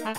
Thank 0.00 0.14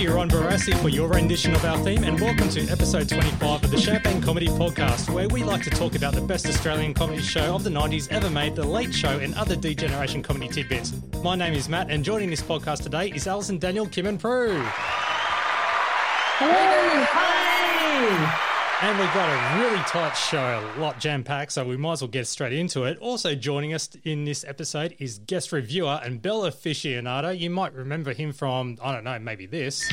you, 0.00 0.12
Ron 0.12 0.28
Barassi, 0.28 0.74
for 0.82 0.88
your 0.88 1.08
rendition 1.08 1.54
of 1.54 1.64
our 1.64 1.78
theme, 1.78 2.02
and 2.02 2.20
welcome 2.20 2.48
to 2.48 2.62
episode 2.68 3.08
25 3.08 3.62
of 3.62 3.70
the 3.70 3.78
Champagne 3.78 4.20
Comedy 4.20 4.48
Podcast, 4.48 5.08
where 5.08 5.28
we 5.28 5.44
like 5.44 5.62
to 5.62 5.70
talk 5.70 5.94
about 5.94 6.14
the 6.14 6.20
best 6.20 6.46
Australian 6.46 6.92
comedy 6.92 7.22
show 7.22 7.54
of 7.54 7.62
the 7.62 7.70
90s 7.70 8.10
ever 8.10 8.28
made, 8.30 8.56
The 8.56 8.64
Late 8.64 8.92
Show, 8.92 9.20
and 9.20 9.32
other 9.36 9.54
D-Generation 9.54 10.24
comedy 10.24 10.48
tidbits. 10.48 10.92
My 11.22 11.36
name 11.36 11.54
is 11.54 11.68
Matt, 11.68 11.88
and 11.90 12.04
joining 12.04 12.30
this 12.30 12.42
podcast 12.42 12.82
today 12.82 13.12
is 13.12 13.28
Alison, 13.28 13.58
Daniel, 13.58 13.86
Kim, 13.86 14.06
and 14.06 14.18
Prue. 14.18 14.66
And 18.82 18.98
we've 18.98 19.14
got 19.14 19.30
a 19.30 19.58
really 19.58 19.82
tight 19.84 20.12
show, 20.12 20.70
a 20.76 20.78
lot 20.78 21.00
jam 21.00 21.24
packed, 21.24 21.52
so 21.52 21.64
we 21.64 21.78
might 21.78 21.92
as 21.94 22.02
well 22.02 22.08
get 22.08 22.26
straight 22.26 22.52
into 22.52 22.84
it. 22.84 22.98
Also 22.98 23.34
joining 23.34 23.72
us 23.72 23.88
in 24.04 24.26
this 24.26 24.44
episode 24.44 24.94
is 24.98 25.18
guest 25.20 25.50
reviewer 25.50 25.98
and 26.04 26.20
Bell 26.20 26.42
aficionado. 26.42 27.38
You 27.38 27.48
might 27.48 27.72
remember 27.72 28.12
him 28.12 28.34
from, 28.34 28.76
I 28.82 28.92
don't 28.92 29.04
know, 29.04 29.18
maybe 29.18 29.46
this. 29.46 29.90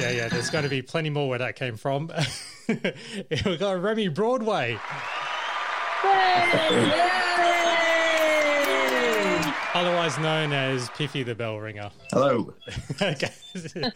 yeah, 0.00 0.10
yeah, 0.10 0.28
there's 0.28 0.50
going 0.50 0.64
to 0.64 0.70
be 0.70 0.82
plenty 0.82 1.10
more 1.10 1.28
where 1.28 1.38
that 1.38 1.54
came 1.54 1.76
from. 1.76 2.10
We've 2.68 3.58
got 3.60 3.80
Remy 3.80 4.08
Broadway. 4.08 4.76
Otherwise 9.76 10.18
known 10.18 10.54
as 10.54 10.88
Piffy 10.88 11.22
the 11.22 11.34
Bell 11.34 11.58
Ringer. 11.58 11.90
Hello. 12.10 12.54
okay. 13.02 13.30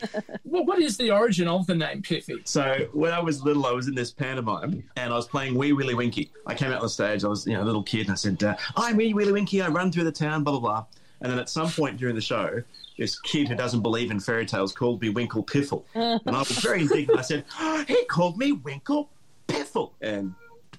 Well, 0.45 0.67
what 0.67 0.81
is 0.81 0.97
the 0.99 1.11
origin 1.11 1.49
of 1.49 1.67
the 1.67 1.75
name 1.75 2.03
Piffy? 2.03 2.47
So 2.47 2.89
when 2.93 3.13
I 3.13 3.21
was 3.21 3.43
little, 3.43 3.65
I 3.67 3.73
was 3.73 3.89
in 3.89 3.95
this 3.95 4.11
pantomime 4.11 4.83
and 4.97 5.13
I 5.13 5.17
was 5.17 5.27
playing 5.27 5.55
Wee 5.55 5.73
Willie 5.73 5.95
Winky. 5.95 6.33
I 6.47 6.55
came 6.55 6.71
out 6.71 6.79
on 6.79 6.83
the 6.83 6.89
stage. 6.91 7.25
I 7.25 7.29
was 7.29 7.47
you 7.47 7.55
know 7.55 7.63
a 7.63 7.65
little 7.65 7.83
kid 7.83 8.03
and 8.03 8.11
I 8.11 8.15
said, 8.15 8.43
uh, 8.43 8.57
"I'm 8.77 8.97
Wee 8.97 9.15
Willie 9.15 9.33
Winky. 9.33 9.63
I 9.63 9.69
run 9.69 9.91
through 9.91 10.05
the 10.05 10.13
town." 10.13 10.45
Blah 10.45 10.59
blah 10.59 10.61
blah. 10.61 10.87
And 11.23 11.33
then 11.33 11.39
at 11.39 11.49
some 11.49 11.71
point 11.71 11.99
during 11.99 12.15
the 12.15 12.21
show, 12.21 12.63
this 12.99 13.19
kid 13.21 13.49
who 13.49 13.55
doesn't 13.55 13.81
believe 13.81 14.11
in 14.11 14.21
fairy 14.21 14.45
tales 14.45 14.73
called 14.73 15.01
me 15.01 15.09
Winkle 15.09 15.45
Piffle, 15.45 15.85
and 15.95 16.37
I 16.37 16.41
was 16.41 16.51
very 16.59 16.81
indignant. 16.83 17.19
I 17.19 17.23
said, 17.23 17.45
oh, 17.59 17.85
"He 17.89 18.05
called 18.05 18.37
me 18.37 18.53
Winkle 18.53 19.09
Piffle," 19.49 19.93
and 20.03 20.35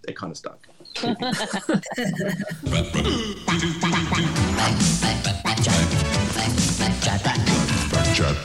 it 0.08 0.16
kind 0.16 0.30
of 0.32 0.38
stuck. 0.38 0.68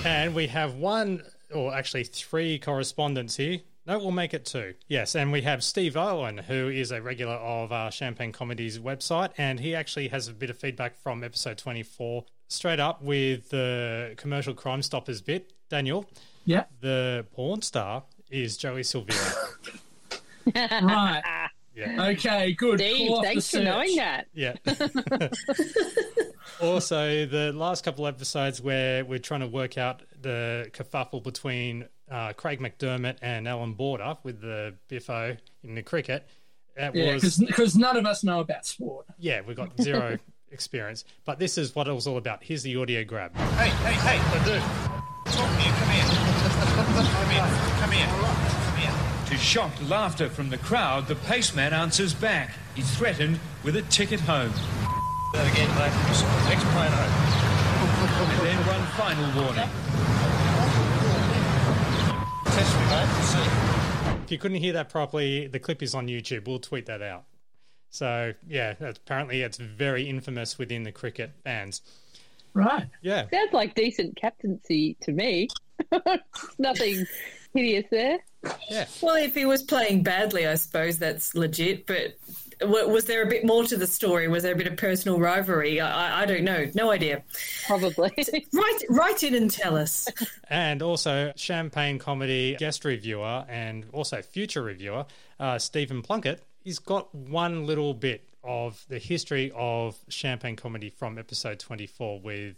And 0.04 0.34
we 0.34 0.46
have 0.48 0.74
one, 0.74 1.22
or 1.54 1.74
actually 1.74 2.04
three 2.04 2.58
correspondents 2.58 3.36
here. 3.36 3.58
No, 3.86 3.98
we'll 3.98 4.10
make 4.10 4.34
it 4.34 4.44
two. 4.44 4.74
Yes, 4.88 5.14
and 5.14 5.30
we 5.30 5.42
have 5.42 5.62
Steve 5.62 5.96
Owen, 5.96 6.38
who 6.38 6.68
is 6.68 6.90
a 6.90 7.00
regular 7.02 7.34
of 7.34 7.70
uh, 7.72 7.90
Champagne 7.90 8.32
Comedy's 8.32 8.78
website, 8.78 9.30
and 9.38 9.60
he 9.60 9.74
actually 9.74 10.08
has 10.08 10.28
a 10.28 10.32
bit 10.32 10.50
of 10.50 10.58
feedback 10.58 10.96
from 10.96 11.22
episode 11.22 11.58
24. 11.58 12.24
Straight 12.48 12.80
up 12.80 13.02
with 13.02 13.50
the 13.50 14.14
commercial 14.16 14.54
Crime 14.54 14.82
Stoppers 14.82 15.20
bit. 15.20 15.52
Daniel, 15.68 16.06
Yeah. 16.44 16.64
the 16.80 17.26
porn 17.32 17.62
star 17.62 18.04
is 18.30 18.56
Joey 18.56 18.82
Silvera. 18.82 19.34
Right. 20.54 21.45
Yeah. 21.76 22.06
Okay, 22.08 22.52
good. 22.52 22.80
Steve, 22.80 23.08
Pull 23.08 23.22
thanks 23.22 23.50
for 23.50 23.60
knowing 23.60 23.94
that. 23.96 24.26
Yeah. 24.34 24.54
also, 26.60 27.26
the 27.26 27.52
last 27.52 27.84
couple 27.84 28.06
episodes 28.06 28.60
where 28.60 29.04
we're 29.04 29.18
trying 29.18 29.40
to 29.40 29.46
work 29.46 29.78
out 29.78 30.02
the 30.20 30.70
kerfuffle 30.72 31.22
between 31.22 31.86
uh, 32.10 32.32
Craig 32.32 32.60
McDermott 32.60 33.16
and 33.22 33.46
Alan 33.46 33.74
Border 33.74 34.16
with 34.22 34.40
the 34.40 34.74
Biffo 34.88 35.36
in 35.62 35.74
the 35.74 35.82
cricket. 35.82 36.26
That 36.76 36.94
Yeah, 36.94 37.14
was 37.14 37.38
because 37.38 37.76
none 37.76 37.96
of 37.96 38.04
us 38.06 38.22
know 38.22 38.40
about 38.40 38.66
sport. 38.66 39.06
yeah, 39.18 39.40
we've 39.46 39.56
got 39.56 39.80
zero 39.80 40.18
experience. 40.50 41.04
But 41.24 41.38
this 41.38 41.56
is 41.58 41.74
what 41.74 41.88
it 41.88 41.92
was 41.92 42.06
all 42.06 42.18
about. 42.18 42.42
Here's 42.44 42.62
the 42.62 42.76
audio 42.76 43.02
grab. 43.04 43.34
Hey, 43.36 43.68
hey, 43.68 44.18
hey, 44.18 44.38
Ledoux. 44.38 44.60
Talk 45.26 45.50
to 45.50 45.56
me. 45.56 45.64
Come 45.64 45.90
here. 45.90 46.04
Come 47.10 47.30
here. 47.30 47.46
Come 47.80 47.90
here. 47.92 48.62
Come 49.26 49.36
here. 49.36 49.38
To 49.38 49.44
shocked 49.44 49.82
laughter 49.82 50.28
from 50.28 50.50
the 50.50 50.58
crowd, 50.58 51.08
the 51.08 51.16
paceman 51.16 51.72
answers 51.72 52.14
back. 52.14 52.54
He's 52.74 52.88
threatened 52.96 53.40
with 53.64 53.76
a 53.76 53.82
ticket 53.82 54.20
home. 54.20 54.52
That 55.32 55.50
again, 55.52 55.68
mate. 55.74 55.92
Explain 56.52 56.92
it. 56.92 57.10
And 58.30 58.46
then 58.46 58.56
one 58.66 58.86
final 58.94 59.24
warning. 59.42 59.68
Test 62.54 62.72
me, 62.76 62.84
mate. 62.86 63.08
See. 63.24 64.22
If 64.24 64.30
you 64.30 64.38
couldn't 64.38 64.58
hear 64.58 64.72
that 64.74 64.88
properly, 64.88 65.46
the 65.48 65.58
clip 65.58 65.82
is 65.82 65.94
on 65.94 66.06
YouTube. 66.06 66.46
We'll 66.46 66.60
tweet 66.60 66.86
that 66.86 67.02
out. 67.02 67.24
So 67.90 68.32
yeah, 68.46 68.74
apparently 68.80 69.42
it's 69.42 69.58
very 69.58 70.08
infamous 70.08 70.58
within 70.58 70.84
the 70.84 70.92
cricket 70.92 71.32
fans. 71.44 71.82
Right. 72.54 72.86
Yeah. 73.02 73.28
Sounds 73.32 73.52
like 73.52 73.74
decent 73.74 74.16
captaincy 74.16 74.96
to 75.02 75.12
me. 75.12 75.48
Nothing 76.58 77.06
hideous 77.54 77.86
there. 77.90 78.18
Well, 79.02 79.16
if 79.16 79.34
he 79.34 79.44
was 79.46 79.62
playing 79.62 80.02
badly, 80.02 80.46
I 80.46 80.54
suppose 80.56 80.98
that's 80.98 81.34
legit. 81.34 81.86
But 81.86 82.16
was 82.62 83.04
there 83.04 83.22
a 83.22 83.26
bit 83.26 83.44
more 83.44 83.64
to 83.64 83.76
the 83.76 83.86
story? 83.86 84.28
Was 84.28 84.42
there 84.42 84.54
a 84.54 84.56
bit 84.56 84.66
of 84.66 84.76
personal 84.76 85.18
rivalry? 85.18 85.80
I, 85.80 86.20
I- 86.20 86.22
I 86.22 86.26
don't 86.26 86.44
know. 86.44 86.66
No 86.74 86.90
idea. 86.90 87.22
Probably. 87.66 88.10
Write, 88.52 88.82
write 88.88 89.22
in 89.22 89.34
and 89.34 89.50
tell 89.50 89.76
us. 89.76 90.08
And 90.48 90.80
also, 90.80 91.32
Champagne 91.36 91.98
Comedy 91.98 92.54
guest 92.56 92.84
reviewer 92.84 93.44
and 93.48 93.84
also 93.92 94.22
future 94.22 94.62
reviewer, 94.62 95.04
uh, 95.40 95.58
Stephen 95.58 96.02
Plunkett, 96.02 96.40
he's 96.62 96.78
got 96.78 97.12
one 97.12 97.66
little 97.66 97.92
bit 97.94 98.22
of 98.44 98.84
the 98.88 98.98
history 99.00 99.50
of 99.56 99.96
Champagne 100.08 100.54
Comedy 100.54 100.88
from 100.88 101.18
episode 101.18 101.58
24 101.58 102.20
with 102.20 102.54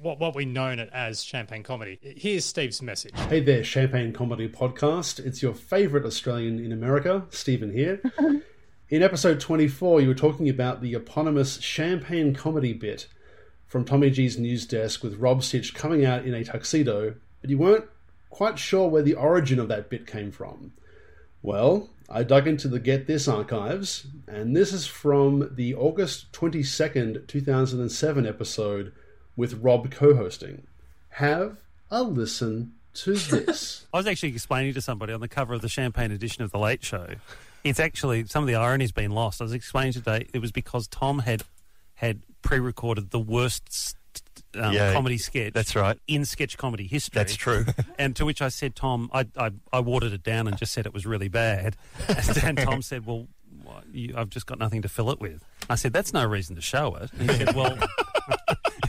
what, 0.00 0.18
what 0.18 0.34
we 0.34 0.44
known 0.44 0.78
it 0.78 0.90
as 0.92 1.22
Champagne 1.22 1.62
Comedy. 1.62 1.98
Here's 2.02 2.44
Steve's 2.44 2.82
message. 2.82 3.18
Hey 3.28 3.40
there, 3.40 3.64
Champagne 3.64 4.12
Comedy 4.12 4.48
Podcast. 4.48 5.18
It's 5.24 5.42
your 5.42 5.54
favourite 5.54 6.06
Australian 6.06 6.58
in 6.58 6.72
America, 6.72 7.26
Stephen 7.30 7.72
here. 7.72 8.00
In 8.90 9.02
episode 9.02 9.38
24, 9.38 10.00
you 10.00 10.08
were 10.08 10.14
talking 10.14 10.48
about 10.48 10.80
the 10.80 10.94
eponymous 10.94 11.60
Champagne 11.60 12.34
Comedy 12.34 12.72
bit 12.72 13.06
from 13.66 13.84
Tommy 13.84 14.08
G's 14.08 14.38
news 14.38 14.64
desk 14.64 15.02
with 15.02 15.16
Rob 15.16 15.44
Sitch 15.44 15.74
coming 15.74 16.06
out 16.06 16.24
in 16.24 16.32
a 16.32 16.42
tuxedo, 16.42 17.14
but 17.42 17.50
you 17.50 17.58
weren't 17.58 17.84
quite 18.30 18.58
sure 18.58 18.88
where 18.88 19.02
the 19.02 19.12
origin 19.12 19.58
of 19.58 19.68
that 19.68 19.90
bit 19.90 20.06
came 20.06 20.30
from. 20.30 20.72
Well, 21.42 21.90
I 22.08 22.22
dug 22.22 22.48
into 22.48 22.66
the 22.66 22.80
Get 22.80 23.06
This 23.06 23.28
archives, 23.28 24.06
and 24.26 24.56
this 24.56 24.72
is 24.72 24.86
from 24.86 25.50
the 25.54 25.74
August 25.74 26.32
22nd, 26.32 27.26
2007 27.26 28.26
episode 28.26 28.92
with 29.38 29.54
Rob 29.62 29.90
co 29.90 30.14
hosting. 30.14 30.66
Have 31.10 31.56
a 31.90 32.02
listen 32.02 32.72
to 32.94 33.14
this. 33.14 33.86
I 33.94 33.96
was 33.96 34.06
actually 34.06 34.30
explaining 34.30 34.74
to 34.74 34.82
somebody 34.82 35.12
on 35.14 35.20
the 35.20 35.28
cover 35.28 35.54
of 35.54 35.62
the 35.62 35.68
Champagne 35.68 36.10
edition 36.10 36.42
of 36.42 36.50
The 36.50 36.58
Late 36.58 36.84
Show. 36.84 37.14
It's 37.64 37.80
actually 37.80 38.26
some 38.26 38.42
of 38.42 38.48
the 38.48 38.56
irony's 38.56 38.92
been 38.92 39.12
lost. 39.12 39.40
I 39.40 39.44
was 39.44 39.52
explaining 39.54 39.92
today 39.94 40.26
it 40.34 40.40
was 40.40 40.52
because 40.52 40.86
Tom 40.88 41.20
had 41.20 41.42
had 41.94 42.20
pre-recorded 42.42 43.10
the 43.10 43.18
worst 43.18 43.96
um, 44.54 44.72
Yeah, 44.72 44.92
comedy 44.92 45.18
sketch. 45.18 45.52
that's 45.52 45.74
right. 45.76 45.98
in 46.06 46.24
sketch 46.24 46.56
comedy 46.56 46.86
history. 46.86 47.18
That's 47.18 47.34
true. 47.34 47.64
and 47.98 48.14
to 48.16 48.24
which 48.24 48.40
I 48.42 48.48
said, 48.48 48.74
Tom, 48.76 49.10
I, 49.12 49.26
I 49.36 49.50
I 49.72 49.80
watered 49.80 50.12
it 50.12 50.22
down 50.22 50.46
and 50.48 50.56
just 50.56 50.72
said 50.72 50.84
it 50.86 50.92
was 50.94 51.06
really 51.06 51.28
bad. 51.28 51.76
And 52.42 52.58
Tom 52.58 52.82
said, 52.82 53.06
Well, 53.06 53.28
what, 53.62 53.84
you, 53.92 54.14
I've 54.16 54.30
just 54.30 54.46
got 54.46 54.58
nothing 54.58 54.82
to 54.82 54.88
fill 54.88 55.10
it 55.10 55.20
with. 55.20 55.44
I 55.70 55.74
said, 55.76 55.92
That's 55.92 56.12
no 56.12 56.24
reason 56.24 56.56
to 56.56 56.62
show 56.62 56.94
it. 56.96 57.10
And 57.18 57.30
he 57.30 57.36
said, 57.36 57.54
Well. 57.54 57.76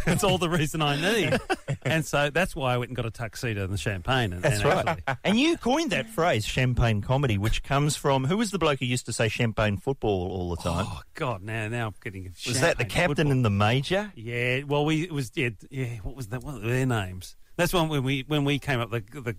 It's 0.05 0.23
all 0.23 0.37
the 0.37 0.49
reason 0.49 0.81
I 0.81 0.99
need, 0.99 1.39
and 1.83 2.05
so 2.05 2.29
that's 2.29 2.55
why 2.55 2.73
I 2.73 2.77
went 2.77 2.89
and 2.89 2.95
got 2.95 3.05
a 3.05 3.11
tuxedo 3.11 3.63
and 3.63 3.73
the 3.73 3.77
champagne. 3.77 4.33
And, 4.33 4.41
That's 4.41 4.61
and 4.61 4.65
right. 4.65 4.87
actually- 4.87 5.15
And 5.23 5.39
you 5.39 5.57
coined 5.57 5.91
that 5.91 6.09
phrase, 6.09 6.45
champagne 6.45 7.01
comedy, 7.01 7.37
which 7.37 7.63
comes 7.63 7.95
from 7.95 8.25
who 8.25 8.37
was 8.37 8.51
the 8.51 8.59
bloke 8.59 8.79
who 8.79 8.85
used 8.85 9.05
to 9.07 9.13
say 9.13 9.27
champagne 9.29 9.77
football 9.77 10.29
all 10.31 10.49
the 10.55 10.61
time? 10.61 10.85
Oh 10.87 11.01
God! 11.15 11.41
Now, 11.43 11.67
now 11.67 11.87
I'm 11.87 11.93
getting. 12.03 12.27
A 12.27 12.29
shit. 12.35 12.51
Was 12.53 12.61
that 12.61 12.77
the 12.77 12.85
captain 12.85 13.15
football. 13.27 13.31
and 13.31 13.45
the 13.45 13.49
major? 13.49 14.11
Yeah. 14.15 14.63
Well, 14.63 14.85
we 14.85 15.03
it 15.03 15.11
was 15.11 15.31
yeah, 15.35 15.49
yeah. 15.69 15.97
What 16.03 16.15
was 16.15 16.27
that? 16.27 16.43
What 16.43 16.55
were 16.61 16.67
their 16.67 16.85
names? 16.85 17.35
That's 17.59 17.73
when 17.73 17.89
when 17.89 18.03
we 18.03 18.23
when 18.25 18.45
we 18.45 18.57
came 18.57 18.79
up 18.79 18.89
the 18.89 19.01
the, 19.01 19.35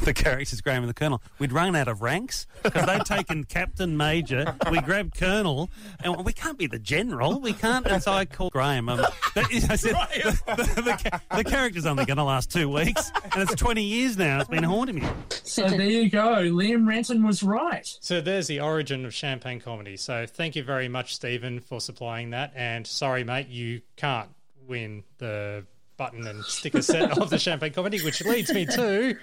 the 0.04 0.12
characters 0.12 0.60
Graham 0.60 0.82
and 0.82 0.90
the 0.90 0.92
Colonel. 0.92 1.22
We'd 1.38 1.50
run 1.50 1.74
out 1.74 1.88
of 1.88 2.02
ranks 2.02 2.46
because 2.62 2.84
they'd 2.84 3.06
taken 3.06 3.44
Captain 3.44 3.96
Major. 3.96 4.54
We 4.70 4.82
grabbed 4.82 5.16
Colonel, 5.16 5.70
and 6.00 6.22
we 6.26 6.34
can't 6.34 6.58
be 6.58 6.66
the 6.66 6.78
General. 6.78 7.40
We 7.40 7.54
can't. 7.54 7.86
And 7.86 8.02
so 8.02 8.12
I 8.12 8.26
called 8.26 8.52
Graham. 8.52 8.90
Um, 8.90 8.98
that, 8.98 9.46
I 9.70 9.76
said 9.76 9.94
the, 10.12 10.42
the, 10.46 10.82
the, 10.82 11.20
the 11.36 11.44
character's 11.44 11.86
only 11.86 12.04
going 12.04 12.18
to 12.18 12.22
last 12.22 12.52
two 12.52 12.68
weeks, 12.68 13.10
and 13.32 13.48
it's 13.48 13.54
twenty 13.54 13.84
years 13.84 14.18
now. 14.18 14.40
It's 14.40 14.50
been 14.50 14.62
haunting 14.62 14.96
me. 14.96 15.08
So 15.30 15.66
there 15.66 15.84
you 15.84 16.10
go. 16.10 16.42
Liam 16.50 16.86
Renton 16.86 17.26
was 17.26 17.42
right. 17.42 17.88
So 18.00 18.20
there's 18.20 18.46
the 18.46 18.60
origin 18.60 19.06
of 19.06 19.14
champagne 19.14 19.58
comedy. 19.58 19.96
So 19.96 20.26
thank 20.26 20.54
you 20.54 20.62
very 20.62 20.88
much, 20.88 21.14
Stephen, 21.14 21.60
for 21.60 21.80
supplying 21.80 22.28
that. 22.32 22.52
And 22.54 22.86
sorry, 22.86 23.24
mate, 23.24 23.48
you 23.48 23.80
can't 23.96 24.28
win 24.66 25.04
the 25.16 25.64
button 25.96 26.26
and 26.26 26.44
sticker 26.44 26.82
set 26.82 27.18
of 27.18 27.30
the 27.30 27.38
champagne 27.38 27.72
comedy, 27.72 28.02
which 28.02 28.24
leads 28.24 28.52
me 28.52 28.66
to 28.66 29.16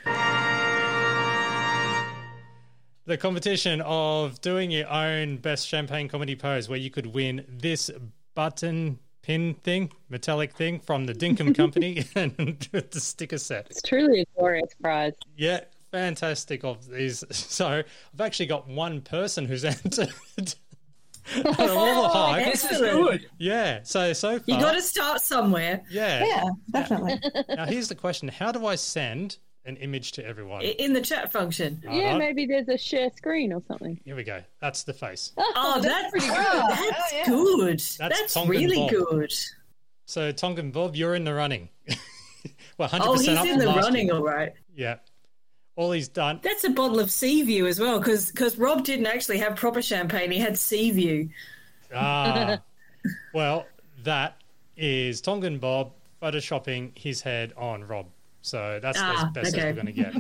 the 3.06 3.18
competition 3.18 3.82
of 3.82 4.40
doing 4.42 4.72
your 4.72 4.90
own 4.90 5.38
best 5.38 5.68
champagne 5.68 6.08
comedy 6.08 6.36
pose, 6.36 6.70
where 6.70 6.80
you 6.80 6.90
could 6.90 7.08
win 7.08 7.46
this 7.48 7.90
button 8.36 9.00
pin 9.22 9.54
thing, 9.64 9.92
metallic 10.10 10.54
thing 10.54 10.80
from 10.80 11.06
the 11.06 11.14
Dinkum 11.14 11.56
Company, 11.56 12.06
and 12.16 12.36
the 12.72 13.00
sticker 13.00 13.38
set. 13.38 13.68
It's 13.70 13.82
truly 13.82 14.22
a 14.22 14.26
glorious 14.38 14.74
prize. 14.82 15.14
Yeah, 15.36 15.62
fantastic 15.92 16.64
of 16.64 16.88
these. 16.88 17.24
So 17.32 17.84
I've 18.14 18.22
actually 18.22 18.48
got 18.48 18.68
one 18.68 19.02
person 19.02 19.46
who's 19.46 19.66
entered. 19.66 20.56
Out 21.38 21.60
of 21.60 21.78
all 21.78 22.04
the 22.04 22.10
hype. 22.10 22.52
This 22.52 22.64
is 22.72 22.80
good. 22.80 23.28
Yeah. 23.38 23.82
So 23.84 24.14
so 24.14 24.40
far. 24.40 24.44
You 24.48 24.60
got 24.60 24.74
to 24.74 24.82
start 24.82 25.22
somewhere. 25.22 25.82
Yeah. 25.90 26.26
Yeah, 26.26 26.50
definitely. 26.72 27.20
Now 27.56 27.66
here's 27.66 27.88
the 27.90 27.96
question: 27.96 28.28
How 28.28 28.52
do 28.52 28.66
I 28.66 28.76
send 28.76 29.38
an 29.66 29.78
image 29.78 30.14
to 30.14 30.26
everyone? 30.26 30.62
In 30.62 30.94
the 30.94 31.02
chat 31.02 31.32
function. 31.32 31.82
Hold 31.88 32.02
yeah, 32.02 32.14
on. 32.14 32.20
maybe 32.20 32.46
there's 32.46 32.68
a 32.68 32.78
share 32.78 33.10
screen 33.16 33.54
or 33.54 33.62
something. 33.68 34.00
Here 34.06 34.16
we 34.16 34.24
go. 34.24 34.42
That's 34.60 34.84
the 34.84 34.94
face. 34.94 35.32
Oh, 35.38 35.76
oh, 35.78 35.82
that's, 35.82 36.10
pretty 36.12 36.28
good. 36.28 36.38
Oh, 36.38 36.76
good. 36.76 36.94
That's 36.94 37.14
yeah. 37.14 37.26
good. 37.28 37.80
That's 38.00 38.34
That's, 38.34 38.48
really 38.48 38.76
Bob. 38.78 38.90
good. 38.90 39.34
So 40.06 40.32
Tongan 40.32 40.72
Bob, 40.72 40.96
you're 40.96 41.16
in 41.16 41.24
the 41.24 41.34
running. 41.34 41.70
well, 41.88 41.98
oh, 42.80 42.88
hundred 42.88 43.06
Oh, 43.08 43.14
percent 43.14 43.40
he's 43.40 43.48
up 43.48 43.48
in 43.48 43.60
the 43.60 43.68
running, 43.68 44.08
year. 44.08 44.16
all 44.16 44.24
right. 44.24 44.54
Yeah. 44.76 44.98
All 45.76 45.92
he's 45.92 46.08
done. 46.10 46.40
That's 46.44 46.64
a 46.64 46.70
bottle 46.70 47.00
of 47.00 47.10
Sea 47.10 47.44
View 47.44 47.66
as 47.68 47.80
well, 47.80 48.00
because 48.00 48.58
Rob 48.58 48.84
didn't 48.84 49.06
actually 49.08 49.38
have 49.40 49.56
proper 49.56 49.82
champagne. 49.82 50.30
He 50.32 50.38
had 50.40 50.58
Sea 50.58 50.92
View. 50.92 51.30
Ah. 51.96 52.60
well, 53.34 53.66
that 54.04 54.36
is 54.78 55.22
Tongan 55.22 55.58
Bob 55.60 55.92
photoshopping 56.22 56.92
his 56.98 57.22
head 57.22 57.54
on 57.58 57.84
Rob. 57.86 58.08
So 58.42 58.80
that's 58.82 58.98
Ah, 59.00 59.28
as 59.28 59.32
best 59.34 59.56
okay. 59.56 59.70
as 59.70 59.76
we're 59.76 59.84
going 59.84 59.86
to 59.88 59.92
get. 59.94 60.14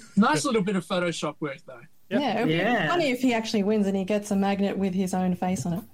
Nice 0.16 0.44
little 0.44 0.62
bit 0.62 0.74
of 0.74 0.84
Photoshop 0.84 1.36
work, 1.38 1.58
though. 1.64 1.80
Yep. 2.10 2.20
Yeah, 2.20 2.40
it 2.40 2.46
would 2.46 2.54
Yeah. 2.56 2.88
funny 2.88 3.10
if 3.10 3.20
he 3.20 3.32
actually 3.34 3.62
wins 3.62 3.86
and 3.86 3.96
he 3.96 4.02
gets 4.04 4.32
a 4.32 4.36
magnet 4.36 4.76
with 4.76 4.92
his 4.94 5.14
own 5.14 5.36
face 5.36 5.64
on 5.64 5.74
it. 5.74 5.84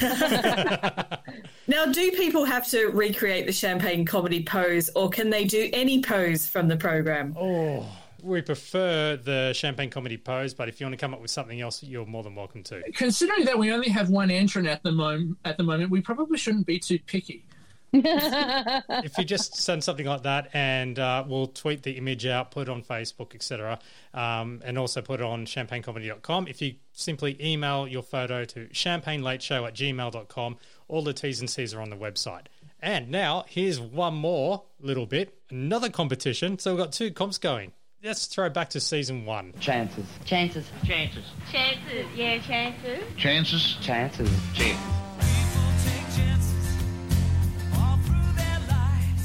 Now, 1.66 1.86
do 1.86 2.10
people 2.12 2.44
have 2.44 2.66
to 2.68 2.86
recreate 2.86 3.46
the 3.46 3.52
champagne 3.52 4.04
comedy 4.04 4.42
pose, 4.42 4.90
or 4.94 5.08
can 5.10 5.30
they 5.30 5.44
do 5.44 5.68
any 5.72 6.02
pose 6.02 6.46
from 6.46 6.68
the 6.68 6.76
program? 6.76 7.34
Oh, 7.38 7.86
we 8.24 8.42
prefer 8.42 9.16
the 9.16 9.52
champagne 9.52 9.90
comedy 9.90 10.16
pose, 10.16 10.54
but 10.54 10.68
if 10.68 10.80
you 10.80 10.86
want 10.86 10.94
to 10.94 11.04
come 11.04 11.12
up 11.12 11.20
with 11.20 11.30
something 11.30 11.60
else, 11.60 11.82
you're 11.82 12.06
more 12.06 12.22
than 12.22 12.34
welcome 12.34 12.62
to. 12.64 12.82
Considering 12.94 13.44
that 13.44 13.58
we 13.58 13.72
only 13.72 13.88
have 13.88 14.08
one 14.08 14.30
entrant 14.30 14.66
at 14.66 14.82
the 14.82 14.92
moment, 14.92 15.36
at 15.44 15.56
the 15.56 15.62
moment, 15.62 15.90
we 15.90 16.00
probably 16.00 16.38
shouldn't 16.38 16.66
be 16.66 16.78
too 16.78 16.98
picky. 17.06 17.44
if 17.96 19.16
you 19.18 19.24
just 19.24 19.54
send 19.54 19.84
something 19.84 20.06
like 20.06 20.24
that, 20.24 20.48
and 20.52 20.98
uh, 20.98 21.22
we'll 21.26 21.46
tweet 21.46 21.84
the 21.84 21.92
image 21.92 22.26
out, 22.26 22.50
put 22.50 22.68
it 22.68 22.68
on 22.68 22.82
Facebook, 22.82 23.36
etc., 23.36 23.78
um, 24.14 24.60
and 24.64 24.76
also 24.76 25.00
put 25.00 25.20
it 25.20 25.26
on 25.26 25.46
champagnecomedy.com. 25.46 26.48
If 26.48 26.60
you 26.60 26.74
simply 26.92 27.36
email 27.40 27.86
your 27.86 28.02
photo 28.02 28.44
to 28.46 28.66
champagnelateshow 28.66 29.68
at 29.68 29.74
gmail.com, 29.74 30.56
all 30.88 31.02
the 31.02 31.12
T's 31.12 31.38
and 31.38 31.48
C's 31.48 31.72
are 31.72 31.80
on 31.80 31.90
the 31.90 31.96
website. 31.96 32.46
And 32.80 33.10
now 33.10 33.44
here's 33.48 33.80
one 33.80 34.14
more 34.14 34.64
little 34.80 35.06
bit, 35.06 35.38
another 35.48 35.88
competition. 35.88 36.58
So 36.58 36.72
we've 36.74 36.82
got 36.82 36.92
two 36.92 37.12
comps 37.12 37.38
going. 37.38 37.72
Let's 38.04 38.26
throw 38.26 38.50
back 38.50 38.68
to 38.70 38.80
season 38.80 39.24
one. 39.24 39.54
Chances. 39.60 40.04
Chances. 40.26 40.66
Chances. 40.84 41.24
Chances. 41.50 42.06
Yeah, 42.14 42.38
chances. 42.38 43.02
Chances. 43.16 43.78
Chances. 43.80 44.30
Chances. 44.52 44.78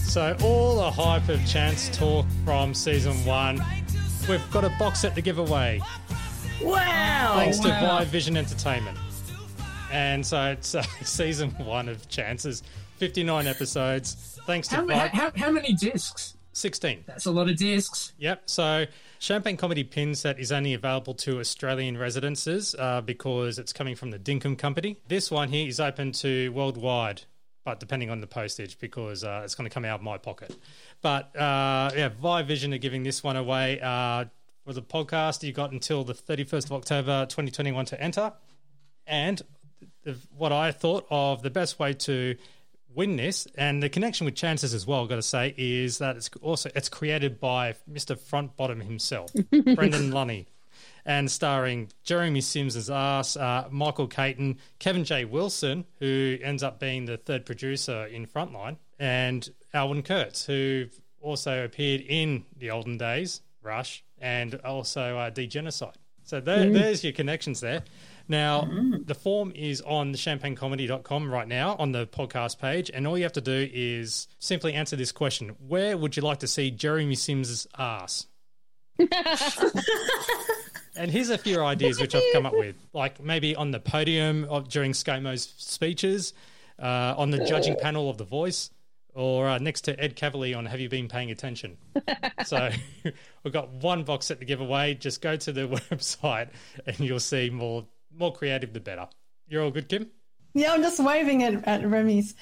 So 0.10 0.34
all 0.42 0.78
the 0.78 0.90
hype 0.90 1.28
of 1.28 1.46
chance 1.46 1.90
talk 1.90 2.26
from 2.46 2.74
season 2.74 3.14
one. 3.26 3.62
We've 4.30 4.50
got 4.50 4.64
a 4.64 4.70
box 4.80 5.02
set 5.02 5.14
to 5.16 5.22
give 5.22 5.40
away. 5.40 5.82
Wow! 6.64 7.34
thanks 7.36 7.60
to 7.60 7.68
wow. 7.68 8.02
Vision 8.06 8.38
Entertainment. 8.38 8.98
And 9.92 10.26
so 10.26 10.52
it's 10.52 10.74
uh, 10.74 10.84
season 11.04 11.50
one 11.66 11.90
of 11.90 12.08
Chances, 12.08 12.64
59 12.96 13.46
episodes. 13.46 14.40
Thanks 14.46 14.70
to 14.70 14.78
How, 14.78 14.86
ma- 14.86 14.94
Via, 14.94 15.10
how, 15.10 15.32
how 15.36 15.52
many 15.52 15.74
discs? 15.74 16.36
16. 16.60 17.04
That's 17.06 17.26
a 17.26 17.32
lot 17.32 17.50
of 17.50 17.58
discs. 17.58 18.14
Yep. 18.18 18.44
So 18.46 18.86
Champagne 19.20 19.58
Comedy 19.58 19.84
Pin 19.84 20.16
Set 20.16 20.40
is 20.40 20.52
only 20.52 20.74
available 20.74 21.14
to 21.16 21.40
Australian 21.40 21.98
residences 21.98 22.76
uh, 22.78 23.02
because 23.02 23.60
it's 23.60 23.74
coming 23.74 23.96
from 23.96 24.12
the 24.12 24.20
Dinkum 24.20 24.58
Company. 24.58 24.98
This 25.08 25.32
one 25.32 25.50
here 25.50 25.68
is 25.68 25.80
open 25.80 26.12
to 26.14 26.50
worldwide, 26.50 27.24
but 27.66 27.80
depending 27.80 28.10
on 28.10 28.22
the 28.22 28.28
postage 28.28 28.78
because 28.80 29.24
uh, 29.24 29.42
it's 29.44 29.56
going 29.56 29.70
to 29.70 29.74
come 29.74 29.86
out 29.86 30.00
of 30.00 30.04
my 30.04 30.18
pocket. 30.18 30.56
But 31.02 31.36
uh, 31.36 31.92
yeah, 31.96 32.10
Via 32.22 32.44
Vision 32.44 32.74
are 32.74 32.78
giving 32.78 33.04
this 33.04 33.24
one 33.24 33.36
away. 33.36 33.80
Uh, 33.82 34.26
for 34.66 34.74
the 34.74 34.82
podcast, 34.82 35.42
you 35.42 35.52
got 35.52 35.72
until 35.72 36.04
the 36.04 36.14
31st 36.14 36.66
of 36.66 36.74
October 36.74 37.26
2021 37.26 37.86
to 37.86 38.02
enter. 38.02 38.34
And 39.08 39.42
the, 40.04 40.16
what 40.38 40.52
I 40.52 40.72
thought 40.72 41.08
of 41.10 41.42
the 41.42 41.50
best 41.50 41.80
way 41.80 41.94
to 41.94 42.36
win 42.94 43.16
this, 43.16 43.48
and 43.56 43.82
the 43.82 43.90
connection 43.90 44.26
with 44.26 44.36
chances 44.36 44.74
as 44.74 44.86
well, 44.86 45.04
I've 45.04 45.10
got 45.10 45.16
to 45.16 45.22
say, 45.22 45.54
is 45.58 46.00
that 46.00 46.16
it's 46.16 46.30
also 46.42 46.70
it's 46.76 46.90
created 46.90 47.40
by 47.40 47.76
Mr. 47.92 48.18
Front 48.18 48.58
Bottom 48.58 48.82
himself, 48.82 49.32
Brendon 49.52 50.12
Lunney, 50.12 50.48
and 51.06 51.30
starring 51.30 51.90
Jeremy 52.04 52.42
Sims 52.42 52.76
as 52.76 52.90
Ass, 52.90 53.38
uh, 53.38 53.68
Michael 53.72 54.08
Caton, 54.08 54.58
Kevin 54.80 55.04
J. 55.04 55.26
Wilson, 55.26 55.86
who 56.00 56.38
ends 56.42 56.64
up 56.64 56.80
being 56.80 57.06
the 57.06 57.18
third 57.18 57.46
producer 57.46 58.06
in 58.06 58.26
Frontline, 58.26 58.78
and 59.00 59.50
Alwyn 59.74 60.04
Kurtz, 60.04 60.46
who 60.46 60.86
also 61.22 61.64
appeared 61.64 62.02
in 62.02 62.46
the 62.58 62.72
olden 62.72 62.98
days, 62.98 63.42
Rush, 63.62 64.04
and 64.20 64.56
also 64.66 65.18
uh, 65.18 65.32
Degenocide. 65.32 65.96
So 66.24 66.40
there, 66.40 66.70
there's 66.70 67.04
your 67.04 67.14
connections 67.14 67.60
there. 67.60 67.84
Now, 68.30 68.70
the 69.06 69.16
form 69.16 69.52
is 69.56 69.82
on 69.82 70.14
champagnecomedy.com 70.14 71.32
right 71.32 71.48
now 71.48 71.76
on 71.80 71.92
the 71.92 72.06
podcast 72.06 72.60
page, 72.60 72.92
and 72.94 73.08
all 73.08 73.18
you 73.18 73.24
have 73.24 73.34
to 73.34 73.42
do 73.42 73.68
is 73.74 74.28
simply 74.38 74.76
answer 74.76 74.96
this 74.96 75.12
question 75.12 75.56
Where 75.68 75.98
would 75.98 76.16
you 76.16 76.22
like 76.22 76.38
to 76.40 76.48
see 76.48 76.70
Jeremy 76.70 77.16
Sims' 77.16 77.66
ass? 77.78 78.28
and 80.96 81.10
here's 81.10 81.32
a 81.32 81.40
few 81.40 81.64
ideas 81.64 82.00
which 82.00 82.14
I've 82.14 82.22
come 82.32 82.46
up 82.46 82.54
with, 82.54 82.76
like 82.94 83.20
maybe 83.20 83.56
on 83.56 83.72
the 83.72 83.80
podium 83.80 84.46
of, 84.46 84.70
during 84.70 84.92
ScoMo's 84.92 85.52
speeches, 85.58 86.34
uh, 86.78 87.16
on 87.18 87.32
the 87.32 87.44
judging 87.46 87.78
panel 87.78 88.12
of 88.12 88.20
The 88.20 88.26
Voice, 88.26 88.70
or 89.16 89.48
uh, 89.48 89.58
next 89.58 89.82
to 89.82 90.00
Ed 90.00 90.16
Kavalee 90.16 90.56
on 90.56 90.68
Have 90.68 90.80
You 90.80 90.90
Been 90.90 91.08
Paying 91.08 91.32
Attention? 91.32 91.78
so 92.46 92.70
we've 93.44 93.54
got 93.54 93.70
one 93.70 94.04
box 94.04 94.28
set 94.28 94.40
to 94.40 94.46
give 94.46 94.62
away. 94.62 94.94
Just 94.94 95.22
go 95.22 95.36
to 95.36 95.52
the 95.52 95.68
website 95.92 96.50
and 96.86 97.00
you'll 97.00 97.20
see 97.20 97.50
more 97.50 97.88
more 98.16 98.34
creative 98.34 98.74
the 98.74 98.80
better. 98.80 99.08
You're 99.48 99.64
all 99.64 99.72
good, 99.72 99.88
Kim? 99.90 100.08
Yeah, 100.54 100.74
I'm 100.74 100.82
just 100.82 101.00
waving 101.00 101.44
at, 101.44 101.68
at 101.68 101.86
Remy's 101.88 102.36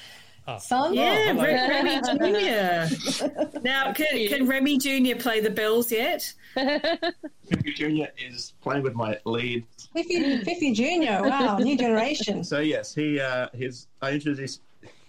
Oh. 0.49 0.57
son. 0.59 0.93
Yeah, 0.93 1.33
hello. 1.33 1.43
Re- 1.43 1.67
Remy 1.67 1.99
Jr. 3.51 3.59
now, 3.63 3.91
can, 3.91 4.27
can 4.29 4.47
Remy 4.47 4.77
Jr. 4.77 5.19
play 5.19 5.41
the 5.41 5.49
bells 5.49 5.91
yet? 5.91 6.33
Fifi 6.55 7.73
Jr. 7.75 8.05
is 8.17 8.53
playing 8.61 8.83
with 8.83 8.93
my 8.95 9.17
lead. 9.25 9.65
Fifi, 9.93 10.37
Fifi 10.45 10.71
Junior. 10.73 11.19
Wow, 11.21 11.57
new 11.57 11.77
generation. 11.85 12.45
So 12.45 12.59
yes, 12.59 12.95
he 12.95 13.19
uh, 13.19 13.49
his 13.53 13.87
I 14.01 14.11
introduced. 14.11 14.61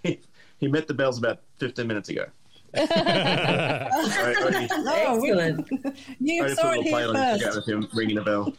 He, 0.02 0.18
he 0.58 0.66
met 0.66 0.88
the 0.88 0.94
bells 0.94 1.18
about 1.18 1.38
15 1.58 1.86
minutes 1.86 2.08
ago. 2.08 2.24
I, 2.74 3.88
I, 3.92 4.68
Oh, 5.06 5.20
we- 5.20 5.30
Excellent. 5.30 5.68
you 6.18 6.44
I 6.46 6.54
saw 6.54 6.72
it 6.72 6.82
here 6.82 6.96
on 6.96 7.14
it 7.16 7.38
to 7.38 7.44
first. 7.44 7.56
with 7.58 7.68
him 7.68 7.88
ringing 7.94 8.18
a 8.18 8.22
bell. 8.24 8.52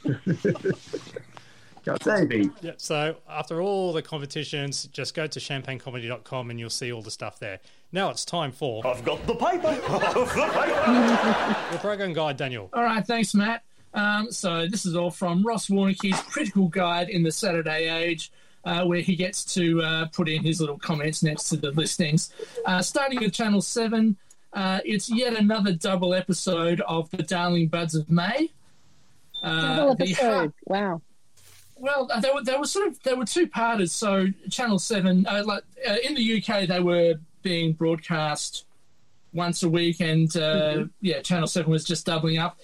God 1.90 2.04
save 2.04 2.30
me. 2.30 2.50
Yep. 2.62 2.76
So 2.82 3.16
after 3.30 3.62
all 3.62 3.94
the 3.94 4.02
competitions, 4.02 4.86
just 4.92 5.14
go 5.14 5.28
to 5.28 5.40
champagnecomedy.com 5.40 6.50
and 6.50 6.60
you'll 6.60 6.70
see 6.70 6.92
all 6.92 7.02
the 7.02 7.12
stuff 7.12 7.40
there. 7.40 7.60
Now 7.92 8.10
it's 8.12 8.24
time 8.26 8.52
for 8.52 8.86
I've 8.86 9.04
got 9.04 9.26
the 9.26 9.36
paper. 9.36 9.72
your 11.72 11.80
program 11.80 12.14
guide, 12.14 12.38
Daniel. 12.38 12.70
All 12.74 12.84
right, 12.84 13.06
thanks, 13.06 13.34
Matt. 13.34 13.64
Um, 13.94 14.32
so 14.32 14.68
this 14.68 14.86
is 14.86 14.96
all 14.96 15.10
from 15.12 15.44
Ross 15.44 15.68
Warneke's 15.68 16.22
critical 16.24 16.68
guide 16.68 17.10
in 17.10 17.24
the 17.24 17.32
Saturday 17.32 17.90
Age, 17.90 18.32
uh, 18.64 18.86
where 18.86 19.02
he 19.02 19.16
gets 19.16 19.44
to 19.56 19.82
uh, 19.82 20.06
put 20.14 20.30
in 20.30 20.44
his 20.44 20.60
little 20.62 20.78
comments 20.78 21.24
next 21.24 21.50
to 21.50 21.58
the 21.58 21.72
listings. 21.72 22.32
Uh, 22.66 22.82
starting 22.82 23.20
with 23.20 23.34
Channel 23.34 23.62
7, 23.62 24.16
Uh, 24.54 24.80
it's 24.86 25.10
yet 25.10 25.34
another 25.38 25.74
double 25.74 26.14
episode 26.14 26.82
of 26.82 27.10
The 27.12 27.24
Darling 27.24 27.68
Buds 27.68 27.96
of 27.96 28.10
May. 28.12 28.52
Uh, 29.44 29.76
Double 29.78 29.92
episode. 29.94 30.26
heart- 30.34 30.54
Wow. 30.68 31.02
Well, 31.80 32.10
there 32.22 32.34
were 32.34 32.44
they 32.44 32.58
were 32.58 32.66
sort 32.66 32.88
of 32.88 33.02
they 33.04 33.14
were 33.14 33.26
two 33.26 33.48
parters. 33.48 33.92
So 33.92 34.28
Channel 34.50 34.80
Seven, 34.80 35.26
uh, 35.28 35.44
like 35.46 35.64
uh, 35.88 35.96
in 36.04 36.14
the 36.14 36.44
UK, 36.44 36.68
they 36.68 36.80
were 36.80 37.16
being 37.42 37.74
broadcast 37.74 38.66
once 39.34 39.64
a 39.64 39.70
week, 39.70 40.02
and 40.02 40.36
uh, 40.36 40.86
yeah, 41.02 41.22
Channel 41.22 41.48
Seven 41.48 41.72
was 41.72 41.84
just 41.84 42.06
doubling 42.06 42.38
up 42.38 42.58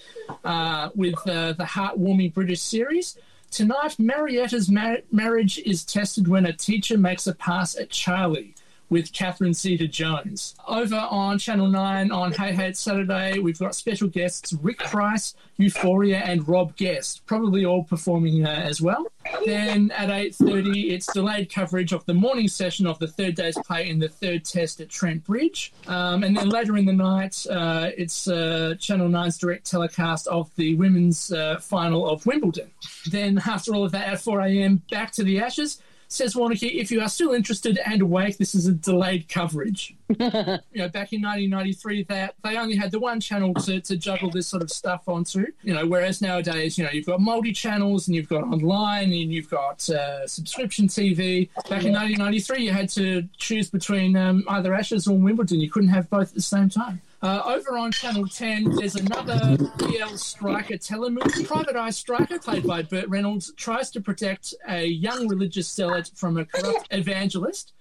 uh, 0.44 0.90
with 0.94 1.16
uh, 1.26 1.52
the 1.52 1.64
heartwarming 1.64 2.34
British 2.34 2.60
series. 2.60 3.18
Tonight, 3.50 3.96
Mariette's 3.98 4.68
mar- 4.68 4.98
marriage 5.12 5.58
is 5.58 5.84
tested 5.84 6.28
when 6.28 6.46
a 6.46 6.52
teacher 6.52 6.98
makes 6.98 7.26
a 7.26 7.34
pass 7.34 7.76
at 7.76 7.90
Charlie 7.90 8.54
with 8.88 9.12
Catherine 9.12 9.54
Zeta 9.54 9.88
Jones. 9.88 10.54
Over 10.66 10.96
on 11.10 11.38
Channel 11.38 11.68
9 11.68 12.10
on 12.10 12.32
Hey 12.32 12.52
Hey 12.52 12.68
It's 12.68 12.80
Saturday, 12.80 13.38
we've 13.38 13.58
got 13.58 13.74
special 13.74 14.08
guests 14.08 14.52
Rick 14.62 14.78
Price, 14.78 15.34
Euphoria, 15.56 16.18
and 16.18 16.46
Rob 16.48 16.76
Guest, 16.76 17.24
probably 17.26 17.64
all 17.64 17.84
performing 17.84 18.46
uh, 18.46 18.50
as 18.50 18.80
well. 18.80 19.06
Then 19.44 19.90
at 19.92 20.08
8.30, 20.08 20.90
it's 20.90 21.12
delayed 21.12 21.52
coverage 21.52 21.92
of 21.92 22.04
the 22.06 22.14
morning 22.14 22.48
session 22.48 22.86
of 22.86 22.98
the 22.98 23.08
third 23.08 23.34
day's 23.34 23.58
play 23.58 23.88
in 23.88 23.98
the 23.98 24.08
third 24.08 24.44
test 24.44 24.80
at 24.80 24.88
Trent 24.88 25.24
Bridge. 25.24 25.72
Um, 25.88 26.22
and 26.22 26.36
then 26.36 26.48
later 26.48 26.76
in 26.76 26.84
the 26.84 26.92
night, 26.92 27.44
uh, 27.50 27.90
it's 27.96 28.28
uh, 28.28 28.74
Channel 28.78 29.08
9's 29.08 29.38
direct 29.38 29.66
telecast 29.66 30.26
of 30.28 30.54
the 30.56 30.74
women's 30.76 31.32
uh, 31.32 31.58
final 31.58 32.08
of 32.08 32.24
Wimbledon. 32.26 32.70
Then 33.10 33.40
after 33.46 33.74
all 33.74 33.84
of 33.84 33.92
that, 33.92 34.08
at 34.08 34.18
4am, 34.18 34.80
back 34.90 35.10
to 35.12 35.24
the 35.24 35.40
Ashes. 35.40 35.82
Says 36.08 36.34
Warneke, 36.34 36.72
if 36.72 36.90
you 36.90 37.00
are 37.00 37.08
still 37.08 37.32
interested 37.32 37.78
and 37.84 38.00
awake, 38.02 38.38
this 38.38 38.54
is 38.54 38.66
a 38.66 38.72
delayed 38.72 39.28
coverage. 39.28 39.94
you 40.08 40.18
know, 40.18 40.88
back 40.88 41.12
in 41.12 41.20
1993, 41.22 42.04
that 42.04 42.34
they 42.44 42.56
only 42.56 42.76
had 42.76 42.92
the 42.92 42.98
one 42.98 43.18
channel 43.20 43.52
to, 43.54 43.80
to 43.80 43.96
juggle 43.96 44.30
this 44.30 44.46
sort 44.46 44.62
of 44.62 44.70
stuff 44.70 45.08
onto. 45.08 45.46
You 45.62 45.74
know, 45.74 45.86
whereas 45.86 46.22
nowadays, 46.22 46.78
you 46.78 46.84
know, 46.84 46.90
you've 46.90 47.06
got 47.06 47.20
multi 47.20 47.52
channels 47.52 48.06
and 48.06 48.14
you've 48.14 48.28
got 48.28 48.44
online 48.44 49.12
and 49.12 49.32
you've 49.32 49.50
got 49.50 49.88
uh, 49.90 50.26
subscription 50.26 50.86
TV. 50.86 51.48
Back 51.68 51.84
in 51.84 51.92
1993, 51.92 52.64
you 52.64 52.72
had 52.72 52.88
to 52.90 53.28
choose 53.36 53.68
between 53.68 54.16
um, 54.16 54.44
either 54.48 54.74
Ashes 54.74 55.08
or 55.08 55.18
Wimbledon. 55.18 55.60
You 55.60 55.70
couldn't 55.70 55.88
have 55.88 56.08
both 56.08 56.28
at 56.28 56.34
the 56.34 56.42
same 56.42 56.70
time. 56.70 57.00
Uh, 57.22 57.42
over 57.46 57.78
on 57.78 57.90
Channel 57.92 58.26
10, 58.26 58.76
there's 58.76 58.94
another 58.94 59.56
B.L. 59.78 60.16
Stryker 60.18 60.74
telemovie. 60.74 61.46
Private 61.46 61.74
Eye 61.74 61.90
Stryker, 61.90 62.38
played 62.38 62.66
by 62.66 62.82
Burt 62.82 63.08
Reynolds, 63.08 63.52
tries 63.56 63.90
to 63.92 64.00
protect 64.00 64.54
a 64.68 64.84
young 64.84 65.26
religious 65.26 65.72
zealot 65.72 66.10
from 66.14 66.36
a 66.36 66.44
corrupt 66.44 66.88
evangelist. 66.90 67.72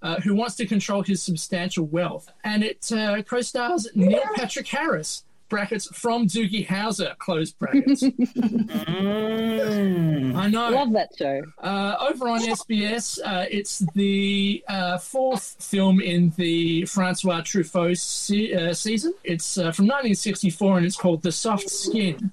Uh, 0.00 0.20
who 0.20 0.32
wants 0.32 0.54
to 0.54 0.64
control 0.64 1.02
his 1.02 1.20
substantial 1.20 1.84
wealth. 1.84 2.30
And 2.44 2.62
it 2.62 2.92
uh, 2.92 3.20
co 3.22 3.40
stars 3.40 3.88
Neil 3.96 4.22
Patrick 4.36 4.68
Harris, 4.68 5.24
brackets 5.48 5.86
from 5.96 6.26
Doogie 6.26 6.66
Howser, 6.66 7.16
close 7.18 7.50
brackets. 7.50 8.02
I 10.36 10.48
know. 10.48 10.70
Love 10.70 10.92
that 10.92 11.10
show. 11.18 11.42
Uh, 11.58 11.96
over 12.00 12.28
on 12.28 12.40
SBS, 12.40 13.18
uh, 13.24 13.46
it's 13.50 13.80
the 13.94 14.62
uh, 14.68 14.98
fourth 14.98 15.56
film 15.60 16.00
in 16.00 16.32
the 16.36 16.84
Francois 16.86 17.40
Truffaut 17.40 17.96
se- 17.98 18.54
uh, 18.54 18.74
season. 18.74 19.14
It's 19.24 19.58
uh, 19.58 19.72
from 19.72 19.86
1964 19.86 20.78
and 20.78 20.86
it's 20.86 20.96
called 20.96 21.22
The 21.22 21.32
Soft 21.32 21.68
Skin. 21.68 22.30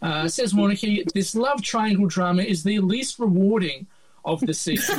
Uh, 0.00 0.26
says 0.26 0.52
Warneke, 0.52 1.12
this 1.12 1.34
love 1.34 1.62
triangle 1.62 2.06
drama 2.06 2.42
is 2.42 2.64
the 2.64 2.80
least 2.80 3.18
rewarding 3.20 3.86
of 4.24 4.40
the 4.40 4.54
season. 4.54 4.98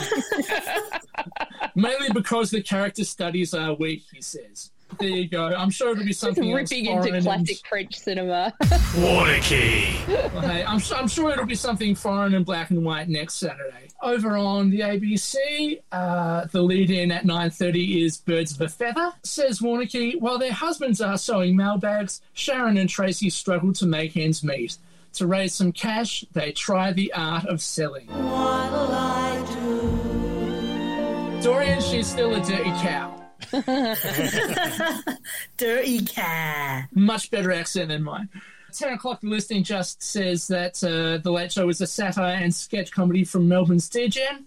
Mainly 1.75 2.09
because 2.13 2.51
the 2.51 2.61
character 2.61 3.03
studies 3.03 3.53
are 3.53 3.73
weak, 3.73 4.03
he 4.13 4.21
says. 4.21 4.71
There 4.99 5.09
you 5.09 5.27
go. 5.27 5.47
I'm 5.47 5.71
sure 5.71 5.91
it'll 5.91 6.05
be 6.05 6.13
something 6.13 6.51
else 6.51 6.71
ripping 6.71 6.85
foreign 6.85 6.97
into 7.07 7.15
and- 7.17 7.25
classic 7.25 7.57
French 7.67 7.97
cinema. 7.99 8.53
Warneke. 8.61 10.07
well, 10.33 10.41
hey, 10.41 10.63
I'm, 10.63 10.79
I'm 10.95 11.07
sure 11.07 11.31
it'll 11.31 11.45
be 11.45 11.55
something 11.55 11.95
foreign 11.95 12.33
and 12.35 12.45
black 12.45 12.69
and 12.69 12.85
white 12.85 13.09
next 13.09 13.35
Saturday. 13.35 13.87
Over 14.01 14.37
on 14.37 14.69
the 14.69 14.81
ABC, 14.81 15.81
uh, 15.91 16.45
the 16.51 16.61
lead-in 16.61 17.11
at 17.11 17.23
9.30 17.25 18.03
is 18.05 18.17
Birds 18.17 18.53
of 18.53 18.61
a 18.61 18.69
Feather. 18.69 19.13
Says 19.23 19.59
Warneke, 19.61 20.19
while 20.21 20.37
their 20.37 20.53
husbands 20.53 21.01
are 21.01 21.17
sewing 21.17 21.55
mailbags, 21.55 22.21
Sharon 22.33 22.77
and 22.77 22.89
Tracy 22.89 23.29
struggle 23.29 23.73
to 23.73 23.85
make 23.85 24.15
ends 24.17 24.43
meet. 24.43 24.77
To 25.13 25.27
raise 25.27 25.53
some 25.53 25.71
cash, 25.71 26.25
they 26.33 26.51
try 26.51 26.91
the 26.91 27.13
art 27.13 27.45
of 27.45 27.61
selling. 27.61 28.07
While 28.07 28.91
I 28.91 29.45
do, 29.53 31.47
Dorien, 31.47 31.81
she's 31.81 32.07
still 32.07 32.33
a 32.35 32.39
dirty 32.43 32.71
cow. 32.81 33.22
Dirty 35.57 36.05
cat. 36.05 36.87
Much 36.93 37.31
better 37.31 37.51
accent 37.51 37.89
than 37.89 38.03
mine. 38.03 38.29
10 38.73 38.93
o'clock, 38.93 39.21
the 39.21 39.27
listing 39.27 39.63
just 39.63 40.01
says 40.01 40.47
that 40.47 40.83
uh, 40.83 41.17
The 41.21 41.31
Late 41.31 41.51
Show 41.51 41.69
is 41.69 41.81
a 41.81 41.87
satire 41.87 42.35
and 42.35 42.53
sketch 42.53 42.91
comedy 42.91 43.23
from 43.23 43.47
Melbourne's 43.47 43.89
DGen. 43.89 44.45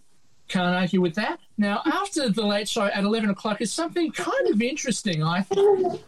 Can't 0.49 0.75
argue 0.77 1.01
with 1.01 1.15
that. 1.15 1.39
Now, 1.59 1.83
after 1.87 2.29
The 2.29 2.45
Late 2.45 2.69
Show 2.69 2.85
at 2.85 3.05
11 3.05 3.31
o'clock 3.31 3.61
is 3.61 3.73
something 3.73 4.11
kind 4.13 4.49
of 4.49 4.61
interesting, 4.61 5.23
I 5.23 5.43
think. 5.43 6.01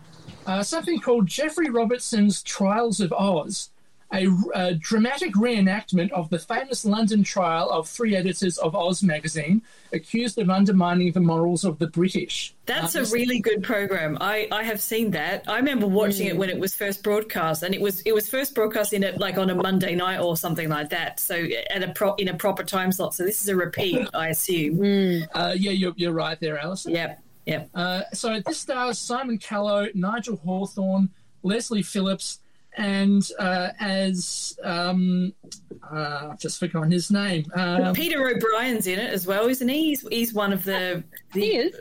Uh, 0.46 0.62
something 0.62 0.98
called 1.00 1.26
Geoffrey 1.26 1.70
Robertson's 1.70 2.42
Trials 2.42 3.00
of 3.00 3.12
Oz, 3.12 3.70
a, 4.12 4.26
a 4.54 4.74
dramatic 4.74 5.34
reenactment 5.34 6.10
of 6.12 6.30
the 6.30 6.38
famous 6.38 6.84
London 6.84 7.22
trial 7.22 7.68
of 7.70 7.86
three 7.88 8.16
editors 8.16 8.56
of 8.58 8.74
Oz 8.74 9.02
magazine 9.02 9.60
accused 9.92 10.38
of 10.38 10.48
undermining 10.48 11.12
the 11.12 11.20
morals 11.20 11.64
of 11.64 11.78
the 11.78 11.86
British. 11.88 12.54
That's 12.64 12.96
Uh, 12.96 13.00
a 13.00 13.04
really 13.06 13.38
good 13.40 13.62
program. 13.62 14.16
I, 14.20 14.48
I 14.50 14.62
have 14.62 14.80
seen 14.80 15.10
that. 15.10 15.44
I 15.46 15.56
remember 15.56 15.86
watching 15.86 16.26
it 16.26 16.36
when 16.36 16.48
it 16.48 16.58
was 16.58 16.74
first 16.74 17.02
broadcast, 17.02 17.62
and 17.62 17.74
it 17.74 17.80
was 17.80 18.00
it 18.02 18.12
was 18.14 18.28
first 18.28 18.54
broadcast 18.54 18.92
in 18.94 19.02
it 19.02 19.18
like 19.18 19.36
on 19.36 19.50
a 19.50 19.54
Monday 19.54 19.94
night 19.94 20.20
or 20.20 20.36
something 20.38 20.68
like 20.70 20.88
that. 20.90 21.20
So 21.20 21.46
at 21.70 21.82
a 21.82 21.88
pro, 21.92 22.14
in 22.14 22.28
a 22.28 22.34
proper 22.34 22.64
time 22.64 22.92
slot. 22.92 23.14
So 23.14 23.24
this 23.24 23.42
is 23.42 23.48
a 23.48 23.56
repeat, 23.56 24.08
I 24.14 24.28
assume. 24.28 25.26
Uh, 25.34 25.54
yeah, 25.56 25.72
you're, 25.72 25.92
you're 25.96 26.12
right 26.12 26.38
there, 26.40 26.58
Alison. 26.58 26.92
Yep, 26.92 27.22
yep. 27.46 27.68
Uh, 27.74 28.02
so 28.14 28.40
this 28.46 28.58
stars 28.58 28.98
Simon 28.98 29.36
Callow, 29.38 29.88
Nigel 29.94 30.36
Hawthorne, 30.44 31.10
Leslie 31.42 31.82
Phillips, 31.82 32.40
and 32.78 33.28
uh, 33.38 33.70
as 33.80 34.56
um, 34.62 35.34
uh, 35.92 36.28
I've 36.30 36.38
just 36.38 36.58
forgotten 36.58 36.90
his 36.90 37.10
name. 37.10 37.44
Um, 37.54 37.92
Peter 37.92 38.26
O'Brien's 38.26 38.86
in 38.86 38.98
it 38.98 39.12
as 39.12 39.26
well, 39.26 39.48
isn't 39.48 39.68
he? 39.68 39.88
He's, 39.88 40.08
he's 40.08 40.32
one 40.32 40.52
of 40.52 40.64
the. 40.64 41.02
the 41.34 41.40
he 41.40 41.56
is. 41.56 41.76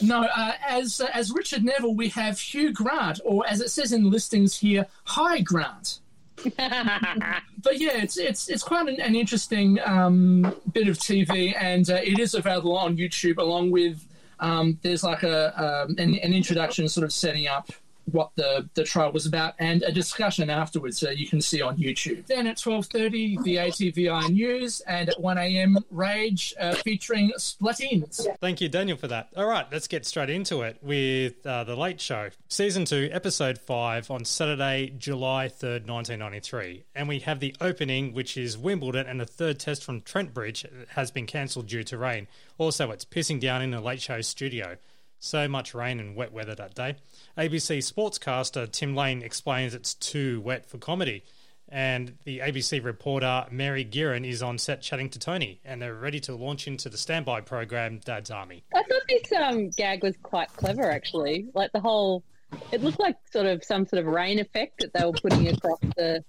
No, 0.00 0.22
uh, 0.22 0.52
as 0.66 1.00
uh, 1.00 1.08
as 1.12 1.32
Richard 1.32 1.64
Neville, 1.64 1.94
we 1.94 2.08
have 2.10 2.38
Hugh 2.38 2.72
Grant, 2.72 3.20
or 3.24 3.46
as 3.48 3.60
it 3.60 3.70
says 3.70 3.92
in 3.92 4.04
the 4.04 4.08
listings 4.08 4.56
here, 4.56 4.86
High 5.04 5.40
Grant. 5.40 6.00
but 6.56 7.78
yeah, 7.78 7.96
it's 8.02 8.16
it's 8.16 8.48
it's 8.48 8.62
quite 8.62 8.88
an, 8.88 9.00
an 9.00 9.14
interesting 9.14 9.78
um, 9.84 10.54
bit 10.72 10.88
of 10.88 10.98
TV, 10.98 11.54
and 11.58 11.90
uh, 11.90 11.94
it 11.94 12.18
is 12.18 12.34
available 12.34 12.76
on 12.76 12.96
YouTube 12.96 13.38
along 13.38 13.70
with 13.70 14.04
um, 14.40 14.78
there's 14.82 15.02
like 15.04 15.22
a 15.22 15.84
um, 15.84 15.94
an, 15.98 16.16
an 16.16 16.34
introduction, 16.34 16.88
sort 16.88 17.04
of 17.04 17.12
setting 17.12 17.46
up 17.46 17.70
what 18.10 18.30
the, 18.36 18.68
the 18.74 18.84
trial 18.84 19.12
was 19.12 19.26
about, 19.26 19.54
and 19.58 19.82
a 19.82 19.92
discussion 19.92 20.50
afterwards 20.50 21.02
uh, 21.02 21.10
you 21.10 21.26
can 21.26 21.40
see 21.40 21.62
on 21.62 21.76
YouTube. 21.76 22.26
Then 22.26 22.46
at 22.46 22.58
twelve 22.58 22.86
thirty, 22.86 23.38
the 23.42 23.56
ATVI 23.56 24.30
news, 24.30 24.80
and 24.82 25.08
at 25.08 25.20
one 25.20 25.38
a.m. 25.38 25.78
Rage 25.90 26.54
uh, 26.60 26.74
featuring 26.76 27.32
Splatines. 27.38 28.26
Thank 28.40 28.60
you, 28.60 28.68
Daniel, 28.68 28.96
for 28.96 29.08
that. 29.08 29.28
All 29.36 29.46
right, 29.46 29.66
let's 29.72 29.88
get 29.88 30.06
straight 30.06 30.30
into 30.30 30.62
it 30.62 30.78
with 30.82 31.46
uh, 31.46 31.64
The 31.64 31.76
Late 31.76 32.00
Show, 32.00 32.30
Season 32.48 32.84
2, 32.84 33.10
Episode 33.12 33.58
5, 33.58 34.10
on 34.10 34.24
Saturday, 34.24 34.92
July 34.96 35.48
3rd, 35.48 35.86
1993. 35.86 36.84
And 36.94 37.08
we 37.08 37.20
have 37.20 37.40
the 37.40 37.54
opening, 37.60 38.12
which 38.12 38.36
is 38.36 38.56
Wimbledon, 38.58 39.06
and 39.06 39.20
the 39.20 39.26
third 39.26 39.58
test 39.58 39.84
from 39.84 40.00
Trent 40.00 40.34
Bridge 40.34 40.66
has 40.90 41.10
been 41.10 41.26
cancelled 41.26 41.66
due 41.66 41.84
to 41.84 41.98
rain. 41.98 42.26
Also, 42.58 42.90
it's 42.90 43.04
pissing 43.04 43.40
down 43.40 43.62
in 43.62 43.70
the 43.70 43.80
Late 43.80 44.00
Show 44.00 44.20
studio. 44.20 44.76
So 45.18 45.48
much 45.48 45.74
rain 45.74 46.00
and 46.00 46.14
wet 46.14 46.32
weather 46.32 46.54
that 46.54 46.74
day. 46.74 46.96
ABC 47.36 47.78
sportscaster 47.78 48.70
Tim 48.70 48.94
Lane 48.94 49.22
explains 49.22 49.74
it's 49.74 49.94
too 49.94 50.40
wet 50.40 50.66
for 50.66 50.78
comedy. 50.78 51.24
And 51.68 52.16
the 52.24 52.38
ABC 52.38 52.84
reporter 52.84 53.46
Mary 53.50 53.84
Gearin 53.84 54.24
is 54.24 54.42
on 54.42 54.58
set 54.58 54.80
chatting 54.80 55.10
to 55.10 55.18
Tony, 55.18 55.60
and 55.64 55.82
they're 55.82 55.94
ready 55.94 56.20
to 56.20 56.34
launch 56.34 56.68
into 56.68 56.88
the 56.88 56.98
standby 56.98 57.40
program, 57.40 57.98
Dad's 58.04 58.30
Army. 58.30 58.62
I 58.72 58.82
thought 58.82 59.02
this 59.08 59.32
um, 59.32 59.70
gag 59.70 60.02
was 60.02 60.14
quite 60.22 60.48
clever, 60.56 60.88
actually. 60.88 61.46
Like 61.54 61.72
the 61.72 61.80
whole, 61.80 62.22
it 62.70 62.82
looked 62.82 63.00
like 63.00 63.16
sort 63.32 63.46
of 63.46 63.64
some 63.64 63.86
sort 63.86 64.06
of 64.06 64.06
rain 64.06 64.38
effect 64.38 64.80
that 64.80 64.92
they 64.92 65.04
were 65.04 65.12
putting 65.12 65.48
across 65.48 65.80
the 65.96 66.22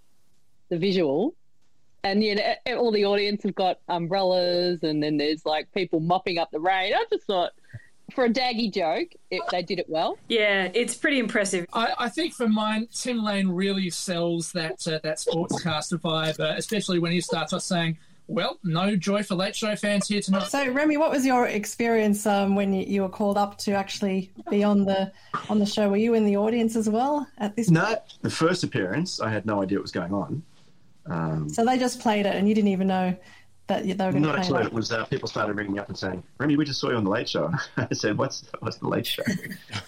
the 0.69 0.77
visual. 0.79 1.35
And 2.03 2.23
you 2.23 2.35
know, 2.35 2.53
e, 2.67 2.73
all 2.73 2.91
the 2.91 3.05
audience 3.05 3.43
have 3.43 3.55
got 3.55 3.79
umbrellas, 3.87 4.81
and 4.81 5.03
then 5.03 5.17
there's 5.17 5.45
like 5.45 5.71
people 5.73 5.99
mopping 5.99 6.39
up 6.39 6.49
the 6.49 6.59
rain. 6.59 6.93
I 6.93 7.05
just 7.11 7.25
thought, 7.25 7.51
for 8.13 8.25
a 8.25 8.29
daggy 8.29 8.71
joke, 8.73 9.09
it, 9.31 9.41
they 9.51 9.61
did 9.63 9.79
it 9.79 9.89
well. 9.89 10.17
Yeah, 10.29 10.69
it's 10.73 10.95
pretty 10.95 11.19
impressive. 11.19 11.65
I, 11.73 11.93
I 11.97 12.09
think 12.09 12.33
for 12.33 12.47
mine, 12.47 12.87
Tim 12.93 13.23
Lane 13.23 13.49
really 13.49 13.89
sells 13.89 14.51
that 14.53 14.87
uh, 14.87 14.99
that 15.03 15.17
sportscaster 15.17 15.99
vibe, 15.99 16.39
uh, 16.39 16.53
especially 16.57 16.99
when 16.99 17.11
he 17.11 17.21
starts 17.21 17.51
off 17.53 17.61
saying, 17.63 17.97
Well, 18.27 18.59
no 18.63 18.95
joy 18.95 19.23
for 19.23 19.35
Late 19.35 19.55
Show 19.55 19.75
fans 19.75 20.07
here 20.07 20.21
tonight. 20.21 20.47
So, 20.49 20.69
Remy, 20.71 20.97
what 20.97 21.11
was 21.11 21.25
your 21.25 21.47
experience 21.47 22.25
um, 22.25 22.55
when 22.55 22.73
you, 22.73 22.85
you 22.85 23.01
were 23.01 23.09
called 23.09 23.37
up 23.37 23.57
to 23.59 23.73
actually 23.73 24.31
be 24.49 24.63
on 24.63 24.85
the 24.85 25.11
on 25.49 25.59
the 25.59 25.65
show? 25.65 25.89
Were 25.89 25.97
you 25.97 26.13
in 26.13 26.25
the 26.25 26.37
audience 26.37 26.75
as 26.75 26.87
well 26.89 27.27
at 27.39 27.55
this? 27.55 27.69
No, 27.69 27.95
the 28.21 28.29
first 28.29 28.63
appearance, 28.63 29.19
I 29.19 29.29
had 29.29 29.45
no 29.45 29.61
idea 29.61 29.77
what 29.77 29.83
was 29.83 29.91
going 29.91 30.13
on. 30.13 30.43
Um, 31.07 31.49
So 31.49 31.65
they 31.65 31.77
just 31.77 31.99
played 31.99 32.25
it, 32.25 32.35
and 32.35 32.47
you 32.47 32.55
didn't 32.55 32.69
even 32.69 32.87
know 32.87 33.15
that 33.67 33.83
they 33.83 33.89
were 33.93 33.95
going 34.11 34.13
to 34.13 34.19
not 34.21 34.31
play 34.35 34.41
actually. 34.41 34.61
it. 34.61 34.65
It 34.67 34.73
was 34.73 34.91
uh, 34.91 35.05
people 35.05 35.27
started 35.27 35.55
ringing 35.57 35.73
me 35.73 35.79
up 35.79 35.89
and 35.89 35.97
saying, 35.97 36.21
"Remy, 36.37 36.55
we 36.57 36.65
just 36.65 36.79
saw 36.79 36.89
you 36.91 36.95
on 36.97 37.03
the 37.03 37.09
Late 37.09 37.27
Show." 37.29 37.51
I 37.77 37.87
said, 37.93 38.17
"What's 38.17 38.43
what's 38.59 38.77
the 38.77 38.87
Late 38.87 39.05
Show?" 39.07 39.23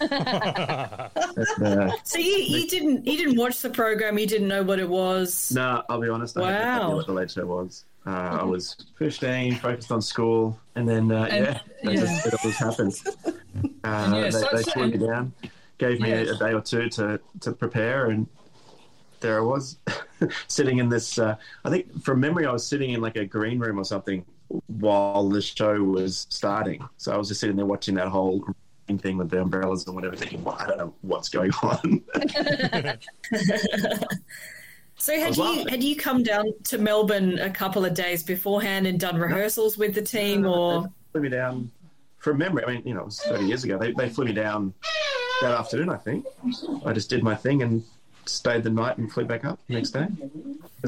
And, 0.00 1.66
uh, 1.66 1.90
So 2.04 2.18
you, 2.18 2.32
you 2.36 2.66
didn't 2.68 3.06
you 3.06 3.16
didn't 3.16 3.36
watch 3.36 3.60
the 3.60 3.70
program. 3.70 4.18
You 4.18 4.26
didn't 4.26 4.48
know 4.48 4.62
what 4.62 4.78
it 4.78 4.88
was. 4.88 5.52
No, 5.54 5.82
I'll 5.88 6.00
be 6.00 6.08
honest. 6.08 6.36
I 6.36 6.50
had 6.52 6.58
no 6.58 6.72
idea 6.74 6.88
Wow. 6.88 6.96
what 6.96 7.06
the 7.06 7.12
late 7.12 7.30
show 7.30 7.46
was. 7.46 7.84
Uh, 8.06 8.10
I 8.40 8.42
was 8.44 8.74
15, 8.98 9.56
focused 9.56 9.92
on 9.92 10.00
school, 10.00 10.58
and 10.76 10.88
then 10.88 11.12
uh, 11.12 11.24
And- 11.30 11.44
yeah, 11.44 11.60
they 11.84 11.92
yeah. 11.94 12.00
just 12.00 12.22
said 12.24 12.32
it 12.34 12.44
was 12.44 12.56
happened. 12.56 12.94
Uh, 13.82 14.12
yeah, 14.14 14.20
they, 14.22 14.30
so- 14.30 14.48
they 14.52 14.62
so- 14.62 14.70
flew 14.72 14.88
me 14.88 14.98
down, 14.98 15.32
gave 15.78 16.00
me 16.00 16.10
Yes. 16.10 16.28
a, 16.28 16.34
a 16.34 16.38
day 16.38 16.52
or 16.52 16.60
two 16.60 16.88
to 16.90 17.18
to 17.40 17.52
prepare, 17.52 18.10
and 18.10 18.26
there 19.20 19.38
I 19.38 19.42
was, 19.42 19.76
sitting 20.48 20.78
in 20.78 20.88
this. 20.88 21.18
Uh, 21.18 21.36
I 21.64 21.70
think 21.70 22.02
from 22.02 22.20
memory, 22.20 22.46
I 22.46 22.52
was 22.52 22.66
sitting 22.66 22.90
in 22.90 23.00
like 23.00 23.16
a 23.16 23.24
green 23.24 23.58
room 23.58 23.78
or 23.78 23.84
something 23.84 24.24
while 24.66 25.28
the 25.28 25.42
show 25.42 25.82
was 25.82 26.26
starting. 26.30 26.86
So 26.96 27.12
I 27.12 27.16
was 27.16 27.28
just 27.28 27.40
sitting 27.40 27.56
there 27.56 27.66
watching 27.66 27.94
that 27.96 28.08
whole 28.08 28.44
thing 29.00 29.18
with 29.18 29.28
the 29.28 29.42
umbrellas 29.42 29.86
and 29.86 29.94
whatever, 29.94 30.16
thinking, 30.16 30.42
well, 30.42 30.56
I 30.58 30.66
don't 30.66 30.78
know 30.78 30.94
what's 31.02 31.28
going 31.28 31.52
on. 31.62 32.02
So 35.00 35.18
had 35.18 35.36
you 35.36 35.42
laughing. 35.44 35.68
had 35.68 35.82
you 35.82 35.96
come 35.96 36.24
down 36.24 36.52
to 36.64 36.78
Melbourne 36.78 37.38
a 37.38 37.50
couple 37.50 37.84
of 37.84 37.94
days 37.94 38.24
beforehand 38.24 38.86
and 38.86 38.98
done 38.98 39.16
rehearsals 39.16 39.78
with 39.78 39.94
the 39.94 40.02
team, 40.02 40.44
or 40.44 40.90
flew 41.12 41.22
me 41.22 41.28
down 41.28 41.70
from 42.18 42.38
memory. 42.38 42.64
I 42.64 42.72
mean, 42.72 42.82
you 42.84 42.94
know, 42.94 43.02
it 43.02 43.06
was 43.06 43.20
30 43.20 43.46
years 43.46 43.64
ago. 43.64 43.78
They, 43.78 43.92
they 43.92 44.08
flew 44.08 44.24
me 44.24 44.32
down 44.32 44.74
that 45.40 45.52
afternoon, 45.52 45.88
I 45.88 45.96
think. 45.96 46.26
I 46.84 46.92
just 46.92 47.08
did 47.08 47.22
my 47.22 47.36
thing 47.36 47.62
and 47.62 47.84
stayed 48.28 48.62
the 48.62 48.70
night 48.70 48.98
and 48.98 49.10
flew 49.12 49.24
back 49.24 49.44
up 49.44 49.58
the 49.68 49.74
next 49.74 49.90
day. 49.90 50.06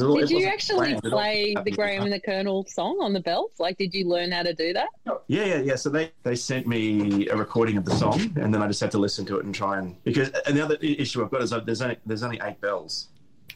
All- 0.00 0.14
Did 0.16 0.30
it 0.30 0.38
you 0.38 0.46
actually 0.46 0.90
planned 0.94 0.96
at 0.98 1.04
all. 1.06 1.10
play 1.10 1.54
the 1.64 1.70
Graham 1.70 2.04
and 2.04 2.12
the 2.12 2.20
Colonel 2.20 2.64
song 2.66 2.98
on 3.00 3.12
the 3.12 3.20
bells? 3.20 3.50
Like, 3.58 3.76
did 3.78 3.92
you 3.94 4.06
learn 4.08 4.30
how 4.32 4.42
to 4.42 4.54
do 4.54 4.72
that? 4.72 4.88
Yeah, 5.26 5.44
yeah, 5.44 5.56
yeah. 5.60 5.74
So 5.76 5.90
they, 5.90 6.12
they 6.22 6.36
sent 6.36 6.66
me 6.66 7.28
a 7.28 7.36
recording 7.36 7.76
of 7.76 7.84
the 7.84 7.94
song, 7.96 8.20
and 8.40 8.54
then 8.54 8.62
I 8.62 8.66
just 8.68 8.80
had 8.80 8.90
to 8.92 8.98
listen 8.98 9.24
to 9.26 9.38
it 9.38 9.44
and 9.44 9.54
try 9.54 9.78
and 9.78 9.96
because 10.04 10.30
and 10.46 10.56
the 10.56 10.64
other 10.64 10.76
issue 10.80 11.24
I've 11.24 11.30
got 11.30 11.42
is 11.42 11.50
that 11.50 11.66
there's 11.66 11.82
only 11.82 11.96
there's 12.06 12.22
only 12.22 12.40
eight 12.42 12.60
bells, 12.60 13.08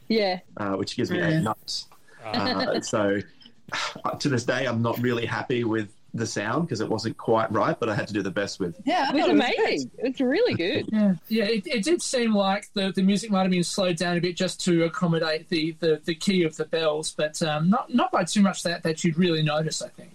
Yeah. 0.09 0.41
uh, 0.57 0.73
which 0.75 0.97
gives 0.97 1.11
me 1.11 1.19
Yeah. 1.19 1.29
eight 1.39 1.43
notes. 1.43 1.87
Uh, 2.25 2.81
so 2.81 3.21
to 4.19 4.29
this 4.29 4.45
day, 4.45 4.67
I'm 4.67 4.83
not 4.83 4.99
really 5.01 5.27
happy 5.27 5.65
with 5.65 5.89
the 6.15 6.27
sound 6.27 6.67
because 6.67 6.81
it 6.81 6.89
wasn't 6.89 7.17
quite 7.19 7.51
right, 7.53 7.79
but 7.79 7.89
I 7.89 7.95
had 7.95 8.07
to 8.07 8.15
do 8.15 8.23
the 8.23 8.31
best 8.31 8.61
with. 8.61 8.81
Yeah, 8.85 9.11
It 9.11 9.17
was 9.17 9.27
amazing. 9.27 9.91
It's 9.99 10.21
really 10.21 10.55
good. 10.55 10.89
Yeah, 10.93 11.15
yeah. 11.29 11.45
It, 11.45 11.67
it 11.67 11.85
did 11.85 12.01
seem 12.01 12.35
like 12.35 12.69
the, 12.75 12.93
the 12.93 13.03
music 13.03 13.33
might 13.33 13.43
have 13.43 13.51
been 13.51 13.65
slowed 13.65 13.97
down 13.97 14.17
a 14.17 14.21
bit 14.21 14.37
just 14.37 14.61
to 14.65 14.85
accommodate 14.85 15.49
the, 15.49 15.77
the, 15.81 16.01
the 16.05 16.15
key 16.15 16.45
of 16.45 16.57
the 16.57 16.67
bells, 16.67 17.13
but 17.17 17.43
um, 17.43 17.69
not 17.69 17.93
not 17.93 18.13
by 18.13 18.23
too 18.25 18.43
much 18.43 18.63
that 18.63 18.85
that 18.85 19.03
you'd 19.03 19.19
really 19.19 19.43
notice. 19.43 19.83
I 19.83 19.89
think. 19.89 20.13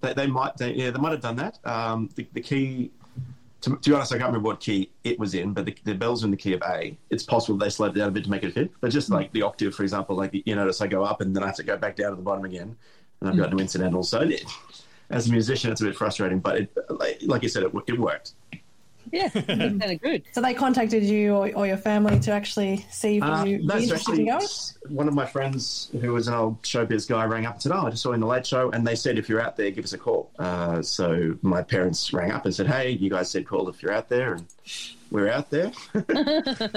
They, 0.00 0.12
they 0.12 0.26
might, 0.26 0.56
they, 0.56 0.74
yeah, 0.74 0.90
they 0.90 0.98
might 0.98 1.12
have 1.12 1.22
done 1.22 1.36
that. 1.36 1.58
Um, 1.64 2.10
the, 2.16 2.26
the 2.32 2.40
key, 2.40 2.90
to, 3.62 3.76
to 3.76 3.90
be 3.90 3.94
honest, 3.94 4.12
I 4.12 4.16
can't 4.18 4.28
remember 4.28 4.48
what 4.48 4.60
key 4.60 4.90
it 5.04 5.18
was 5.18 5.34
in, 5.34 5.52
but 5.52 5.64
the, 5.64 5.76
the 5.84 5.94
bells 5.94 6.22
are 6.22 6.26
in 6.26 6.32
the 6.32 6.36
key 6.36 6.52
of 6.52 6.62
A. 6.62 6.98
It's 7.10 7.22
possible 7.22 7.56
they 7.56 7.70
slowed 7.70 7.96
it 7.96 8.00
down 8.00 8.08
a 8.08 8.12
bit 8.12 8.24
to 8.24 8.30
make 8.30 8.42
it 8.42 8.52
fit, 8.52 8.70
but 8.80 8.90
just 8.90 9.10
like 9.10 9.32
the 9.32 9.42
octave, 9.42 9.74
for 9.74 9.84
example, 9.84 10.16
like 10.16 10.30
you 10.44 10.54
notice 10.54 10.80
I 10.80 10.86
go 10.86 11.04
up 11.04 11.20
and 11.20 11.34
then 11.34 11.42
I 11.42 11.46
have 11.46 11.56
to 11.56 11.62
go 11.62 11.76
back 11.76 11.96
down 11.96 12.10
to 12.10 12.16
the 12.16 12.22
bottom 12.22 12.44
again, 12.44 12.76
and 13.20 13.30
I've 13.30 13.36
got 13.36 13.52
no 13.52 13.58
incidental. 13.58 14.02
So 14.02 14.20
it, 14.20 14.44
as 15.10 15.28
a 15.28 15.32
musician, 15.32 15.70
it's 15.72 15.80
a 15.80 15.84
bit 15.84 15.96
frustrating, 15.96 16.40
but 16.40 16.56
it, 16.58 16.76
like, 16.88 17.20
like 17.24 17.42
you 17.42 17.48
said, 17.48 17.62
it, 17.62 17.72
it 17.86 17.98
worked. 17.98 18.32
Yeah, 19.12 19.30
it 19.34 19.46
sounded 19.46 20.00
good. 20.02 20.24
So 20.32 20.40
they 20.40 20.52
contacted 20.52 21.04
you 21.04 21.32
or, 21.34 21.52
or 21.54 21.64
your 21.64 21.76
family 21.76 22.18
to 22.18 22.32
actually 22.32 22.84
see 22.90 23.18
if 23.18 23.22
Uh, 23.22 23.44
you 23.46 23.58
be 23.58 23.64
no, 23.64 23.74
so 23.74 23.80
interested 23.82 24.28
actually, 24.28 24.94
one 24.96 25.06
of 25.06 25.14
my 25.14 25.24
friends 25.24 25.90
who 26.00 26.12
was 26.12 26.26
an 26.26 26.34
old 26.34 26.60
showbiz 26.62 27.08
guy 27.08 27.24
rang 27.24 27.46
up 27.46 27.54
and 27.54 27.62
said, 27.62 27.70
"Oh, 27.70 27.86
I 27.86 27.90
just 27.90 28.02
saw 28.02 28.08
you 28.08 28.14
in 28.14 28.20
the 28.20 28.26
Late 28.26 28.44
Show," 28.44 28.70
and 28.70 28.84
they 28.84 28.96
said, 28.96 29.16
"If 29.16 29.28
you're 29.28 29.40
out 29.40 29.56
there, 29.56 29.70
give 29.70 29.84
us 29.84 29.92
a 29.92 29.98
call." 29.98 30.32
Uh, 30.40 30.82
so 30.82 31.36
my 31.42 31.62
parents 31.62 32.12
rang 32.12 32.32
up 32.32 32.46
and 32.46 32.52
said, 32.54 32.66
"Hey, 32.66 32.90
you 32.90 33.08
guys 33.08 33.30
said 33.30 33.46
call 33.46 33.68
if 33.68 33.80
you're 33.80 33.92
out 33.92 34.08
there," 34.08 34.34
and 34.34 34.44
we're 35.12 35.30
out 35.30 35.50
there. 35.50 35.70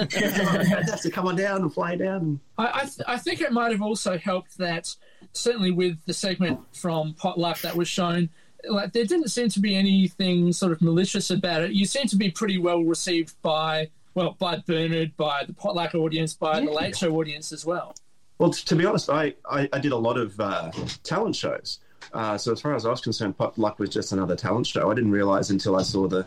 Fantastic! 0.00 1.12
Come 1.12 1.26
on 1.26 1.34
down 1.36 1.62
and 1.62 1.72
fly 1.74 1.96
down. 1.96 2.38
I 2.58 2.66
I, 2.72 2.80
th- 2.82 3.00
I 3.08 3.16
think 3.16 3.40
it 3.40 3.52
might 3.52 3.72
have 3.72 3.82
also 3.82 4.16
helped 4.18 4.56
that 4.58 4.94
certainly 5.32 5.70
with 5.70 6.04
the 6.06 6.14
segment 6.14 6.60
from 6.74 7.14
Potluck 7.14 7.60
that 7.60 7.76
was 7.76 7.88
shown. 7.88 8.30
Like 8.68 8.92
there 8.92 9.04
didn't 9.04 9.28
seem 9.28 9.48
to 9.50 9.60
be 9.60 9.74
anything 9.74 10.52
sort 10.52 10.72
of 10.72 10.82
malicious 10.82 11.30
about 11.30 11.62
it. 11.62 11.72
You 11.72 11.86
seem 11.86 12.06
to 12.08 12.16
be 12.16 12.30
pretty 12.30 12.58
well 12.58 12.82
received 12.82 13.40
by 13.42 13.88
well 14.14 14.36
by 14.38 14.62
Bernard, 14.66 15.16
by 15.16 15.44
the 15.46 15.54
Potluck 15.54 15.94
audience, 15.94 16.34
by 16.34 16.60
the 16.60 16.70
Late 16.70 16.96
Show 16.96 17.14
audience 17.16 17.52
as 17.52 17.64
well. 17.64 17.94
Well, 18.38 18.50
t- 18.50 18.64
to 18.64 18.76
be 18.76 18.86
honest, 18.86 19.10
I, 19.10 19.34
I, 19.50 19.68
I 19.72 19.78
did 19.78 19.92
a 19.92 19.96
lot 19.96 20.16
of 20.16 20.38
uh, 20.40 20.72
talent 21.02 21.36
shows. 21.36 21.78
Uh, 22.12 22.38
so 22.38 22.52
as 22.52 22.60
far 22.60 22.74
as 22.74 22.86
I 22.86 22.90
was 22.90 23.02
concerned, 23.02 23.36
Potluck 23.36 23.78
was 23.78 23.90
just 23.90 24.12
another 24.12 24.34
talent 24.34 24.66
show. 24.66 24.90
I 24.90 24.94
didn't 24.94 25.10
realize 25.10 25.50
until 25.50 25.76
I 25.76 25.82
saw 25.82 26.08
the 26.08 26.26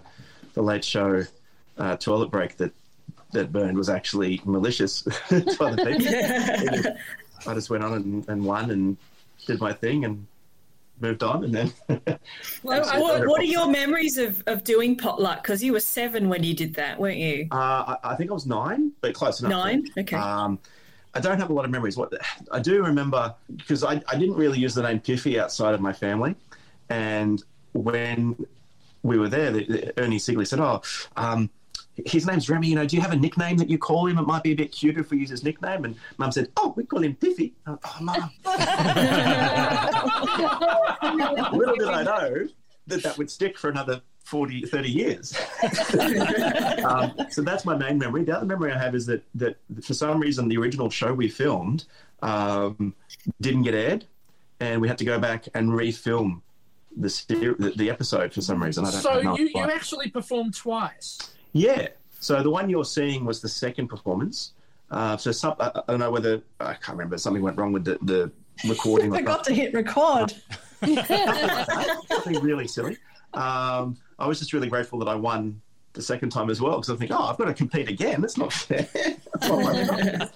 the 0.54 0.62
Late 0.62 0.86
Show 0.86 1.24
uh, 1.78 1.98
toilet 1.98 2.30
break 2.30 2.58
that 2.58 2.72
that 3.32 3.52
Bernard 3.52 3.76
was 3.76 3.90
actually 3.90 4.42
malicious 4.46 5.02
to 5.30 5.64
other 5.64 5.98
people. 5.98 6.96
I 7.48 7.54
just 7.54 7.70
went 7.70 7.84
on 7.84 7.94
and, 7.94 8.30
and 8.30 8.44
won 8.44 8.72
and 8.72 8.98
did 9.46 9.60
my 9.60 9.74
thing 9.74 10.06
and 10.06 10.26
moved 11.00 11.24
on, 11.24 11.44
and 11.44 11.54
then 11.54 11.74
Well, 12.64 12.84
what, 13.02 13.28
what 13.28 13.42
are 13.42 13.46
your 13.46 13.68
memories 13.68 14.18
of, 14.18 14.44
of 14.48 14.64
doing 14.64 14.96
potluck? 14.96 15.44
Because 15.44 15.64
you 15.64 15.74
were 15.74 15.80
seven 15.80 16.30
when 16.30 16.44
you 16.44 16.54
did 16.54 16.76
that, 16.76 17.00
weren't 17.00 17.18
you? 17.18 17.48
Uh, 17.52 17.56
I, 17.56 17.98
I 18.04 18.16
think 18.16 18.32
I 18.32 18.34
was 18.34 18.46
nine, 18.46 18.92
but 19.02 19.14
close 19.14 19.40
enough. 19.40 19.52
Nine? 19.52 19.88
Okay. 19.98 20.16
Um, 20.16 20.60
I 21.14 21.20
don't 21.20 21.40
have 21.40 21.50
a 21.50 21.54
lot 21.54 21.66
of 21.66 21.72
memories. 21.72 21.96
What 21.98 22.14
I 22.52 22.60
do 22.60 22.84
remember 22.84 23.36
because 23.56 23.84
I, 23.84 24.02
I 24.08 24.18
didn't 24.18 24.36
really 24.36 24.60
use 24.60 24.74
the 24.74 24.82
name 24.82 25.00
Piffy 25.00 25.40
outside 25.40 25.74
of 25.76 25.82
my 25.82 25.94
family, 25.94 26.36
and 26.90 27.44
when 27.74 28.36
we 29.04 29.18
were 29.20 29.30
there, 29.30 29.52
the, 29.52 29.66
the, 29.66 30.00
Ernie 30.02 30.18
Sigley 30.18 30.48
said, 30.48 30.60
"Oh, 30.60 30.82
um, 31.16 31.50
his 32.06 32.26
name's 32.26 32.50
Remy. 32.50 32.68
You 32.68 32.76
know, 32.76 32.86
do 32.86 32.96
you 32.96 33.02
have 33.02 33.12
a 33.14 33.16
nickname 33.16 33.58
that 33.58 33.70
you 33.70 33.78
call 33.78 34.08
him? 34.08 34.18
It 34.18 34.24
might 34.24 34.44
be 34.44 34.52
a 34.52 34.56
bit 34.56 34.72
cuter 34.72 35.02
if 35.02 35.12
we 35.12 35.20
use 35.20 35.30
his 35.30 35.44
nickname." 35.44 35.86
And 35.86 35.96
Mum 36.18 36.32
said, 36.32 36.50
"Oh, 36.58 36.74
we 36.76 36.84
call 36.86 37.04
him 37.04 37.16
Piffy." 37.16 37.54
I 37.66 37.72
went, 37.72 37.82
oh, 37.86 37.98
Mum. 38.02 38.32
Little 41.58 41.76
did 41.76 41.88
I 41.88 42.04
know 42.04 42.48
that 42.88 43.04
that 43.04 43.18
would 43.18 43.30
stick 43.32 43.58
for 43.58 43.70
another 43.70 44.02
40, 44.24 44.66
30 44.66 44.90
years. 44.90 45.38
um, 46.86 47.14
so 47.30 47.42
that's 47.42 47.66
my 47.66 47.76
main 47.76 47.98
memory. 47.98 48.24
The 48.24 48.38
other 48.38 48.46
memory 48.46 48.72
I 48.72 48.78
have 48.78 48.96
is 48.96 49.06
that, 49.06 49.24
that 49.36 49.58
for 49.84 49.94
some 49.94 50.20
reason 50.20 50.48
the 50.48 50.58
original 50.58 50.90
show 50.90 51.14
we 51.14 51.30
filmed 51.30 51.86
um, 52.22 52.96
didn't 53.42 53.64
get 53.64 53.74
aired, 53.74 54.06
and 54.60 54.82
we 54.82 54.88
had 54.88 54.98
to 54.98 55.06
go 55.06 55.20
back 55.20 55.48
and 55.54 55.70
refilm 55.70 56.42
the, 56.96 57.56
the, 57.60 57.74
the 57.76 57.90
episode 57.90 58.34
for 58.34 58.42
some 58.42 58.64
reason. 58.64 58.86
I 58.86 58.92
don't 58.92 59.02
So 59.02 59.22
know 59.22 59.38
you, 59.38 59.50
you 59.54 59.64
actually 59.64 60.10
performed 60.10 60.56
twice. 60.56 61.33
Yeah. 61.54 61.88
So 62.20 62.42
the 62.42 62.50
one 62.50 62.70
you're 62.70 62.86
seeing 62.86 63.26
was 63.26 63.42
the 63.42 63.50
second 63.50 63.88
performance. 63.88 64.54
Uh, 64.92 65.18
so 65.18 65.32
some, 65.32 65.56
I, 65.60 65.72
I 65.76 65.82
don't 65.88 66.00
know 66.00 66.12
whether 66.12 66.42
I 66.60 66.74
can't 66.74 66.98
remember 66.98 67.18
something 67.18 67.42
went 67.42 67.58
wrong 67.58 67.72
with 67.72 67.86
the, 67.86 67.98
the 68.04 68.32
recording. 68.68 69.12
or 69.14 69.18
Forgot 69.18 69.44
to 69.46 69.54
hit 69.54 69.74
record. 69.74 70.34
something 72.08 72.40
really 72.42 72.68
silly. 72.68 72.98
Um, 73.34 73.98
I 74.20 74.28
was 74.28 74.40
just 74.40 74.54
really 74.54 74.70
grateful 74.70 75.00
that 75.00 75.08
I 75.08 75.16
won 75.16 75.62
the 75.94 76.02
second 76.02 76.30
time 76.30 76.50
as 76.50 76.62
well 76.62 76.76
because 76.80 76.90
I 76.92 76.96
think, 76.96 77.12
oh, 77.12 77.24
I've 77.24 77.38
got 77.38 77.46
to 77.46 77.54
compete 77.54 77.88
again. 77.90 78.22
That's 78.22 78.38
not 78.38 78.54
fair. 78.54 78.88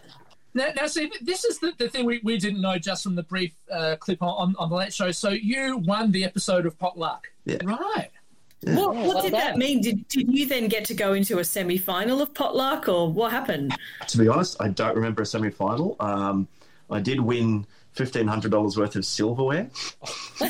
Now, 0.54 0.70
now 0.76 0.88
see, 0.88 1.12
this 1.22 1.46
is 1.46 1.60
the, 1.60 1.72
the 1.78 1.88
thing 1.88 2.04
we, 2.04 2.20
we 2.24 2.40
didn't 2.40 2.62
know 2.62 2.80
just 2.80 3.04
from 3.04 3.14
the 3.14 3.22
brief 3.22 3.54
uh, 3.72 3.96
clip 4.00 4.24
on, 4.24 4.30
on, 4.30 4.56
on 4.58 4.70
the 4.72 4.76
Late 4.76 4.92
Show. 4.92 5.12
So 5.12 5.30
you 5.30 5.78
won 5.78 6.12
the 6.12 6.24
episode 6.26 6.66
of 6.66 6.80
Potluck. 6.80 7.28
Yeah. 7.46 7.58
Right. 7.64 8.10
What, 8.64 8.96
what 8.96 9.08
well 9.08 9.22
did 9.22 9.32
done. 9.34 9.40
that 9.42 9.58
mean? 9.58 9.82
Did, 9.82 10.08
did 10.08 10.34
you 10.36 10.48
then 10.48 10.68
get 10.68 10.84
to 10.86 10.94
go 10.94 11.14
into 11.14 11.38
a 11.40 11.44
semi 11.44 11.78
final 11.78 12.22
of 12.22 12.34
potluck, 12.34 12.90
or 12.90 13.12
what 13.12 13.32
happened? 13.32 13.76
to 14.08 14.18
be 14.18 14.28
honest, 14.28 14.58
I 14.60 14.70
don't 14.70 14.96
remember 14.96 15.22
a 15.22 15.26
semi 15.26 15.50
final. 15.52 15.96
Um, 16.00 16.48
I 16.90 17.00
did 17.00 17.20
win 17.22 17.68
fifteen 17.94 18.28
hundred 18.28 18.52
dollars 18.52 18.76
worth 18.78 18.96
of 18.96 19.06
silverware, 19.06 19.70
and 20.42 20.50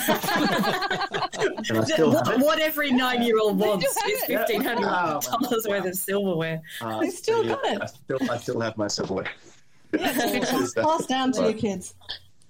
I 1.77 1.83
still 1.83 2.13
What, 2.13 2.27
it. 2.33 2.39
what 2.39 2.59
every 2.59 2.91
nine 2.91 3.21
year 3.23 3.39
old 3.39 3.57
wants 3.59 3.85
have 4.01 4.09
is 4.09 4.23
it? 4.23 4.27
fifteen 4.27 4.61
hundred 4.61 4.87
Oh, 4.87 5.19
dollars 5.21 5.65
worth 5.67 5.85
of 5.85 5.95
silverware. 5.95 6.61
Uh, 6.81 7.01
You 7.03 7.11
still 7.11 7.43
yeah, 7.43 7.55
got 7.55 7.65
it? 7.65 7.81
I 7.81 7.85
still, 7.87 8.31
I 8.31 8.37
still 8.37 8.59
have 8.61 8.77
my 8.77 8.87
silverware. 8.87 9.27
Pass 9.93 11.05
down 11.07 11.31
to 11.33 11.41
your 11.43 11.53
kids. 11.53 11.95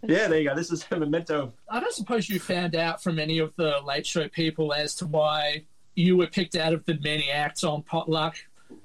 Yeah, 0.03 0.27
there 0.27 0.39
you 0.39 0.49
go. 0.49 0.55
This 0.55 0.71
is 0.71 0.85
a 0.91 0.95
memento. 0.99 1.53
I 1.69 1.79
don't 1.79 1.93
suppose 1.93 2.29
you 2.29 2.39
found 2.39 2.75
out 2.75 3.01
from 3.01 3.19
any 3.19 3.39
of 3.39 3.53
the 3.55 3.79
Late 3.85 4.05
Show 4.05 4.27
people 4.29 4.73
as 4.73 4.95
to 4.95 5.05
why 5.05 5.63
you 5.95 6.15
were 6.15 6.27
picked 6.27 6.55
out 6.55 6.73
of 6.73 6.85
the 6.85 6.97
many 7.01 7.29
acts 7.31 7.63
on 7.63 7.81
Potluck 7.81 8.35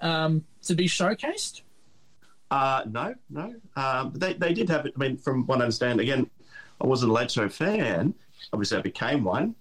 um, 0.00 0.44
to 0.62 0.74
be 0.74 0.86
showcased. 0.86 1.62
Uh, 2.50 2.82
no, 2.88 3.14
no. 3.30 3.54
Um, 3.76 4.12
they, 4.14 4.34
they 4.34 4.52
did 4.52 4.68
have 4.68 4.86
it. 4.86 4.92
I 4.96 4.98
mean, 4.98 5.16
from 5.16 5.46
what 5.46 5.58
I 5.58 5.62
understand, 5.62 6.00
again, 6.00 6.28
I 6.80 6.86
wasn't 6.86 7.10
a 7.10 7.14
late 7.14 7.30
show 7.30 7.48
fan. 7.48 8.14
Obviously, 8.52 8.78
I 8.78 8.82
became 8.82 9.24
one. 9.24 9.54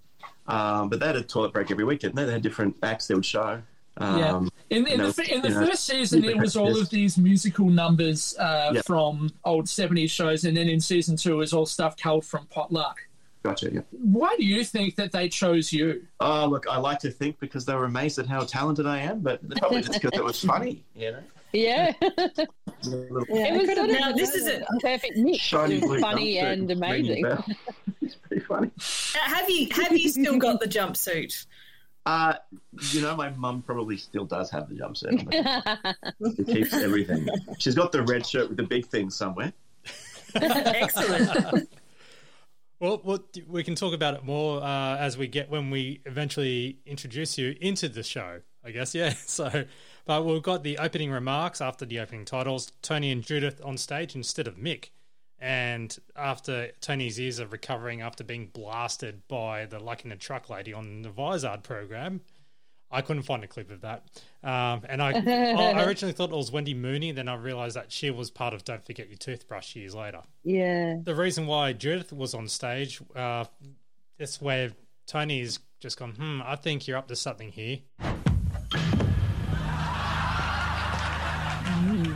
Um, 0.47 0.89
but 0.89 0.99
they 0.99 1.07
had 1.07 1.15
a 1.15 1.23
toilet 1.23 1.53
break 1.53 1.71
every 1.71 1.85
weekend. 1.85 2.15
they? 2.15 2.25
They 2.25 2.33
had 2.33 2.41
different 2.41 2.75
acts 2.83 3.07
they 3.07 3.15
would 3.15 3.25
show. 3.25 3.61
Um, 3.97 4.19
yeah. 4.19 4.49
In, 4.71 4.87
in 4.87 5.01
and 5.01 5.13
the, 5.13 5.33
in 5.35 5.41
the 5.41 5.49
you 5.49 5.53
know, 5.53 5.65
first 5.67 5.85
season, 5.85 6.23
it 6.23 6.37
was 6.37 6.55
all 6.55 6.79
of 6.79 6.89
these 6.89 7.17
musical 7.17 7.65
numbers 7.69 8.35
uh, 8.37 8.71
Yeah. 8.73 8.81
from 8.83 9.29
old 9.43 9.65
70s 9.65 10.09
shows, 10.09 10.45
and 10.45 10.55
then 10.55 10.69
in 10.69 10.79
season 10.79 11.17
two, 11.17 11.33
it 11.33 11.35
was 11.35 11.51
all 11.53 11.65
stuff 11.65 11.97
culled 11.97 12.25
from 12.25 12.45
Potluck. 12.47 12.95
Gotcha. 13.43 13.69
Yeah. 13.73 13.81
Why 13.91 14.33
do 14.37 14.45
you 14.45 14.63
think 14.63 14.95
that 14.95 15.11
they 15.11 15.27
chose 15.27 15.73
you? 15.73 16.05
Oh, 16.19 16.45
look, 16.47 16.67
I 16.69 16.77
like 16.77 16.99
to 16.99 17.11
think 17.11 17.39
because 17.39 17.65
they 17.65 17.73
were 17.75 17.85
amazed 17.85 18.17
at 18.19 18.27
how 18.27 18.41
talented 18.45 18.85
I 18.87 18.99
am, 18.99 19.19
but 19.19 19.41
probably 19.57 19.81
just 19.81 20.01
because 20.01 20.17
it 20.17 20.23
was 20.23 20.41
funny, 20.43 20.83
you 20.95 21.11
know. 21.11 21.23
Yeah. 21.53 21.91
Little 22.01 23.25
it 23.29 23.53
was 23.67 23.75
sort 23.75 23.89
of 23.89 23.99
Now, 23.99 24.11
this 24.13 24.33
is 24.35 24.47
a- 24.47 24.65
perfect 24.79 25.17
mix. 25.17 25.39
shiny 25.43 25.79
blue 25.81 25.99
funny 25.99 26.37
and 26.39 26.71
amazing. 26.71 27.25
it's 28.01 28.15
pretty 28.15 28.41
funny. 28.45 28.71
Uh, 28.79 29.19
Have 29.19 29.49
you 29.49 29.67
have 29.71 29.97
you 29.97 30.07
still 30.09 30.37
got 30.37 30.59
the 30.61 30.67
jumpsuit? 30.67 31.45
Uh, 32.05 32.33
you 32.91 33.01
know, 33.01 33.15
my 33.15 33.29
mum 33.29 33.61
probably 33.61 33.97
still 33.97 34.25
does 34.25 34.49
have 34.49 34.69
the 34.69 34.75
jumpsuit. 34.75 35.95
She 36.35 36.43
keeps 36.43 36.73
everything. 36.73 37.27
She's 37.59 37.75
got 37.75 37.91
the 37.91 38.01
red 38.03 38.25
shirt 38.25 38.49
with 38.49 38.57
the 38.57 38.63
big 38.63 38.85
thing 38.87 39.09
somewhere. 39.09 39.53
Excellent. 40.35 41.69
Well, 42.79 42.99
well, 43.03 43.19
we 43.47 43.63
can 43.63 43.75
talk 43.75 43.93
about 43.93 44.15
it 44.15 44.23
more 44.23 44.63
uh, 44.63 44.97
as 44.97 45.15
we 45.15 45.27
get 45.27 45.51
when 45.51 45.69
we 45.69 46.01
eventually 46.05 46.79
introduce 46.87 47.37
you 47.37 47.55
into 47.61 47.87
the 47.87 48.01
show. 48.01 48.41
I 48.63 48.71
guess, 48.71 48.95
yeah. 48.95 49.13
So, 49.25 49.65
but 50.05 50.25
we've 50.25 50.41
got 50.41 50.63
the 50.63 50.77
opening 50.79 51.11
remarks 51.11 51.61
after 51.61 51.85
the 51.85 51.99
opening 51.99 52.25
titles. 52.25 52.71
Tony 52.81 53.11
and 53.11 53.23
Judith 53.23 53.61
on 53.63 53.77
stage 53.77 54.15
instead 54.15 54.47
of 54.47 54.57
Mick, 54.57 54.89
and 55.41 55.97
after 56.15 56.69
Tony's 56.79 57.19
ears 57.19 57.39
are 57.39 57.47
recovering 57.47 58.01
after 58.01 58.23
being 58.23 58.47
blasted 58.53 59.27
by 59.27 59.65
the 59.65 59.79
Luck 59.79 60.05
in 60.05 60.11
a 60.11 60.15
Truck 60.15 60.49
lady 60.49 60.73
on 60.73 61.01
the 61.01 61.09
Vizard 61.09 61.63
program. 61.63 62.21
I 62.93 63.01
couldn't 63.01 63.23
find 63.23 63.41
a 63.41 63.47
clip 63.47 63.71
of 63.71 63.81
that, 63.81 64.03
um, 64.43 64.81
and 64.89 65.01
I, 65.01 65.13
I 65.13 65.83
originally 65.85 66.11
thought 66.11 66.29
it 66.29 66.35
was 66.35 66.51
Wendy 66.51 66.73
Mooney. 66.73 67.13
Then 67.13 67.29
I 67.29 67.35
realised 67.35 67.77
that 67.77 67.89
she 67.89 68.11
was 68.11 68.29
part 68.29 68.53
of 68.53 68.65
"Don't 68.65 68.85
Forget 68.85 69.07
Your 69.07 69.17
Toothbrush" 69.17 69.77
years 69.77 69.95
later. 69.95 70.23
Yeah. 70.43 70.97
The 71.01 71.15
reason 71.15 71.47
why 71.47 71.71
Judith 71.71 72.11
was 72.11 72.33
on 72.33 72.49
stage, 72.49 73.01
uh, 73.15 73.45
that's 74.19 74.41
where 74.41 74.71
Tony's 75.07 75.59
just 75.79 75.97
gone, 75.97 76.11
hmm, 76.11 76.41
I 76.43 76.55
think 76.55 76.87
you're 76.87 76.97
up 76.97 77.07
to 77.07 77.15
something 77.15 77.51
here. 77.51 77.79
You 81.89 82.15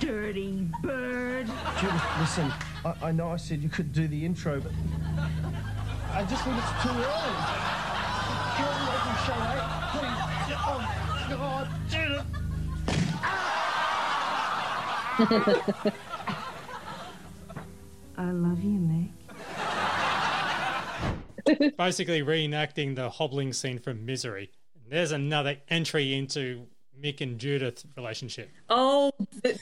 dirty 0.00 0.68
bird. 0.82 1.31
Judith, 1.82 2.06
listen, 2.20 2.52
I, 2.84 2.94
I 3.02 3.10
know 3.10 3.30
I 3.30 3.36
said 3.36 3.60
you 3.60 3.68
could 3.68 3.92
do 3.92 4.06
the 4.06 4.24
intro, 4.24 4.60
but 4.60 4.70
I 6.12 6.22
just 6.22 6.44
think 6.44 6.56
it's 6.56 6.70
too 6.80 6.90
early. 6.90 7.34
Can 8.54 8.66
we 8.78 8.86
open 8.94 9.16
show 9.26 9.34
eight? 9.50 9.66
Please. 9.90 10.22
Oh, 10.62 10.78
God, 11.28 11.66
Judith. 11.90 12.22
I 18.16 18.30
love 18.30 18.62
you, 18.62 18.78
Mick. 18.78 19.10
Basically 21.76 22.22
reenacting 22.22 22.94
the 22.94 23.10
hobbling 23.10 23.52
scene 23.52 23.80
from 23.80 24.06
Misery. 24.06 24.52
There's 24.88 25.10
another 25.10 25.56
entry 25.68 26.14
into 26.14 26.68
Mick 27.00 27.20
and 27.20 27.38
Judith 27.38 27.84
relationship. 27.96 28.50
Oh, 28.68 29.12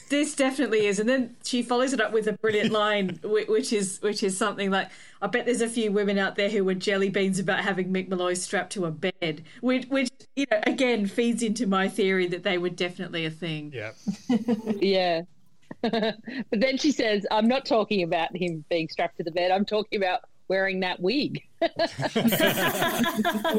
this 0.08 0.34
definitely 0.34 0.86
is. 0.86 0.98
And 0.98 1.08
then 1.08 1.36
she 1.44 1.62
follows 1.62 1.92
it 1.92 2.00
up 2.00 2.12
with 2.12 2.26
a 2.26 2.32
brilliant 2.34 2.70
line, 2.72 3.18
which 3.22 3.72
is 3.72 3.98
which 4.02 4.22
is 4.22 4.36
something 4.36 4.70
like, 4.70 4.88
"I 5.22 5.26
bet 5.26 5.46
there's 5.46 5.60
a 5.60 5.68
few 5.68 5.92
women 5.92 6.18
out 6.18 6.36
there 6.36 6.50
who 6.50 6.64
were 6.64 6.74
jelly 6.74 7.08
beans 7.08 7.38
about 7.38 7.60
having 7.60 7.92
Mick 7.92 8.08
Molloy 8.08 8.34
strapped 8.34 8.72
to 8.74 8.84
a 8.86 8.90
bed," 8.90 9.44
which, 9.60 9.86
which 9.86 10.10
you 10.36 10.46
know, 10.50 10.60
again 10.66 11.06
feeds 11.06 11.42
into 11.42 11.66
my 11.66 11.88
theory 11.88 12.26
that 12.28 12.42
they 12.42 12.58
were 12.58 12.70
definitely 12.70 13.24
a 13.24 13.30
thing. 13.30 13.72
Yeah. 13.74 13.92
yeah. 14.80 15.22
but 15.82 16.16
then 16.52 16.76
she 16.76 16.92
says, 16.92 17.24
I'm 17.30 17.48
not 17.48 17.64
talking 17.64 18.02
about 18.02 18.36
him 18.36 18.64
being 18.68 18.88
strapped 18.88 19.16
to 19.16 19.24
the 19.24 19.30
bed. 19.30 19.50
I'm 19.50 19.64
talking 19.64 19.98
about 19.98 20.20
wearing 20.48 20.80
that 20.80 21.00
wig. 21.00 21.42
it 21.62 21.72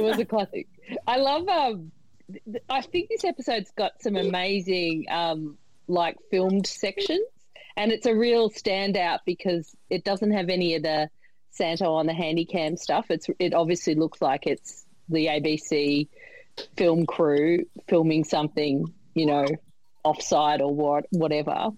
was 0.01 0.19
a 0.19 0.25
classic. 0.25 0.67
I 1.07 1.17
love, 1.17 1.47
um, 1.47 1.91
I 2.70 2.82
think 2.82 3.10
this 3.10 3.24
episode's 3.24 3.72
got 3.78 4.02
some 4.02 4.15
amazing, 4.15 5.06
um, 5.10 5.58
like 5.88 6.17
filmed 6.30 6.67
sections. 6.67 7.28
And 7.78 7.91
it's 7.91 8.06
a 8.06 8.15
real 8.15 8.50
standout 8.50 9.20
because 9.26 9.74
it 9.89 10.04
doesn't 10.04 10.32
have 10.32 10.50
any 10.50 10.76
of 10.76 10.84
the 10.84 11.10
Santo 11.52 11.94
on 11.94 12.06
the 12.06 12.13
handycam 12.13 12.78
stuff. 12.78 13.06
It's 13.10 13.28
It 13.39 13.54
obviously 13.54 13.96
looks 13.96 14.22
like 14.22 14.48
it's 14.48 14.86
the 15.10 15.28
ABC 15.28 16.08
film 16.78 17.06
crew 17.06 17.65
filming 17.88 18.24
something, 18.24 18.86
you 19.13 19.26
know, 19.26 19.46
offside 20.04 20.62
or 20.62 20.74
what, 20.74 21.06
whatever. 21.12 21.70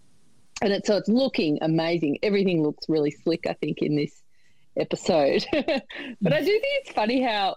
And 0.61 0.85
so 0.85 0.97
it's 0.97 1.09
looking 1.09 1.59
amazing. 1.61 2.19
Everything 2.23 2.63
looks 2.63 2.87
really 2.87 3.11
slick, 3.11 3.45
I 3.47 3.53
think, 3.53 3.79
in 3.81 3.95
this 3.95 4.21
episode. 4.77 5.45
but 5.51 6.33
I 6.33 6.39
do 6.39 6.45
think 6.45 6.63
it's 6.81 6.91
funny 6.91 7.21
how 7.21 7.55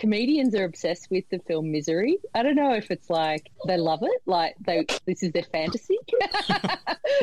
comedians 0.00 0.54
are 0.54 0.64
obsessed 0.64 1.08
with 1.10 1.24
the 1.30 1.38
film 1.40 1.70
Misery. 1.70 2.18
I 2.34 2.42
don't 2.42 2.56
know 2.56 2.74
if 2.74 2.90
it's 2.90 3.10
like 3.10 3.50
they 3.66 3.76
love 3.76 4.00
it, 4.02 4.22
like 4.24 4.56
they 4.66 4.86
this 5.04 5.22
is 5.22 5.30
their 5.32 5.44
fantasy. 5.44 5.98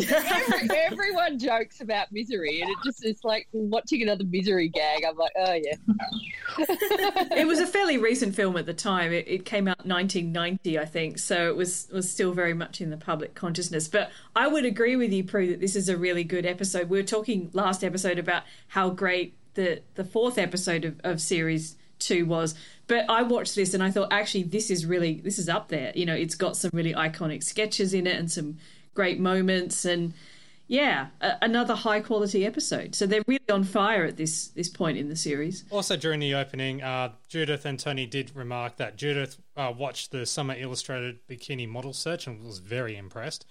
Every, 0.10 0.70
everyone 0.78 1.40
jokes 1.40 1.82
about 1.82 2.12
Misery, 2.12 2.62
and 2.62 2.70
it 2.70 2.78
just 2.86 3.04
is 3.04 3.24
like 3.24 3.48
watching 3.52 4.04
another 4.04 4.26
Misery 4.26 4.70
gag. 4.70 5.04
I'm 5.04 5.18
like, 5.18 5.32
oh 5.36 5.54
yeah. 5.54 5.76
it 7.36 7.48
was 7.48 7.60
a 7.60 7.66
fairly 7.66 7.98
recent 7.98 8.36
film 8.36 8.58
at 8.58 8.68
the 8.68 8.74
time. 8.74 9.12
It, 9.12 9.28
it 9.28 9.46
came 9.46 9.68
out 9.68 9.80
1990, 9.86 10.78
I 10.78 10.86
think, 10.86 11.18
so 11.18 11.50
it 11.50 11.56
was 11.56 11.88
was 11.92 12.12
still 12.12 12.32
very 12.32 12.54
much 12.54 12.80
in 12.80 12.92
the 12.92 12.98
public 12.98 13.34
consciousness. 13.34 13.88
But 13.88 14.12
I 14.36 14.48
would 14.48 14.66
agree 14.66 14.96
with 14.96 15.12
you, 15.12 15.24
Prue, 15.24 15.48
that 15.48 15.60
this 15.60 15.76
is 15.76 15.90
a 15.90 15.98
really 15.98 16.24
good 16.24 16.46
episode. 16.46 16.90
We 16.90 17.00
were 17.00 17.04
talking 17.04 17.50
last 17.54 17.84
episode 17.84 18.20
about 18.20 18.44
how 18.68 18.92
great 18.92 19.36
the 19.56 19.82
the 19.96 20.06
fourth 20.06 20.38
episode 20.38 20.86
of, 20.86 21.02
of 21.04 21.20
series 21.20 21.76
two 22.00 22.26
was, 22.26 22.56
but 22.88 23.10
I 23.10 23.24
watched 23.24 23.56
this 23.56 23.74
and 23.74 23.84
I 23.84 23.92
thought 23.92 24.12
actually 24.12 24.44
this 24.44 24.70
is 24.72 24.86
really 24.86 25.16
this 25.16 25.40
is 25.40 25.50
up 25.50 25.70
there. 25.70 25.92
You 25.96 26.06
know, 26.06 26.16
it's 26.16 26.36
got 26.36 26.58
some 26.58 26.72
really 26.74 26.94
iconic 26.94 27.44
sketches 27.44 27.94
in 27.94 28.08
it 28.08 28.16
and 28.18 28.32
some 28.32 28.58
great 28.94 29.20
moments 29.20 29.86
and. 29.86 30.14
Yeah, 30.70 31.08
a, 31.22 31.38
another 31.44 31.76
high 31.76 32.02
quality 32.02 32.46
episode. 32.46 32.94
So 32.94 33.08
they're 33.08 33.24
really 33.26 33.50
on 33.50 33.64
fire 33.64 34.04
at 34.04 34.18
this 34.18 34.50
this 34.50 34.68
point 34.68 34.98
in 34.98 35.08
the 35.08 35.16
series. 35.16 35.64
Also, 35.70 35.96
during 35.96 36.20
the 36.20 36.36
opening, 36.36 36.82
uh, 36.82 37.14
Judith 37.30 37.66
and 37.66 37.80
Tony 37.80 38.06
did 38.06 38.36
remark 38.36 38.76
that 38.76 38.98
Judith 38.98 39.38
uh, 39.56 39.74
watched 39.74 40.12
the 40.12 40.26
Summer 40.26 40.56
Illustrated 40.58 41.26
Bikini 41.26 41.70
Model 41.70 41.94
Search 41.94 42.28
and 42.28 42.44
was 42.44 42.60
very 42.60 42.98
impressed. 42.98 43.46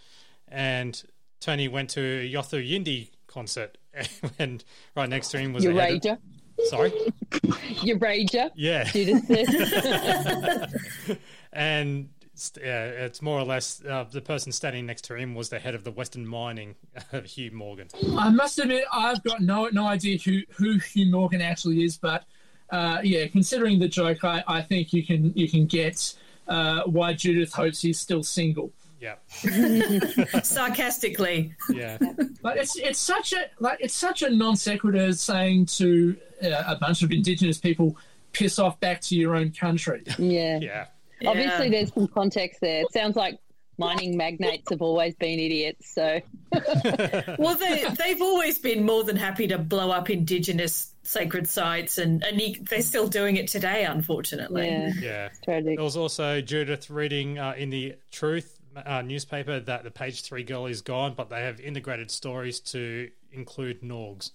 And 0.46 1.02
Tony 1.40 1.68
went 1.68 1.90
to 1.90 2.00
a 2.00 2.30
Yothu 2.30 2.62
Yindi 2.62 3.10
concert, 3.26 3.78
and 4.38 4.64
right 4.94 5.08
next 5.08 5.28
to 5.28 5.38
him 5.38 5.52
was 5.52 5.64
Your 5.64 5.78
a 5.78 5.82
head. 5.82 6.06
Of, 6.06 6.18
sorry, 6.64 6.92
Your 7.82 7.98
rager. 7.98 8.50
Yeah. 8.54 8.84
Judith 8.84 9.30
and 11.52 12.08
yeah, 12.60 12.84
it's 12.84 13.22
more 13.22 13.38
or 13.38 13.44
less 13.44 13.82
uh, 13.84 14.04
the 14.10 14.20
person 14.20 14.52
standing 14.52 14.86
next 14.86 15.02
to 15.06 15.14
him 15.14 15.34
was 15.34 15.48
the 15.48 15.58
head 15.58 15.74
of 15.74 15.84
the 15.84 15.90
Western 15.90 16.26
Mining, 16.26 16.74
Hugh 17.24 17.50
Morgan. 17.50 17.88
I 18.16 18.30
must 18.30 18.58
admit, 18.58 18.84
I've 18.92 19.22
got 19.24 19.40
no 19.40 19.68
no 19.72 19.86
idea 19.86 20.18
who, 20.18 20.42
who 20.50 20.78
Hugh 20.78 21.10
Morgan 21.10 21.40
actually 21.40 21.84
is, 21.84 21.96
but 21.96 22.24
uh, 22.70 22.98
yeah, 23.02 23.26
considering 23.28 23.78
the 23.78 23.88
joke, 23.88 24.24
I, 24.24 24.42
I 24.46 24.62
think 24.62 24.92
you 24.92 25.04
can 25.04 25.32
you 25.34 25.48
can 25.48 25.66
get 25.66 26.14
uh, 26.48 26.82
why 26.84 27.14
Judith 27.14 27.52
hopes 27.52 27.80
he's 27.80 27.98
still 27.98 28.22
single. 28.22 28.72
Yeah. 29.00 29.16
Sarcastically. 30.42 31.54
Yeah. 31.70 31.98
But 32.42 32.56
it's 32.56 32.76
it's 32.76 32.98
such 32.98 33.32
a 33.32 33.50
like 33.60 33.78
it's 33.80 33.94
such 33.94 34.22
a 34.22 34.30
non 34.30 34.56
sequitur 34.56 35.12
saying 35.12 35.66
to 35.66 36.16
uh, 36.42 36.64
a 36.66 36.76
bunch 36.76 37.02
of 37.02 37.10
Indigenous 37.10 37.58
people, 37.58 37.96
"Piss 38.32 38.58
off 38.58 38.80
back 38.80 39.00
to 39.02 39.16
your 39.16 39.36
own 39.36 39.52
country." 39.52 40.02
Yeah. 40.18 40.58
Yeah. 40.60 40.86
Obviously, 41.26 41.70
there's 41.70 41.92
some 41.94 42.08
context 42.08 42.60
there. 42.60 42.82
It 42.82 42.92
sounds 42.92 43.16
like 43.16 43.38
mining 43.78 44.16
magnates 44.16 44.70
have 44.70 44.82
always 44.82 45.14
been 45.14 45.38
idiots. 45.38 45.90
So, 45.94 46.20
well, 47.38 47.54
they, 47.54 47.84
they've 47.98 48.20
always 48.20 48.58
been 48.58 48.84
more 48.84 49.02
than 49.02 49.16
happy 49.16 49.46
to 49.48 49.56
blow 49.58 49.90
up 49.90 50.10
indigenous 50.10 50.92
sacred 51.04 51.48
sites, 51.48 51.96
and, 51.96 52.22
and 52.22 52.38
he, 52.38 52.58
they're 52.68 52.82
still 52.82 53.08
doing 53.08 53.36
it 53.36 53.48
today, 53.48 53.84
unfortunately. 53.84 54.68
Yeah. 54.68 54.92
Yeah. 55.00 55.28
Tragic. 55.44 55.76
There 55.76 55.84
was 55.84 55.96
also 55.96 56.42
Judith 56.42 56.90
reading 56.90 57.38
uh, 57.38 57.54
in 57.56 57.70
the 57.70 57.94
Truth 58.10 58.55
uh, 58.84 59.02
newspaper 59.02 59.60
that 59.60 59.84
the 59.84 59.90
page 59.90 60.22
three 60.22 60.42
girl 60.42 60.66
is 60.66 60.82
gone, 60.82 61.14
but 61.16 61.30
they 61.30 61.42
have 61.42 61.60
integrated 61.60 62.10
stories 62.10 62.60
to 62.60 63.10
include 63.32 63.82
Norgs. 63.82 64.30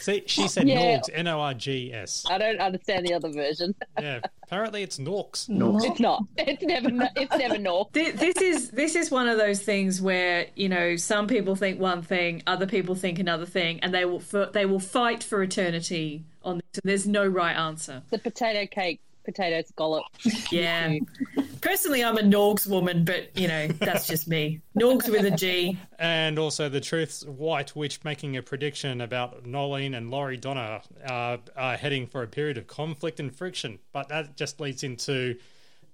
See, 0.00 0.22
she 0.26 0.48
said 0.48 0.68
Yeah. 0.68 0.98
Norgs, 0.98 1.08
N 1.12 1.28
O 1.28 1.40
R 1.40 1.54
G 1.54 1.92
S. 1.92 2.24
I 2.28 2.38
don't 2.38 2.58
understand 2.60 3.06
the 3.06 3.14
other 3.14 3.30
version. 3.32 3.74
Yeah, 4.00 4.20
apparently 4.44 4.82
it's 4.82 4.98
Norks. 4.98 5.46
It's 5.84 6.00
not. 6.00 6.22
It's 6.38 6.62
never. 6.62 6.88
It's 7.16 7.36
never 7.36 7.58
Nork. 7.58 7.92
Thi- 7.92 8.12
This 8.12 8.36
is 8.38 8.70
this 8.70 8.94
is 8.96 9.10
one 9.10 9.28
of 9.28 9.36
those 9.38 9.60
things 9.62 10.00
where 10.00 10.46
you 10.56 10.68
know 10.68 10.96
some 10.96 11.26
people 11.26 11.54
think 11.54 11.78
one 11.78 12.02
thing, 12.02 12.42
other 12.46 12.66
people 12.66 12.94
think 12.94 13.18
another 13.18 13.46
thing, 13.46 13.80
and 13.80 13.92
they 13.94 14.04
will 14.04 14.22
f- 14.32 14.52
they 14.52 14.66
will 14.66 14.80
fight 14.80 15.22
for 15.22 15.42
eternity 15.42 16.24
on 16.44 16.58
this. 16.72 16.80
There's 16.82 17.06
no 17.06 17.26
right 17.26 17.54
answer. 17.54 18.02
The 18.10 18.18
potato 18.18 18.66
cake, 18.66 19.00
potato 19.32 19.66
scallop. 19.66 20.04
Yeah. 20.50 20.98
Personally, 21.60 22.02
I'm 22.02 22.16
a 22.16 22.22
Norgs 22.22 22.66
woman, 22.66 23.04
but 23.04 23.36
you 23.36 23.46
know 23.46 23.68
that's 23.68 24.06
just 24.06 24.26
me. 24.26 24.60
Norgs 24.78 25.08
with 25.08 25.24
a 25.24 25.30
G. 25.30 25.78
And 25.98 26.38
also 26.38 26.68
the 26.68 26.80
Truth's 26.80 27.24
White 27.24 27.76
Witch 27.76 28.02
making 28.02 28.36
a 28.36 28.42
prediction 28.42 29.00
about 29.00 29.46
Noeline 29.46 29.94
and 29.94 30.10
Laurie 30.10 30.38
Donna 30.38 30.80
uh, 31.06 31.36
are 31.56 31.76
heading 31.76 32.06
for 32.06 32.22
a 32.22 32.26
period 32.26 32.58
of 32.58 32.66
conflict 32.66 33.20
and 33.20 33.34
friction. 33.34 33.78
But 33.92 34.08
that 34.08 34.36
just 34.36 34.60
leads 34.60 34.82
into 34.82 35.36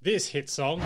this 0.03 0.29
hit 0.29 0.49
song. 0.49 0.81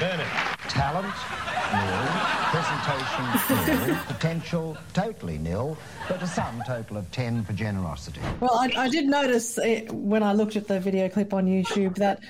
Bernard. 0.00 0.26
Talent, 0.70 2.19
nil. 2.86 3.36
Presentation, 3.38 3.86
nil. 3.86 3.98
Potential, 4.06 4.76
totally 4.92 5.38
nil. 5.38 5.76
But 6.08 6.22
a 6.22 6.26
sum 6.26 6.62
total 6.66 6.96
of 6.96 7.10
10 7.12 7.44
for 7.44 7.52
generosity. 7.52 8.20
Well, 8.40 8.54
I, 8.54 8.72
I 8.76 8.88
did 8.88 9.06
notice 9.06 9.58
uh, 9.58 9.82
when 9.90 10.22
I 10.22 10.32
looked 10.32 10.56
at 10.56 10.68
the 10.68 10.80
video 10.80 11.08
clip 11.08 11.32
on 11.32 11.46
YouTube 11.46 11.96
that 11.96 12.20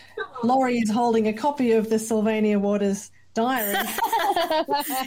Laurie 0.42 0.78
is 0.78 0.90
holding 0.90 1.28
a 1.28 1.32
copy 1.32 1.72
of 1.72 1.90
the 1.90 1.98
Sylvania 1.98 2.58
Waters 2.58 3.10
diary. 3.34 3.76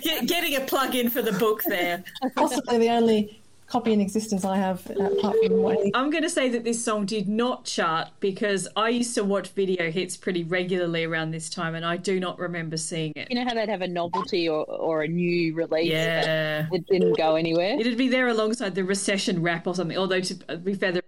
Getting 0.25 0.55
a 0.55 0.61
plug 0.61 0.95
in 0.95 1.09
for 1.09 1.21
the 1.21 1.33
book 1.33 1.63
there. 1.63 2.03
Possibly 2.35 2.77
the 2.77 2.89
only 2.89 3.42
copy 3.73 3.91
in 3.91 3.99
existence 3.99 4.45
I 4.45 4.57
have, 4.57 4.85
uh, 4.91 5.03
apart 5.05 5.35
from 5.43 5.63
what 5.63 5.79
he 5.83 5.91
I'm 5.95 6.11
going 6.11 6.21
to 6.21 6.29
say 6.29 6.47
that 6.49 6.63
this 6.63 6.85
song 6.85 7.07
did 7.07 7.27
not 7.27 7.65
chart 7.65 8.09
because 8.19 8.67
I 8.75 8.89
used 8.89 9.15
to 9.15 9.23
watch 9.23 9.49
video 9.49 9.89
hits 9.89 10.15
pretty 10.15 10.43
regularly 10.43 11.05
around 11.05 11.31
this 11.31 11.49
time, 11.49 11.73
and 11.73 11.83
I 11.83 11.97
do 11.97 12.19
not 12.19 12.37
remember 12.37 12.77
seeing 12.77 13.13
it. 13.15 13.31
You 13.31 13.35
know 13.37 13.45
how 13.45 13.55
they'd 13.55 13.69
have 13.69 13.81
a 13.81 13.87
novelty 13.87 14.47
or, 14.47 14.63
or 14.65 15.01
a 15.01 15.07
new 15.07 15.55
release? 15.55 15.89
Yeah. 15.89 16.67
but 16.69 16.81
It 16.81 16.87
didn't 16.87 17.17
go 17.17 17.35
anywhere. 17.35 17.79
It'd 17.79 17.97
be 17.97 18.09
there 18.09 18.27
alongside 18.27 18.75
the 18.75 18.83
recession 18.83 19.41
rap 19.41 19.65
or 19.65 19.73
something. 19.73 19.97
Although 19.97 20.21
to 20.21 20.57
be 20.57 20.75
fair, 20.75 20.91
the, 20.91 21.03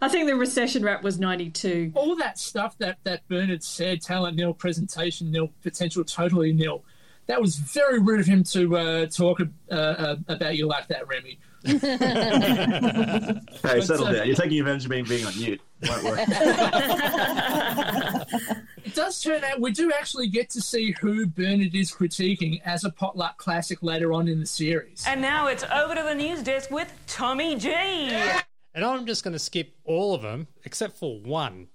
I 0.00 0.08
think 0.08 0.28
the 0.28 0.36
recession 0.36 0.84
rap 0.84 1.02
was 1.02 1.18
'92. 1.18 1.90
All 1.96 2.14
that 2.14 2.38
stuff 2.38 2.78
that, 2.78 2.98
that 3.02 3.26
Bernard 3.26 3.64
said, 3.64 4.02
talent 4.02 4.36
nil, 4.36 4.54
presentation 4.54 5.32
nil, 5.32 5.52
potential 5.64 6.04
totally 6.04 6.52
nil. 6.52 6.84
That 7.28 7.40
was 7.40 7.56
very 7.56 7.98
rude 7.98 8.20
of 8.20 8.26
him 8.26 8.44
to 8.44 8.76
uh, 8.76 9.06
talk 9.06 9.40
uh, 9.40 9.74
uh, 9.74 10.16
about 10.28 10.56
you 10.56 10.66
like 10.66 10.88
that, 10.88 11.06
Remy. 11.06 11.38
Hey, 13.62 13.80
settle 13.82 14.06
uh, 14.06 14.12
down. 14.12 14.26
You're 14.26 14.36
taking 14.36 14.60
advantage 14.60 14.84
of 14.84 14.90
me 14.90 15.02
being 15.02 15.26
on 15.26 15.36
mute. 15.36 15.60
Won't 15.86 16.04
work. 16.04 16.18
It 18.84 18.94
does 18.94 19.20
turn 19.20 19.44
out 19.44 19.60
we 19.60 19.72
do 19.72 19.92
actually 19.92 20.28
get 20.28 20.48
to 20.50 20.62
see 20.62 20.94
who 20.98 21.26
Bernard 21.26 21.74
is 21.74 21.92
critiquing 21.92 22.62
as 22.64 22.84
a 22.84 22.90
potluck 22.90 23.36
classic 23.36 23.82
later 23.82 24.14
on 24.14 24.28
in 24.28 24.40
the 24.40 24.46
series. 24.46 25.04
And 25.06 25.20
now 25.20 25.48
it's 25.48 25.64
over 25.64 25.94
to 25.94 26.02
the 26.02 26.14
news 26.14 26.42
desk 26.42 26.70
with 26.70 26.90
Tommy 27.06 27.56
G. 27.56 27.70
And 27.70 28.84
I'm 28.84 29.04
just 29.04 29.24
going 29.24 29.34
to 29.34 29.38
skip 29.38 29.74
all 29.84 30.14
of 30.14 30.22
them 30.22 30.46
except 30.64 30.96
for 30.96 31.20
one, 31.20 31.68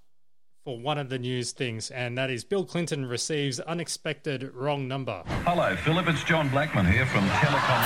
for 0.63 0.79
one 0.79 0.97
of 0.97 1.09
the 1.09 1.19
news 1.19 1.51
things, 1.51 1.91
and 1.91 2.17
that 2.17 2.29
is 2.29 2.45
Bill 2.45 2.63
Clinton 2.63 3.05
receives 3.05 3.59
unexpected 3.59 4.49
wrong 4.53 4.87
number. 4.87 5.21
Hello, 5.43 5.75
Philip. 5.75 6.07
It's 6.07 6.23
John 6.23 6.47
Blackman 6.49 6.85
here 6.85 7.05
from 7.05 7.27
Telecom 7.27 7.81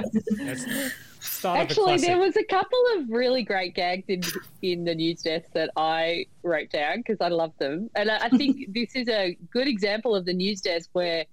Mobile. 0.00 0.90
Start 1.20 1.58
Actually, 1.60 1.98
there 1.98 2.18
was 2.18 2.36
a 2.36 2.44
couple 2.44 2.78
of 2.96 3.08
really 3.08 3.44
great 3.44 3.74
gags 3.74 4.04
in 4.08 4.22
in 4.62 4.84
the 4.84 4.94
news 4.94 5.22
desk 5.22 5.50
that 5.52 5.70
I 5.76 6.26
wrote 6.42 6.70
down 6.70 6.98
because 6.98 7.20
I 7.20 7.28
love 7.28 7.52
them, 7.58 7.90
and 7.94 8.10
I, 8.10 8.24
I 8.24 8.28
think 8.30 8.66
this 8.74 8.96
is 8.96 9.08
a 9.08 9.36
good 9.52 9.68
example 9.68 10.16
of 10.16 10.24
the 10.24 10.32
news 10.32 10.62
desk 10.62 10.88
where 10.94 11.26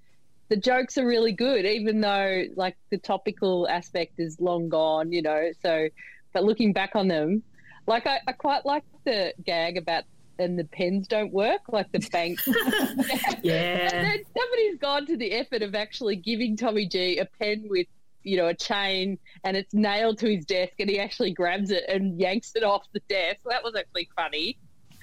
the 0.49 0.57
jokes 0.57 0.97
are 0.97 1.05
really 1.05 1.31
good, 1.31 1.65
even 1.65 2.01
though 2.01 2.43
like 2.55 2.75
the 2.89 2.97
topical 2.97 3.67
aspect 3.69 4.19
is 4.19 4.39
long 4.39 4.67
gone, 4.67 5.11
you 5.13 5.21
know. 5.21 5.51
So, 5.61 5.87
but 6.33 6.43
looking 6.43 6.73
back 6.73 6.95
on 6.95 7.07
them, 7.07 7.41
like 7.89 8.05
I, 8.05 8.19
I 8.27 8.31
quite 8.31 8.65
like 8.65 8.83
the 9.03 9.33
gag 9.43 9.75
about 9.77 10.03
and 10.37 10.57
the 10.57 10.63
pens 10.63 11.07
don't 11.07 11.33
work, 11.33 11.61
like 11.67 11.91
the 11.91 11.99
bank. 12.11 12.39
Yeah. 13.43 13.89
And 13.93 14.05
then 14.05 14.23
somebody's 14.37 14.77
gone 14.79 15.05
to 15.07 15.17
the 15.17 15.33
effort 15.33 15.61
of 15.61 15.75
actually 15.75 16.15
giving 16.17 16.55
Tommy 16.55 16.85
G 16.85 17.17
a 17.17 17.25
pen 17.25 17.65
with, 17.69 17.87
you 18.23 18.37
know, 18.37 18.47
a 18.47 18.53
chain 18.53 19.17
and 19.43 19.57
it's 19.57 19.73
nailed 19.73 20.19
to 20.19 20.33
his 20.33 20.45
desk 20.45 20.73
and 20.79 20.89
he 20.89 20.99
actually 20.99 21.31
grabs 21.31 21.71
it 21.71 21.83
and 21.89 22.19
yanks 22.19 22.51
it 22.55 22.63
off 22.63 22.83
the 22.93 23.01
desk. 23.09 23.39
That 23.45 23.63
was 23.63 23.75
actually 23.75 24.09
funny. 24.15 24.57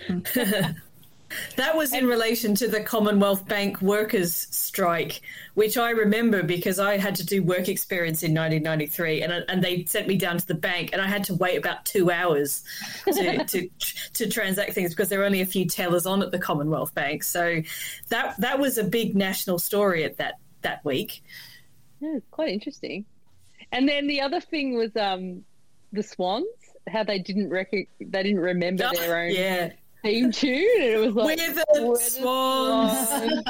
That 1.56 1.76
was 1.76 1.92
in 1.92 2.06
relation 2.06 2.54
to 2.56 2.68
the 2.68 2.80
Commonwealth 2.80 3.46
Bank 3.48 3.80
workers' 3.82 4.46
strike, 4.50 5.22
which 5.54 5.76
I 5.76 5.90
remember 5.90 6.42
because 6.42 6.78
I 6.78 6.98
had 6.98 7.14
to 7.16 7.26
do 7.26 7.42
work 7.42 7.68
experience 7.68 8.22
in 8.22 8.32
1993, 8.32 9.22
and 9.22 9.44
and 9.48 9.62
they 9.62 9.84
sent 9.84 10.06
me 10.06 10.16
down 10.16 10.38
to 10.38 10.46
the 10.46 10.54
bank, 10.54 10.90
and 10.92 11.02
I 11.02 11.06
had 11.06 11.24
to 11.24 11.34
wait 11.34 11.56
about 11.56 11.84
two 11.84 12.10
hours 12.10 12.62
to 13.04 13.44
to, 13.48 13.68
to 14.14 14.28
transact 14.28 14.72
things 14.72 14.90
because 14.90 15.08
there 15.08 15.18
were 15.18 15.24
only 15.24 15.40
a 15.40 15.46
few 15.46 15.66
tellers 15.66 16.06
on 16.06 16.22
at 16.22 16.30
the 16.30 16.38
Commonwealth 16.38 16.94
Bank. 16.94 17.22
So 17.22 17.62
that 18.08 18.38
that 18.40 18.58
was 18.58 18.78
a 18.78 18.84
big 18.84 19.16
national 19.16 19.58
story 19.58 20.04
at 20.04 20.18
that 20.18 20.34
that 20.62 20.84
week. 20.84 21.22
Yeah, 22.00 22.18
quite 22.30 22.50
interesting. 22.50 23.04
And 23.72 23.88
then 23.88 24.06
the 24.06 24.20
other 24.20 24.40
thing 24.40 24.76
was 24.76 24.94
um, 24.96 25.44
the 25.92 26.02
Swans, 26.02 26.46
how 26.88 27.04
they 27.04 27.18
didn't 27.18 27.50
rec- 27.50 27.70
they 27.70 28.22
didn't 28.22 28.40
remember 28.40 28.88
their 28.94 29.18
own 29.18 29.30
yeah. 29.32 29.72
Theme 30.06 30.32
tune, 30.32 30.66
and 30.80 30.92
it 30.92 30.98
was 30.98 31.14
like 31.14 31.38
We're 31.38 31.52
the 31.52 31.64
"We're 31.74 31.94
the 31.94 32.00
Swans." 32.00 33.08
Swans." 33.08 33.42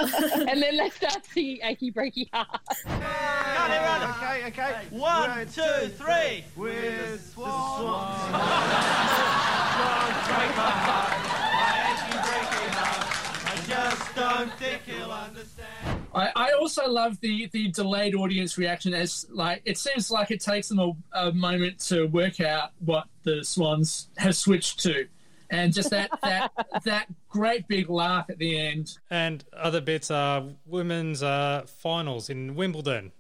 and 0.48 0.62
then 0.62 0.76
they 0.76 0.90
start 0.90 1.24
singing 1.26 1.58
"Achy 1.62 1.92
Breaky 1.92 2.28
Heart." 2.32 2.60
Okay, 4.16 4.46
okay. 4.48 4.86
One, 4.90 5.46
two, 5.48 5.88
three. 5.96 6.44
We're 6.56 7.18
swans. 7.18 8.20
break 10.26 10.50
my 10.56 10.72
heart. 10.86 11.12
I 11.18 11.74
actually 11.90 12.20
break 12.26 12.48
heart. 12.74 13.06
I 13.46 13.56
just 13.66 14.14
don't 14.14 14.52
think 14.54 14.82
he'll 14.86 15.10
understand. 15.10 16.06
I, 16.14 16.30
I 16.34 16.52
also 16.52 16.88
love 16.88 17.20
the, 17.20 17.48
the 17.52 17.68
delayed 17.68 18.14
audience 18.14 18.56
reaction 18.56 18.94
as 18.94 19.26
like 19.30 19.60
it 19.66 19.76
seems 19.76 20.10
like 20.10 20.30
it 20.30 20.40
takes 20.40 20.68
them 20.68 20.78
a, 20.78 20.92
a 21.12 21.32
moment 21.32 21.78
to 21.80 22.06
work 22.06 22.40
out 22.40 22.70
what 22.84 23.06
the 23.24 23.44
Swans 23.44 24.08
have 24.16 24.34
switched 24.34 24.80
to, 24.80 25.06
and 25.50 25.72
just 25.72 25.90
that 25.90 26.11
that 26.22 26.50
that 26.85 27.06
great 27.28 27.66
big 27.68 27.88
laugh 27.90 28.26
at 28.30 28.38
the 28.38 28.59
end. 28.59 28.98
And 29.11 29.44
other 29.52 29.80
bits 29.80 30.11
are 30.11 30.44
women's 30.64 31.22
uh, 31.22 31.66
finals 31.66 32.30
in 32.30 32.54
Wimbledon. 32.54 33.12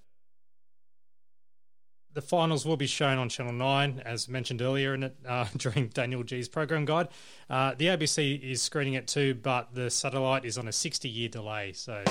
The 2.12 2.22
finals 2.22 2.64
will 2.64 2.78
be 2.78 2.86
shown 2.86 3.18
on 3.18 3.28
Channel 3.28 3.52
9, 3.52 4.02
as 4.06 4.26
mentioned 4.26 4.62
earlier 4.62 4.94
in 4.94 5.02
it 5.02 5.16
uh, 5.28 5.44
during 5.58 5.88
Daniel 5.88 6.22
G's 6.22 6.48
program 6.48 6.86
guide. 6.86 7.08
Uh, 7.50 7.74
the 7.76 7.88
ABC 7.88 8.42
is 8.42 8.62
screening 8.62 8.94
it 8.94 9.06
too, 9.06 9.34
but 9.34 9.74
the 9.74 9.90
satellite 9.90 10.46
is 10.46 10.56
on 10.56 10.66
a 10.66 10.72
60 10.72 11.10
year 11.10 11.28
delay. 11.28 11.72
So, 11.74 12.02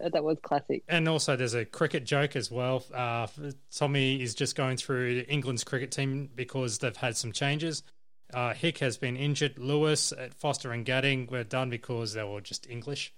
That 0.00 0.24
was 0.24 0.38
classic. 0.42 0.82
And 0.88 1.08
also, 1.08 1.36
there's 1.36 1.54
a 1.54 1.64
cricket 1.64 2.04
joke 2.04 2.34
as 2.34 2.50
well. 2.50 2.84
Uh, 2.92 3.28
Tommy 3.72 4.20
is 4.20 4.34
just 4.34 4.56
going 4.56 4.76
through 4.76 5.24
England's 5.28 5.62
cricket 5.62 5.92
team 5.92 6.28
because 6.34 6.78
they've 6.78 6.96
had 6.96 7.16
some 7.16 7.30
changes. 7.30 7.84
Uh, 8.34 8.52
Hick 8.52 8.78
has 8.78 8.96
been 8.96 9.16
injured. 9.16 9.58
Lewis, 9.58 10.12
at 10.12 10.34
Foster, 10.34 10.72
and 10.72 10.84
Gatting 10.84 11.30
were 11.30 11.44
done 11.44 11.70
because 11.70 12.14
they 12.14 12.24
were 12.24 12.40
just 12.40 12.68
English 12.68 13.12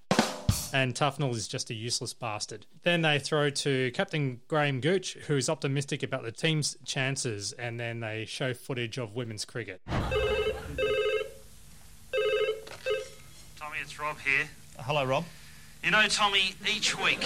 and 0.73 0.95
Tufnell 0.95 1.35
is 1.35 1.49
just 1.49 1.71
a 1.71 1.75
useless 1.75 2.13
bastard. 2.13 2.67
Then 2.83 3.03
they 3.03 3.19
throw 3.19 3.51
to 3.51 3.91
Captain 3.93 4.41
Graham 4.49 4.81
Gooch, 4.81 5.15
who's 5.27 5.49
optimistic 5.49 6.03
about 6.03 6.23
the 6.23 6.33
team's 6.33 6.77
chances, 6.85 7.53
and 7.53 7.79
then 7.79 8.01
they 8.01 8.25
show 8.27 8.53
footage 8.55 8.99
of 8.99 9.15
women's 9.15 9.45
cricket. 9.45 9.81
Tommy, 9.87 10.07
it's 13.81 13.99
Rob 13.99 14.19
here. 14.21 14.49
Hello, 14.81 15.05
Rob. 15.05 15.25
You 15.85 15.91
know, 15.93 16.07
Tommy, 16.09 16.55
each 16.69 16.99
week 16.99 17.25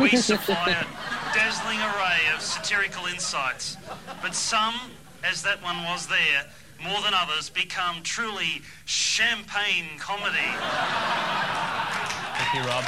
we 0.00 0.10
supply 0.16 0.70
a 0.70 1.34
dazzling 1.34 1.78
array 1.78 2.18
of 2.34 2.40
satirical 2.42 3.06
insights, 3.06 3.76
but 4.20 4.34
some, 4.34 4.74
as 5.24 5.42
that 5.44 5.62
one 5.62 5.84
was 5.84 6.08
there, 6.08 6.46
more 6.84 7.00
than 7.02 7.14
others, 7.14 7.48
become 7.50 8.02
truly 8.02 8.62
champagne 8.84 9.98
comedy. 9.98 10.50
Thank 12.36 12.54
you, 12.54 12.62
Rob. 12.68 12.84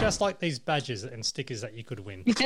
just 0.00 0.20
like 0.22 0.38
these 0.38 0.58
badges 0.58 1.04
and 1.04 1.24
stickers 1.24 1.60
that 1.60 1.74
you 1.74 1.84
could 1.84 2.00
win. 2.00 2.24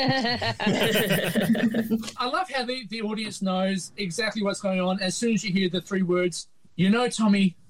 I 2.17 2.27
love 2.27 2.51
how 2.51 2.65
the, 2.65 2.85
the 2.89 3.01
audience 3.03 3.41
knows 3.43 3.93
exactly 3.97 4.43
what's 4.43 4.61
going 4.61 4.81
on 4.81 5.01
as 5.01 5.17
soon 5.17 5.35
as 5.35 5.45
you 5.45 5.53
hear 5.53 5.69
the 5.69 5.81
three 5.81 6.03
words, 6.03 6.49
you 6.77 6.91
know, 6.91 7.09
Tommy. 7.09 7.57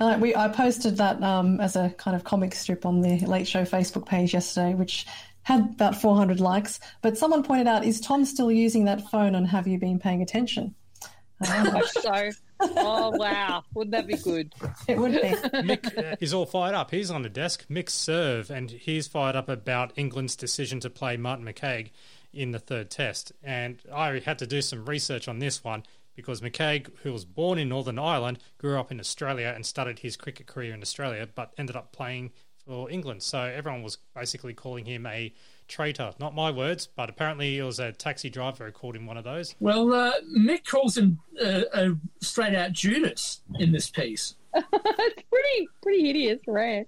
Uh, 0.00 0.16
we 0.20 0.36
I 0.36 0.46
posted 0.46 0.96
that 0.98 1.20
um, 1.24 1.58
as 1.60 1.74
a 1.74 1.90
kind 1.98 2.14
of 2.14 2.22
comic 2.22 2.54
strip 2.54 2.86
on 2.86 3.00
the 3.00 3.18
Late 3.26 3.48
Show 3.48 3.64
Facebook 3.64 4.06
page 4.06 4.32
yesterday, 4.32 4.74
which 4.74 5.06
had 5.42 5.60
about 5.60 6.00
400 6.00 6.40
likes. 6.40 6.80
But 7.02 7.18
someone 7.18 7.42
pointed 7.42 7.66
out, 7.66 7.84
"Is 7.84 8.00
Tom 8.00 8.24
still 8.24 8.50
using 8.50 8.84
that 8.84 9.10
phone? 9.10 9.34
And 9.34 9.46
have 9.48 9.66
you 9.66 9.78
been 9.78 9.98
paying 9.98 10.22
attention?" 10.22 10.74
I 11.42 11.82
so. 11.86 12.30
Oh 12.60 13.10
wow! 13.10 13.62
Wouldn't 13.74 13.92
that 13.92 14.08
be 14.08 14.16
good? 14.16 14.52
It 14.88 14.98
would 14.98 15.12
be. 15.12 15.18
Mick 15.18 15.96
uh, 15.96 16.16
is 16.18 16.34
all 16.34 16.46
fired 16.46 16.74
up. 16.74 16.90
He's 16.90 17.10
on 17.10 17.22
the 17.22 17.28
desk. 17.28 17.66
Mick 17.68 17.88
serve, 17.88 18.50
and 18.50 18.70
he's 18.70 19.06
fired 19.06 19.36
up 19.36 19.48
about 19.48 19.92
England's 19.96 20.34
decision 20.34 20.80
to 20.80 20.90
play 20.90 21.16
Martin 21.16 21.46
McCague 21.46 21.90
in 22.32 22.50
the 22.50 22.58
third 22.58 22.90
test. 22.90 23.32
And 23.42 23.80
I 23.92 24.18
had 24.18 24.38
to 24.40 24.46
do 24.46 24.60
some 24.60 24.86
research 24.86 25.28
on 25.28 25.38
this 25.38 25.62
one 25.62 25.84
because 26.16 26.40
McCague, 26.40 26.90
who 27.02 27.12
was 27.12 27.24
born 27.24 27.58
in 27.58 27.68
Northern 27.68 27.98
Ireland, 27.98 28.40
grew 28.58 28.78
up 28.78 28.90
in 28.90 28.98
Australia 28.98 29.52
and 29.54 29.64
started 29.64 30.00
his 30.00 30.16
cricket 30.16 30.48
career 30.48 30.74
in 30.74 30.82
Australia, 30.82 31.28
but 31.32 31.54
ended 31.56 31.76
up 31.76 31.92
playing 31.92 32.32
for 32.68 32.90
England. 32.90 33.22
So 33.22 33.40
everyone 33.40 33.82
was 33.82 33.98
basically 34.14 34.52
calling 34.52 34.84
him 34.84 35.06
a 35.06 35.32
traitor. 35.68 36.12
Not 36.20 36.34
my 36.34 36.50
words, 36.50 36.86
but 36.86 37.08
apparently 37.08 37.58
it 37.58 37.62
was 37.62 37.80
a 37.80 37.92
taxi 37.92 38.28
driver 38.28 38.66
who 38.66 38.72
called 38.72 38.94
him 38.94 39.06
one 39.06 39.16
of 39.16 39.24
those. 39.24 39.54
Well, 39.58 39.92
uh, 39.92 40.12
Mick 40.36 40.66
calls 40.66 40.96
him 40.96 41.18
uh, 41.42 41.62
a 41.72 41.96
straight 42.20 42.54
out 42.54 42.72
Judas 42.72 43.40
in 43.58 43.72
this 43.72 43.90
piece. 43.90 44.34
it's 44.54 45.22
pretty 45.30 45.68
pretty 45.82 46.06
hideous 46.06 46.40
right? 46.46 46.86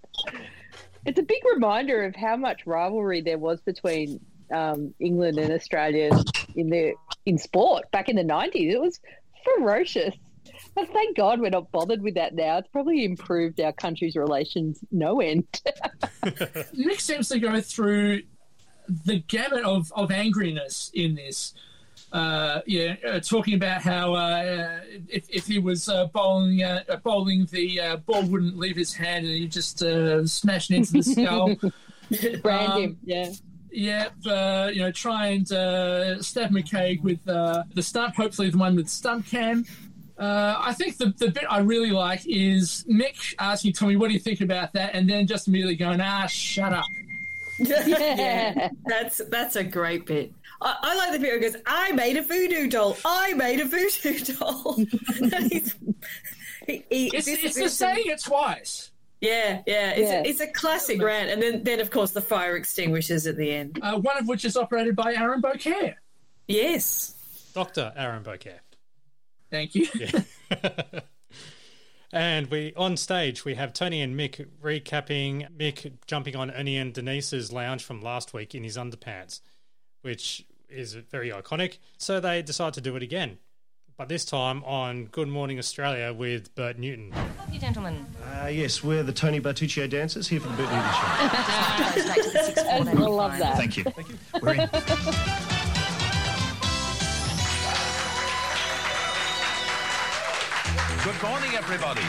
It's 1.05 1.19
a 1.19 1.23
big 1.23 1.43
reminder 1.53 2.05
of 2.05 2.15
how 2.15 2.37
much 2.37 2.67
rivalry 2.67 3.21
there 3.21 3.39
was 3.39 3.61
between 3.61 4.21
um, 4.53 4.95
England 4.99 5.39
and 5.39 5.53
Australia 5.53 6.11
in 6.57 6.69
the 6.69 6.95
in 7.27 7.39
sport 7.39 7.91
back 7.91 8.09
in 8.09 8.17
the 8.17 8.25
nineties. 8.25 8.75
It 8.75 8.81
was 8.81 9.01
ferocious. 9.45 10.15
But 10.75 10.89
thank 10.93 11.17
God 11.17 11.41
we're 11.41 11.51
not 11.51 11.71
bothered 11.73 12.03
with 12.03 12.15
that 12.15 12.35
now. 12.35 12.59
It's 12.59 12.69
probably 12.69 13.05
improved 13.05 13.61
our 13.61 13.73
country's 13.73 14.17
relations 14.17 14.79
no 14.91 15.21
end. 15.21 15.47
Mick 16.23 17.01
seems 17.01 17.29
to 17.29 17.39
go 17.39 17.61
through 17.61 18.23
the 19.05 19.21
gamut 19.21 19.65
of, 19.65 19.93
of 19.95 20.11
angriness 20.11 20.91
in 20.95 21.15
this. 21.15 21.55
Uh, 22.13 22.61
yeah, 22.67 22.97
uh, 23.09 23.21
talking 23.21 23.55
about 23.55 23.83
how 23.83 24.15
uh, 24.15 24.81
if, 25.09 25.29
if 25.31 25.47
he 25.47 25.61
was 25.61 25.89
uh, 25.89 26.07
bowling 26.07 26.63
uh, 26.63 26.83
bowling, 27.05 27.47
the 27.53 27.81
uh, 27.81 27.97
ball 27.99 28.23
wouldn't 28.25 28.59
leave 28.59 28.75
his 28.77 28.93
hand 28.93 29.25
and 29.25 29.35
he 29.35 29.47
just 29.47 29.83
uh, 29.83 30.27
smashed 30.27 30.73
into 30.73 30.93
the 30.93 31.03
skull. 31.03 31.55
Brand 32.43 32.73
Um, 32.73 32.83
him, 32.83 32.99
yeah. 33.05 33.33
Yeah, 33.73 34.09
uh, 34.27 34.71
you 34.73 34.81
know, 34.81 34.91
try 34.91 35.29
and 35.29 35.51
uh, 35.53 36.21
stab 36.21 36.51
McCague 36.51 37.03
with 37.03 37.27
uh, 37.29 37.63
the 37.75 37.83
stump, 37.83 38.17
hopefully 38.17 38.51
the 38.51 38.59
one 38.59 38.75
with 38.75 38.89
stump 38.89 39.27
cam. 39.27 39.65
Uh, 40.21 40.57
I 40.61 40.75
think 40.75 40.99
the, 40.99 41.15
the 41.17 41.31
bit 41.31 41.45
I 41.49 41.61
really 41.61 41.91
like 41.93 42.21
is 42.27 42.85
Mick 42.89 43.35
asking 43.39 43.73
Tommy, 43.73 43.97
what 43.97 44.09
do 44.09 44.13
you 44.15 44.21
think 44.21 44.43
about 44.43 44.73
that? 44.75 44.95
And 44.95 45.09
then 45.09 45.27
just 45.27 45.49
immediately 45.49 45.77
going, 45.77 46.01
ah, 46.01 46.27
shut 46.27 46.73
up. 46.75 46.85
yeah, 47.59 48.69
that's 48.87 49.21
that's 49.31 49.57
a 49.57 49.65
great 49.65 50.07
bit. 50.07 50.33
I, 50.63 50.77
I 50.83 50.95
like 50.97 51.13
the 51.13 51.19
bit 51.19 51.29
where 51.29 51.37
it 51.37 51.41
goes, 51.53 51.57
"I 51.67 51.93
made 51.93 52.17
a 52.17 52.23
voodoo 52.23 52.69
doll. 52.69 52.97
I 53.05 53.35
made 53.35 53.61
a 53.61 53.65
voodoo 53.65 54.19
doll." 54.35 54.77
He's- 55.49 55.75
he- 56.67 56.85
he- 56.91 57.07
It's, 57.15 57.27
it's 57.29 57.43
this- 57.43 57.55
just 57.57 57.77
saying 57.79 58.05
it 58.07 58.23
twice. 58.23 58.91
Yeah, 59.21 59.61
yeah, 59.67 59.91
it's, 59.91 60.11
Yeah. 60.11 60.21
A, 60.21 60.25
it's 60.25 60.41
a 60.41 60.47
classic 60.47 61.03
rant, 61.03 61.29
and 61.31 61.43
then 61.43 61.63
then 61.63 61.81
of 61.81 61.91
course 61.91 62.13
the 62.13 62.23
fire 62.23 62.57
extinguishers 62.57 63.27
at 63.27 63.37
the 63.37 63.51
end. 63.51 63.79
Uh, 63.83 63.99
one 63.99 64.17
of 64.17 64.27
which 64.29 64.45
is 64.47 64.57
operated 64.57 64.97
by 64.97 65.15
Aaron 65.15 65.43
Beaucaire. 65.43 65.97
Yes, 66.49 67.15
Dr. 67.55 67.93
Aaron 67.97 68.23
Beaucaire. 68.23 68.61
Thank 69.51 69.75
you. 69.75 69.89
And 72.13 72.49
we 72.51 72.73
on 72.77 72.97
stage 72.97 73.45
we 73.45 73.55
have 73.55 73.73
Tony 73.73 74.03
and 74.03 74.19
Mick 74.19 74.45
recapping 74.63 75.49
Mick 75.57 75.93
jumping 76.07 76.35
on 76.35 76.51
Ernie 76.51 76.77
and 76.77 76.93
Denise's 76.93 77.53
lounge 77.53 77.85
from 77.85 78.03
last 78.03 78.35
week 78.35 78.55
in 78.55 78.65
his 78.65 78.77
underpants, 78.77 79.41
which 80.03 80.45
is 80.69 80.95
very 80.95 81.31
iconic. 81.31 81.79
So 81.99 82.19
they 82.19 82.43
decide 82.43 82.75
to 82.75 82.81
do 82.81 82.97
it 82.97 83.03
again, 83.03 83.39
but 83.97 84.09
this 84.09 84.25
time 84.25 84.65
on 84.65 85.05
Good 85.05 85.29
Morning 85.29 85.59
Australia 85.59 86.13
with 86.13 86.53
Bert 86.57 86.79
Newton. 86.79 87.13
You 87.53 87.61
gentlemen. 87.61 88.07
Uh, 88.43 88.49
yes, 88.49 88.83
we're 88.83 89.05
the 89.05 89.13
Tony 89.13 89.41
Bartuccio 89.41 89.89
dancers 89.89 90.27
here 90.27 90.41
for 90.41 90.49
the 90.49 90.57
Bert 90.57 90.69
Newton 90.69 90.93
Show. 90.93 91.01
I 92.71 92.93
love 93.07 93.39
that. 93.39 93.57
Thank 93.57 93.77
you. 93.77 93.85
Thank 93.85 94.09
you. 94.09 94.19
We're 94.43 94.55
in. 94.55 94.71
Good 101.03 101.23
morning, 101.23 101.53
everybody. 101.55 102.03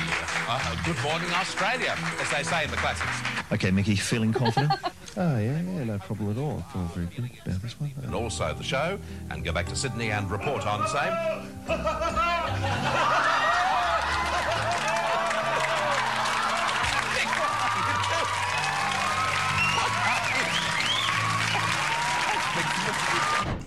Uh, 0.49 0.75
good 0.84 1.01
morning, 1.01 1.30
Australia, 1.32 1.95
as 2.19 2.30
they 2.30 2.43
say 2.43 2.65
in 2.65 2.71
the 2.71 2.75
classics. 2.75 3.10
Okay, 3.49 3.71
Mickey, 3.71 3.95
feeling 3.95 4.34
confident? 4.34 4.73
oh, 5.15 5.38
yeah, 5.39 5.62
yeah, 5.62 5.84
no 5.86 5.97
problem 5.97 6.32
at 6.32 6.38
all. 6.38 6.62
I 6.67 6.73
feel 6.73 6.82
very 6.93 7.06
good 7.08 7.32
about 7.45 7.62
this 7.62 7.80
one. 7.80 7.93
And 8.04 8.13
also 8.13 8.54
the 8.54 8.63
show, 8.63 8.99
and 9.30 9.45
go 9.45 9.54
back 9.54 9.67
to 9.67 9.77
Sydney 9.77 10.12
and 10.12 10.30
report 10.30 10.67
on 10.67 10.82
the 10.82 10.88
same. 10.88 11.13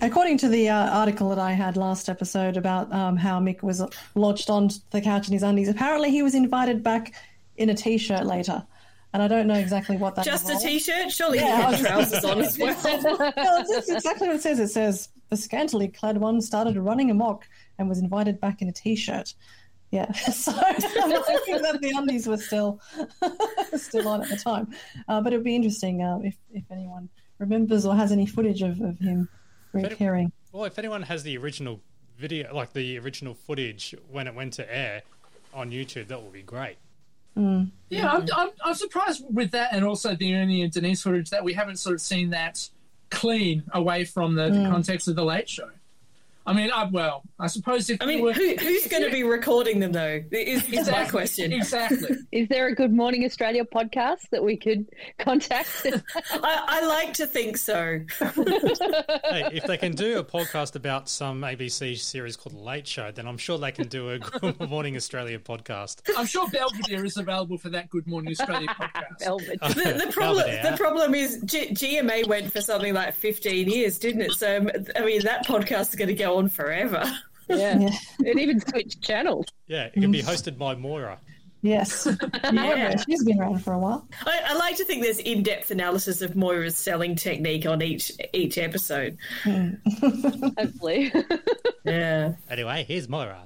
According 0.01 0.37
to 0.39 0.49
the 0.49 0.69
uh, 0.69 0.89
article 0.89 1.29
that 1.29 1.39
I 1.39 1.51
had 1.53 1.77
last 1.77 2.09
episode 2.09 2.57
about 2.57 2.91
um, 2.93 3.15
how 3.15 3.39
Mick 3.39 3.63
was 3.63 3.81
lodged 4.13 4.49
on 4.49 4.69
the 4.91 5.01
couch 5.01 5.27
in 5.27 5.33
his 5.33 5.41
undies, 5.43 5.69
apparently 5.69 6.11
he 6.11 6.21
was 6.21 6.35
invited 6.35 6.83
back 6.83 7.13
in 7.57 7.69
a 7.69 7.73
t-shirt 7.73 8.25
later. 8.25 8.65
And 9.13 9.23
I 9.23 9.27
don't 9.27 9.47
know 9.47 9.55
exactly 9.55 9.95
what 9.97 10.15
that 10.15 10.25
just 10.25 10.47
a 10.49 10.53
involved. 10.53 10.67
t-shirt. 10.67 11.11
Surely 11.11 11.39
Yeah, 11.39 11.71
he 11.71 11.77
had 11.77 11.85
trousers 11.85 12.25
on 12.25 12.41
as 12.41 12.57
well. 12.59 12.75
that's 13.67 13.89
exactly 13.89 14.27
what 14.27 14.35
it 14.35 14.41
says. 14.41 14.59
It 14.59 14.67
says 14.67 15.09
the 15.29 15.37
scantily 15.37 15.87
clad 15.87 16.17
one 16.17 16.41
started 16.41 16.77
running 16.77 17.09
amok 17.09 17.47
and 17.79 17.87
was 17.89 17.99
invited 17.99 18.39
back 18.41 18.61
in 18.61 18.67
a 18.67 18.73
t-shirt. 18.73 19.33
Yeah, 19.91 20.11
so 20.13 20.51
I'm 20.55 20.75
thinking 21.23 21.61
that 21.61 21.79
the 21.81 21.93
undies 21.95 22.27
were 22.27 22.37
still 22.37 22.81
still 23.77 24.07
on 24.09 24.23
at 24.23 24.29
the 24.29 24.35
time. 24.37 24.73
Uh, 25.07 25.21
but 25.21 25.31
it 25.31 25.37
would 25.37 25.45
be 25.45 25.55
interesting 25.55 26.01
uh, 26.03 26.19
if 26.21 26.35
if 26.53 26.63
anyone 26.69 27.07
remembers 27.39 27.85
or 27.85 27.95
has 27.95 28.11
any 28.11 28.25
footage 28.25 28.61
of, 28.61 28.81
of 28.81 28.99
him 28.99 29.29
reappearing. 29.75 30.31
Well, 30.51 30.65
if 30.65 30.79
anyone 30.79 31.01
has 31.03 31.23
the 31.23 31.37
original 31.37 31.81
video, 32.17 32.53
like 32.55 32.73
the 32.73 32.97
original 32.99 33.33
footage 33.33 33.93
when 34.09 34.27
it 34.27 34.33
went 34.35 34.53
to 34.53 34.73
air 34.73 35.01
on 35.53 35.71
YouTube, 35.71 36.07
that 36.07 36.21
would 36.21 36.33
be 36.33 36.41
great. 36.41 36.77
Mm. 37.37 37.71
Yeah, 37.89 38.09
I'm, 38.09 38.25
I'm, 38.33 38.49
I'm 38.63 38.73
surprised 38.75 39.23
with 39.29 39.51
that, 39.51 39.73
and 39.73 39.83
also 39.83 40.15
the 40.15 40.33
Ernie 40.35 40.61
and 40.61 40.71
Denise 40.71 41.01
footage 41.01 41.29
that 41.31 41.43
we 41.43 41.53
haven't 41.53 41.77
sort 41.77 41.95
of 41.95 42.01
seen 42.01 42.29
that 42.29 42.69
clean 43.11 43.63
away 43.73 44.05
from 44.05 44.35
the, 44.35 44.45
the 44.49 44.57
Mm. 44.59 44.71
context 44.71 45.07
of 45.09 45.15
the 45.15 45.25
Late 45.25 45.49
Show. 45.49 45.69
I 46.47 46.53
mean, 46.53 46.69
I, 46.71 46.85
well, 46.85 47.23
I 47.39 47.47
suppose 47.47 47.89
if 47.89 48.01
I 48.01 48.05
mean, 48.05 48.21
were, 48.21 48.31
who, 48.31 48.55
who's 48.55 48.87
going 48.87 49.03
to 49.03 49.09
be 49.09 49.23
recording 49.23 49.79
them 49.79 49.91
though? 49.91 50.21
Is, 50.31 50.71
is 50.71 50.89
my 50.89 51.05
question. 51.05 51.51
Exactly. 51.51 52.17
Is 52.31 52.47
there 52.49 52.67
a 52.67 52.75
Good 52.75 52.93
Morning 52.93 53.25
Australia 53.25 53.65
podcast 53.65 54.29
that 54.31 54.43
we 54.43 54.55
could 54.55 54.85
contact? 55.17 55.69
I, 55.85 56.63
I 56.67 56.85
like 56.85 57.13
to 57.13 57.25
think 57.25 57.57
so. 57.57 57.99
hey, 58.19 59.49
if 59.53 59.65
they 59.65 59.77
can 59.77 59.93
do 59.93 60.19
a 60.19 60.23
podcast 60.23 60.75
about 60.75 61.09
some 61.09 61.41
ABC 61.41 61.97
series 61.97 62.35
called 62.35 62.55
The 62.55 62.61
Late 62.61 62.87
Show, 62.87 63.11
then 63.11 63.27
I'm 63.27 63.37
sure 63.37 63.57
they 63.57 63.71
can 63.71 63.87
do 63.87 64.11
a 64.11 64.19
Good 64.19 64.69
Morning 64.69 64.95
Australia 64.95 65.39
podcast. 65.39 66.01
I'm 66.15 66.27
sure 66.27 66.47
Belvedere 66.49 67.05
is 67.05 67.17
available 67.17 67.57
for 67.57 67.69
that 67.69 67.89
Good 67.89 68.05
Morning 68.05 68.31
Australia 68.31 68.67
podcast. 68.67 68.95
The, 69.75 70.05
the 70.05 70.11
problem, 70.11 70.45
Belvedere. 70.45 70.71
the 70.71 70.77
problem 70.77 71.15
is 71.15 71.41
G- 71.45 71.69
GMA 71.69 72.27
went 72.27 72.51
for 72.51 72.61
something 72.61 72.93
like 72.93 73.15
15 73.15 73.67
years, 73.67 73.97
didn't 73.97 74.21
it? 74.21 74.31
So, 74.33 74.67
I 74.95 75.05
mean, 75.05 75.21
that 75.23 75.45
podcast 75.45 75.89
is 75.89 75.95
going 75.95 76.07
to 76.09 76.13
go 76.13 76.34
on 76.37 76.49
forever. 76.49 77.03
Yeah. 77.47 77.89
it 78.19 78.37
even 78.39 78.59
switched 78.59 79.01
channels. 79.01 79.45
Yeah, 79.67 79.85
it 79.85 79.93
can 79.93 80.11
be 80.11 80.21
hosted 80.21 80.57
by 80.57 80.75
Moira. 80.75 81.19
Yes, 81.61 82.07
yeah. 82.53 82.95
she's 82.95 83.23
been 83.23 83.39
around 83.39 83.63
for 83.63 83.73
a 83.73 83.79
while. 83.79 84.07
I, 84.23 84.41
I 84.49 84.53
like 84.55 84.75
to 84.77 84.85
think 84.85 85.01
there's 85.01 85.17
in-depth 85.17 85.71
analysis 85.71 86.21
of 86.21 86.35
Moira's 86.35 86.77
selling 86.77 87.15
technique 87.15 87.65
on 87.65 87.81
each 87.81 88.11
each 88.33 88.59
episode. 88.59 89.17
Hmm. 89.41 89.69
Hopefully. 90.59 91.11
yeah. 91.83 92.33
Anyway, 92.51 92.85
here's 92.87 93.09
Moira. 93.09 93.45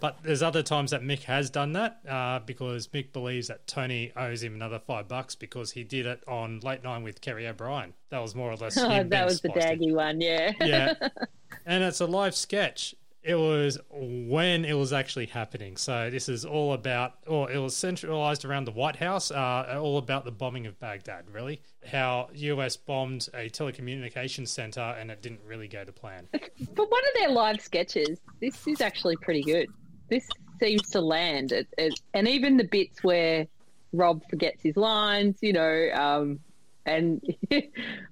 But 0.00 0.18
there's 0.22 0.42
other 0.42 0.62
times 0.62 0.90
that 0.92 1.02
Mick 1.02 1.22
has 1.24 1.50
done 1.50 1.72
that 1.72 2.00
uh, 2.08 2.40
because 2.44 2.88
Mick 2.88 3.12
believes 3.12 3.48
that 3.48 3.66
Tony 3.66 4.12
owes 4.16 4.42
him 4.42 4.54
another 4.54 4.78
five 4.78 5.08
bucks 5.08 5.34
because 5.34 5.72
he 5.72 5.84
did 5.84 6.06
it 6.06 6.22
on 6.28 6.60
Lateline 6.60 7.02
with 7.04 7.20
Kerry 7.20 7.46
O'Brien. 7.46 7.94
That 8.10 8.20
was 8.20 8.34
more 8.34 8.50
or 8.50 8.56
less. 8.56 8.76
Oh, 8.88 9.02
that 9.04 9.24
was 9.26 9.40
the 9.40 9.50
spiced 9.50 9.82
in. 9.82 9.94
one, 9.94 10.20
yeah. 10.20 10.52
Yeah. 10.60 10.94
and 11.66 11.82
it's 11.84 12.00
a 12.00 12.06
live 12.06 12.34
sketch. 12.34 12.94
It 13.22 13.34
was 13.34 13.78
when 13.90 14.64
it 14.64 14.72
was 14.72 14.92
actually 14.92 15.26
happening. 15.26 15.76
So 15.76 16.08
this 16.08 16.28
is 16.30 16.44
all 16.46 16.72
about, 16.72 17.14
or 17.26 17.50
it 17.50 17.58
was 17.58 17.76
centralized 17.76 18.44
around 18.46 18.64
the 18.64 18.70
White 18.72 18.96
House, 18.96 19.30
uh, 19.30 19.78
all 19.78 19.98
about 19.98 20.24
the 20.24 20.30
bombing 20.30 20.66
of 20.66 20.78
Baghdad, 20.78 21.24
really. 21.30 21.60
How 21.86 22.30
US 22.32 22.76
bombed 22.76 23.28
a 23.34 23.50
telecommunications 23.50 24.48
center 24.48 24.80
and 24.80 25.10
it 25.10 25.20
didn't 25.20 25.40
really 25.44 25.68
go 25.68 25.84
to 25.84 25.92
plan. 25.92 26.28
But 26.74 26.90
one 26.90 27.02
of 27.08 27.14
their 27.20 27.30
live 27.30 27.60
sketches, 27.60 28.20
this 28.40 28.66
is 28.66 28.80
actually 28.80 29.16
pretty 29.16 29.42
good. 29.42 29.68
This 30.08 30.28
seems 30.60 30.90
to 30.90 31.00
land, 31.00 31.52
it, 31.52 31.68
it, 31.76 32.00
and 32.14 32.26
even 32.26 32.56
the 32.56 32.64
bits 32.64 33.02
where 33.02 33.46
Rob 33.92 34.22
forgets 34.28 34.62
his 34.62 34.76
lines, 34.76 35.38
you 35.40 35.52
know, 35.52 35.88
um, 35.94 36.40
and 36.88 37.22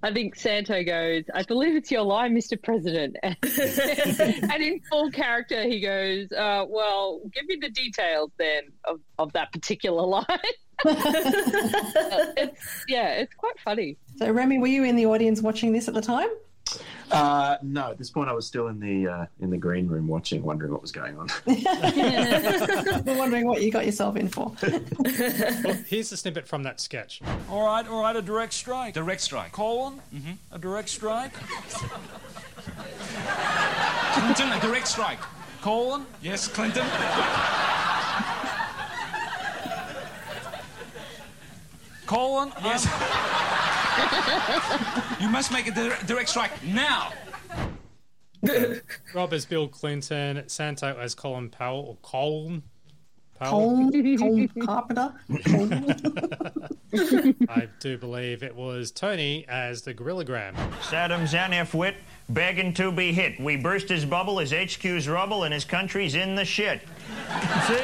I 0.03 0.13
think 0.13 0.37
Santo 0.37 0.85
goes, 0.85 1.25
"I 1.35 1.43
believe 1.43 1.75
it's 1.77 1.91
your 1.91 2.03
line, 2.03 2.35
Mr. 2.35 2.63
President," 2.63 3.17
and, 3.23 3.37
and 4.53 4.63
in 4.63 4.81
full 4.91 5.11
character 5.11 5.63
he 5.65 5.81
goes, 5.81 6.31
uh, 6.33 6.67
"Well, 6.69 7.21
give 7.33 7.47
me 7.47 7.57
the 7.61 7.71
details 7.71 8.31
then 8.39 8.65
of, 8.85 9.01
of 9.19 9.33
that 9.33 9.53
particular 9.53 10.03
line." 10.07 10.27
it's 12.37 12.85
yeah, 12.87 13.15
it's 13.15 13.35
quite 13.35 13.59
funny. 13.61 13.97
So, 14.19 14.31
Remy, 14.31 14.59
were 14.59 14.67
you 14.67 14.85
in 14.85 14.97
the 14.97 15.07
audience 15.07 15.41
watching 15.41 15.73
this 15.73 15.89
at 15.89 15.95
the 15.95 16.03
time? 16.03 16.29
Uh, 17.11 17.57
no, 17.63 17.91
at 17.91 17.99
this 17.99 18.11
point 18.11 18.29
I 18.29 18.33
was 18.33 18.47
still 18.47 18.69
in 18.69 18.81
the 18.81 19.07
uh, 19.09 19.27
in 19.41 19.51
the 19.51 19.57
green 19.57 19.87
room 19.87 20.09
watching, 20.09 20.43
wondering 20.43 20.73
what 20.73 20.83
was 20.83 20.93
going 20.93 21.17
on. 21.17 21.29
We're 21.47 23.17
wondering 23.17 23.47
what 23.47 23.63
you 23.63 23.71
got 23.71 23.87
yourself 23.87 24.17
in 24.17 24.29
for. 24.29 24.53
well, 24.63 25.75
here's 25.87 26.11
the 26.11 26.17
snippet 26.17 26.49
from 26.49 26.65
that 26.65 26.81
sketch. 26.81 27.21
All 27.49 27.65
right, 27.65 27.87
all 27.89 28.03
right, 28.03 28.17
a 28.17 28.23
direct 28.23 28.53
strike. 28.53 28.95
Direct 28.95 29.21
strike. 29.21 29.53
Colon? 29.53 30.01
Mm-hmm. 30.15 30.33
A 30.53 30.59
direct 30.59 30.89
strike? 30.89 31.33
Clinton, 34.15 34.53
a 34.53 34.61
direct 34.61 34.89
strike. 34.89 35.21
Colon? 35.63 36.07
Yes, 36.23 36.49
Clinton. 36.49 36.87
Colon? 42.07 42.53
Yes. 42.63 42.87
you 45.21 45.29
must 45.29 45.53
make 45.53 45.67
a 45.67 45.71
di- 45.71 45.97
direct 46.07 46.29
strike 46.29 46.63
now. 46.65 47.13
Rob 49.15 49.33
as 49.33 49.45
Bill 49.45 49.69
Clinton, 49.69 50.45
Santo 50.49 50.97
as 50.99 51.15
Colin 51.15 51.51
Powell, 51.51 51.81
or 51.81 51.97
Colin 52.03 52.63
Colin, 53.39 54.17
Colin 54.17 54.49
Carpenter. 54.65 55.13
I 57.49 57.69
do 57.81 57.99
believe 57.99 58.43
it 58.43 58.55
was 58.55 58.91
Tony 58.91 59.45
as 59.49 59.83
the 59.83 59.93
Gorillagram. 59.93 60.55
Saddam 60.81 61.29
Zanifwit 61.29 61.95
begging 62.31 62.73
to 62.75 62.91
be 62.91 63.13
hit. 63.13 63.39
We 63.39 63.57
burst 63.57 63.89
his 63.89 64.07
bubble, 64.07 64.39
his 64.39 64.53
HQ's 64.53 65.09
rubble, 65.09 65.45
and 65.45 65.53
his 65.53 65.65
country's 65.65 66.15
in 66.15 66.35
the 66.35 66.45
shit. 66.45 66.81
See? 67.67 67.83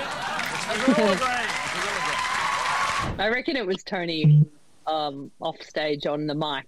I 3.18 3.28
reckon 3.30 3.56
it 3.56 3.66
was 3.66 3.82
Tony 3.82 4.46
um, 4.86 5.30
off 5.40 5.60
stage 5.62 6.06
on 6.06 6.26
the 6.26 6.34
mic 6.34 6.66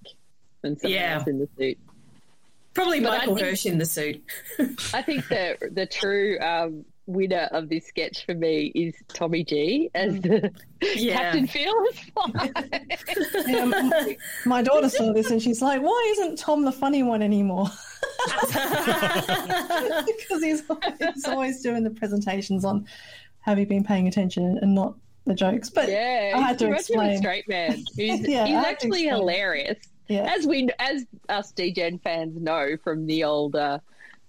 and 0.63 0.79
someone 0.81 0.99
Yeah. 0.99 1.15
else 1.19 1.27
in 1.29 1.39
the 1.39 1.49
suit. 1.59 1.79
Probably 2.75 3.01
But 3.01 3.19
Michael 3.19 3.37
think- 3.37 3.47
Hirsch 3.47 3.67
in 3.67 3.79
the 3.79 3.87
suit. 3.87 4.23
I 4.93 5.03
think 5.03 5.29
the 5.29 5.57
the 5.71 5.87
true 5.87 6.39
um, 6.41 6.85
winner 7.07 7.49
of 7.53 7.69
this 7.69 7.87
sketch 7.87 8.25
for 8.27 8.35
me 8.35 8.73
is 8.75 8.95
Tommy 9.13 9.45
G 9.45 9.91
as 9.95 10.21
the 10.21 10.51
Yeah. 10.83 11.19
Captain 11.19 11.47
Fearless. 11.47 12.01
Yeah, 13.47 13.65
my, 13.67 14.17
my 14.47 14.63
daughter 14.63 14.89
saw 14.89 15.13
this 15.13 15.31
and 15.31 15.41
she's 15.41 15.61
like, 15.63 15.81
"Why 15.83 16.15
isn't 16.19 16.39
Tom 16.39 16.65
the 16.65 16.73
funny 16.73 17.03
one 17.05 17.23
anymore?" 17.23 17.67
because 20.07 20.43
he's, 20.43 20.63
he's 21.15 21.25
always 21.27 21.61
doing 21.63 21.85
the 21.85 21.91
presentations 21.91 22.65
on 22.65 22.87
"Have 23.41 23.59
you 23.59 23.67
been 23.67 23.85
paying 23.85 24.09
attention?" 24.09 24.59
and 24.63 24.75
not 24.75 24.95
the 25.27 25.35
jokes. 25.35 25.71
But 25.71 25.89
yeah, 25.89 26.33
I 26.35 26.39
he's 26.39 26.47
had 26.47 26.59
to 26.59 26.67
too 26.67 26.73
a 26.73 26.75
explain. 26.77 27.19
straight 27.19 27.49
man. 27.49 27.85
He's, 27.97 28.27
Yeah, 28.29 28.47
he's 28.47 28.55
I 28.57 28.59
had 28.59 28.63
to 28.63 28.69
actually 28.87 29.05
hilarious. 29.05 29.79
Yeah. 30.09 30.35
As 30.37 30.47
we, 30.47 30.69
as 30.79 31.05
us 31.29 31.53
DGen 31.53 32.03
fans 32.03 32.39
know 32.41 32.77
from 32.85 33.07
the 33.07 33.25
old 33.25 33.57
uh, 33.57 33.79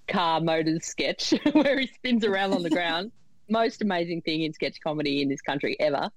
car 0.07 0.39
motors 0.39 0.85
sketch 0.85 1.33
where 1.51 1.79
he 1.79 1.87
spins 1.87 2.23
around 2.23 2.53
on 2.53 2.63
the 2.63 2.69
ground. 2.69 3.11
Most 3.49 3.81
amazing 3.81 4.21
thing 4.21 4.41
in 4.41 4.53
sketch 4.53 4.79
comedy 4.81 5.21
in 5.21 5.29
this 5.29 5.41
country 5.41 5.75
ever. 5.79 6.09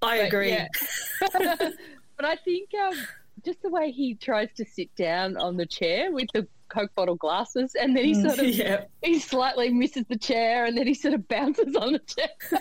I 0.00 0.18
But, 0.18 0.26
agree. 0.26 0.48
yeah. 0.50 0.66
but 1.20 2.24
I 2.24 2.36
think 2.36 2.70
um, 2.74 2.94
just 3.44 3.62
the 3.62 3.68
way 3.68 3.92
he 3.92 4.14
tries 4.14 4.48
to 4.56 4.64
sit 4.64 4.94
down 4.96 5.36
on 5.36 5.56
the 5.56 5.66
chair 5.66 6.10
with 6.10 6.26
the 6.34 6.46
Coke 6.72 6.94
bottle 6.94 7.16
glasses, 7.16 7.74
and 7.74 7.94
then 7.96 8.04
he 8.04 8.14
Mm. 8.14 8.22
sort 8.26 8.38
of 8.38 8.46
Yeah. 8.54 8.84
he 9.02 9.18
slightly 9.18 9.68
misses 9.70 10.04
the 10.08 10.16
chair, 10.16 10.64
and 10.64 10.76
then 10.76 10.86
he 10.86 10.94
sort 10.94 11.14
of 11.14 11.28
bounces 11.28 11.76
on 11.76 11.92
the 11.92 11.98
chair. 12.00 12.28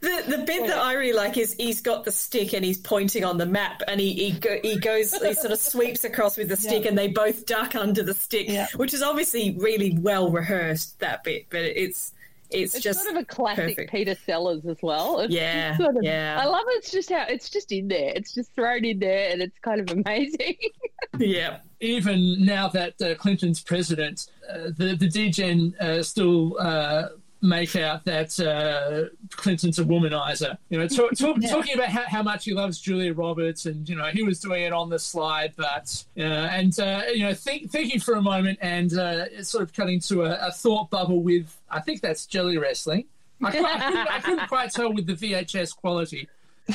The 0.00 0.22
the 0.36 0.38
bit 0.44 0.66
that 0.66 0.76
I 0.76 0.92
really 0.92 1.14
like 1.14 1.38
is 1.38 1.54
he's 1.54 1.80
got 1.80 2.04
the 2.04 2.12
stick 2.12 2.52
and 2.52 2.62
he's 2.62 2.76
pointing 2.76 3.24
on 3.24 3.38
the 3.38 3.46
map 3.46 3.80
and 3.88 3.98
he 3.98 4.12
he, 4.12 4.32
go, 4.32 4.58
he 4.62 4.78
goes 4.78 5.12
he 5.14 5.32
sort 5.32 5.50
of 5.52 5.58
sweeps 5.58 6.04
across 6.04 6.36
with 6.36 6.50
the 6.50 6.56
stick 6.56 6.82
Yeah. 6.82 6.88
and 6.90 6.98
they 6.98 7.08
both 7.08 7.46
duck 7.46 7.74
under 7.74 8.02
the 8.02 8.12
stick, 8.12 8.50
Yeah. 8.50 8.66
which 8.76 8.92
is 8.92 9.00
obviously 9.02 9.56
really 9.58 9.96
well 9.98 10.30
rehearsed 10.30 10.98
that 11.00 11.24
bit, 11.24 11.46
but 11.48 11.62
it's 11.62 12.12
it's, 12.50 12.74
It's 12.74 12.84
just 12.84 13.02
sort 13.02 13.16
of 13.16 13.22
a 13.22 13.24
classic 13.24 13.76
perfect. 13.76 13.90
Peter 13.90 14.14
Sellers 14.14 14.64
as 14.66 14.76
well. 14.82 15.20
It's 15.20 15.32
Yeah, 15.32 15.76
sort 15.76 15.96
of, 15.96 16.02
yeah. 16.02 16.38
I 16.40 16.46
love 16.46 16.64
it. 16.68 16.78
It's 16.78 16.90
just 16.90 17.10
how 17.10 17.24
it's 17.28 17.50
just 17.50 17.72
in 17.72 17.88
there. 17.88 18.12
It's 18.14 18.32
just 18.34 18.54
thrown 18.54 18.84
in 18.84 18.98
there, 18.98 19.30
and 19.32 19.42
it's 19.42 19.58
kind 19.60 19.80
of 19.80 19.90
amazing. 19.96 20.56
yeah. 21.18 21.58
even 21.80 22.44
now 22.44 22.68
that 22.68 23.00
uh, 23.02 23.14
Clinton's 23.16 23.60
president, 23.62 24.26
uh, 24.48 24.70
the 24.76 24.96
the 24.98 25.08
DGen 25.08 25.78
uh, 25.80 26.02
still 26.02 26.56
uh, 26.60 27.08
make 27.44 27.76
out 27.76 28.04
that 28.06 28.40
uh, 28.40 29.14
Clinton's 29.30 29.78
a 29.78 29.84
womanizer. 29.84 30.56
You 30.70 30.78
know, 30.78 30.88
talk, 30.88 31.12
talk, 31.16 31.36
Yeah. 31.40 31.50
talking 31.50 31.74
about 31.74 31.88
how, 31.90 32.02
how 32.08 32.22
much 32.22 32.44
he 32.46 32.54
loves 32.54 32.80
Julia 32.80 33.12
Roberts, 33.12 33.66
and 33.66 33.88
you 33.88 33.94
know 33.96 34.06
he 34.06 34.22
was 34.22 34.40
doing 34.40 34.62
it 34.64 34.72
on 34.72 34.88
the 34.88 34.98
slide, 34.98 35.52
but 35.56 36.04
uh, 36.18 36.22
and 36.22 36.78
uh, 36.80 37.02
you 37.12 37.24
know 37.24 37.34
think, 37.34 37.70
thinking 37.70 38.00
for 38.00 38.14
a 38.14 38.22
moment 38.22 38.58
and 38.62 38.92
uh, 38.98 39.42
sort 39.44 39.62
of 39.62 39.72
cutting 39.72 40.00
to 40.00 40.22
a, 40.24 40.48
a 40.48 40.50
thought 40.52 40.90
bubble 40.90 41.22
with 41.22 41.54
I 41.70 41.80
think 41.80 42.00
that's 42.00 42.26
jelly 42.26 42.58
wrestling. 42.58 43.04
I, 43.42 43.50
cou- 43.50 43.64
I, 43.64 43.78
couldn't, 43.78 44.08
I 44.08 44.20
couldn't 44.20 44.48
quite 44.48 44.70
tell 44.72 44.92
with 44.92 45.06
the 45.06 45.12
VHS 45.14 45.76
quality. 45.76 46.28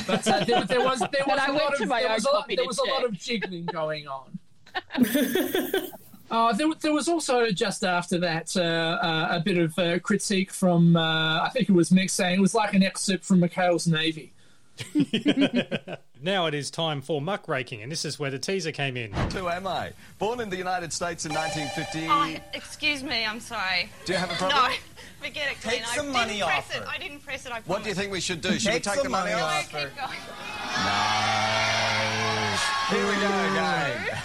But 0.06 0.26
uh, 0.28 0.44
there, 0.44 0.64
there 0.64 0.80
was 0.84 1.00
there 1.00 1.24
was 1.26 1.38
I 1.40 1.46
a 1.46 1.52
went 1.52 1.64
lot 1.64 1.80
of 1.80 1.88
there 1.88 2.08
was 2.08 2.24
a 2.24 2.30
lot, 2.30 2.48
there 2.48 2.64
was 2.66 2.78
a 2.78 2.84
lot 2.84 3.04
of 3.04 3.12
jiggling 3.18 3.64
going 3.66 4.06
on. 4.06 4.38
Uh, 6.30 6.52
there, 6.52 6.68
there 6.80 6.92
was 6.92 7.08
also 7.08 7.50
just 7.50 7.84
after 7.84 8.18
that 8.18 8.56
uh, 8.56 8.60
uh, 8.60 9.28
a 9.32 9.40
bit 9.40 9.58
of 9.58 9.76
uh, 9.78 9.98
critique 9.98 10.52
from 10.52 10.96
uh, 10.96 11.42
I 11.42 11.50
think 11.52 11.68
it 11.68 11.72
was 11.72 11.90
Mick 11.90 12.10
saying 12.10 12.38
it 12.38 12.40
was 12.40 12.54
like 12.54 12.72
an 12.74 12.82
excerpt 12.82 13.24
from 13.24 13.40
McHale's 13.40 13.86
Navy. 13.86 14.32
Now 16.22 16.44
it 16.46 16.52
is 16.52 16.70
time 16.70 17.00
for 17.00 17.22
muckraking, 17.22 17.82
and 17.82 17.90
this 17.90 18.04
is 18.04 18.18
where 18.18 18.30
the 18.30 18.38
teaser 18.38 18.72
came 18.72 18.98
in. 18.98 19.10
Who 19.32 19.48
am 19.48 19.66
I? 19.66 19.92
Born 20.18 20.40
in 20.40 20.50
the 20.50 20.56
United 20.56 20.92
States 20.92 21.24
in 21.24 21.32
1950. 21.32 22.08
Oh, 22.10 22.36
excuse 22.52 23.02
me, 23.02 23.24
I'm 23.24 23.40
sorry. 23.40 23.88
Do 24.04 24.12
you 24.12 24.18
have 24.18 24.30
a 24.30 24.34
problem? 24.34 24.62
No, 24.62 24.76
forget 25.26 25.50
it, 25.50 25.62
Clint. 25.62 25.78
Take 25.78 25.86
some 25.86 26.10
I 26.10 26.12
money 26.12 26.42
off 26.42 26.76
it. 26.76 26.82
I 26.86 26.98
didn't 26.98 27.20
press 27.20 27.46
it. 27.46 27.52
I 27.52 27.60
What 27.60 27.84
do 27.84 27.88
you 27.88 27.94
think 27.94 28.12
we 28.12 28.20
should 28.20 28.42
do? 28.42 28.58
Should 28.58 28.66
we 28.66 28.80
Take 28.80 28.82
take 28.82 28.94
some 28.96 29.04
the 29.04 29.08
money 29.08 29.30
money 29.30 29.42
off? 29.42 29.72
No, 29.72 29.80
keep 29.80 29.96
going. 29.96 30.10
Nice. 30.84 32.64
Here 32.90 33.06
we 33.06 33.14
go 33.14 33.28
again. 33.50 34.18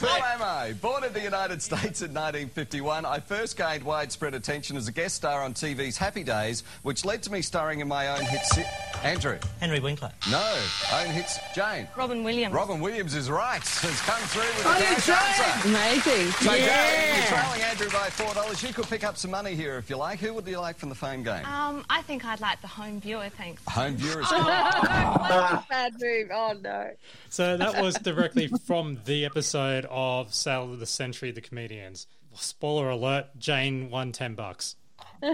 Andrew, 0.00 0.08
press 0.08 0.20
Who 0.20 0.24
am 0.24 0.42
I? 0.42 0.72
Born 0.74 1.04
in 1.04 1.12
the 1.12 1.20
United 1.20 1.60
States 1.62 2.02
in 2.02 2.08
1951, 2.14 3.04
I 3.04 3.20
first 3.20 3.56
gained 3.56 3.82
widespread 3.82 4.34
attention 4.34 4.76
as 4.76 4.88
a 4.88 4.92
guest 4.92 5.14
star 5.16 5.42
on 5.42 5.54
TV's 5.54 5.96
Happy 5.96 6.22
Days, 6.24 6.62
which 6.82 7.04
led 7.04 7.22
to 7.24 7.32
me 7.32 7.42
starring 7.42 7.80
in 7.80 7.88
my 7.88 8.08
own 8.08 8.24
hit. 8.24 8.40
Si- 8.46 8.64
Andrew. 9.02 9.38
Henry 9.60 9.78
Winkler. 9.80 10.10
No. 10.30 10.60
Own 10.92 11.06
hits. 11.06 11.38
Jane. 11.54 11.86
Robin 11.96 12.24
Williams. 12.24 12.52
Robin 12.52 12.80
Williams 12.80 13.14
is 13.14 13.30
right. 13.30 13.60
Has 13.62 14.00
come 14.00 14.20
through 14.22 14.42
with 14.42 14.66
Oh, 14.66 14.70
a 14.70 14.80
yeah, 14.80 14.94
correct 14.94 15.06
Jane! 15.06 15.14
answer. 15.16 15.68
Amazing. 15.68 16.32
So, 16.32 16.50
Jane, 16.50 16.64
Yeah. 16.64 17.16
you're 17.16 17.26
trailing 17.26 17.62
Andrew 17.62 17.90
by 17.90 18.10
four 18.10 18.34
dollars. 18.34 18.62
You 18.62 18.72
could 18.72 18.86
pick 18.88 19.04
up 19.04 19.16
some 19.16 19.30
money 19.30 19.54
here 19.54 19.78
if 19.78 19.88
you 19.88 19.96
like. 19.96 20.18
Who 20.18 20.32
would 20.34 20.46
you 20.48 20.58
like 20.58 20.78
from 20.78 20.88
the 20.88 20.94
phone 20.96 21.22
game? 21.22 21.44
Um, 21.46 21.84
I 21.88 22.02
think 22.02 22.24
I'd 22.24 22.40
like 22.40 22.60
the 22.60 22.66
home 22.66 23.00
viewer, 23.00 23.28
thanks. 23.36 23.62
Home 23.68 23.94
viewers. 23.96 24.28
Bad 24.30 25.92
move. 26.00 26.30
Oh 26.32 26.54
no. 26.60 26.90
So 27.30 27.56
that 27.56 27.80
was 27.80 27.94
directly 27.96 28.48
from 28.66 28.98
the 29.04 29.24
episode 29.24 29.86
of 29.90 30.34
Sale 30.34 30.72
of 30.72 30.80
the 30.80 30.86
Century, 30.86 31.30
the 31.30 31.40
comedians. 31.40 32.06
Spoiler 32.34 32.90
alert: 32.90 33.26
Jane 33.38 33.90
won 33.90 34.12
ten 34.12 34.34
bucks. 34.34 34.76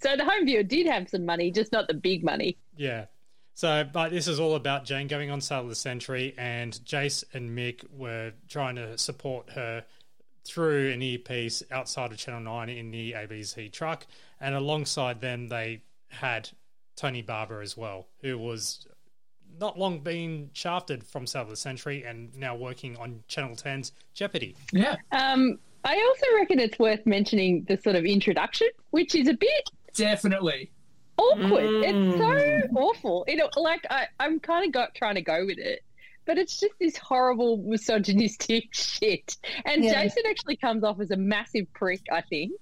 So 0.00 0.16
the 0.16 0.24
home 0.24 0.44
viewer 0.44 0.62
did 0.62 0.86
have 0.86 1.08
some 1.08 1.24
money, 1.24 1.50
just 1.50 1.72
not 1.72 1.88
the 1.88 1.94
big 1.94 2.22
money. 2.22 2.56
Yeah. 2.76 3.06
So, 3.54 3.84
but 3.90 4.10
this 4.10 4.28
is 4.28 4.38
all 4.38 4.54
about 4.54 4.84
Jane 4.84 5.08
going 5.08 5.30
on 5.30 5.40
Sale 5.40 5.62
of 5.62 5.68
the 5.68 5.74
Century, 5.74 6.34
and 6.38 6.72
Jace 6.84 7.24
and 7.32 7.56
Mick 7.56 7.84
were 7.90 8.32
trying 8.48 8.76
to 8.76 8.96
support 8.96 9.50
her 9.50 9.84
through 10.44 10.92
an 10.92 11.02
earpiece 11.02 11.62
outside 11.70 12.12
of 12.12 12.18
Channel 12.18 12.40
9 12.40 12.68
in 12.68 12.90
the 12.90 13.12
ABC 13.12 13.72
truck. 13.72 14.06
And 14.40 14.54
alongside 14.54 15.20
them, 15.20 15.48
they 15.48 15.82
had 16.08 16.48
Tony 16.94 17.22
Barber 17.22 17.60
as 17.60 17.76
well, 17.76 18.06
who 18.20 18.38
was 18.38 18.86
not 19.60 19.78
long 19.78 20.00
been 20.00 20.50
shafted 20.52 21.04
from 21.04 21.26
Sale 21.26 21.42
of 21.42 21.50
the 21.50 21.56
Century 21.56 22.04
and 22.04 22.34
now 22.36 22.54
working 22.56 22.96
on 22.96 23.22
Channel 23.28 23.54
10's 23.56 23.92
Jeopardy. 24.14 24.56
Yeah. 24.72 24.96
Um, 25.12 25.58
I 25.84 25.94
also 26.08 26.26
reckon 26.36 26.58
it's 26.58 26.78
worth 26.78 27.04
mentioning 27.06 27.64
the 27.68 27.76
sort 27.78 27.96
of 27.96 28.04
introduction, 28.04 28.68
which 28.90 29.14
is 29.14 29.28
a 29.28 29.34
bit 29.34 29.70
Definitely. 29.94 30.70
awkward. 31.16 31.84
It's 31.84 31.92
Mm. 31.92 32.18
so 32.18 32.68
awful. 32.80 33.24
You 33.28 33.36
know, 33.36 33.48
like 33.56 33.84
I, 33.90 34.06
I'm 34.20 34.38
kind 34.40 34.66
of 34.66 34.72
got 34.72 34.94
trying 34.94 35.14
to 35.16 35.22
go 35.22 35.44
with 35.46 35.58
it, 35.58 35.80
but 36.26 36.36
it's 36.38 36.58
just 36.58 36.74
this 36.80 36.96
horrible 36.96 37.58
misogynistic 37.58 38.64
shit. 38.74 39.36
And 39.64 39.84
Yeah. 39.84 40.02
Jason 40.02 40.22
actually 40.28 40.56
comes 40.56 40.84
off 40.84 41.00
as 41.00 41.10
a 41.10 41.16
massive 41.16 41.72
prick, 41.74 42.02
I 42.12 42.20
think. 42.22 42.52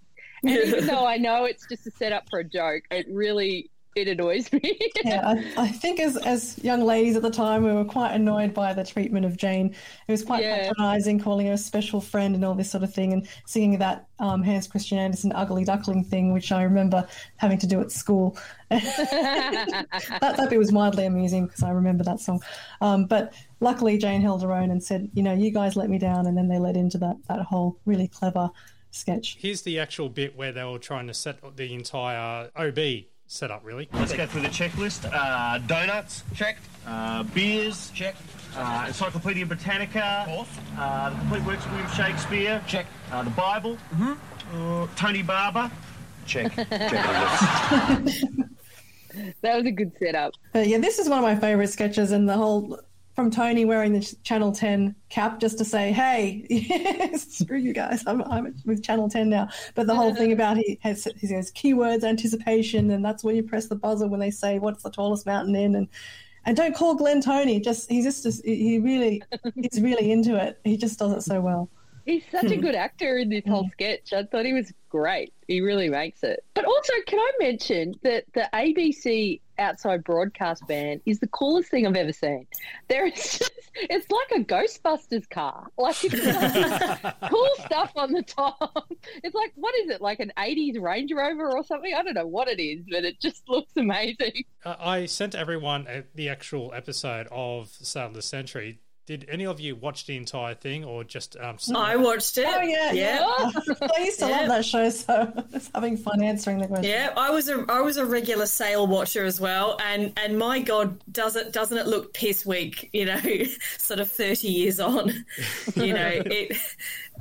And 0.43 0.51
even 0.53 0.87
though 0.87 1.07
I 1.07 1.17
know 1.27 1.45
it's 1.45 1.67
just 1.69 1.87
a 1.87 1.91
setup 1.91 2.29
for 2.31 2.39
a 2.41 2.45
joke, 2.45 2.85
it 2.91 3.07
really 3.11 3.71
it 3.97 4.09
annoys 4.09 4.53
me. 4.53 4.79
yeah, 5.05 5.23
I, 5.27 5.63
I 5.65 5.69
think 5.69 5.99
as 6.01 6.17
as 6.19 6.63
young 6.63 6.83
ladies 6.83 7.17
at 7.17 7.23
the 7.23 7.31
time, 7.31 7.65
we 7.65 7.73
were 7.73 7.85
quite 7.85 8.13
annoyed 8.13 8.53
by 8.53 8.73
the 8.75 8.85
treatment 8.85 9.25
of 9.25 9.37
Jane. 9.37 9.75
It 10.07 10.13
was 10.13 10.23
quite 10.23 10.43
Yeah. 10.43 10.69
patronising, 10.69 11.21
calling 11.21 11.47
her 11.47 11.55
a 11.55 11.59
special 11.59 12.01
friend 12.01 12.35
and 12.35 12.45
all 12.45 12.55
this 12.55 12.71
sort 12.71 12.85
of 12.85 12.93
thing, 12.93 13.13
and 13.13 13.27
singing 13.47 13.79
that 13.79 14.07
um, 14.19 14.43
Hans 14.43 14.69
Christian 14.69 14.99
Andersen 14.99 15.33
"Ugly 15.35 15.65
Duckling" 15.65 16.05
thing, 16.05 16.33
which 16.33 16.53
I 16.53 16.63
remember 16.63 17.09
having 17.37 17.59
to 17.59 17.67
do 17.67 17.81
at 17.81 17.91
school. 17.91 18.37
that, 18.71 19.87
that 20.21 20.51
bit 20.51 20.59
was 20.59 20.73
mildly 20.73 21.07
amusing 21.07 21.47
because 21.47 21.63
I 21.63 21.71
remember 21.71 22.05
that 22.05 22.21
song. 22.21 22.43
Um, 22.81 23.07
but 23.07 23.33
luckily, 23.61 23.97
Jane 23.99 24.21
held 24.21 24.43
her 24.43 24.53
own 24.53 24.71
and 24.71 24.83
said, 24.83 25.11
"You 25.15 25.23
know, 25.23 25.33
you 25.33 25.51
guys 25.51 25.77
let 25.77 25.89
me 25.89 25.99
down," 25.99 26.27
and 26.27 26.37
then 26.37 26.49
they 26.49 26.59
led 26.59 26.77
into 26.77 26.99
that 26.99 27.17
that 27.29 27.41
whole 27.43 27.79
really 27.87 28.09
clever 28.09 28.51
sketch. 28.91 29.37
Here's 29.41 29.63
the 29.63 29.79
actual 29.79 30.09
bit 30.09 30.37
where 30.37 30.53
they 30.53 30.65
were 30.65 30.79
trying 30.79 31.07
to 31.07 31.15
set 31.15 31.39
the 31.57 31.75
entire 31.75 32.51
OB 32.57 32.79
setup, 33.27 33.65
really. 33.65 33.89
Let's 33.93 34.13
go 34.13 34.27
through 34.27 34.43
the 34.43 34.49
checklist. 34.49 35.11
Uh, 35.13 35.59
donuts, 35.67 36.23
check. 36.35 36.59
Uh, 36.87 37.23
beers, 37.25 37.91
check. 37.95 38.15
Uh, 38.57 38.85
Encyclopedia 38.89 39.45
Britannica, 39.45 40.47
uh, 40.79 41.11
the 41.11 41.17
complete 41.17 41.45
works 41.45 41.65
of 41.67 41.73
William 41.73 41.91
Shakespeare, 41.91 42.63
check. 42.67 42.87
Uh, 43.13 43.23
the 43.23 43.31
Bible, 43.31 43.77
mm-hmm. 43.95 44.83
uh, 44.83 44.87
Tony 44.97 45.21
Barber, 45.23 45.71
check. 46.25 46.55
that 46.71 48.03
was 49.43 49.67
a 49.67 49.71
good 49.71 49.93
setup. 49.99 50.33
But 50.55 50.69
yeah, 50.69 50.79
this 50.79 50.99
is 50.99 51.07
one 51.07 51.19
of 51.19 51.25
my 51.25 51.37
favorite 51.37 51.69
sketches, 51.69 52.13
in 52.13 52.25
the 52.25 52.33
whole 52.33 52.81
from 53.17 53.31
Tony 53.31 53.65
wearing 53.65 53.93
the 53.95 54.15
Channel 54.23 54.53
10 54.53 54.95
cap 55.09 55.41
just 55.41 55.57
to 55.59 55.65
say, 55.65 55.91
"Hey, 55.91 56.47
screw 57.17 57.57
you 57.59 57.73
guys, 57.73 58.05
I'm, 58.07 58.23
I'm 58.25 58.55
with 58.67 58.85
Channel 58.85 59.09
10 59.09 59.29
now." 59.31 59.49
But 59.75 59.87
the 59.89 59.95
whole 59.95 60.15
thing 60.15 60.33
about 60.33 60.59
he 60.59 60.79
has 60.83 61.09
he 61.19 61.27
says 61.27 61.51
keywords 61.51 62.05
anticipation, 62.05 62.91
and 62.91 63.05
that's 63.05 63.25
when 63.25 63.35
you 63.35 63.43
press 63.43 63.67
the 63.67 63.75
buzzer 63.75 64.07
when 64.07 64.21
they 64.21 64.31
say 64.31 64.59
what's 64.59 64.83
the 64.83 64.91
tallest 64.91 65.25
mountain 65.27 65.57
in, 65.57 65.75
and 65.75 65.89
and 66.45 66.57
don't 66.57 66.77
call 66.77 66.95
Glenn 66.95 67.21
Tony. 67.23 67.59
Just 67.59 67.91
he's 67.91 68.23
just 68.23 68.45
he 68.45 68.79
really 68.79 69.23
he's 69.55 69.81
really 69.81 70.13
into 70.13 70.37
it. 70.37 70.61
He 70.63 70.77
just 70.77 70.99
does 70.99 71.13
it 71.13 71.23
so 71.23 71.41
well. 71.41 71.71
He's 72.05 72.23
such 72.31 72.47
Hmm. 72.47 72.53
a 72.53 72.57
good 72.59 72.75
actor 72.77 73.19
in 73.19 73.31
this 73.31 73.43
whole 73.49 73.69
sketch. 73.73 74.13
I 74.13 74.23
thought 74.25 74.45
he 74.45 74.53
was 74.53 74.73
great. 74.91 75.33
He 75.49 75.61
really 75.61 75.89
makes 75.89 76.23
it. 76.23 76.45
But 76.55 76.65
also, 76.65 76.93
can 77.07 77.19
I 77.19 77.33
mention 77.41 77.95
that 78.05 78.25
the 78.33 78.49
ABC 78.55 79.41
outside 79.59 80.05
broadcast 80.05 80.63
van 80.67 81.01
is 81.07 81.19
the 81.21 81.29
coolest 81.29 81.71
thing 81.71 81.87
I've 81.87 81.97
ever 81.97 82.13
seen. 82.13 82.47
There 82.89 83.07
is 83.07 83.15
just, 83.15 83.53
it's 83.75 84.07
like 84.11 84.41
a 84.41 84.45
Ghostbusters 84.45 85.29
car. 85.29 85.69
Like 85.79 86.03
like 86.03 87.31
cool 87.31 87.49
stuff 87.65 87.93
on 87.97 88.13
the 88.13 88.23
top. 88.23 88.89
It's 89.23 89.35
like 89.35 89.53
what 89.55 89.75
is 89.77 89.91
it? 89.91 90.01
Like 90.01 90.21
an 90.21 90.33
'80s 90.37 90.81
Range 90.81 91.13
Rover 91.13 91.57
or 91.57 91.65
something? 91.65 91.95
I 91.95 92.03
don't 92.03 92.15
know 92.15 92.27
what 92.27 92.49
it 92.49 92.61
is, 92.61 92.85
but 92.91 93.05
it 93.05 93.21
just 93.21 93.43
looks 93.49 93.73
amazing. 93.77 94.45
Uh, 94.65 94.77
I 94.79 95.07
sent 95.07 95.35
everyone 95.35 95.87
uh, 95.87 96.03
the 96.15 96.29
actual 96.29 96.73
episode 96.75 97.29
of 97.31 97.77
the 97.79 98.23
Century. 98.23 98.81
Did 99.07 99.25
any 99.29 99.47
of 99.47 99.61
you 99.61 99.77
watch 99.77 100.07
the 100.07 100.17
entire 100.17 100.55
thing 100.55 100.85
or 100.85 101.05
just 101.05 101.37
um, 101.37 101.59
some- 101.59 101.77
I 101.77 101.95
watched 101.95 102.37
it. 102.39 102.47
Oh 102.49 102.61
yeah, 102.61 102.91
yeah. 102.93 103.21
I 103.97 104.03
used 104.05 104.19
to 104.19 104.27
Yeah. 104.29 104.39
love 104.41 104.49
that 104.49 104.65
show, 104.65 104.91
so 104.91 105.33
I 105.37 105.43
was 105.53 105.71
having 105.73 105.97
fun 105.97 106.23
answering 106.23 106.59
the 106.59 106.67
question. 106.67 106.91
Yeah, 106.91 107.13
I 107.17 107.31
was 107.31 107.49
a 107.49 107.65
I 107.69 107.81
was 107.83 107.97
a 107.99 108.05
regular 108.05 108.47
sale 108.47 108.87
watcher 108.89 109.25
as 109.25 109.41
well, 109.41 109.79
and 109.85 110.13
and 110.17 110.37
my 110.39 110.59
god, 110.61 110.99
does 111.13 111.37
it 111.37 111.53
doesn't 111.53 111.79
it 111.79 111.87
look 111.87 112.15
piss 112.15 112.45
weak? 112.45 112.91
You 112.93 113.05
know, 113.05 113.21
sort 113.79 114.01
of 114.01 114.11
thirty 114.11 114.49
years 114.49 114.81
on, 114.81 115.13
you 115.77 115.93
know, 115.95 116.11
it. 116.27 116.57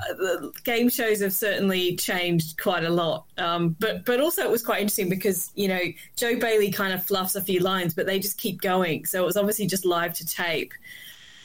uh, 0.09 0.47
game 0.63 0.89
shows 0.89 1.21
have 1.21 1.33
certainly 1.33 1.95
changed 1.95 2.57
quite 2.59 2.83
a 2.83 2.89
lot, 2.89 3.25
um, 3.37 3.75
but 3.79 4.05
but 4.05 4.19
also 4.19 4.41
it 4.41 4.49
was 4.51 4.63
quite 4.63 4.81
interesting 4.81 5.07
because 5.07 5.51
you 5.55 5.67
know 5.67 5.79
Jo 6.15 6.37
Bailey 6.39 6.71
kind 6.71 6.93
of 6.93 7.03
fluffs 7.03 7.35
a 7.35 7.41
few 7.41 7.59
lines, 7.59 7.93
but 7.93 8.07
they 8.07 8.17
just 8.19 8.37
keep 8.39 8.59
going. 8.61 9.05
So 9.05 9.21
it 9.21 9.25
was 9.25 9.37
obviously 9.37 9.67
just 9.67 9.85
live 9.85 10.13
to 10.15 10.25
tape, 10.25 10.73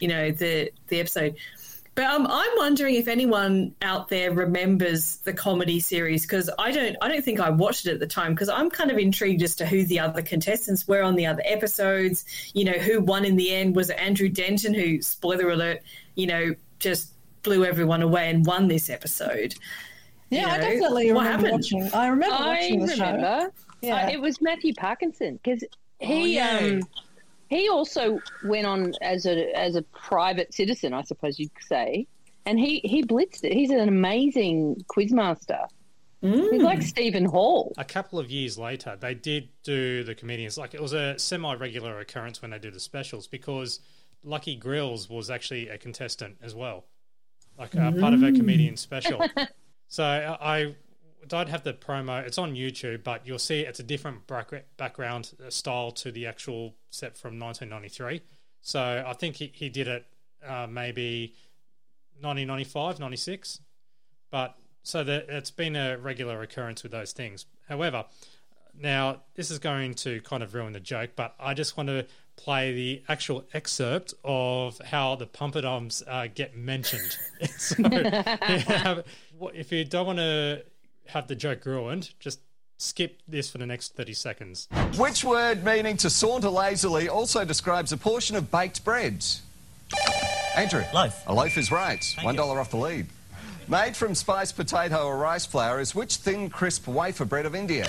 you 0.00 0.08
know, 0.08 0.30
the 0.30 0.70
the 0.88 1.00
episode. 1.00 1.36
But 1.96 2.04
um, 2.04 2.26
I'm 2.30 2.50
wondering 2.56 2.94
if 2.94 3.08
anyone 3.08 3.74
out 3.82 4.08
there 4.08 4.32
remembers 4.32 5.16
the 5.18 5.32
comedy 5.32 5.80
series 5.80 6.22
because 6.22 6.48
I 6.58 6.70
don't. 6.70 6.96
I 7.02 7.08
don't 7.08 7.24
think 7.24 7.40
I 7.40 7.50
watched 7.50 7.86
it 7.86 7.92
at 7.92 8.00
the 8.00 8.06
time 8.06 8.32
because 8.32 8.48
I'm 8.48 8.70
kind 8.70 8.90
of 8.90 8.98
intrigued 8.98 9.42
as 9.42 9.56
to 9.56 9.66
who 9.66 9.84
the 9.84 9.98
other 9.98 10.22
contestants 10.22 10.86
were 10.86 11.02
on 11.02 11.16
the 11.16 11.26
other 11.26 11.42
episodes. 11.44 12.24
You 12.54 12.64
know, 12.64 12.72
who 12.78 13.00
won 13.00 13.24
in 13.24 13.36
the 13.36 13.52
end? 13.52 13.74
Was 13.76 13.90
it 13.90 13.98
Andrew 13.98 14.28
Denton 14.28 14.72
who, 14.72 15.02
spoiler 15.02 15.50
alert, 15.50 15.82
you 16.14 16.26
know, 16.28 16.54
just 16.78 17.12
blew 17.42 17.64
everyone 17.64 18.02
away 18.02 18.30
and 18.30 18.46
won 18.46 18.68
this 18.68 18.88
episode? 18.88 19.54
Yeah, 20.30 20.42
You 20.42 20.46
I 20.54 20.58
definitely 20.58 21.12
what 21.12 21.24
remember 21.24 21.46
happened? 21.48 21.52
watching. 21.52 21.90
I 21.92 22.06
remember 22.06 22.36
I 22.36 22.46
watching 22.54 22.86
the 22.86 22.96
show. 22.96 23.04
remember. 23.12 23.52
Yeah. 23.82 24.06
Uh, 24.06 24.10
it 24.10 24.20
was 24.20 24.40
Matthew 24.40 24.74
Parkinson 24.74 25.40
because 25.42 25.64
he 25.98 26.22
Oh, 26.22 26.24
yeah. 26.24 26.58
um, 26.62 26.82
he 27.50 27.68
also 27.68 28.20
went 28.44 28.66
on 28.66 28.94
as 29.02 29.26
a 29.26 29.50
as 29.58 29.74
a 29.74 29.82
private 29.82 30.54
citizen, 30.54 30.94
I 30.94 31.02
suppose 31.02 31.38
you'd 31.38 31.50
say, 31.60 32.06
and 32.46 32.58
he 32.58 32.80
he 32.84 33.04
blitzed 33.04 33.44
it. 33.44 33.52
He's 33.52 33.70
an 33.70 33.88
amazing 33.88 34.84
quizmaster. 34.88 35.66
He's 36.22 36.62
like 36.62 36.82
Stephen 36.82 37.24
Hall. 37.24 37.72
a 37.78 37.84
couple 37.84 38.18
of 38.18 38.30
years 38.30 38.58
later, 38.58 38.94
they 39.00 39.14
did 39.14 39.48
do 39.62 40.04
the 40.04 40.14
comedians. 40.14 40.58
Like 40.58 40.74
it 40.74 40.82
was 40.82 40.92
a 40.92 41.18
semi-regular 41.18 41.98
occurrence 41.98 42.42
when 42.42 42.50
they 42.50 42.58
do 42.58 42.70
the 42.70 42.78
specials 42.78 43.26
because 43.26 43.80
Lucky 44.22 44.54
Grills 44.54 45.08
was 45.08 45.30
actually 45.30 45.70
a 45.70 45.78
contestant 45.78 46.36
as 46.42 46.54
well, 46.54 46.84
like 47.58 47.74
uh, 47.74 47.90
part 47.92 48.12
of 48.12 48.22
a 48.22 48.32
comedian 48.32 48.76
special. 48.76 49.26
so 49.88 50.04
I, 50.04 50.58
I 50.58 50.74
don't 51.26 51.48
have 51.48 51.64
the 51.64 51.72
promo. 51.72 52.22
It's 52.22 52.36
on 52.36 52.54
YouTube, 52.54 53.02
but 53.02 53.26
you'll 53.26 53.38
see 53.38 53.60
it's 53.60 53.80
a 53.80 53.84
different 53.84 54.26
back- 54.26 54.66
background 54.76 55.32
uh, 55.44 55.48
style 55.48 55.90
to 55.92 56.12
the 56.12 56.26
actual 56.26 56.74
set 56.90 57.16
from 57.16 57.38
1993. 57.38 58.22
So 58.60 59.04
I 59.06 59.12
think 59.14 59.36
he, 59.36 59.50
he 59.54 59.68
did 59.68 59.88
it 59.88 60.06
uh, 60.46 60.66
maybe 60.68 61.34
1995, 62.20 63.00
96. 63.00 63.60
But 64.30 64.56
so 64.82 65.04
that 65.04 65.26
it's 65.28 65.50
been 65.50 65.76
a 65.76 65.98
regular 65.98 66.40
occurrence 66.42 66.82
with 66.82 66.92
those 66.92 67.12
things. 67.12 67.46
However, 67.68 68.04
now 68.78 69.22
this 69.34 69.50
is 69.50 69.58
going 69.58 69.94
to 69.94 70.20
kind 70.22 70.42
of 70.42 70.54
ruin 70.54 70.72
the 70.72 70.80
joke, 70.80 71.10
but 71.16 71.34
I 71.38 71.54
just 71.54 71.76
want 71.76 71.88
to 71.88 72.06
play 72.36 72.72
the 72.72 73.02
actual 73.08 73.44
excerpt 73.52 74.14
of 74.24 74.78
how 74.78 75.16
the 75.16 75.26
Papadums 75.26 76.02
uh, 76.06 76.28
get 76.34 76.56
mentioned. 76.56 77.16
so, 77.58 77.74
yeah, 77.90 79.02
if 79.54 79.72
you 79.72 79.84
don't 79.84 80.06
want 80.06 80.18
to 80.18 80.64
have 81.06 81.26
the 81.26 81.34
joke 81.34 81.66
ruined, 81.66 82.10
just 82.20 82.40
skip 82.80 83.20
this 83.28 83.50
for 83.50 83.58
the 83.58 83.66
next 83.66 83.94
30 83.94 84.14
seconds. 84.14 84.68
Which 84.96 85.24
word 85.24 85.64
meaning 85.64 85.96
to 85.98 86.10
saunter 86.10 86.48
lazily 86.48 87.08
also 87.08 87.44
describes 87.44 87.92
a 87.92 87.96
portion 87.96 88.36
of 88.36 88.50
baked 88.50 88.84
bread? 88.84 89.24
Andrew. 90.56 90.84
Loaf. 90.92 91.22
A 91.26 91.34
loaf 91.34 91.56
is 91.56 91.70
right. 91.70 92.04
One 92.22 92.36
dollar 92.36 92.60
off 92.60 92.70
the 92.70 92.76
lead. 92.76 93.06
Made 93.68 93.96
from 93.96 94.16
spiced 94.16 94.56
potato 94.56 95.06
or 95.06 95.16
rice 95.16 95.46
flour 95.46 95.78
is 95.78 95.94
which 95.94 96.16
thin, 96.16 96.50
crisp 96.50 96.88
wafer 96.88 97.24
bread 97.24 97.46
of 97.46 97.54
India? 97.54 97.86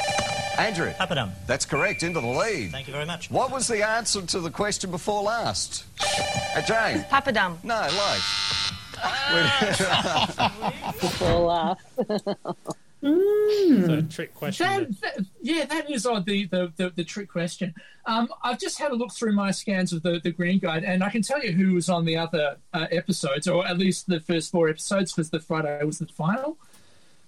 Andrew. 0.60 0.92
Papadum. 0.92 1.32
That's 1.48 1.66
correct. 1.66 2.04
Into 2.04 2.22
the 2.22 2.28
lead. 2.28 2.72
Thank 2.72 2.88
you 2.88 2.94
very 2.94 3.06
much. 3.06 3.32
What 3.32 3.52
was 3.52 3.68
the 3.68 3.84
answer 3.84 4.22
to 4.22 4.40
the 4.40 4.52
question 4.52 4.92
before 4.92 5.24
last? 5.24 5.86
Uh, 6.56 6.62
Jane. 6.62 7.00
Papadum. 7.10 7.58
No, 7.64 7.82
loaf. 7.82 8.68
Before 11.02 11.40
laugh. 11.40 11.82
So, 13.02 14.02
trick 14.10 14.34
question. 14.36 14.66
That, 14.68 15.02
that- 15.02 15.26
yeah, 15.42 15.66
that 15.66 15.90
is 15.90 16.06
odd. 16.06 16.26
The 16.26 16.46
the, 16.46 16.72
the, 16.76 16.90
the 16.96 17.04
trick 17.04 17.30
question. 17.30 17.74
Um, 18.06 18.30
I've 18.44 18.60
just 18.60 18.80
had 18.80 18.92
a 18.92 18.96
look 18.96 19.12
through 19.12 19.34
my 19.34 19.52
scans 19.52 19.92
of 19.94 20.04
the, 20.04 20.20
the 20.24 20.32
Green 20.32 20.60
Guide, 20.60 20.84
and 20.84 21.04
I 21.04 21.10
can 21.10 21.22
tell 21.22 21.44
you 21.44 21.52
who 21.52 21.74
was 21.74 21.90
on 21.90 22.06
the 22.06 22.18
other 22.18 22.58
uh, 22.74 22.88
episodes, 22.92 23.48
or 23.48 23.66
at 23.68 23.78
least 23.78 24.08
the 24.08 24.20
first 24.20 24.52
four 24.52 24.70
episodes, 24.70 25.14
because 25.14 25.30
the 25.30 25.40
Friday 25.40 25.84
was 25.84 26.00
the 26.00 26.08
final. 26.08 26.58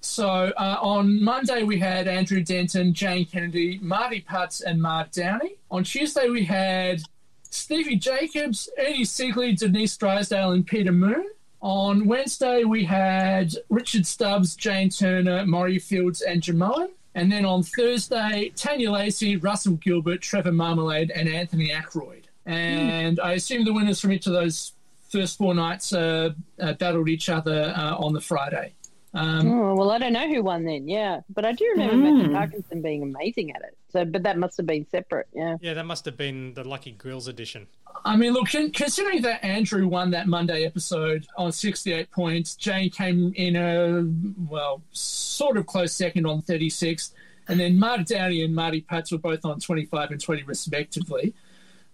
So 0.01 0.27
uh, 0.57 0.77
on 0.81 1.23
Monday 1.23 1.63
we 1.63 1.79
had 1.79 2.07
Andrew 2.07 2.41
Denton, 2.43 2.93
Jane 2.93 3.25
Kennedy, 3.25 3.79
Marty 3.81 4.21
Putz, 4.21 4.61
and 4.63 4.81
Mark 4.81 5.11
Downey. 5.11 5.55
On 5.71 5.83
Tuesday 5.83 6.27
we 6.29 6.43
had 6.43 7.01
Stevie 7.49 7.95
Jacobs, 7.95 8.69
Ernie 8.77 9.05
Sigley, 9.05 9.57
Denise 9.57 9.95
Drysdale, 9.95 10.51
and 10.51 10.65
Peter 10.67 10.91
Moon. 10.91 11.25
On 11.63 12.05
Wednesday 12.07 12.65
we 12.65 12.83
had 12.83 13.53
Richard 13.69 14.05
Stubbs, 14.05 14.53
Jane 14.53 14.89
Turner, 14.89 15.45
Maurie 15.45 15.79
Fields, 15.79 16.21
and 16.21 16.41
Jimeoin. 16.41 16.89
And 17.15 17.31
then 17.31 17.45
on 17.45 17.63
Thursday, 17.63 18.51
Tanya 18.55 18.91
Lacey, 18.91 19.37
Russell 19.37 19.75
Gilbert, 19.75 20.21
Trevor 20.21 20.51
Marmalade, 20.51 21.09
and 21.11 21.29
Anthony 21.29 21.71
Ackroyd. 21.71 22.27
and 22.45 23.17
I 23.21 23.33
assume 23.33 23.63
the 23.63 23.71
winners 23.71 24.01
from 24.01 24.11
each 24.11 24.27
of 24.27 24.33
those 24.33 24.73
first 25.09 25.37
four 25.37 25.53
nights 25.55 25.93
uh, 25.93 26.31
uh, 26.59 26.73
battled 26.73 27.07
each 27.07 27.29
other 27.29 27.73
uh, 27.77 27.95
on 27.95 28.11
the 28.11 28.19
Friday. 28.19 28.73
Um, 29.13 29.47
oh, 29.47 29.75
well, 29.75 29.91
I 29.91 29.99
don't 29.99 30.11
know 30.11 30.27
who 30.27 30.43
won 30.43 30.65
then. 30.65 30.89
Yeah, 30.89 31.21
but 31.29 31.45
I 31.45 31.53
do 31.53 31.65
remember 31.77 31.95
Hmm. 31.95 32.17
Matthew 32.17 32.33
Parkinson 32.33 32.81
being 32.81 33.03
amazing 33.03 33.51
at 33.51 33.61
it. 33.61 33.77
So, 33.93 34.05
but 34.05 34.23
that 34.23 34.37
must 34.37 34.57
have 34.57 34.65
been 34.65 34.87
separate. 34.89 35.27
Yeah. 35.33 35.57
Yeah, 35.61 35.75
that 35.75 35.85
must 35.85 36.03
have 36.05 36.17
been 36.17 36.55
the 36.55 36.67
Lucky 36.67 36.91
Grills 36.91 37.27
edition. 37.27 37.67
I 38.03 38.17
mean, 38.17 38.33
look, 38.33 38.47
considering 38.49 39.21
that 39.21 39.45
Andrew 39.45 39.87
won 39.87 40.11
that 40.11 40.27
Monday 40.27 40.65
episode 40.65 41.27
on 41.37 41.51
68 41.51 42.11
points, 42.11 42.55
Jane 42.55 42.89
came 42.89 43.33
in 43.35 43.55
a, 43.55 44.03
well, 44.49 44.81
sort 44.91 45.57
of 45.57 45.67
close 45.67 45.93
second 45.93 46.25
on 46.25 46.41
36, 46.41 47.13
and 47.47 47.59
then 47.59 47.79
Marty 47.79 48.03
Downey 48.03 48.43
and 48.43 48.55
Marty 48.55 48.81
Pats 48.81 49.11
were 49.11 49.19
both 49.19 49.45
on 49.45 49.59
25 49.59 50.11
and 50.11 50.19
20 50.19 50.43
respectively. 50.43 51.33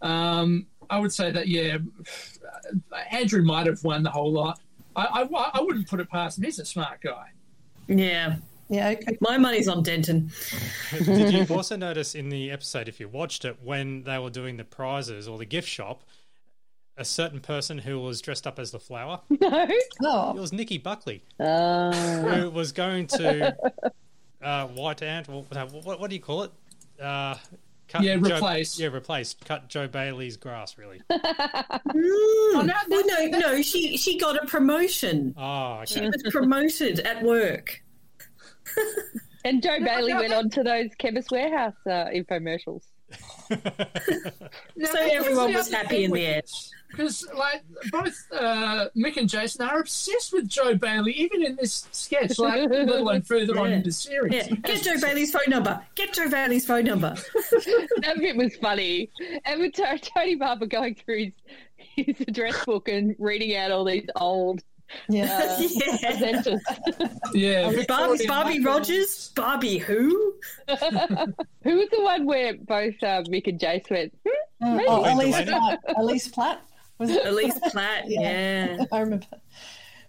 Um, 0.01 0.67
I 0.89 0.99
would 0.99 1.11
say 1.13 1.31
that, 1.31 1.49
yeah, 1.49 1.77
Andrew 3.11 3.43
might 3.43 3.67
have 3.67 3.83
won 3.83 4.03
the 4.03 4.09
whole 4.09 4.31
lot. 4.31 4.59
I, 4.95 5.23
I, 5.23 5.51
I 5.53 5.61
wouldn't 5.61 5.87
put 5.87 5.99
it 5.99 6.09
past 6.09 6.37
him. 6.37 6.45
He's 6.45 6.59
a 6.59 6.65
smart 6.65 7.01
guy. 7.01 7.31
Yeah. 7.87 8.37
Yeah. 8.69 8.89
Okay. 8.89 9.17
My 9.21 9.37
money's 9.37 9.67
on 9.67 9.81
Denton. 9.83 10.31
Did 11.03 11.33
you 11.49 11.55
also 11.55 11.75
notice 11.75 12.13
in 12.15 12.29
the 12.29 12.51
episode, 12.51 12.87
if 12.87 12.99
you 12.99 13.07
watched 13.07 13.43
it, 13.45 13.57
when 13.63 14.03
they 14.03 14.17
were 14.19 14.29
doing 14.29 14.57
the 14.57 14.63
prizes 14.63 15.27
or 15.27 15.37
the 15.37 15.45
gift 15.45 15.67
shop, 15.67 16.03
a 16.97 17.03
certain 17.05 17.39
person 17.39 17.77
who 17.79 17.99
was 17.99 18.21
dressed 18.21 18.45
up 18.45 18.59
as 18.59 18.71
the 18.71 18.79
flower? 18.79 19.21
No. 19.41 19.67
Oh. 20.03 20.37
It 20.37 20.39
was 20.39 20.53
Nicky 20.53 20.77
Buckley, 20.77 21.23
Oh. 21.39 21.91
who 21.91 22.49
was 22.51 22.71
going 22.71 23.07
to 23.07 23.55
uh, 24.41 24.67
White 24.67 25.01
Ant. 25.01 25.27
What, 25.27 25.45
what, 25.73 25.99
what 25.99 26.09
do 26.09 26.15
you 26.15 26.21
call 26.21 26.43
it? 26.43 26.51
Uh, 27.01 27.35
cut 27.87 28.03
Yeah, 28.03 28.17
Joe- 28.17 28.35
replace. 28.35 28.79
yeah, 28.79 28.87
replace. 28.87 29.33
Cut 29.45 29.67
Jo 29.67 29.87
Bailey's 29.87 30.37
grass, 30.37 30.77
really. 30.77 31.01
Oh, 31.11 32.63
no, 32.65 32.99
no, 33.01 33.39
no. 33.39 33.61
She 33.61 33.97
she 33.97 34.17
got 34.17 34.41
a 34.41 34.45
promotion. 34.47 35.33
Oh, 35.37 35.83
She 35.85 36.01
was 36.01 36.21
promoted 36.29 36.99
at 37.01 37.23
work. 37.23 37.81
And 39.45 39.63
Jo 39.63 39.79
Bailey 39.79 40.13
went 40.13 40.33
on 40.33 40.49
to 40.51 40.63
those 40.63 40.89
Chemist 40.97 41.31
Warehouse 41.31 41.73
uh, 41.85 42.07
infomercials. 42.13 42.83
So 44.85 44.99
everyone 44.99 45.53
was 45.53 45.71
happy 45.71 46.03
in 46.03 46.11
the 46.11 46.25
end. 46.25 46.43
Because, 46.91 47.27
like, 47.35 47.63
both 47.91 48.15
uh, 48.31 48.87
Mick 48.95 49.17
and 49.17 49.27
Jason 49.27 49.65
are 49.65 49.79
obsessed 49.79 50.33
with 50.33 50.47
Jo 50.47 50.75
Bailey, 50.75 51.13
even 51.13 51.43
in 51.43 51.55
this 51.55 51.87
sketch, 51.91 52.39
like, 52.39 52.69
let 52.69 52.89
alone 52.89 53.21
further 53.21 53.59
on 53.59 53.71
in 53.71 53.83
the 53.83 53.91
series. 53.91 54.33
Yeah. 54.33 54.55
Get 54.55 54.83
Jo 54.83 54.99
Bailey's 55.01 55.31
phone 55.31 55.49
number. 55.49 55.83
Get 55.95 56.13
Jo 56.13 56.29
Bailey's 56.29 56.65
phone 56.65 56.85
number. 56.85 57.15
that 57.51 58.15
bit 58.19 58.35
was 58.35 58.55
funny. 58.57 59.09
And 59.45 59.59
with 59.59 59.73
Tony 59.73 60.35
Barber 60.35 60.67
going 60.67 60.95
through 60.95 61.31
his, 61.95 62.07
his 62.17 62.21
address 62.27 62.63
book 62.65 62.87
and 62.87 63.15
reading 63.19 63.55
out 63.55 63.71
all 63.71 63.85
these 63.85 64.07
old 64.15 64.63
Yeah. 65.07 65.57
uh, 65.59 65.61
Yeah. 67.33 67.69
Yeah, 67.71 67.83
Barbie, 67.87 68.27
Barbie 68.27 68.63
Rogers? 68.63 69.31
Barbie 69.35 69.77
who? 69.77 70.33
Who 70.67 71.75
was 71.77 71.89
the 71.91 72.01
one 72.01 72.25
where 72.25 72.55
both 72.55 72.95
uh, 73.03 73.23
Mick 73.23 73.47
and 73.47 73.59
Jace 73.59 73.89
went, 73.89 74.17
hmm, 74.25 74.77
Uh, 74.79 74.81
oh, 74.87 75.13
Elise 75.13 75.41
Platt. 75.41 75.79
Elise 75.97 76.27
Platt. 76.29 76.61
Was 76.97 77.09
it? 77.11 77.25
Elise 77.25 77.59
Platt, 77.71 78.03
yeah. 78.07 78.83
I 78.91 78.99
remember. 78.99 79.25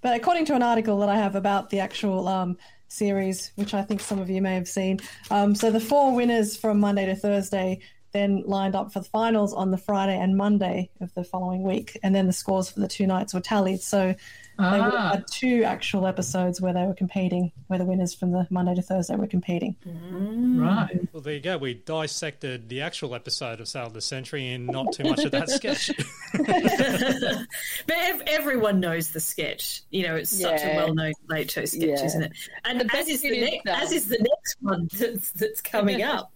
But 0.03 0.17
according 0.17 0.47
to 0.47 0.55
an 0.55 0.63
article 0.63 0.99
that 1.01 1.09
I 1.09 1.17
have 1.17 1.35
about 1.35 1.71
the 1.71 1.81
actual 1.81 2.27
um, 2.27 2.57
series, 2.89 3.53
which 3.57 3.75
I 3.75 3.83
think 3.83 4.01
some 4.01 4.19
of 4.19 4.31
you 4.31 4.41
may 4.41 4.55
have 4.55 4.69
seen, 4.69 5.01
um, 5.31 5.55
so 5.55 5.71
the 5.71 5.81
four 5.81 6.15
winners 6.15 6.57
from 6.57 6.81
Monday 6.81 7.07
to 7.07 7.15
Thursday 7.15 7.81
then 8.13 8.43
lined 8.45 8.75
up 8.75 8.93
for 8.93 8.99
the 9.01 9.05
finals 9.09 9.55
on 9.55 9.71
the 9.71 9.79
Friday 9.79 10.19
and 10.19 10.37
Monday 10.37 10.91
of 11.01 11.15
the 11.15 11.23
following 11.23 11.63
week, 11.63 11.97
and 12.03 12.13
then 12.15 12.27
the 12.27 12.33
scores 12.33 12.69
for 12.69 12.81
the 12.81 12.89
two 12.89 13.07
nights 13.07 13.33
were 13.35 13.41
tallied. 13.41 13.81
So 13.81 13.99
they 14.03 14.15
would 14.15 14.17
have 14.17 14.50
Ah. 14.63 15.11
had 15.13 15.27
two 15.27 15.65
actual 15.65 16.07
episodes 16.07 16.61
where 16.61 16.73
they 16.73 16.85
were 16.85 16.95
competing, 16.95 17.53
where 17.69 17.79
the 17.79 17.85
winners 17.85 18.15
from 18.15 18.33
the 18.33 18.47
Monday 18.51 18.75
to 18.75 18.83
Thursday 18.83 19.17
were 19.17 19.27
competing. 19.27 19.77
Right. 19.85 21.01
Well, 21.13 21.23
there 21.23 21.35
you 21.35 21.41
go. 21.41 21.59
We 21.59 21.75
dissected 21.75 22.69
the 22.69 22.83
actual 22.83 23.15
episode 23.15 23.61
of 23.61 23.69
Sale 23.69 23.87
of 23.87 23.93
the 23.95 24.01
Century 24.01 24.53
and 24.53 24.67
not 24.67 24.93
too 24.93 25.05
much 25.05 25.21
of 25.25 25.31
that 25.33 25.49
sketch. 25.51 25.91
But 27.87 27.97
ev- 27.99 28.23
everyone 28.27 28.81
knows 28.81 29.11
the 29.11 29.21
sketch. 29.21 29.83
You 29.91 30.07
know, 30.07 30.17
it's 30.17 30.31
such 30.41 30.63
a 30.63 30.77
well-known 30.77 31.13
late 31.29 31.51
show 31.51 31.65
sketch, 31.65 31.83
Yeah. 31.83 32.05
isn't 32.05 32.23
it? 32.23 32.33
And 32.65 32.81
The 32.81 32.85
as 32.85 32.91
best 32.91 33.09
is, 33.11 33.23
the 33.23 33.29
bit 33.31 33.39
is, 33.39 33.51
next, 33.65 33.69
um, 33.69 33.83
as 33.83 33.93
is 33.93 34.07
the 34.09 34.19
next 34.19 34.57
one 34.61 34.89
that's, 34.93 35.31
that's 35.33 35.61
coming 35.61 36.03
up. 36.15 36.33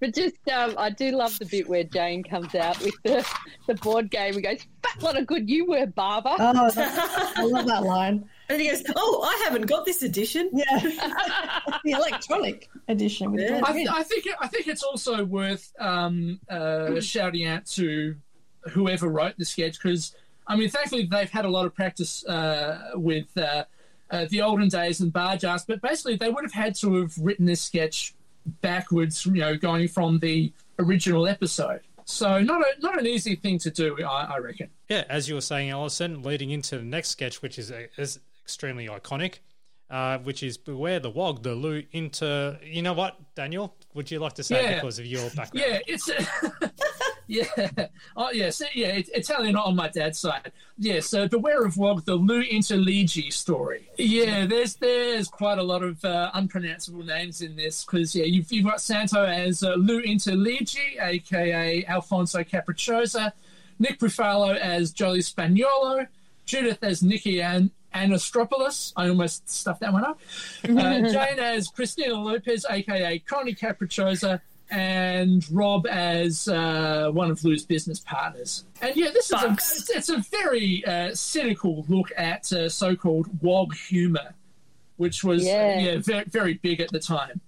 But 0.00 0.14
just, 0.14 0.36
um, 0.52 0.74
I 0.78 0.90
do 0.90 1.10
love 1.10 1.38
the 1.38 1.44
bit 1.46 1.68
where 1.68 1.84
Jane 1.84 2.22
comes 2.22 2.54
out 2.54 2.80
with 2.80 2.94
the, 3.04 3.26
the 3.66 3.74
board 3.74 4.10
game 4.10 4.34
and 4.34 4.42
goes, 4.42 4.60
fat 4.82 5.02
lot 5.02 5.18
of 5.18 5.26
good 5.26 5.48
you 5.48 5.66
were, 5.66 5.86
Barber. 5.86 6.34
Oh, 6.38 6.70
I 7.36 7.44
love 7.44 7.66
that 7.66 7.82
line. 7.82 8.28
And 8.50 8.62
he 8.62 8.68
goes, 8.68 8.82
"Oh, 8.96 9.20
I 9.22 9.44
haven't 9.44 9.66
got 9.66 9.84
this 9.84 10.02
edition." 10.02 10.48
Yeah, 10.54 10.78
the 11.84 11.90
electronic 11.90 12.70
edition. 12.88 13.32
With 13.32 13.42
Yeah. 13.42 13.60
I, 13.62 13.74
Reed. 13.74 13.88
I 13.88 14.02
think 14.02 14.24
I 14.40 14.46
think 14.46 14.68
it's 14.68 14.82
also 14.82 15.22
worth 15.22 15.70
um, 15.78 16.40
uh, 16.48 16.98
shouting 17.00 17.44
out 17.44 17.66
to 17.72 18.16
whoever 18.70 19.06
wrote 19.06 19.36
the 19.36 19.44
sketch 19.44 19.78
because 19.82 20.14
I 20.46 20.56
mean, 20.56 20.70
thankfully 20.70 21.06
they've 21.10 21.30
had 21.30 21.44
a 21.44 21.50
lot 21.50 21.66
of 21.66 21.74
practice 21.74 22.24
uh, 22.24 22.92
with 22.94 23.26
uh, 23.36 23.64
uh, 24.10 24.26
the 24.30 24.40
olden 24.40 24.68
days 24.68 25.00
and 25.00 25.12
Bargearse, 25.12 25.66
but 25.66 25.82
basically 25.82 26.16
they 26.16 26.30
would 26.30 26.44
have 26.44 26.52
had 26.52 26.74
to 26.76 27.02
have 27.02 27.12
written 27.18 27.44
this 27.44 27.60
sketch 27.60 28.14
backwards, 28.60 29.24
you 29.26 29.32
know, 29.34 29.56
going 29.56 29.88
from 29.88 30.18
the 30.18 30.52
original 30.78 31.26
episode. 31.28 31.80
So 32.04 32.40
not 32.40 32.62
a, 32.62 32.80
not 32.80 32.98
an 32.98 33.06
easy 33.06 33.34
thing 33.36 33.58
to 33.60 33.70
do, 33.70 34.02
I, 34.02 34.24
I 34.34 34.38
reckon. 34.38 34.70
Yeah, 34.88 35.04
as 35.10 35.28
you 35.28 35.34
were 35.34 35.40
saying, 35.42 35.70
Alison, 35.70 36.22
leading 36.22 36.50
into 36.50 36.78
the 36.78 36.84
next 36.84 37.10
sketch, 37.10 37.42
which 37.42 37.58
is, 37.58 37.70
is 37.98 38.18
extremely 38.42 38.86
iconic, 38.88 39.40
uh, 39.90 40.18
which 40.18 40.42
is 40.42 40.56
Beware 40.56 41.00
the 41.00 41.10
Wog, 41.10 41.42
the 41.42 41.54
Lou 41.54 41.82
inter. 41.92 42.58
You 42.64 42.80
know 42.82 42.94
what, 42.94 43.18
Daniel? 43.34 43.74
Would 43.94 44.10
you 44.10 44.20
like 44.20 44.34
to 44.34 44.42
say 44.42 44.62
Yeah. 44.62 44.74
because 44.76 44.98
of 44.98 45.04
your 45.06 45.28
background? 45.30 45.66
Yeah, 45.68 45.80
it's 45.86 46.08
yeah, 47.28 47.44
oh 48.16 48.30
yes, 48.30 48.62
yeah, 48.74 48.88
it, 48.88 49.08
Italian 49.12 49.54
on 49.54 49.76
my 49.76 49.88
dad's 49.88 50.18
side. 50.18 50.50
Yeah, 50.78 51.00
so 51.00 51.28
beware 51.28 51.64
of 51.64 51.76
Wog, 51.76 52.04
the 52.04 52.14
Lou 52.14 52.42
Interligi 52.42 53.30
story. 53.32 53.88
Yeah, 53.98 54.46
there's 54.46 54.76
there's 54.76 55.28
quite 55.28 55.58
a 55.58 55.62
lot 55.62 55.82
of 55.82 56.02
uh, 56.04 56.30
unpronounceable 56.34 57.04
names 57.04 57.42
in 57.42 57.54
this 57.54 57.84
because 57.84 58.14
yeah, 58.14 58.24
you've, 58.24 58.50
you've 58.50 58.64
got 58.64 58.80
Santo 58.80 59.24
as 59.24 59.62
uh, 59.62 59.74
Lou 59.74 60.02
Interligi, 60.02 61.00
aka 61.00 61.84
Alfonso 61.84 62.42
Capricciosa, 62.42 63.32
Nick 63.78 63.98
Bufalo 63.98 64.56
as 64.56 64.90
Joey 64.90 65.18
Spagnolo, 65.18 66.06
Judith 66.46 66.82
as 66.82 67.02
Nikki 67.02 67.42
An- 67.42 67.70
Anastropoulos. 67.94 68.94
I 68.96 69.08
almost 69.08 69.50
stuffed 69.50 69.80
that 69.80 69.92
one 69.92 70.04
up. 70.04 70.18
Uh, 70.64 71.00
Jane 71.10 71.38
as 71.38 71.68
Christina 71.68 72.14
Lopez, 72.14 72.64
aka 72.68 73.18
Connie 73.20 73.54
Capricciosa, 73.54 74.40
and 74.70 75.44
Rob 75.50 75.86
as 75.86 76.48
uh, 76.48 77.10
one 77.12 77.30
of 77.30 77.42
Lou's 77.44 77.64
business 77.64 78.00
partners. 78.00 78.64
And 78.80 78.94
yeah, 78.96 79.10
this 79.12 79.30
is 79.30 79.42
a, 79.42 79.52
it's, 79.52 79.90
it's 79.90 80.08
a 80.08 80.18
very 80.30 80.84
uh, 80.84 81.14
cynical 81.14 81.84
look 81.88 82.10
at 82.16 82.52
uh, 82.52 82.68
so-called 82.68 83.28
WOG 83.42 83.74
humor, 83.74 84.34
which 84.96 85.24
was 85.24 85.44
Yeah. 85.44 85.78
yeah, 85.78 85.98
very, 85.98 86.24
very 86.24 86.54
big 86.54 86.80
at 86.80 86.90
the 86.90 87.00
time. 87.00 87.40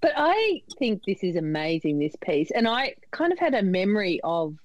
But 0.00 0.12
I 0.16 0.62
think 0.78 1.04
this 1.04 1.22
is 1.22 1.36
amazing, 1.36 1.98
this 1.98 2.16
piece. 2.20 2.50
And 2.50 2.66
I 2.66 2.96
kind 3.12 3.32
of 3.32 3.38
had 3.38 3.54
a 3.54 3.62
memory 3.62 4.20
of 4.24 4.56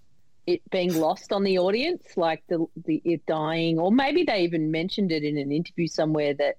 it 0.47 0.61
being 0.71 0.99
lost 0.99 1.31
on 1.31 1.43
the 1.43 1.59
audience, 1.59 2.03
like 2.15 2.41
the, 2.47 2.65
the 2.85 3.01
it 3.05 3.25
dying, 3.25 3.77
or 3.77 3.91
maybe 3.91 4.23
they 4.23 4.41
even 4.41 4.71
mentioned 4.71 5.11
it 5.11 5.23
in 5.23 5.37
an 5.37 5.51
interview 5.51 5.87
somewhere 5.87 6.33
that 6.33 6.57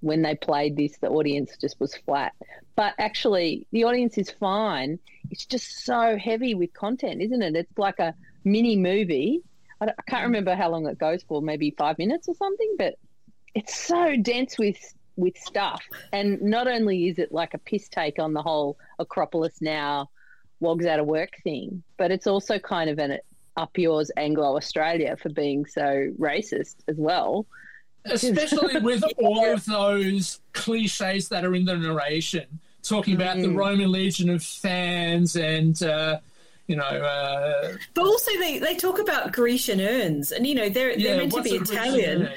when 0.00 0.22
they 0.22 0.34
played 0.34 0.76
this, 0.76 0.96
the 0.98 1.08
audience 1.08 1.56
just 1.60 1.78
was 1.80 1.94
flat. 1.94 2.32
But 2.76 2.94
actually, 2.98 3.66
the 3.72 3.84
audience 3.84 4.16
is 4.18 4.30
fine. 4.30 4.98
It's 5.30 5.44
just 5.44 5.84
so 5.84 6.16
heavy 6.16 6.54
with 6.54 6.72
content, 6.72 7.20
isn't 7.20 7.42
it? 7.42 7.54
It's 7.54 7.78
like 7.78 7.98
a 7.98 8.14
mini 8.44 8.76
movie. 8.76 9.42
I, 9.80 9.86
I 9.86 10.02
can't 10.08 10.22
mm. 10.22 10.26
remember 10.26 10.54
how 10.54 10.70
long 10.70 10.86
it 10.86 10.98
goes 10.98 11.22
for, 11.22 11.42
maybe 11.42 11.74
five 11.76 11.98
minutes 11.98 12.28
or 12.28 12.34
something, 12.34 12.74
but 12.78 12.94
it's 13.54 13.74
so 13.74 14.16
dense 14.16 14.58
with 14.58 14.78
with 15.16 15.36
stuff. 15.36 15.82
And 16.12 16.40
not 16.40 16.66
only 16.66 17.08
is 17.08 17.18
it 17.18 17.30
like 17.30 17.52
a 17.52 17.58
piss 17.58 17.88
take 17.88 18.18
on 18.18 18.32
the 18.32 18.42
whole 18.42 18.78
Acropolis 18.98 19.60
now 19.60 20.08
wogs 20.60 20.86
out 20.86 20.98
of 20.98 21.06
work 21.06 21.32
thing, 21.44 21.82
but 21.98 22.10
it's 22.10 22.26
also 22.26 22.58
kind 22.58 22.88
of 22.88 22.98
an 22.98 23.18
up 23.56 23.76
yours 23.76 24.10
Anglo 24.16 24.56
Australia 24.56 25.16
for 25.20 25.28
being 25.28 25.66
so 25.66 26.10
racist 26.18 26.76
as 26.88 26.96
well. 26.96 27.46
Especially 28.04 28.80
with 28.82 29.04
all 29.18 29.52
of 29.52 29.64
those 29.64 30.40
cliches 30.52 31.28
that 31.28 31.44
are 31.44 31.54
in 31.54 31.64
the 31.64 31.76
narration, 31.76 32.46
talking 32.82 33.14
about 33.14 33.36
the 33.36 33.48
Mm. 33.48 33.56
Roman 33.56 33.92
legion 33.92 34.30
of 34.30 34.42
fans 34.42 35.36
and 35.36 35.82
uh, 35.82 36.18
you 36.66 36.76
know, 36.76 36.84
uh, 36.84 37.72
But 37.94 38.04
also, 38.04 38.30
they, 38.38 38.60
they 38.60 38.76
talk 38.76 39.00
about 39.00 39.32
Grecian 39.32 39.80
urns, 39.80 40.30
and 40.30 40.46
you 40.46 40.54
know 40.54 40.68
they're 40.68 40.96
they're 40.96 41.16
meant 41.16 41.32
to 41.32 41.42
be 41.42 41.50
Italian. 41.56 42.28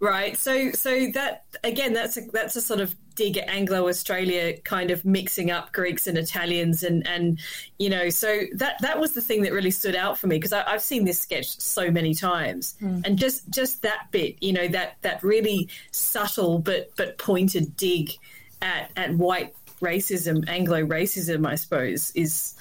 Right? 0.00 0.36
So, 0.36 0.70
so 0.72 1.08
that 1.14 1.44
again, 1.64 1.92
that's 1.92 2.16
a, 2.16 2.22
that's 2.32 2.56
a 2.56 2.60
sort 2.60 2.80
of 2.80 2.94
dig 3.14 3.38
at 3.38 3.48
Anglo 3.48 3.88
Australia, 3.88 4.58
kind 4.58 4.90
of 4.90 5.02
mixing 5.06 5.50
up 5.50 5.72
Greeks 5.72 6.06
and 6.06 6.18
Italians, 6.18 6.82
and 6.82 7.06
and 7.06 7.40
you 7.78 7.88
know, 7.88 8.10
so 8.10 8.42
that 8.56 8.76
that 8.82 9.00
was 9.00 9.12
the 9.12 9.22
thing 9.22 9.42
that 9.42 9.52
really 9.52 9.70
stood 9.70 9.96
out 9.96 10.18
for 10.18 10.26
me 10.26 10.36
because 10.36 10.52
I've 10.52 10.82
seen 10.82 11.04
this 11.04 11.20
sketch 11.20 11.58
so 11.58 11.90
many 11.90 12.14
times, 12.14 12.74
Mm. 12.82 13.06
and 13.06 13.18
just 13.18 13.48
just 13.50 13.82
that 13.82 14.08
bit, 14.10 14.36
you 14.42 14.52
know, 14.52 14.68
that 14.68 14.96
that 15.02 15.22
really 15.22 15.68
subtle 15.92 16.58
but 16.58 16.90
but 16.96 17.16
pointed 17.18 17.76
dig 17.76 18.10
at 18.62 18.90
at 18.96 19.14
white 19.14 19.54
racism, 19.80 20.48
Anglo 20.48 20.82
racism, 20.84 21.46
I 21.46 21.54
suppose, 21.56 22.10
is 22.14 22.54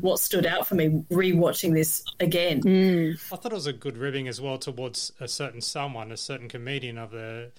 what 0.00 0.18
stood 0.20 0.46
out 0.46 0.66
for 0.66 0.74
me 0.74 1.04
rewatching 1.10 1.72
this 1.74 2.04
again. 2.20 3.16
I 3.32 3.36
thought 3.36 3.52
it 3.52 3.54
was 3.54 3.66
a 3.66 3.72
good 3.72 3.96
ribbing 3.96 4.28
as 4.28 4.40
well 4.40 4.58
towards 4.58 5.12
a 5.20 5.28
certain 5.28 5.60
someone, 5.60 6.12
a 6.12 6.16
certain 6.16 6.48
comedian 6.48 6.98
of 6.98 7.14
a 7.14 7.50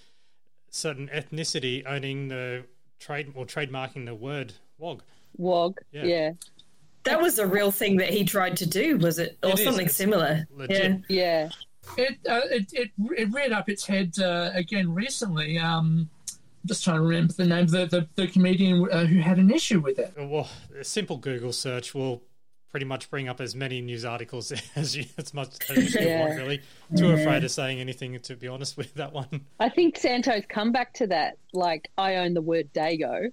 certain 0.69 1.07
ethnicity 1.09 1.83
owning 1.85 2.27
the 2.29 2.63
trade 2.99 3.31
or 3.35 3.45
trademarking 3.45 4.05
the 4.05 4.15
word 4.15 4.53
wog. 4.77 5.03
Wog, 5.37 5.79
Yeah. 5.91 6.03
yeah. 6.05 6.31
That 7.03 7.21
was 7.21 7.37
a 7.37 7.45
real 7.45 7.69
thing 7.71 7.97
that 7.97 8.09
he 8.11 8.23
tried 8.23 8.55
to 8.57 8.65
do, 8.65 8.97
was 8.97 9.19
it, 9.19 9.37
or 9.43 9.49
It 9.49 9.59
is. 9.59 9.65
something 9.65 9.85
It's 9.87 9.95
similar? 9.95 10.47
legit. 10.55 11.01
Yeah. 11.09 11.49
It, 11.97 12.17
uh, 12.29 12.39
it 12.49 12.71
it 12.71 12.91
it 13.17 13.29
reared 13.33 13.51
up 13.51 13.67
its 13.67 13.85
head 13.85 14.17
uh, 14.17 14.51
again 14.53 14.93
recently. 14.93 15.57
Um, 15.59 16.09
I'm 16.12 16.12
just 16.65 16.83
trying 16.83 16.97
to 16.97 17.01
remember 17.03 17.33
the 17.33 17.45
name 17.45 17.63
of 17.65 17.71
the 17.71 17.85
the, 17.85 18.07
the 18.15 18.27
comedian 18.27 18.87
uh, 18.91 19.05
who 19.05 19.19
had 19.19 19.37
an 19.37 19.51
issue 19.51 19.79
with 19.79 19.99
it. 19.99 20.13
Well, 20.17 20.49
a 20.79 20.83
simple 20.83 21.17
Google 21.17 21.53
search 21.53 21.93
will 21.93 22.21
pretty 22.71 22.85
much 22.87 23.09
bring 23.11 23.27
up 23.29 23.39
as 23.39 23.53
many 23.55 23.81
news 23.81 24.03
articles 24.03 24.51
as 24.75 24.95
you 24.97 25.05
as 25.17 25.33
much 25.33 25.49
as 25.69 25.93
you 25.93 26.01
Yeah. 26.01 26.21
want. 26.21 26.37
Really, 26.37 26.61
too 26.95 27.07
Yeah. 27.09 27.13
afraid 27.15 27.43
of 27.43 27.51
saying 27.51 27.79
anything 27.79 28.19
to 28.19 28.35
be 28.35 28.47
honest 28.47 28.77
with 28.77 28.93
that 28.95 29.13
one. 29.13 29.41
I 29.59 29.69
think 29.69 29.97
Santo's 29.99 30.45
comeback 30.49 30.93
to 30.95 31.07
that, 31.07 31.37
like 31.53 31.89
I 31.97 32.15
own 32.15 32.33
the 32.33 32.41
word 32.41 32.73
Dago, 32.73 33.31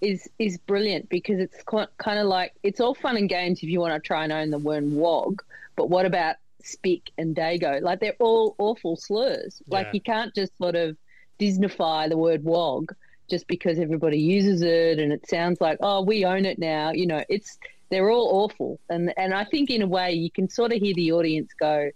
is 0.00 0.28
is 0.38 0.58
brilliant 0.58 1.08
because 1.08 1.40
it's 1.40 1.56
kind 1.64 2.18
of 2.20 2.26
like 2.26 2.54
it's 2.62 2.80
all 2.80 2.94
fun 2.94 3.16
and 3.16 3.28
games 3.28 3.58
if 3.62 3.68
you 3.68 3.80
want 3.80 3.94
to 4.00 4.06
try 4.06 4.22
and 4.24 4.32
own 4.32 4.50
the 4.50 4.58
word 4.58 4.84
wog, 4.90 5.42
but 5.74 5.90
what 5.90 6.06
about 6.06 6.36
spick 6.62 7.10
and 7.18 7.34
Dago? 7.34 7.80
Like 7.80 7.98
they're 7.98 8.14
all 8.20 8.54
awful 8.58 8.94
slurs. 8.96 9.60
Like 9.68 9.86
Yeah. 9.86 9.92
you 9.94 10.00
can't 10.02 10.34
just 10.34 10.56
sort 10.58 10.76
of 10.76 10.96
Disneyfy 11.38 12.08
the 12.08 12.16
word 12.18 12.44
wog 12.44 12.94
just 13.30 13.46
because 13.46 13.78
everybody 13.78 14.18
uses 14.18 14.62
it 14.62 14.98
and 14.98 15.12
it 15.12 15.28
sounds 15.28 15.60
like 15.60 15.78
oh 15.80 16.02
we 16.02 16.24
own 16.24 16.44
it 16.44 16.58
now. 16.58 16.92
You 16.92 17.06
know, 17.06 17.22
it's 17.28 17.58
they're 17.90 18.10
all 18.10 18.44
awful, 18.44 18.80
and 18.90 19.12
and 19.16 19.32
I 19.34 19.44
think 19.44 19.70
in 19.70 19.82
a 19.82 19.86
way 19.86 20.12
you 20.12 20.30
can 20.30 20.48
sort 20.48 20.72
of 20.72 20.78
hear 20.80 20.94
the 20.94 21.12
audience 21.12 21.50
go, 21.58 21.90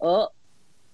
oh. 0.00 0.28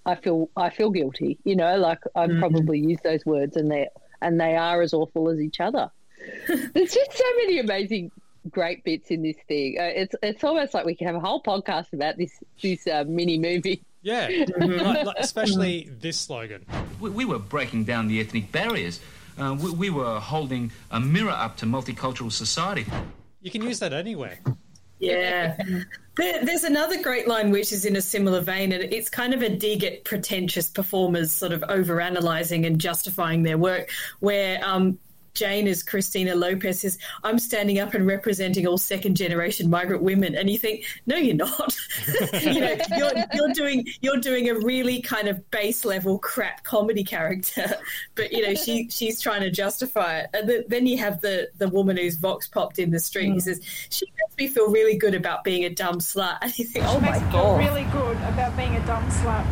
I 0.07 0.13
feel 0.13 0.51
I 0.55 0.69
feel 0.69 0.91
guilty. 0.91 1.39
You 1.45 1.55
know, 1.55 1.77
like 1.77 1.97
I 2.15 2.27
Mm-hmm. 2.27 2.39
probably 2.39 2.77
use 2.77 2.99
those 3.03 3.25
words, 3.25 3.57
and 3.57 3.71
they 3.71 3.89
and 4.21 4.39
they 4.39 4.55
are 4.55 4.83
as 4.83 4.93
awful 4.93 5.29
as 5.29 5.39
each 5.39 5.59
other. 5.59 5.89
There's 6.47 6.93
just 6.93 7.13
so 7.13 7.23
many 7.37 7.57
amazing, 7.57 8.11
great 8.51 8.83
bits 8.83 9.09
in 9.09 9.23
this 9.23 9.35
thing. 9.47 9.77
Uh, 9.79 9.85
it's 9.95 10.13
it's 10.21 10.43
almost 10.43 10.75
like 10.75 10.85
we 10.85 10.93
can 10.93 11.07
have 11.07 11.15
a 11.15 11.19
whole 11.19 11.41
podcast 11.41 11.91
about 11.93 12.17
this 12.17 12.31
this 12.61 12.85
uh, 12.85 13.03
mini 13.07 13.39
movie. 13.39 13.81
Yeah, 14.05 14.29
like, 14.59 15.03
like, 15.03 15.15
especially 15.17 15.89
this 15.99 16.19
slogan. 16.19 16.63
We, 16.99 17.09
we 17.09 17.25
were 17.25 17.39
breaking 17.39 17.85
down 17.85 18.07
the 18.07 18.21
ethnic 18.21 18.51
barriers. 18.51 18.99
Uh, 19.35 19.57
we, 19.59 19.71
we 19.71 19.89
were 19.89 20.19
holding 20.19 20.71
a 20.91 20.99
mirror 20.99 21.31
up 21.31 21.57
to 21.57 21.65
multicultural 21.65 22.31
society. 22.31 22.85
You 23.41 23.49
can 23.49 23.63
use 23.63 23.79
that 23.79 23.93
anywhere. 23.93 24.37
Yeah. 24.99 25.57
There, 26.17 26.45
there's 26.45 26.63
another 26.63 27.01
great 27.01 27.27
line 27.27 27.49
which 27.49 27.73
is 27.73 27.83
in 27.83 27.95
a 27.95 28.01
similar 28.01 28.41
vein, 28.41 28.73
and 28.73 28.93
it's 28.93 29.09
kind 29.09 29.33
of 29.33 29.41
a 29.41 29.49
dig 29.49 29.83
at 29.83 30.03
pretentious 30.03 30.69
performers 30.69 31.31
sort 31.31 31.51
of 31.51 31.61
overanalyzing 31.61 32.67
and 32.67 32.79
justifying 32.79 33.41
their 33.41 33.57
work, 33.57 33.89
where 34.19 34.63
um, 34.63 34.99
Jane 35.35 35.67
as 35.67 35.83
Christina 35.83 36.33
Lopez 36.33 36.79
says, 36.79 36.97
I'm 37.23 37.37
standing 37.37 37.79
up 37.79 37.93
and 37.93 38.07
representing 38.07 38.65
all 38.65 38.77
second 38.77 39.15
generation 39.15 39.69
migrant 39.69 40.01
women. 40.01 40.33
And 40.35 40.49
you 40.49 40.57
think, 40.57 40.85
no, 41.05 41.17
you're 41.17 41.35
not. 41.35 41.77
you 42.41 42.61
know, 42.61 42.75
you're, 42.97 43.11
you're 43.33 43.53
doing 43.53 43.85
you're 44.01 44.17
doing 44.17 44.49
a 44.49 44.55
really 44.55 45.01
kind 45.01 45.27
of 45.27 45.49
base 45.51 45.85
level 45.85 46.17
crap 46.17 46.63
comedy 46.63 47.03
character, 47.03 47.75
but 48.15 48.31
you 48.31 48.41
know, 48.41 48.55
she 48.55 48.89
she's 48.89 49.21
trying 49.21 49.41
to 49.41 49.51
justify 49.51 50.19
it. 50.19 50.29
And 50.33 50.47
th- 50.47 50.65
then 50.67 50.87
you 50.87 50.97
have 50.97 51.21
the 51.21 51.49
the 51.57 51.69
woman 51.69 51.97
who's 51.97 52.15
vox 52.15 52.47
popped 52.47 52.79
in 52.79 52.91
the 52.91 52.99
street. 52.99 53.25
He 53.25 53.37
mm. 53.37 53.41
says, 53.41 53.61
She 53.89 54.05
makes 54.05 54.37
me 54.37 54.47
feel 54.47 54.71
really 54.71 54.97
good 54.97 55.13
about 55.13 55.43
being 55.43 55.65
a 55.65 55.69
dumb 55.69 55.99
slut. 55.99 56.37
And 56.45 56.57
you 56.59 56.65
think, 56.65 56.85
Oh 56.87 56.99
my 56.99 57.11
Makes 57.11 57.25
me 57.25 57.31
feel 57.31 57.41
god. 57.41 57.59
really 57.59 57.83
good 57.85 58.17
about 58.17 58.55
being 58.55 58.75
a 58.75 58.85
dumb 58.85 59.03
slut. 59.05 59.45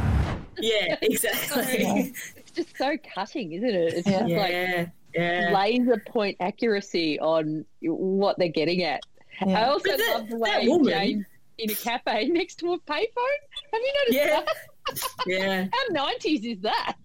Yeah, 0.60 0.96
exactly. 1.02 2.14
It's 2.36 2.52
just 2.52 2.78
so 2.78 2.96
cutting, 3.14 3.54
isn't 3.54 3.68
it? 3.68 3.94
It's 3.94 4.08
just 4.08 4.28
Yeah, 4.30 4.38
like 4.38 4.92
yeah. 5.16 5.52
laser 5.54 6.02
point 6.08 6.38
accuracy 6.40 7.20
on 7.20 7.66
what 7.82 8.38
they're 8.38 8.48
getting 8.50 8.84
at. 8.84 9.02
Yeah. 9.46 9.62
I 9.62 9.68
also 9.70 9.90
that- 9.90 10.14
love 10.16 10.30
the 10.30 10.38
way 10.38 10.68
woman- 10.68 10.88
Jane's 10.94 11.26
in 11.58 11.70
a 11.72 11.76
cafe 11.76 12.26
next 12.30 12.56
to 12.60 12.74
a 12.74 12.80
payphone. 12.80 13.40
Have 13.72 13.82
you 13.82 13.94
noticed 14.00 14.18
Yeah. 14.18 14.40
that? 14.42 14.48
Yeah. 15.26 15.66
How 15.74 15.84
nineties 15.92 16.44
is 16.44 16.60
that? 16.62 16.96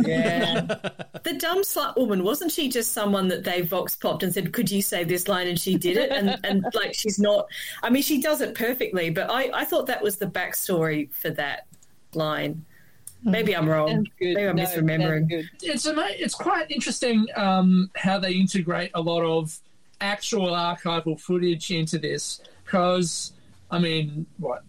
Yeah. 0.00 0.62
the 1.24 1.34
dumb 1.38 1.62
slut 1.62 1.96
woman, 1.96 2.22
wasn't 2.24 2.52
she 2.52 2.68
just 2.68 2.92
someone 2.92 3.28
that 3.28 3.44
they 3.44 3.60
vox 3.60 3.94
popped 3.94 4.22
and 4.22 4.32
said, 4.32 4.52
Could 4.52 4.70
you 4.70 4.80
say 4.82 5.04
this 5.04 5.28
line? 5.28 5.46
And 5.48 5.58
she 5.60 5.76
did 5.76 5.96
it. 5.98 6.10
And, 6.10 6.38
and 6.44 6.64
like, 6.74 6.94
she's 6.94 7.18
not, 7.18 7.46
I 7.82 7.90
mean, 7.90 8.02
she 8.02 8.20
does 8.20 8.40
it 8.40 8.54
perfectly, 8.54 9.10
but 9.10 9.30
I, 9.30 9.50
I 9.52 9.64
thought 9.64 9.86
that 9.86 10.02
was 10.02 10.16
the 10.16 10.26
backstory 10.26 11.12
for 11.12 11.30
that 11.30 11.66
line. 12.14 12.64
Maybe 13.22 13.54
I'm 13.56 13.68
wrong. 13.68 14.06
Maybe 14.20 14.46
I'm 14.46 14.56
misremembering. 14.56 15.48
It's 15.62 15.86
ama- 15.86 16.08
it's 16.10 16.34
quite 16.34 16.70
interesting 16.70 17.26
um, 17.36 17.90
how 17.96 18.18
they 18.18 18.32
integrate 18.32 18.90
a 18.94 19.00
lot 19.00 19.22
of 19.22 19.58
actual 20.00 20.48
archival 20.50 21.20
footage 21.20 21.70
into 21.70 21.98
this 21.98 22.40
because 22.64 23.32
I 23.70 23.78
mean, 23.78 24.26
what 24.38 24.62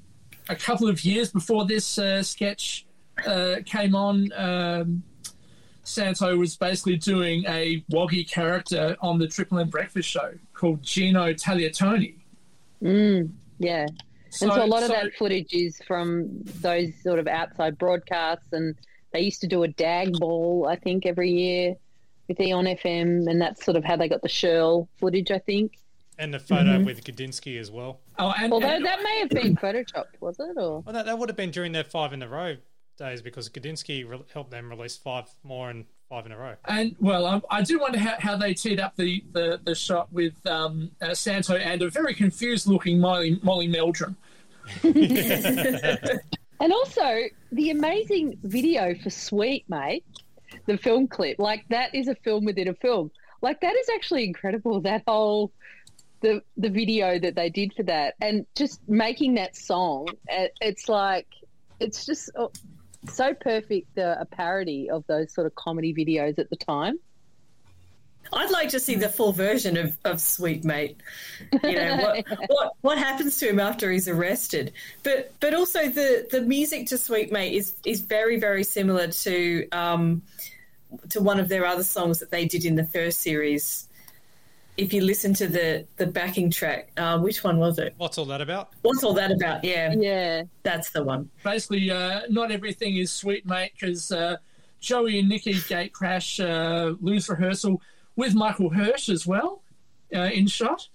a 0.50 0.56
couple 0.56 0.90
of 0.90 1.04
years 1.06 1.32
before 1.32 1.66
this 1.66 1.98
uh, 2.00 2.24
sketch 2.24 2.86
uh, 3.26 3.58
came 3.66 3.96
on. 3.96 4.32
Um, 4.36 5.04
Santo 5.84 6.38
was 6.38 6.56
basically 6.56 6.98
doing 6.98 7.46
a 7.48 7.84
woggy 7.92 8.30
character 8.30 8.96
on 9.02 9.18
the 9.18 9.28
Triple 9.28 9.58
M 9.60 9.70
Breakfast 9.70 10.08
Show 10.08 10.34
called 10.54 10.84
Gino 10.84 11.34
Tagliatoni. 11.34 12.14
Mm, 12.84 13.32
yeah. 13.58 13.88
And 14.42 14.52
So- 14.52 14.56
so 14.56 14.64
a 14.64 14.68
lot 14.68 14.84
of 14.84 14.90
that 14.90 15.14
footage 15.16 15.54
is 15.54 15.82
from 15.88 16.30
those 16.62 16.94
sort 17.02 17.20
of 17.20 17.28
outside 17.28 17.78
broadcasts, 17.78 18.46
and 18.52 18.76
they 19.12 19.22
used 19.22 19.42
to 19.42 19.48
do 19.48 19.64
a 19.64 19.68
dag 19.68 20.14
ball, 20.20 20.68
I 20.70 20.76
think, 20.76 21.06
every 21.06 21.32
year 21.32 21.76
with 22.28 22.40
Eon 22.40 22.66
FM, 22.68 23.28
and 23.28 23.42
that's 23.42 23.66
sort 23.66 23.76
of 23.76 23.84
how 23.84 23.96
they 23.96 24.08
got 24.08 24.22
the 24.22 24.30
Shirl 24.30 24.88
footage, 24.98 25.32
I 25.32 25.40
think. 25.40 25.80
And 26.20 26.32
the 26.34 26.40
photo 26.40 26.78
Mhm. 26.80 26.86
with 26.86 27.04
Gudinski 27.04 27.60
as 27.60 27.72
well. 27.72 28.02
Oh, 28.20 28.34
and, 28.38 28.54
Although 28.54 28.82
that 28.82 29.02
may 29.04 29.20
have 29.20 29.30
been 29.30 29.56
photoshopped, 29.56 30.20
was 30.20 30.40
it? 30.40 30.58
Or 30.58 30.82
Well, 30.82 30.94
that, 30.94 31.06
that 31.06 31.18
would 31.18 31.30
have 31.30 31.38
been 31.38 31.50
during 31.52 31.72
their 31.72 31.84
five 31.86 32.14
in 32.14 32.22
a 32.22 32.28
row 32.28 32.58
days 32.98 33.22
because 33.22 33.50
Gudinski 33.50 34.08
re- 34.08 34.22
helped 34.34 34.52
them 34.52 34.70
release 34.70 34.96
five 34.98 35.26
more 35.44 35.70
and 35.70 35.86
five 36.10 36.26
in 36.26 36.32
a 36.32 36.38
row. 36.38 36.56
And 36.66 36.96
well, 37.00 37.26
I, 37.26 37.42
I 37.50 37.62
do 37.62 37.80
wonder 37.80 38.00
how, 38.00 38.16
how 38.20 38.36
they 38.36 38.54
teed 38.54 38.80
up 38.80 38.96
the, 38.96 39.24
the, 39.32 39.60
the 39.64 39.76
shot 39.76 40.12
with 40.12 40.34
um, 40.48 40.90
uh, 41.02 41.14
Santo 41.14 41.56
and 41.56 41.82
a 41.82 41.90
very 41.90 42.14
confused 42.14 42.68
looking 42.68 43.00
Molly, 43.00 43.40
Molly 43.44 43.68
Meldrum. 43.68 44.16
And 46.62 46.74
also 46.74 47.22
the 47.54 47.70
amazing 47.70 48.38
video 48.44 48.94
for 48.96 49.10
Sweet 49.10 49.64
Mate, 49.70 50.04
the 50.66 50.78
film 50.78 51.08
clip. 51.08 51.40
Like 51.40 51.64
that 51.70 51.96
is 51.96 52.10
a 52.10 52.16
film 52.16 52.44
within 52.44 52.68
a 52.68 52.74
film. 52.74 53.12
Like 53.42 53.62
that 53.62 53.76
is 53.78 53.88
actually 53.96 54.26
incredible. 54.26 54.82
That 54.90 55.04
whole 55.08 55.54
the 56.20 56.42
the 56.58 56.70
video 56.70 57.18
that 57.18 57.36
they 57.36 57.50
did 57.50 57.74
for 57.76 57.84
that, 57.84 58.16
and 58.20 58.46
just 58.58 58.82
making 58.90 59.36
that 59.36 59.56
song. 59.56 60.10
it- 60.28 60.52
It's 60.60 60.90
like 60.90 61.28
it's 61.80 62.06
just 62.06 62.30
oh, 62.36 62.52
so 63.08 63.34
perfect. 63.34 63.98
Uh, 63.98 64.16
a 64.20 64.26
parody 64.26 64.90
of 64.90 65.06
those 65.08 65.34
sort 65.34 65.48
of 65.48 65.56
comedy 65.56 65.94
videos 65.94 66.40
at 66.40 66.50
the 66.50 66.56
time. 66.56 67.00
I'd 68.32 68.52
like 68.52 68.70
to 68.70 68.80
see 68.80 68.96
the 68.96 69.10
full 69.10 69.32
version 69.32 69.78
of, 69.78 69.98
of 70.06 70.22
Sweet 70.22 70.64
Mate. 70.64 70.98
You 71.64 71.76
know 71.76 71.98
what, 71.98 72.26
what 72.48 72.74
what 72.82 72.98
happens 72.98 73.38
to 73.38 73.50
him 73.50 73.60
after 73.60 73.92
he's 73.92 74.08
arrested, 74.08 74.74
but 75.04 75.34
but 75.40 75.54
also 75.54 75.90
the, 75.90 76.28
the 76.30 76.42
music 76.42 76.88
to 76.88 76.98
Sweet 76.98 77.32
Mate 77.32 77.54
is 77.54 77.74
is 77.86 78.02
very 78.02 78.40
very 78.40 78.64
similar 78.64 79.08
to 79.08 79.68
um, 79.72 80.22
to 81.10 81.22
one 81.22 81.40
of 81.40 81.50
their 81.50 81.66
other 81.66 81.84
songs 81.84 82.20
that 82.20 82.32
they 82.32 82.46
did 82.46 82.66
in 82.66 82.76
the 82.76 82.86
first 82.86 83.22
series. 83.22 83.89
If 84.80 84.94
you 84.94 85.02
listen 85.02 85.34
to 85.36 85.48
the 85.48 85.86
the 85.98 86.08
backing 86.08 86.50
track, 86.52 86.92
uh, 86.98 87.20
which 87.20 87.44
one 87.44 87.58
was 87.58 87.80
it? 87.80 87.94
What's 87.98 88.18
all 88.18 88.26
that 88.26 88.40
about? 88.42 88.70
What's 88.82 89.04
all 89.04 89.14
that 89.16 89.32
about? 89.32 89.64
Yeah, 89.64 89.94
yeah, 89.98 90.44
that's 90.64 90.90
the 90.92 91.04
one. 91.04 91.30
Basically, 91.44 91.92
uh, 91.92 92.22
not 92.30 92.52
everything 92.52 92.96
is 92.96 93.12
Sweet 93.12 93.46
Mate 93.46 93.72
because 93.78 94.12
uh, 94.12 94.38
Joey 94.80 95.20
and 95.20 95.28
Nikki 95.28 95.54
gate 95.68 95.92
crash, 95.94 96.40
uh, 96.40 96.94
Lou's 97.02 97.28
rehearsal 97.28 97.82
with 98.16 98.34
Michael 98.36 98.70
Hirsch 98.70 99.10
as 99.10 99.28
well 99.28 99.62
uh, 100.16 100.30
in 100.34 100.48
shot. 100.48 100.88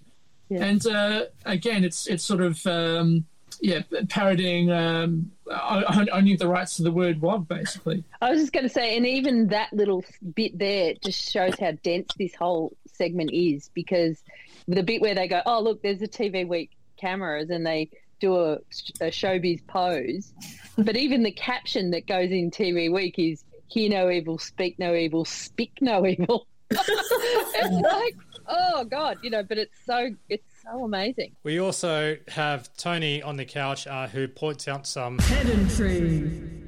And 0.50 0.86
uh, 0.86 1.24
again, 1.44 1.84
it's 1.84 2.06
it's 2.06 2.24
sort 2.24 2.40
of 2.40 2.64
um, 2.66 3.24
yeah, 3.60 3.82
parodying 4.08 4.70
um, 4.70 5.32
o- 5.50 6.06
only 6.12 6.36
the 6.36 6.48
rights 6.48 6.76
to 6.76 6.82
the 6.82 6.92
word 6.92 7.20
"wog," 7.20 7.48
basically. 7.48 8.04
I 8.22 8.30
was 8.30 8.40
just 8.40 8.52
going 8.52 8.64
to 8.64 8.68
say, 8.72 8.96
and 8.96 9.06
even 9.06 9.48
that 9.48 9.72
little 9.72 10.04
bit 10.34 10.58
there 10.58 10.94
just 11.04 11.30
shows 11.30 11.58
how 11.58 11.72
dense 11.82 12.08
this 12.18 12.34
whole 12.34 12.76
segment 12.94 13.30
is 13.32 13.70
because 13.74 14.22
the 14.66 14.82
bit 14.82 15.00
where 15.00 15.14
they 15.14 15.28
go, 15.28 15.42
oh, 15.46 15.60
look, 15.60 15.82
there's 15.82 16.02
a 16.02 16.08
TV 16.08 16.46
Week 16.46 16.70
cameras 16.96 17.50
and 17.50 17.66
they 17.66 17.90
do 18.20 18.36
a, 18.36 18.54
a 19.00 19.10
showbiz 19.10 19.66
pose. 19.66 20.32
but 20.78 20.96
even 20.96 21.22
the 21.22 21.32
caption 21.32 21.90
that 21.90 22.06
goes 22.06 22.30
in 22.30 22.50
TV 22.50 22.92
Week 22.92 23.18
is 23.18 23.44
hear 23.66 23.90
no 23.90 24.10
evil, 24.10 24.38
speak 24.38 24.78
no 24.78 24.94
evil, 24.94 25.24
speak 25.24 25.72
no 25.80 26.06
evil. 26.06 26.46
it's 26.70 27.92
like, 27.92 28.16
oh, 28.48 28.84
God, 28.84 29.18
you 29.22 29.30
know, 29.30 29.42
but 29.42 29.58
it's 29.58 29.74
so, 29.84 30.10
it's 30.28 30.53
so 30.64 30.84
amazing. 30.84 31.34
We 31.42 31.60
also 31.60 32.16
have 32.28 32.68
Tony 32.76 33.22
on 33.22 33.36
the 33.36 33.44
couch 33.44 33.86
uh, 33.86 34.06
who 34.06 34.28
points 34.28 34.68
out 34.68 34.86
some 34.86 35.18
Pedantry. 35.18 36.08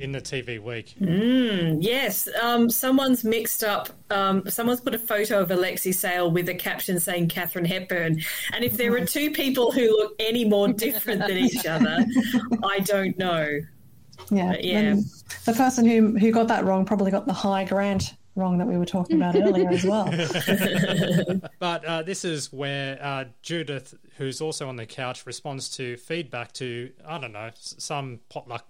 in 0.01 0.13
the 0.13 0.21
TV 0.21 0.61
week. 0.63 0.95
Mm, 1.01 1.79
yes, 1.81 2.29
um, 2.43 2.69
someone's 2.71 3.25
mixed 3.25 3.65
up. 3.65 3.91
Um, 4.11 4.49
someone's 4.49 4.81
put 4.81 4.95
a 4.95 4.99
photo 4.99 5.41
of 5.41 5.51
Alexei 5.51 5.93
Sayle 5.93 6.31
with 6.31 6.49
a 6.49 6.55
caption 6.55 7.01
saying 7.01 7.29
Katharine 7.29 7.65
Hepburn. 7.65 8.21
And 8.53 8.65
if 8.65 8.77
there 8.77 8.95
are 8.95 9.05
two 9.05 9.31
people 9.31 9.73
who 9.73 9.89
look 9.97 10.15
any 10.21 10.45
more 10.45 10.69
different 10.69 11.21
than 11.21 11.39
each 11.39 11.67
other, 11.67 12.05
I 12.65 12.81
don't 12.81 13.17
know. 13.19 13.59
Yeah. 14.31 14.51
But 14.53 14.65
yeah. 14.65 14.79
and 14.79 15.05
The 15.45 15.53
person 15.53 15.85
who 15.85 16.19
who 16.19 16.33
got 16.33 16.49
that 16.49 16.65
wrong 16.65 16.85
probably 16.85 17.11
got 17.11 17.27
the 17.27 17.33
high 17.33 17.65
grant 17.65 18.15
wrong 18.37 18.59
that 18.59 18.67
we 18.67 18.77
were 18.77 18.87
talking 18.87 19.17
about 19.21 19.35
earlier 19.35 19.69
as 19.69 19.85
well. 19.85 20.07
but 21.59 21.85
uh, 21.85 22.03
this 22.03 22.25
is 22.25 22.53
where 22.53 22.99
uh, 23.03 23.25
Judith, 23.43 23.95
who's 24.17 24.41
also 24.41 24.69
on 24.69 24.77
the 24.77 24.87
couch, 24.87 25.27
responds 25.27 25.69
to 25.77 25.97
feedback 25.97 26.53
to, 26.55 26.93
I 27.07 27.19
don't 27.19 27.33
know, 27.33 27.51
some 27.55 28.21
potluck 28.29 28.67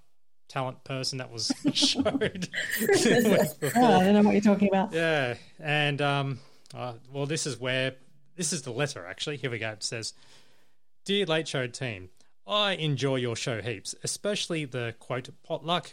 talent 0.48 0.84
person 0.84 1.18
that 1.18 1.30
was 1.30 1.52
showed. 1.74 2.48
Oh, 2.80 3.98
I 3.98 4.04
don't 4.04 4.14
know 4.14 4.22
what 4.22 4.32
you're 4.32 4.40
talking 4.40 4.68
about. 4.68 4.92
Yeah, 4.92 5.34
and 5.58 6.00
um, 6.00 6.38
uh, 6.74 6.94
well, 7.12 7.26
this 7.26 7.46
is 7.46 7.58
where 7.58 7.94
this 8.36 8.52
is 8.52 8.62
the 8.62 8.72
letter. 8.72 9.06
Actually, 9.06 9.38
here 9.38 9.50
we 9.50 9.58
go. 9.58 9.70
It 9.70 9.82
says, 9.82 10.14
"Dear 11.04 11.26
Late 11.26 11.48
Show 11.48 11.66
team, 11.66 12.10
I 12.46 12.72
enjoy 12.74 13.16
your 13.16 13.34
show 13.34 13.60
heaps, 13.60 13.94
especially 14.04 14.64
the 14.64 14.94
quote 15.00 15.28
potluck 15.42 15.90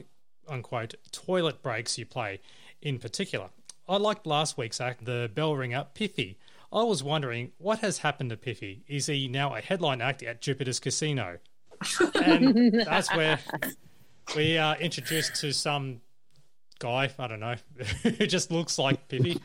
unquote 0.47 0.95
toilet 1.11 1.61
breaks 1.61 1.97
you 1.97 2.05
play. 2.05 2.39
In 2.81 2.99
particular, 2.99 3.49
I 3.87 3.97
liked 3.97 4.25
last 4.25 4.57
week's 4.57 4.79
act, 4.79 5.05
the 5.05 5.29
bell 5.33 5.55
ringer 5.55 5.87
Piffy. 5.93 6.37
I 6.71 6.83
was 6.83 7.03
wondering 7.03 7.51
what 7.57 7.79
has 7.79 7.99
happened 7.99 8.31
to 8.31 8.37
Piffy. 8.37 8.81
Is 8.87 9.05
he 9.05 9.27
now 9.27 9.55
a 9.55 9.61
headline 9.61 10.01
act 10.01 10.23
at 10.23 10.41
Jupiter's 10.41 10.79
Casino? 10.79 11.37
And 12.15 12.73
that's 12.85 13.13
where 13.15 13.39
we 14.35 14.57
are 14.57 14.77
introduced 14.77 15.35
to 15.41 15.51
some 15.53 16.01
guy, 16.79 17.11
I 17.19 17.27
don't 17.27 17.39
know, 17.39 17.55
who 18.03 18.25
just 18.25 18.51
looks 18.51 18.79
like 18.79 19.07
Piffy. 19.07 19.39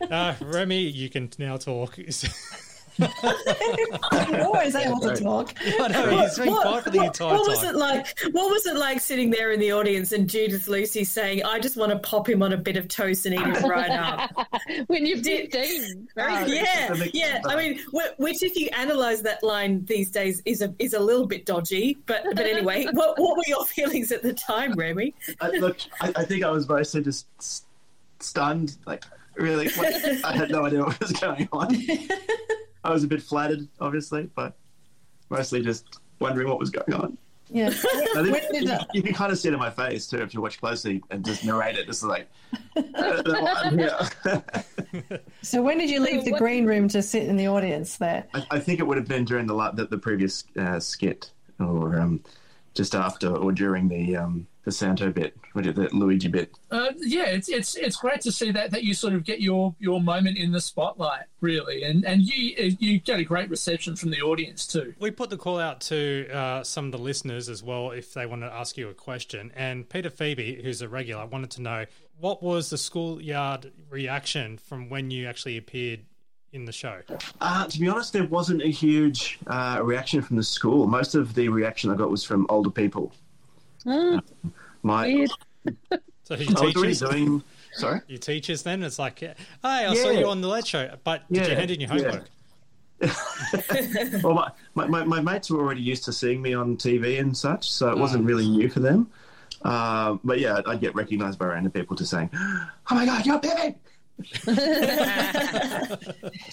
uh, 0.10 0.34
Remy, 0.40 0.80
you 0.80 1.08
can 1.08 1.30
now 1.38 1.56
talk. 1.56 1.98
You're 2.98 4.44
always 4.44 4.74
able 4.74 5.00
to 5.00 5.16
talk. 5.16 5.54
I 5.80 5.88
know, 5.88 6.20
he's 6.22 6.38
been 6.38 6.54
quiet 6.54 6.84
for 6.84 6.90
the 6.90 7.04
entire 7.04 7.34
what 7.34 7.48
was 7.48 7.62
it 7.64 7.74
like? 7.74 8.06
What 8.32 8.50
was 8.50 8.66
it 8.66 8.76
like 8.76 9.00
sitting 9.00 9.30
there 9.30 9.52
in 9.52 9.60
the 9.60 9.72
audience 9.72 10.12
and 10.12 10.28
Judith 10.28 10.68
Lucy 10.68 11.04
saying, 11.04 11.44
"I 11.44 11.58
just 11.58 11.76
want 11.76 11.92
to 11.92 11.98
pop 11.98 12.28
him 12.28 12.42
on 12.42 12.52
a 12.52 12.56
bit 12.56 12.76
of 12.76 12.88
toast 12.88 13.26
and 13.26 13.34
eat 13.34 13.46
it 13.46 13.62
right 13.62 13.90
up"? 13.90 14.48
when 14.86 15.06
you're 15.06 15.18
15. 15.18 16.08
Very 16.14 16.54
yeah, 16.54 16.88
good. 16.88 17.10
yeah. 17.14 17.40
I 17.46 17.56
mean, 17.56 17.80
which, 18.18 18.42
if 18.42 18.56
you 18.56 18.68
analyse 18.76 19.20
that 19.22 19.42
line 19.42 19.84
these 19.84 20.10
days, 20.10 20.42
is 20.44 20.62
a 20.62 20.74
is 20.78 20.94
a 20.94 21.00
little 21.00 21.26
bit 21.26 21.46
dodgy. 21.46 21.98
But 22.06 22.24
but 22.34 22.46
anyway, 22.46 22.86
what 22.92 23.18
what 23.18 23.36
were 23.36 23.44
your 23.46 23.64
feelings 23.64 24.12
at 24.12 24.22
the 24.22 24.32
time, 24.32 24.74
Remy? 24.74 25.14
I, 25.40 25.50
look, 25.50 25.78
I, 26.00 26.12
I 26.16 26.24
think 26.24 26.44
I 26.44 26.50
was 26.50 26.68
mostly 26.68 27.02
just 27.02 27.26
s- 27.38 27.64
stunned. 28.20 28.76
Like, 28.86 29.04
really, 29.36 29.68
what, 29.70 30.24
I 30.24 30.32
had 30.32 30.50
no 30.50 30.66
idea 30.66 30.84
what 30.84 30.98
was 31.00 31.12
going 31.12 31.48
on. 31.52 31.76
I 32.84 32.90
was 32.90 33.04
a 33.04 33.06
bit 33.08 33.22
flattered, 33.22 33.68
obviously, 33.80 34.28
but 34.34 34.56
mostly 35.30 35.62
just 35.62 36.00
wondering 36.20 36.48
what 36.48 36.58
was 36.58 36.70
going 36.70 36.92
on. 36.94 37.18
Yeah. 37.48 37.68
I 38.16 38.22
think 38.22 38.52
did 38.52 38.62
you, 38.62 38.68
that- 38.68 38.88
you 38.94 39.02
can 39.02 39.12
kind 39.14 39.30
of 39.30 39.38
see 39.38 39.48
it 39.48 39.54
in 39.54 39.60
my 39.60 39.70
face 39.70 40.06
too 40.06 40.18
if 40.18 40.32
you 40.32 40.40
watch 40.40 40.58
closely 40.58 41.02
and 41.10 41.24
just 41.24 41.44
narrate 41.44 41.76
it. 41.76 41.86
Just 41.86 42.02
like, 42.02 42.28
I'm 42.96 43.78
here. 43.78 43.98
So 45.42 45.62
when 45.62 45.78
did 45.78 45.90
you 45.90 46.00
leave 46.00 46.24
the 46.24 46.32
green 46.32 46.66
room 46.66 46.86
to 46.88 47.02
sit 47.02 47.24
in 47.24 47.36
the 47.36 47.46
audience 47.48 47.96
there? 47.96 48.24
I, 48.34 48.46
I 48.52 48.58
think 48.58 48.78
it 48.80 48.86
would 48.86 48.96
have 48.96 49.08
been 49.08 49.24
during 49.24 49.46
the 49.46 49.54
the, 49.74 49.86
the 49.86 49.98
previous 49.98 50.44
uh, 50.58 50.78
skit, 50.80 51.30
or 51.58 51.98
um, 51.98 52.22
just 52.74 52.94
after, 52.94 53.34
or 53.34 53.52
during 53.52 53.88
the 53.88 54.16
um, 54.16 54.46
the 54.64 54.72
Santo 54.72 55.10
bit, 55.10 55.36
what 55.52 55.66
is 55.66 55.76
it, 55.76 55.90
the 55.90 55.96
Luigi 55.96 56.28
bit. 56.28 56.54
Uh, 56.70 56.92
yeah, 56.98 57.26
it's 57.26 57.48
it's 57.48 57.74
it's 57.74 57.96
great 57.96 58.20
to 58.22 58.32
see 58.32 58.50
that 58.52 58.70
that 58.70 58.84
you 58.84 58.94
sort 58.94 59.14
of 59.14 59.24
get 59.24 59.40
your 59.40 59.74
your 59.78 60.00
moment 60.00 60.38
in 60.38 60.52
the 60.52 60.60
spotlight, 60.60 61.24
really, 61.40 61.82
and 61.82 62.04
and 62.04 62.22
you 62.22 62.76
you 62.78 62.98
get 62.98 63.18
a 63.18 63.24
great 63.24 63.50
reception 63.50 63.96
from 63.96 64.10
the 64.10 64.22
audience 64.22 64.66
too. 64.66 64.94
We 65.00 65.10
put 65.10 65.30
the 65.30 65.36
call 65.36 65.58
out 65.58 65.80
to 65.82 66.28
uh, 66.32 66.62
some 66.62 66.86
of 66.86 66.92
the 66.92 66.98
listeners 66.98 67.48
as 67.48 67.62
well 67.62 67.90
if 67.90 68.14
they 68.14 68.26
want 68.26 68.42
to 68.42 68.52
ask 68.52 68.76
you 68.76 68.88
a 68.88 68.94
question. 68.94 69.52
And 69.56 69.88
Peter 69.88 70.10
Phoebe, 70.10 70.62
who's 70.62 70.80
a 70.80 70.88
regular, 70.88 71.26
wanted 71.26 71.50
to 71.52 71.62
know 71.62 71.86
what 72.18 72.42
was 72.42 72.70
the 72.70 72.78
schoolyard 72.78 73.72
reaction 73.90 74.58
from 74.58 74.88
when 74.88 75.10
you 75.10 75.26
actually 75.26 75.56
appeared 75.56 76.04
in 76.52 76.66
the 76.66 76.72
show? 76.72 77.00
Uh, 77.40 77.66
to 77.66 77.80
be 77.80 77.88
honest, 77.88 78.12
there 78.12 78.26
wasn't 78.26 78.62
a 78.62 78.68
huge 78.68 79.38
uh, 79.46 79.80
reaction 79.82 80.22
from 80.22 80.36
the 80.36 80.42
school. 80.42 80.86
Most 80.86 81.14
of 81.14 81.34
the 81.34 81.48
reaction 81.48 81.90
I 81.90 81.96
got 81.96 82.10
was 82.10 82.24
from 82.24 82.46
older 82.48 82.70
people. 82.70 83.12
My 84.82 85.26
So 86.24 86.36
I 86.36 86.38
your 86.38 86.52
was 86.52 86.56
already 86.56 86.72
teachers, 86.94 87.00
doing. 87.00 87.42
Sorry. 87.74 88.00
your 88.06 88.18
teachers 88.18 88.62
then 88.62 88.82
it's 88.82 88.98
like, 88.98 89.18
hey, 89.18 89.34
I 89.62 89.94
saw 89.94 90.10
you 90.10 90.28
on 90.28 90.40
the 90.40 90.48
Late 90.48 90.66
Show, 90.66 90.94
but 91.04 91.22
did 91.32 91.46
you 91.48 91.54
hand 91.56 91.70
in 91.70 91.80
your 91.80 91.94
yeah. 91.94 92.02
homework? 92.02 92.28
well, 94.22 94.34
my, 94.34 94.50
my, 94.74 94.86
my, 94.86 95.04
my 95.04 95.20
mates 95.20 95.50
were 95.50 95.58
already 95.58 95.80
used 95.80 96.04
to 96.04 96.12
seeing 96.12 96.40
me 96.40 96.54
on 96.54 96.76
TV 96.76 97.18
and 97.18 97.36
such, 97.36 97.70
so 97.70 97.90
it 97.90 97.98
wasn't 97.98 98.24
really 98.24 98.48
new 98.48 98.68
for 98.68 98.78
them. 98.80 99.10
Uh, 99.62 100.16
but 100.22 100.38
yeah, 100.38 100.60
I'd 100.66 100.80
get 100.80 100.94
recognised 100.94 101.38
by 101.38 101.46
random 101.46 101.72
people 101.72 101.96
to 101.96 102.06
saying, 102.06 102.30
"Oh 102.34 102.70
my 102.90 103.04
god, 103.06 103.26
you're 103.26 103.40
Pippin!" 103.40 103.74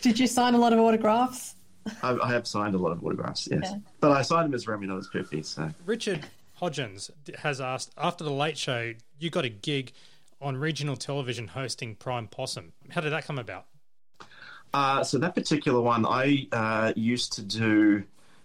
Did 0.01 0.19
you 0.19 0.27
sign 0.27 0.53
a 0.55 0.57
lot 0.57 0.73
of 0.73 0.80
autographs? 0.80 1.55
I, 2.03 2.17
I 2.23 2.32
have 2.32 2.47
signed 2.47 2.75
a 2.75 2.77
lot 2.77 2.91
of 2.91 3.03
autographs, 3.03 3.47
yes, 3.51 3.61
Yeah. 3.63 3.77
but 3.99 4.11
I 4.11 4.21
signed 4.21 4.45
them 4.45 4.53
as 4.53 4.67
Remy, 4.67 4.88
not 4.88 4.97
as 4.97 5.07
Piffy. 5.07 5.45
So 5.45 5.69
Richard 5.86 6.25
Hodgins 6.60 7.10
has 7.39 7.62
asked 7.62 7.93
after 7.97 8.24
the 8.24 8.32
Late 8.32 8.57
Show, 8.57 8.93
you 9.18 9.30
got 9.30 9.45
a 9.45 9.49
gig 9.49 9.91
on 10.41 10.57
regional 10.57 10.95
television 10.95 11.47
hosting 11.47 11.95
Prime 11.95 12.28
Possum. 12.28 12.74
How 12.89 13.01
did 13.01 13.12
that 13.12 13.26
come 13.26 13.39
about? 13.39 13.66
Uh, 14.74 15.03
so 15.03 15.18
that 15.18 15.36
particular 15.36 15.82
one, 15.82 16.05
I 16.05 16.47
uh, 16.51 16.93
used 16.95 17.34
to 17.34 17.41
do 17.41 18.03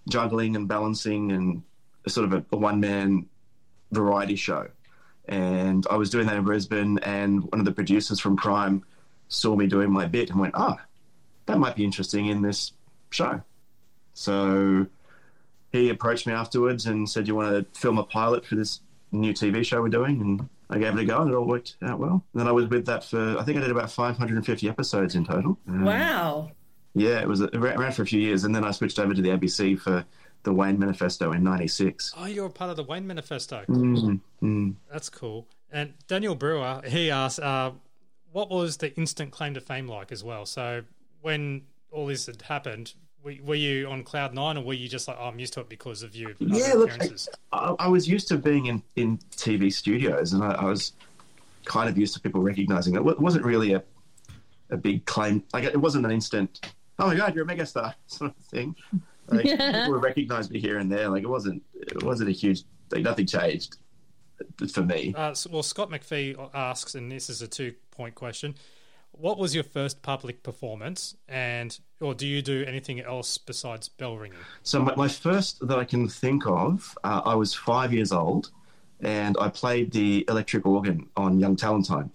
juggling 0.08 0.56
and 0.56 0.66
balancing 0.66 1.32
and 1.32 1.62
sort 2.06 2.24
of 2.26 2.32
a, 2.32 2.44
a 2.52 2.56
one-man 2.56 3.26
variety 3.92 4.36
show, 4.36 4.68
and 5.26 5.86
I 5.90 5.96
was 5.96 6.10
doing 6.10 6.26
that 6.26 6.36
in 6.36 6.44
Brisbane. 6.44 6.98
And 6.98 7.42
one 7.44 7.60
of 7.60 7.64
the 7.64 7.72
producers 7.72 8.20
from 8.20 8.36
Prime 8.36 8.84
saw 9.28 9.54
me 9.54 9.66
doing 9.66 9.90
my 9.90 10.06
bit 10.06 10.30
and 10.30 10.40
went, 10.40 10.54
"Ah, 10.56 10.80
that 11.46 11.58
might 11.58 11.76
be 11.76 11.84
interesting 11.84 12.26
in 12.26 12.42
this 12.42 12.72
show." 13.10 13.42
So 14.14 14.86
he 15.74 15.90
approached 15.90 16.26
me 16.26 16.32
afterwards 16.32 16.86
and 16.86 17.08
said, 17.08 17.26
"You 17.28 17.34
want 17.34 17.50
to 17.74 17.80
film 17.80 17.98
a 17.98 18.04
pilot 18.04 18.46
for 18.46 18.54
this 18.54 18.80
new 19.12 19.32
TV 19.32 19.64
show 19.64 19.82
we're 19.82 19.88
doing?" 19.88 20.20
And 20.20 20.48
I 20.70 20.78
gave 20.78 20.96
it 20.96 21.00
a 21.00 21.04
go, 21.04 21.20
and 21.22 21.30
it 21.30 21.34
all 21.34 21.46
worked 21.46 21.76
out 21.82 21.98
well. 21.98 22.24
And 22.32 22.40
then 22.40 22.48
I 22.48 22.52
was 22.52 22.66
with 22.66 22.86
that 22.86 23.04
for 23.04 23.36
I 23.38 23.42
think 23.42 23.58
I 23.58 23.60
did 23.60 23.70
about 23.70 23.90
550 23.90 24.68
episodes 24.68 25.14
in 25.14 25.24
total. 25.24 25.58
Um, 25.68 25.84
Wow. 25.84 26.50
yeah, 26.94 27.20
it 27.20 27.28
was 27.28 27.40
it 27.40 27.54
ran 27.54 27.78
ran 27.78 27.92
for 27.92 28.02
a 28.02 28.06
few 28.06 28.20
years, 28.20 28.44
and 28.44 28.54
then 28.54 28.64
I 28.64 28.70
switched 28.70 28.98
over 28.98 29.12
to 29.14 29.20
the 29.22 29.30
ABC 29.30 29.78
for 29.78 30.04
the 30.44 30.52
Wayne 30.52 30.78
Manifesto 30.78 31.32
in 31.32 31.42
'96. 31.42 32.14
Oh, 32.16 32.26
you're 32.26 32.46
a 32.46 32.50
part 32.50 32.70
of 32.70 32.76
the 32.76 32.84
Wayne 32.84 33.06
Manifesto. 33.06 33.64
Mm, 33.68 34.20
mm. 34.42 34.74
That's 34.92 35.08
cool. 35.10 35.46
And 35.72 35.94
Daniel 36.06 36.34
Brewer, 36.36 36.82
he 36.86 37.10
asked, 37.10 37.40
uh, 37.40 37.72
what 38.30 38.48
was 38.50 38.76
the 38.76 38.94
instant 38.96 39.32
claim 39.32 39.54
to 39.54 39.60
fame 39.60 39.88
like 39.88 40.12
as 40.12 40.22
well? 40.22 40.46
So 40.46 40.82
when 41.22 41.62
all 41.90 42.06
this 42.06 42.26
had 42.26 42.42
happened, 42.42 42.94
were, 43.24 43.34
were 43.42 43.54
you 43.54 43.88
on 43.88 44.02
cloud 44.04 44.34
nine, 44.34 44.56
or 44.58 44.64
were 44.64 44.74
you 44.74 44.88
just 44.88 45.08
like, 45.08 45.16
oh, 45.18 45.24
I'm 45.26 45.38
used 45.38 45.54
to 45.54 45.60
it 45.60 45.68
because 45.68 46.02
of 46.02 46.14
you? 46.14 46.34
Yeah, 46.38 46.74
look, 46.74 46.90
I, 47.00 47.08
I, 47.52 47.74
I 47.80 47.88
was 47.88 48.08
used 48.08 48.28
to 48.28 48.36
being 48.38 48.66
in, 48.66 48.82
in 48.96 49.18
TV 49.36 49.72
studios, 49.72 50.32
and 50.32 50.44
I, 50.44 50.52
I 50.52 50.64
was 50.64 50.92
kind 51.64 51.88
of 51.88 51.96
used 51.96 52.14
to 52.14 52.20
people 52.20 52.42
recognizing 52.42 52.94
it. 52.94 52.98
It 52.98 53.20
wasn't 53.20 53.44
really 53.44 53.72
a 53.72 53.82
a 54.70 54.76
big 54.76 55.04
claim. 55.06 55.42
Like 55.52 55.64
it 55.64 55.76
wasn't 55.80 56.04
an 56.06 56.10
instant. 56.12 56.72
Oh 56.98 57.06
my 57.08 57.14
God, 57.16 57.34
you're 57.34 57.44
a 57.44 57.48
megastar 57.48 57.94
sort 58.06 58.30
of 58.30 58.44
thing. 58.46 58.74
Like, 59.28 59.44
Yeah. 59.46 59.56
People 59.82 59.92
would 59.94 60.02
recognize 60.02 60.50
me 60.50 60.60
here 60.60 60.78
and 60.78 60.90
there. 60.90 61.08
Like 61.08 61.22
it 61.22 61.28
wasn't. 61.28 61.62
It 61.74 62.02
wasn't 62.02 62.28
a 62.30 62.32
huge. 62.32 62.62
Like 62.90 63.02
nothing 63.02 63.26
changed 63.26 63.76
for 64.72 64.82
me. 64.82 65.14
Uh, 65.16 65.30
s- 65.30 65.46
well, 65.46 65.62
Scott 65.62 65.90
McPhee 65.90 66.36
asks, 66.54 66.94
and 66.94 67.10
this 67.10 67.30
is 67.30 67.40
a 67.42 67.48
two 67.48 67.74
point 67.90 68.14
question 68.14 68.54
What 69.16 69.38
was 69.38 69.54
your 69.54 69.64
first 69.64 70.02
public 70.02 70.42
performance, 70.42 71.16
and 71.28 71.78
or 72.00 72.14
do 72.14 72.26
you 72.26 72.42
do 72.42 72.64
anything 72.66 73.00
else 73.00 73.38
besides 73.38 73.88
bell 73.88 74.16
ringing? 74.16 74.38
So 74.62 74.82
my, 74.82 74.94
my 74.96 75.08
first 75.08 75.66
that 75.66 75.78
I 75.78 75.84
can 75.84 76.08
think 76.08 76.46
of, 76.46 76.96
uh, 77.04 77.22
I 77.24 77.34
was 77.34 77.54
five 77.54 77.92
years 77.92 78.12
old, 78.12 78.50
and 79.00 79.36
I 79.40 79.48
played 79.48 79.92
the 79.92 80.24
electric 80.28 80.66
organ 80.66 81.08
on 81.16 81.38
Young 81.38 81.54
Talent 81.56 81.86
Time. 81.86 82.10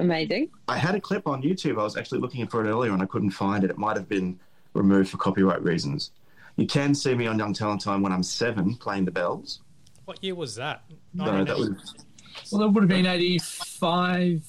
Amazing. 0.00 0.50
I 0.66 0.78
had 0.78 0.94
a 0.94 1.00
clip 1.00 1.28
on 1.28 1.42
YouTube. 1.42 1.78
I 1.78 1.84
was 1.84 1.96
actually 1.96 2.20
looking 2.20 2.46
for 2.48 2.64
it 2.64 2.68
earlier, 2.68 2.92
and 2.92 3.02
I 3.02 3.06
couldn't 3.06 3.30
find 3.30 3.62
it. 3.62 3.70
It 3.70 3.78
might 3.78 3.96
have 3.96 4.08
been 4.08 4.40
removed 4.74 5.10
for 5.10 5.16
copyright 5.18 5.62
reasons. 5.62 6.10
You 6.56 6.66
can 6.66 6.94
see 6.94 7.14
me 7.14 7.26
on 7.26 7.38
Young 7.38 7.54
Talent 7.54 7.82
Time 7.82 8.02
when 8.02 8.12
I'm 8.12 8.22
seven 8.22 8.74
playing 8.76 9.04
the 9.04 9.10
bells. 9.10 9.60
What 10.06 10.22
year 10.24 10.34
was 10.34 10.56
that? 10.56 10.82
No, 11.14 11.44
that 11.44 11.56
was 11.56 11.70
Well, 12.50 12.62
that 12.62 12.68
would 12.68 12.82
have 12.82 12.88
been 12.88 13.06
85. 13.06 14.42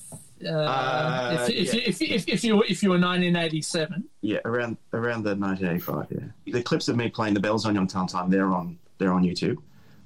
Uh, 0.45 0.49
Uh, 0.51 1.47
if, 1.49 1.49
if, 1.49 1.73
yeah. 1.73 1.81
if, 1.85 2.01
if, 2.01 2.27
if, 2.29 2.43
you 2.43 2.57
were, 2.57 2.65
if 2.67 2.81
you 2.83 2.89
were 2.89 2.99
1987. 2.99 4.03
yeah 4.21 4.39
around 4.45 4.77
around 4.93 5.23
the 5.23 5.35
1985. 5.35 6.07
Yeah, 6.45 6.53
the 6.53 6.63
clips 6.63 6.87
of 6.87 6.95
me 6.97 7.09
playing 7.09 7.33
the 7.33 7.39
bells 7.39 7.65
on 7.65 7.75
Young 7.75 7.87
Talent 7.87 8.11
Time 8.11 8.29
they're 8.29 8.51
on 8.53 8.77
they're 8.97 9.13
on 9.13 9.23
YouTube, 9.23 9.57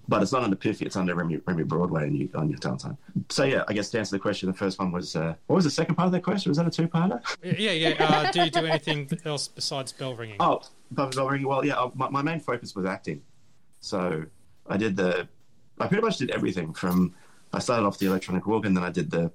but 0.08 0.22
it's 0.22 0.32
not 0.32 0.44
under 0.44 0.56
Piffy. 0.56 0.84
It's 0.84 0.96
under 0.96 1.14
Remy, 1.16 1.42
Remy 1.46 1.64
Broadway 1.64 2.04
on, 2.04 2.16
you- 2.16 2.30
on 2.36 2.50
Young 2.50 2.60
Talent 2.60 2.82
Time. 2.82 2.98
So 3.30 3.44
yeah, 3.44 3.64
I 3.68 3.74
guess 3.74 3.90
to 3.92 4.00
answer 4.00 4.16
the 4.16 4.20
question, 4.20 4.48
the 4.50 4.58
first 4.58 4.80
one 4.80 4.92
was 4.92 5.16
uh, 5.16 5.34
what 5.48 5.56
was 5.58 5.66
the 5.66 5.72
second 5.72 5.96
part 5.96 6.06
of 6.08 6.12
that 6.14 6.24
question? 6.24 6.50
Was 6.50 6.58
that 6.58 6.68
a 6.68 6.72
two-parter? 6.72 7.20
Yeah, 7.44 7.72
yeah. 7.72 7.96
Uh, 8.00 8.32
do 8.32 8.44
you 8.44 8.50
do 8.52 8.66
anything 8.66 9.10
else 9.26 9.48
besides 9.50 9.92
bell 9.92 10.16
ringing? 10.16 10.38
Oh, 10.40 10.62
Bubba 10.94 11.16
Bell 11.16 11.28
Ringing. 11.30 11.48
Well, 11.48 11.66
yeah, 11.66 11.76
uh, 11.76 11.90
my, 11.96 12.10
my 12.10 12.22
main 12.22 12.40
focus 12.40 12.76
was 12.76 12.86
acting. 12.86 13.22
So 13.82 14.24
I 14.68 14.78
did 14.78 14.96
the, 14.96 15.28
I 15.80 15.88
pretty 15.88 16.04
much 16.04 16.18
did 16.18 16.32
everything 16.32 16.74
from, 16.74 17.14
I 17.54 17.60
started 17.60 17.86
off 17.86 17.98
the 18.00 18.06
electronic 18.08 18.48
organ, 18.48 18.74
then 18.74 18.84
I 18.84 18.92
did 18.92 19.12
the, 19.12 19.32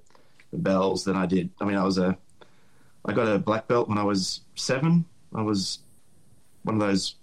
the 0.51 0.57
bells, 0.57 1.03
than 1.03 1.15
I 1.15 1.25
did, 1.25 1.49
I 1.59 1.65
mean, 1.65 1.77
I 1.77 1.83
was 1.83 1.97
a, 1.97 2.17
I 3.05 3.13
got 3.13 3.27
a 3.27 3.39
black 3.39 3.67
belt 3.67 3.89
when 3.89 3.97
I 3.97 4.03
was 4.03 4.41
seven. 4.55 5.05
I 5.33 5.41
was 5.41 5.79
one 6.63 6.75
of 6.75 6.81
those 6.81 7.15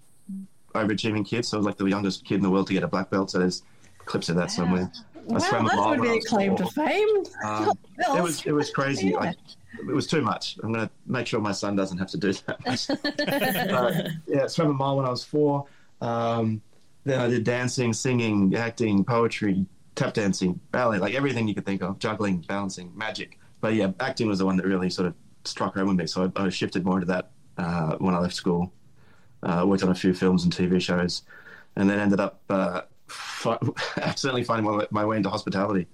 overachieving 0.75 1.25
kids. 1.25 1.49
So 1.49 1.57
I 1.57 1.59
was 1.59 1.65
like 1.65 1.77
the 1.77 1.85
youngest 1.85 2.25
kid 2.25 2.35
in 2.35 2.41
the 2.41 2.49
world 2.49 2.67
to 2.67 2.73
get 2.73 2.83
a 2.83 2.87
black 2.87 3.09
belt. 3.09 3.31
So 3.31 3.39
there's 3.39 3.63
clips 4.05 4.29
of 4.29 4.35
that 4.35 4.51
somewhere. 4.51 4.91
I 5.29 5.33
Wow, 5.33 5.39
a 5.39 5.63
that 5.63 5.89
would 5.89 6.01
be 6.01 6.17
a 6.17 6.21
claim 6.21 6.55
to 6.57 6.65
fame. 6.65 7.23
Um, 7.43 7.77
it 7.97 8.23
was 8.23 8.45
it 8.45 8.51
was 8.51 8.71
crazy. 8.71 9.15
I, 9.15 9.35
it 9.77 9.93
was 9.93 10.07
too 10.07 10.21
much. 10.21 10.57
I'm 10.63 10.73
going 10.73 10.87
to 10.87 10.93
make 11.05 11.27
sure 11.27 11.39
my 11.39 11.51
son 11.51 11.75
doesn't 11.75 11.97
have 11.97 12.09
to 12.09 12.17
do 12.17 12.33
that. 12.33 13.71
uh, 13.71 14.09
yeah, 14.27 14.47
swam 14.47 14.71
a 14.71 14.73
mile 14.73 14.97
when 14.97 15.05
I 15.05 15.09
was 15.09 15.23
four. 15.23 15.65
Um, 16.01 16.61
then 17.05 17.19
I 17.19 17.27
did 17.27 17.43
dancing, 17.43 17.93
singing, 17.93 18.55
acting, 18.55 19.03
poetry, 19.03 19.65
tap 19.99 20.13
dancing, 20.13 20.59
ballet, 20.71 20.97
like 20.97 21.13
everything 21.13 21.47
you 21.47 21.53
could 21.53 21.65
think 21.65 21.81
of, 21.81 21.99
juggling, 21.99 22.37
balancing, 22.47 22.91
magic. 22.95 23.37
But 23.59 23.73
yeah, 23.73 23.91
acting 23.99 24.27
was 24.27 24.39
the 24.39 24.45
one 24.45 24.55
that 24.57 24.65
really 24.65 24.89
sort 24.89 25.07
of 25.07 25.13
struck 25.43 25.75
home 25.75 25.89
with 25.89 25.97
me. 25.97 26.07
So 26.07 26.31
I, 26.35 26.45
I 26.45 26.49
shifted 26.49 26.85
more 26.85 26.95
into 26.95 27.07
that 27.07 27.31
uh, 27.57 27.97
when 27.97 28.15
I 28.15 28.19
left 28.19 28.33
school. 28.33 28.71
Uh, 29.43 29.63
worked 29.67 29.83
on 29.83 29.89
a 29.89 29.95
few 29.95 30.13
films 30.13 30.43
and 30.43 30.53
TV 30.53 30.81
shows, 30.81 31.23
and 31.75 31.89
then 31.89 31.99
ended 31.99 32.19
up 32.19 32.41
uh, 32.49 32.81
fi- 33.07 33.59
accidentally 33.97 34.43
finding 34.43 34.71
my, 34.71 34.87
my 34.91 35.05
way 35.05 35.17
into 35.17 35.29
hospitality 35.29 35.87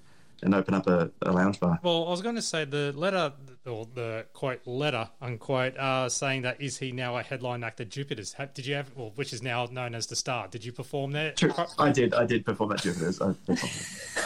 and 0.44 0.54
open 0.56 0.74
up 0.74 0.88
a, 0.88 1.12
a 1.22 1.32
lounge 1.32 1.60
bar. 1.60 1.80
Well, 1.84 2.08
I 2.08 2.12
was 2.12 2.22
going 2.22 2.36
to 2.36 2.42
say 2.42 2.66
the 2.66 2.92
letter, 2.96 3.34
or 3.66 3.88
the 3.94 4.26
quote 4.34 4.62
letter 4.66 5.10
unquote, 5.22 5.78
uh, 5.78 6.10
saying 6.10 6.44
that 6.44 6.62
is 6.62 6.78
he 6.78 6.92
now 6.92 7.18
a 7.18 7.24
headline 7.24 7.64
actor 7.64 7.84
at 7.84 7.90
Jupiter's? 7.90 8.34
Ha- 8.34 8.48
Did 8.54 8.66
you 8.66 8.76
have, 8.76 8.92
well, 8.96 9.12
which 9.16 9.34
is 9.34 9.42
now 9.42 9.68
known 9.72 9.96
as 9.96 10.08
the 10.08 10.16
Star? 10.16 10.48
Did 10.48 10.64
you 10.66 10.72
perform 10.72 11.12
there? 11.12 11.32
True. 11.32 11.54
I 11.80 11.92
did. 11.92 12.14
I 12.14 12.26
did 12.26 12.46
perform 12.46 12.74
at 12.74 12.82
Jupiter's. 12.82 13.22
I. 13.22 13.28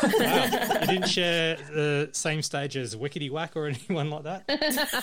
Wow. 0.02 0.80
You 0.82 0.88
didn't 0.88 1.08
share 1.10 1.56
the 1.56 2.10
same 2.14 2.42
stage 2.42 2.78
as 2.78 2.96
Wickety 2.96 3.30
Wak 3.30 3.56
or 3.56 3.68
anyone 3.90 4.10
like 4.10 4.24
that? 4.24 4.44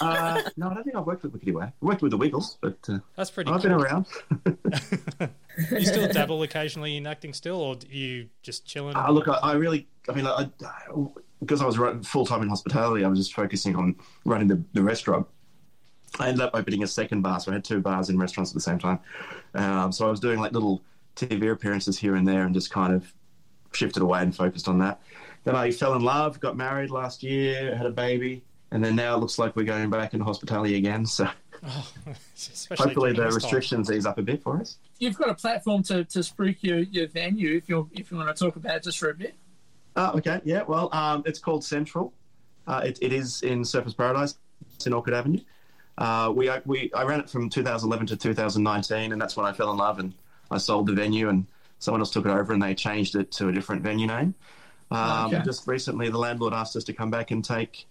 Uh, 0.01 0.43
no, 0.57 0.69
I 0.71 0.75
don't 0.75 0.85
think 0.85 0.97
I've 0.97 1.07
worked 1.07 1.23
with 1.23 1.33
Wickety 1.35 1.53
Wak. 1.53 1.73
I 1.83 1.85
worked 1.85 2.03
with 2.03 2.11
the 2.13 2.17
Wiggles, 2.17 2.57
but 2.61 2.79
uh, 2.89 2.99
That's 3.17 3.31
pretty 3.31 3.51
I've 3.51 3.63
been 3.63 3.73
around. 3.73 4.07
you 5.71 5.85
still 5.85 6.09
dabble 6.13 6.43
occasionally 6.43 6.97
in 6.97 7.07
acting 7.07 7.33
still, 7.33 7.57
or 7.57 7.77
do 7.77 7.87
you 7.89 8.29
just 8.43 8.67
chilling? 8.67 8.97
Uh, 8.97 9.11
look, 9.11 9.29
I, 9.29 9.35
I 9.35 9.53
really, 9.55 9.89
I 10.09 10.13
mean, 10.13 10.27
I, 10.27 10.51
I, 10.65 11.07
because 11.41 11.63
I 11.63 11.67
was 11.67 11.77
full 12.07 12.27
time 12.27 12.43
in 12.43 12.49
hospitality, 12.49 13.05
I 13.05 13.09
was 13.09 13.19
just 13.19 13.35
focusing 13.35 13.77
on 13.77 13.97
running 14.25 14.49
the, 14.49 14.63
the 14.73 14.83
restaurant. 14.83 15.27
I 16.19 16.29
ended 16.29 16.43
up 16.43 16.53
opening 16.55 16.83
a 16.83 16.87
second 16.87 17.23
bar, 17.23 17.41
so 17.41 17.51
I 17.51 17.55
had 17.55 17.65
two 17.65 17.81
bars 17.81 18.09
in 18.09 18.19
restaurants 18.19 18.51
at 18.53 18.55
the 18.55 18.61
same 18.61 18.79
time. 18.79 19.01
Um, 19.55 19.93
so 19.93 20.07
I 20.07 20.11
was 20.11 20.21
doing 20.21 20.39
like 20.39 20.53
little 20.53 20.83
TV 21.15 21.51
appearances 21.51 21.99
here 21.99 22.15
and 22.15 22.27
there, 22.27 22.43
and 22.43 22.55
just 22.55 22.71
kind 22.71 22.93
of 22.93 23.13
shifted 23.73 24.03
away 24.03 24.23
and 24.23 24.35
focused 24.35 24.69
on 24.69 24.79
that. 24.79 25.01
Then 25.45 25.55
I 25.55 25.71
fell 25.71 25.95
in 25.95 26.03
love, 26.03 26.41
got 26.41 26.57
married 26.57 26.91
last 26.91 27.23
year, 27.23 27.75
had 27.77 27.87
a 27.87 27.91
baby, 27.91 28.43
and 28.71 28.85
then 28.85 28.97
now 28.97 29.15
it 29.15 29.19
looks 29.19 29.39
like 29.39 29.55
we're 29.57 29.65
going 29.65 29.91
back 29.91 30.13
into 30.13 30.25
hospitality 30.25 30.77
again. 30.77 31.07
So 31.07 31.29
Especially 32.37 32.85
hopefully 32.85 33.13
the 33.13 33.23
this 33.23 33.33
time. 33.33 33.35
restrictions 33.35 33.91
ease 33.91 34.07
up 34.07 34.19
a 34.19 34.23
bit 34.23 34.43
for 34.43 34.59
us. 34.61 34.79
You've 34.99 35.17
got 35.17 35.29
a 35.31 35.35
platform 35.35 35.83
to, 35.85 36.05
to 36.05 36.19
spruik 36.21 36.59
your, 36.61 36.79
your 36.79 37.07
venue 37.09 37.57
if 37.57 37.69
you 37.69 37.89
if 37.93 38.11
you 38.11 38.17
want 38.17 38.35
to 38.35 38.45
talk 38.45 38.57
about 38.57 38.77
it 38.77 38.83
just 38.85 38.99
for 38.99 39.11
a 39.11 39.15
bit. 39.15 39.35
Uh, 39.95 40.13
okay, 40.17 40.41
yeah. 40.45 40.63
Well, 40.63 40.89
um, 40.93 41.23
it's 41.27 41.39
called 41.39 41.65
Central. 41.65 42.13
Uh, 42.67 42.83
it, 42.85 42.99
it 43.01 43.13
is 43.13 43.43
in 43.43 43.63
Surfers 43.63 43.97
Paradise. 43.97 44.37
It's 44.75 44.87
in 44.87 44.93
Orchid 44.93 45.15
Avenue. 45.15 45.41
Uh, 45.99 46.33
we 46.35 46.51
we 46.67 46.93
I 46.93 47.05
ran 47.05 47.21
it 47.21 47.31
from 47.31 47.49
2011 47.49 48.09
to 48.09 48.17
2019, 48.17 49.13
and 49.13 49.21
that's 49.21 49.37
when 49.37 49.47
I 49.47 49.53
fell 49.53 49.71
in 49.71 49.79
love 49.79 49.99
and 49.99 50.13
I 50.51 50.59
sold 50.59 50.87
the 50.87 50.93
venue, 50.93 51.29
and 51.29 51.47
someone 51.79 52.01
else 52.01 52.11
took 52.11 52.27
it 52.27 52.31
over 52.31 52.53
and 52.53 52.63
they 52.63 52.75
changed 52.75 53.17
it 53.17 53.33
to 53.33 53.49
a 53.49 53.53
different 53.53 53.83
venue 53.83 54.07
name. 54.07 54.35
Um, 54.91 55.27
Okay. 55.35 55.43
Just 55.45 55.67
recently, 55.67 56.11
the 56.11 56.19
landlord 56.19 56.53
asked 56.53 56.77
us 56.77 56.85
to 56.85 56.93
come 56.93 57.11
back 57.11 57.31
and 57.31 57.45
take 57.45 57.87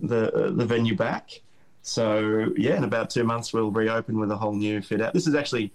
the 0.00 0.32
uh, 0.32 0.50
the 0.50 0.66
venue 0.66 0.96
back. 0.96 1.40
So 1.86 2.52
yeah, 2.56 2.76
in 2.76 2.84
about 2.84 3.10
two 3.10 3.24
months 3.24 3.52
we'll 3.52 3.70
reopen 3.70 4.18
with 4.18 4.30
a 4.30 4.36
whole 4.36 4.54
new 4.54 4.82
fit 4.82 5.00
out. 5.00 5.14
This 5.14 5.26
is 5.26 5.34
actually 5.34 5.72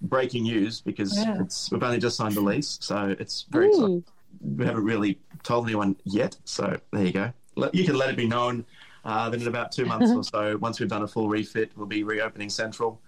breaking 0.00 0.44
news 0.44 0.80
because 0.80 1.16
Yeah. 1.18 1.40
it's 1.40 1.70
we've 1.72 1.82
only 1.82 1.98
just 1.98 2.16
signed 2.16 2.34
the 2.34 2.40
lease, 2.40 2.78
so 2.80 3.16
it's 3.18 3.46
very 3.50 3.68
exciting 3.68 4.04
we 4.40 4.64
haven't 4.64 4.84
really 4.84 5.18
told 5.42 5.66
anyone 5.66 5.96
yet. 6.04 6.36
So 6.44 6.78
there 6.92 7.04
you 7.04 7.12
go. 7.12 7.32
You 7.72 7.84
can 7.84 7.96
let 7.96 8.10
it 8.10 8.16
be 8.16 8.26
known 8.26 8.64
uh, 9.04 9.30
that 9.30 9.40
in 9.40 9.48
about 9.48 9.72
two 9.72 9.84
months 9.84 10.10
or 10.10 10.22
so, 10.52 10.56
once 10.58 10.78
we've 10.80 10.88
done 10.88 11.02
a 11.02 11.08
full 11.08 11.28
refit, 11.28 11.72
we'll 11.76 11.86
be 11.86 12.04
reopening 12.04 12.50
Central 12.50 13.00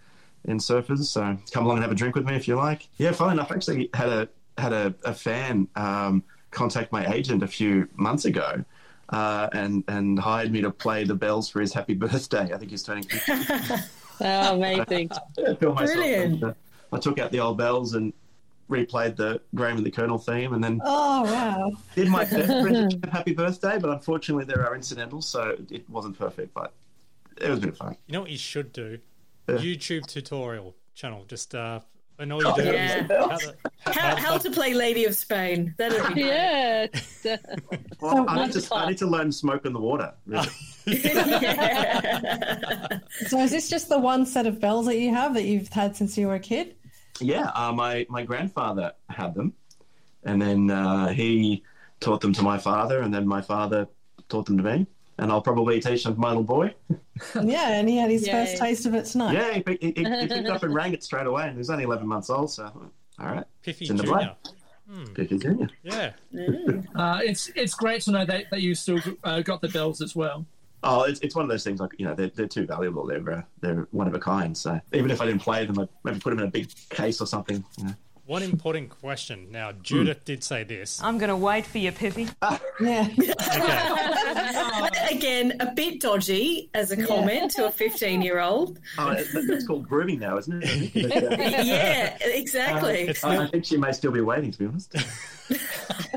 in 0.44 0.58
Surfers. 0.58 1.04
So 1.04 1.36
come 1.52 1.64
along 1.64 1.78
and 1.78 1.84
have 1.84 1.92
a 1.92 1.96
drink 1.96 2.14
with 2.16 2.24
me 2.24 2.34
if 2.34 2.48
you 2.48 2.56
like. 2.56 2.88
Yeah, 2.96 3.12
funny 3.12 3.32
enough, 3.32 3.52
I 3.52 3.54
actually 3.54 3.90
had 3.94 4.08
a 4.08 4.28
had 4.58 4.72
a, 4.72 4.94
a 5.04 5.14
fan 5.14 5.68
um, 5.76 6.22
contact 6.50 6.92
my 6.92 7.06
agent 7.12 7.42
a 7.42 7.48
few 7.48 7.88
months 7.94 8.24
ago. 8.24 8.64
Uh, 9.10 9.48
and 9.52 9.82
and 9.88 10.18
hired 10.18 10.52
me 10.52 10.60
to 10.60 10.70
play 10.70 11.04
the 11.04 11.14
bells 11.14 11.48
for 11.48 11.60
his 11.60 11.72
happy 11.72 11.94
birthday. 11.94 12.52
I 12.52 12.58
think 12.58 12.70
he's 12.70 12.82
turning. 12.82 13.04
50. 13.04 13.74
Oh, 14.22 14.54
amazing. 14.56 15.10
I 15.48 15.54
feel. 15.54 15.72
Brilliant. 15.72 16.44
I 16.92 16.98
took 16.98 17.18
out 17.18 17.32
the 17.32 17.40
old 17.40 17.56
bells 17.56 17.94
and 17.94 18.12
replayed 18.68 19.16
the 19.16 19.40
Graham 19.54 19.78
and 19.78 19.86
the 19.86 19.90
Colonel 19.90 20.18
theme, 20.18 20.52
and 20.52 20.62
then 20.62 20.78
Oh 20.84 21.22
wow! 21.22 21.72
did 21.94 22.08
my 22.08 22.24
best 22.30 22.96
happy 23.10 23.32
birthday. 23.32 23.78
But 23.78 23.90
unfortunately, 23.90 24.44
there 24.44 24.66
are 24.66 24.74
incidentals, 24.74 25.26
so 25.26 25.56
it 25.70 25.88
wasn't 25.88 26.18
perfect. 26.18 26.52
But 26.52 26.72
it 27.40 27.48
was 27.48 27.58
a 27.58 27.62
bit 27.62 27.70
of 27.70 27.76
fun. 27.78 27.96
You 28.08 28.12
know 28.12 28.20
what 28.20 28.30
you 28.30 28.36
should 28.36 28.74
do? 28.74 28.98
Yeah. 29.48 29.54
YouTube 29.56 30.06
tutorial 30.06 30.76
channel. 30.94 31.24
Just 31.26 31.54
uh, 31.54 31.80
and 32.20 32.32
all 32.32 32.40
you 32.42 32.48
Oh, 32.48 32.56
do 32.56 32.64
yeah. 32.64 33.04
is 33.04 33.10
how 33.10 33.36
the- 33.36 33.56
How, 33.92 34.16
how 34.16 34.38
to 34.38 34.50
play 34.50 34.74
Lady 34.74 35.04
of 35.06 35.14
Spain. 35.16 35.74
That'd 35.78 36.06
be 36.08 36.14
great. 36.22 36.90
Yeah. 37.24 37.36
Well, 38.00 38.24
I, 38.28 38.46
need 38.46 38.52
to, 38.52 38.74
I 38.74 38.88
need 38.88 38.98
to 38.98 39.06
learn 39.06 39.32
smoke 39.32 39.64
in 39.66 39.72
the 39.72 39.80
water. 39.80 40.12
Really. 40.26 40.46
So 43.26 43.38
is 43.40 43.50
this 43.50 43.68
just 43.68 43.88
the 43.88 43.98
one 43.98 44.24
set 44.26 44.46
of 44.46 44.60
bells 44.60 44.86
that 44.86 44.98
you 44.98 45.12
have 45.14 45.34
that 45.34 45.44
you've 45.44 45.68
had 45.68 45.96
since 45.96 46.16
you 46.16 46.26
were 46.28 46.34
a 46.34 46.40
kid? 46.40 46.76
yeah, 47.20 47.50
uh, 47.54 47.72
my 47.72 48.06
my 48.08 48.22
grandfather 48.22 48.92
had 49.10 49.34
them, 49.34 49.52
and 50.24 50.40
then 50.40 50.70
uh, 50.70 51.08
he 51.08 51.62
taught 52.00 52.20
them 52.22 52.32
to 52.34 52.42
my 52.42 52.56
father, 52.58 53.00
and 53.02 53.12
then 53.12 53.26
my 53.26 53.42
father 53.42 53.88
taught 54.30 54.46
them 54.46 54.56
to 54.56 54.62
me, 54.62 54.86
and 55.20 55.30
I'll 55.30 55.42
probably 55.42 55.80
teach 55.80 56.04
them 56.04 56.14
to 56.14 56.20
my 56.20 56.28
little 56.28 56.42
boy. 56.42 56.74
Yeah, 57.34 57.72
and 57.72 57.86
he 57.86 57.98
had 57.98 58.10
his 58.10 58.26
Yay. 58.26 58.32
first 58.32 58.56
taste 58.56 58.86
of 58.86 58.94
it 58.94 59.04
tonight. 59.04 59.34
Yeah, 59.34 59.52
he, 59.52 59.60
picked- 59.62 59.82
he, 59.82 59.92
he, 59.94 60.04
he 60.04 60.26
picked 60.26 60.48
up 60.48 60.62
and 60.62 60.74
rang 60.80 60.94
it 60.94 61.04
straight 61.04 61.26
away, 61.26 61.42
and 61.42 61.52
he 61.52 61.58
was 61.58 61.68
only 61.68 61.84
eleven 61.84 62.06
months 62.08 62.30
old. 62.30 62.50
So, 62.50 62.64
all 62.64 63.26
right, 63.26 63.44
Piffy 63.62 63.82
it's 63.82 63.90
in 63.90 63.96
the 63.96 64.04
Junior. 64.04 64.34
blood. 64.90 65.14
Piffy 65.14 65.40
Junior. 65.40 65.68
Yeah. 65.82 66.12
Uh, 66.96 67.20
it's 67.22 67.48
it's 67.54 67.74
great 67.74 68.00
to 68.02 68.10
know 68.10 68.24
that, 68.24 68.46
that 68.50 68.62
you 68.62 68.74
still 68.74 68.98
uh, 69.24 69.40
got 69.42 69.60
the 69.60 69.68
bells 69.68 70.00
as 70.00 70.16
well. 70.16 70.46
Oh, 70.82 71.02
it's, 71.02 71.20
it's 71.20 71.34
one 71.34 71.44
of 71.44 71.50
those 71.50 71.62
things 71.62 71.78
like 71.78 71.90
you 71.98 72.06
know 72.06 72.14
they're, 72.14 72.30
they're 72.34 72.48
too 72.48 72.64
valuable. 72.66 73.06
They're 73.06 73.30
uh, 73.30 73.42
they're 73.60 73.86
one 73.90 74.06
of 74.08 74.14
a 74.14 74.18
kind. 74.18 74.56
So 74.56 74.80
even 74.94 75.10
if 75.10 75.20
I 75.20 75.26
didn't 75.26 75.42
play 75.42 75.66
them, 75.66 75.78
I'd 75.78 75.88
maybe 76.04 76.20
put 76.20 76.30
them 76.30 76.38
in 76.38 76.46
a 76.46 76.50
big 76.50 76.70
case 76.88 77.20
or 77.20 77.26
something. 77.26 77.62
You 77.76 77.84
know. 77.84 77.94
One 78.30 78.44
important 78.44 78.90
question. 78.90 79.48
Now, 79.50 79.72
Judith 79.72 80.24
did 80.24 80.44
say 80.44 80.62
this. 80.62 81.02
I'm 81.02 81.18
going 81.18 81.30
to 81.30 81.36
wait 81.36 81.66
for 81.66 81.78
you, 81.78 81.90
Pippi. 81.90 82.28
Yeah. 82.80 83.08
Again, 85.10 85.56
a 85.60 85.70
bit 85.74 86.00
dodgy 86.00 86.70
as 86.72 86.92
a 86.92 87.06
comment 87.06 87.50
to 87.52 87.66
a 87.66 87.70
15 87.70 88.22
year 88.22 88.38
old. 88.40 88.78
Oh, 88.96 89.10
it- 89.10 89.26
that's 89.48 89.66
called 89.66 89.86
grooming 89.88 90.20
now, 90.20 90.38
isn't 90.38 90.62
it? 90.64 90.94
Yeah, 91.66 92.16
exactly. 92.22 93.10
Uh, 93.10 93.14
I 93.24 93.42
I 93.42 93.46
think 93.48 93.64
she 93.66 93.76
may 93.76 93.90
still 93.92 94.12
be 94.12 94.20
waiting, 94.22 94.50
to 94.52 94.58
be 94.60 94.66
honest. 94.66 94.94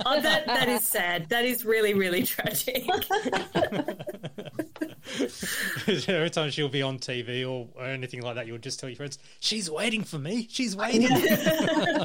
Oh, 0.05 0.21
that, 0.21 0.45
that 0.45 0.69
is 0.69 0.83
sad. 0.83 1.27
That 1.29 1.43
is 1.43 1.65
really, 1.65 1.95
really 1.95 2.23
tragic. 2.23 2.85
Every 6.07 6.29
time 6.29 6.49
she'll 6.51 6.69
be 6.69 6.81
on 6.81 6.99
TV 6.99 7.43
or, 7.49 7.67
or 7.75 7.85
anything 7.85 8.21
like 8.21 8.35
that, 8.35 8.47
you'll 8.47 8.57
just 8.57 8.79
tell 8.79 8.89
your 8.89 8.95
friends, 8.97 9.17
"She's 9.39 9.69
waiting 9.69 10.03
for 10.03 10.17
me. 10.19 10.47
She's 10.49 10.75
waiting." 10.75 11.07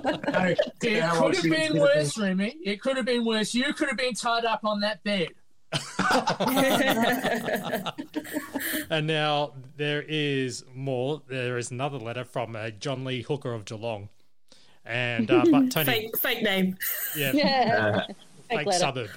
No, 0.05 0.45
it 0.45 0.59
could 0.81 1.35
have 1.35 1.43
been 1.43 1.79
worse, 1.79 2.19
Remy. 2.19 2.57
It 2.65 2.81
could 2.81 2.97
have 2.97 3.07
been 3.07 3.25
worse. 3.25 3.55
You 3.55 3.73
could 3.75 3.89
have 3.89 3.99
been 3.99 4.15
tied 4.15 4.45
up 4.45 4.65
on 4.65 4.81
that 4.81 5.03
bed. 5.05 5.29
and 8.91 9.07
now 9.07 9.53
there 9.77 10.03
is 10.07 10.65
more. 10.75 11.23
There 11.29 11.59
is 11.59 11.71
another 11.71 11.99
letter 11.99 12.25
from 12.25 12.57
uh, 12.57 12.71
John 12.71 13.05
Lee 13.05 13.23
Hooker 13.23 13.53
of 13.53 13.65
Geelong, 13.65 14.09
and 14.85 15.31
uh, 15.31 15.45
but 15.51 15.71
Tony, 15.71 15.87
fake, 15.87 16.19
fake 16.19 16.43
name. 16.43 16.77
yeah, 17.17 17.33
Yeah. 17.35 18.07
fake, 18.49 18.65
Fake 18.65 18.73
suburb. 18.73 19.11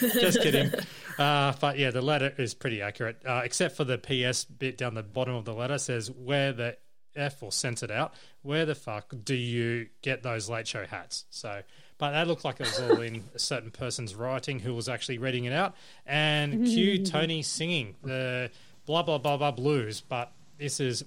Just 0.00 0.40
kidding. 0.42 0.70
Uh, 1.18 1.52
but 1.60 1.78
yeah, 1.78 1.90
the 1.90 2.02
letter 2.02 2.32
is 2.38 2.54
pretty 2.54 2.80
accurate, 2.80 3.20
uh, 3.26 3.42
except 3.44 3.76
for 3.76 3.84
the 3.84 3.98
PS 3.98 4.44
bit 4.44 4.78
down 4.78 4.94
the 4.94 5.02
bottom 5.02 5.34
of 5.34 5.44
the 5.44 5.54
letter 5.54 5.78
says 5.78 6.10
where 6.10 6.52
the 6.52 6.76
F 7.18 7.42
or 7.42 7.52
censored 7.52 7.90
out. 7.90 8.14
Where 8.42 8.64
the 8.64 8.74
fuck 8.74 9.14
do 9.24 9.34
you 9.34 9.88
get 10.02 10.22
those 10.22 10.48
late 10.48 10.66
show 10.66 10.86
hats? 10.86 11.24
So, 11.30 11.62
but 11.98 12.12
that 12.12 12.28
looked 12.28 12.44
like 12.44 12.60
it 12.60 12.66
was 12.66 12.80
all 12.80 13.02
in 13.02 13.24
a 13.34 13.38
certain 13.38 13.70
person's 13.70 14.14
writing 14.14 14.60
who 14.60 14.74
was 14.74 14.88
actually 14.88 15.18
reading 15.18 15.44
it 15.44 15.52
out. 15.52 15.74
And 16.06 16.64
cue 16.66 17.04
Tony 17.04 17.42
singing 17.42 17.96
the 18.02 18.50
blah 18.86 19.02
blah 19.02 19.18
blah 19.18 19.36
blah 19.36 19.50
blues, 19.50 20.00
but 20.00 20.32
this 20.58 20.80
is 20.80 21.04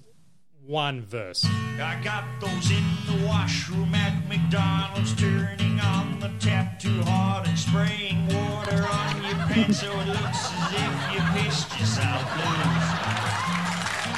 one 0.66 1.02
verse. 1.02 1.44
I 1.44 2.00
got 2.04 2.24
those 2.40 2.70
in 2.70 2.84
the 3.06 3.26
washroom 3.26 3.94
at 3.94 4.28
McDonald's, 4.28 5.14
turning 5.14 5.80
on 5.80 6.20
the 6.20 6.30
tap 6.38 6.78
too 6.78 7.02
hard 7.02 7.48
and 7.48 7.58
spraying 7.58 8.26
water 8.28 8.86
on 8.86 9.22
your 9.24 9.34
pants 9.48 9.80
so 9.80 9.90
it 9.90 10.06
looks 10.06 10.52
as 10.52 10.72
if 10.72 11.14
you 11.14 11.42
pissed 11.42 11.80
yourself 11.80 12.71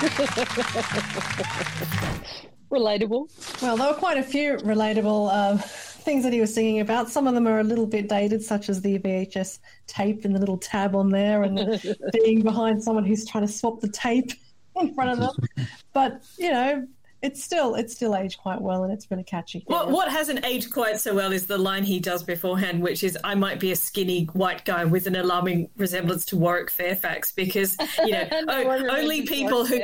Relatable. 2.70 3.62
Well, 3.62 3.76
there 3.76 3.88
were 3.88 3.98
quite 3.98 4.18
a 4.18 4.22
few 4.22 4.56
relatable 4.58 5.32
um, 5.32 5.58
things 5.58 6.24
that 6.24 6.32
he 6.32 6.40
was 6.40 6.52
singing 6.52 6.80
about. 6.80 7.08
Some 7.08 7.26
of 7.26 7.34
them 7.34 7.46
are 7.46 7.60
a 7.60 7.64
little 7.64 7.86
bit 7.86 8.08
dated, 8.08 8.42
such 8.42 8.68
as 8.68 8.82
the 8.82 8.98
VHS 8.98 9.60
tape 9.86 10.24
and 10.24 10.34
the 10.34 10.40
little 10.40 10.58
tab 10.58 10.94
on 10.94 11.10
there, 11.10 11.42
and 11.42 11.80
being 12.12 12.42
behind 12.42 12.82
someone 12.82 13.04
who's 13.04 13.24
trying 13.24 13.46
to 13.46 13.52
swap 13.52 13.80
the 13.80 13.88
tape 13.88 14.32
in 14.76 14.94
front 14.94 15.10
of 15.10 15.18
them. 15.18 15.30
But 15.92 16.24
you 16.36 16.50
know, 16.50 16.88
it's 17.24 17.42
still 17.42 17.74
it's 17.74 17.94
still 17.94 18.14
aged 18.14 18.38
quite 18.38 18.60
well, 18.60 18.84
and 18.84 18.92
it's 18.92 19.10
really 19.10 19.24
catchy. 19.24 19.64
What, 19.66 19.90
what 19.90 20.10
hasn't 20.10 20.44
aged 20.44 20.70
quite 20.70 21.00
so 21.00 21.14
well 21.14 21.32
is 21.32 21.46
the 21.46 21.56
line 21.58 21.82
he 21.82 21.98
does 21.98 22.22
beforehand, 22.22 22.82
which 22.82 23.02
is, 23.02 23.16
I 23.24 23.34
might 23.34 23.58
be 23.58 23.72
a 23.72 23.76
skinny 23.76 24.26
white 24.34 24.64
guy 24.64 24.84
with 24.84 25.06
an 25.06 25.16
alarming 25.16 25.70
resemblance 25.76 26.26
to 26.26 26.36
Warwick 26.36 26.70
Fairfax, 26.70 27.32
because, 27.32 27.76
you 28.04 28.12
know, 28.12 28.28
No 28.44 28.62
o- 28.62 28.66
one 28.66 28.90
only 28.90 29.22
people 29.22 29.64
who. 29.64 29.80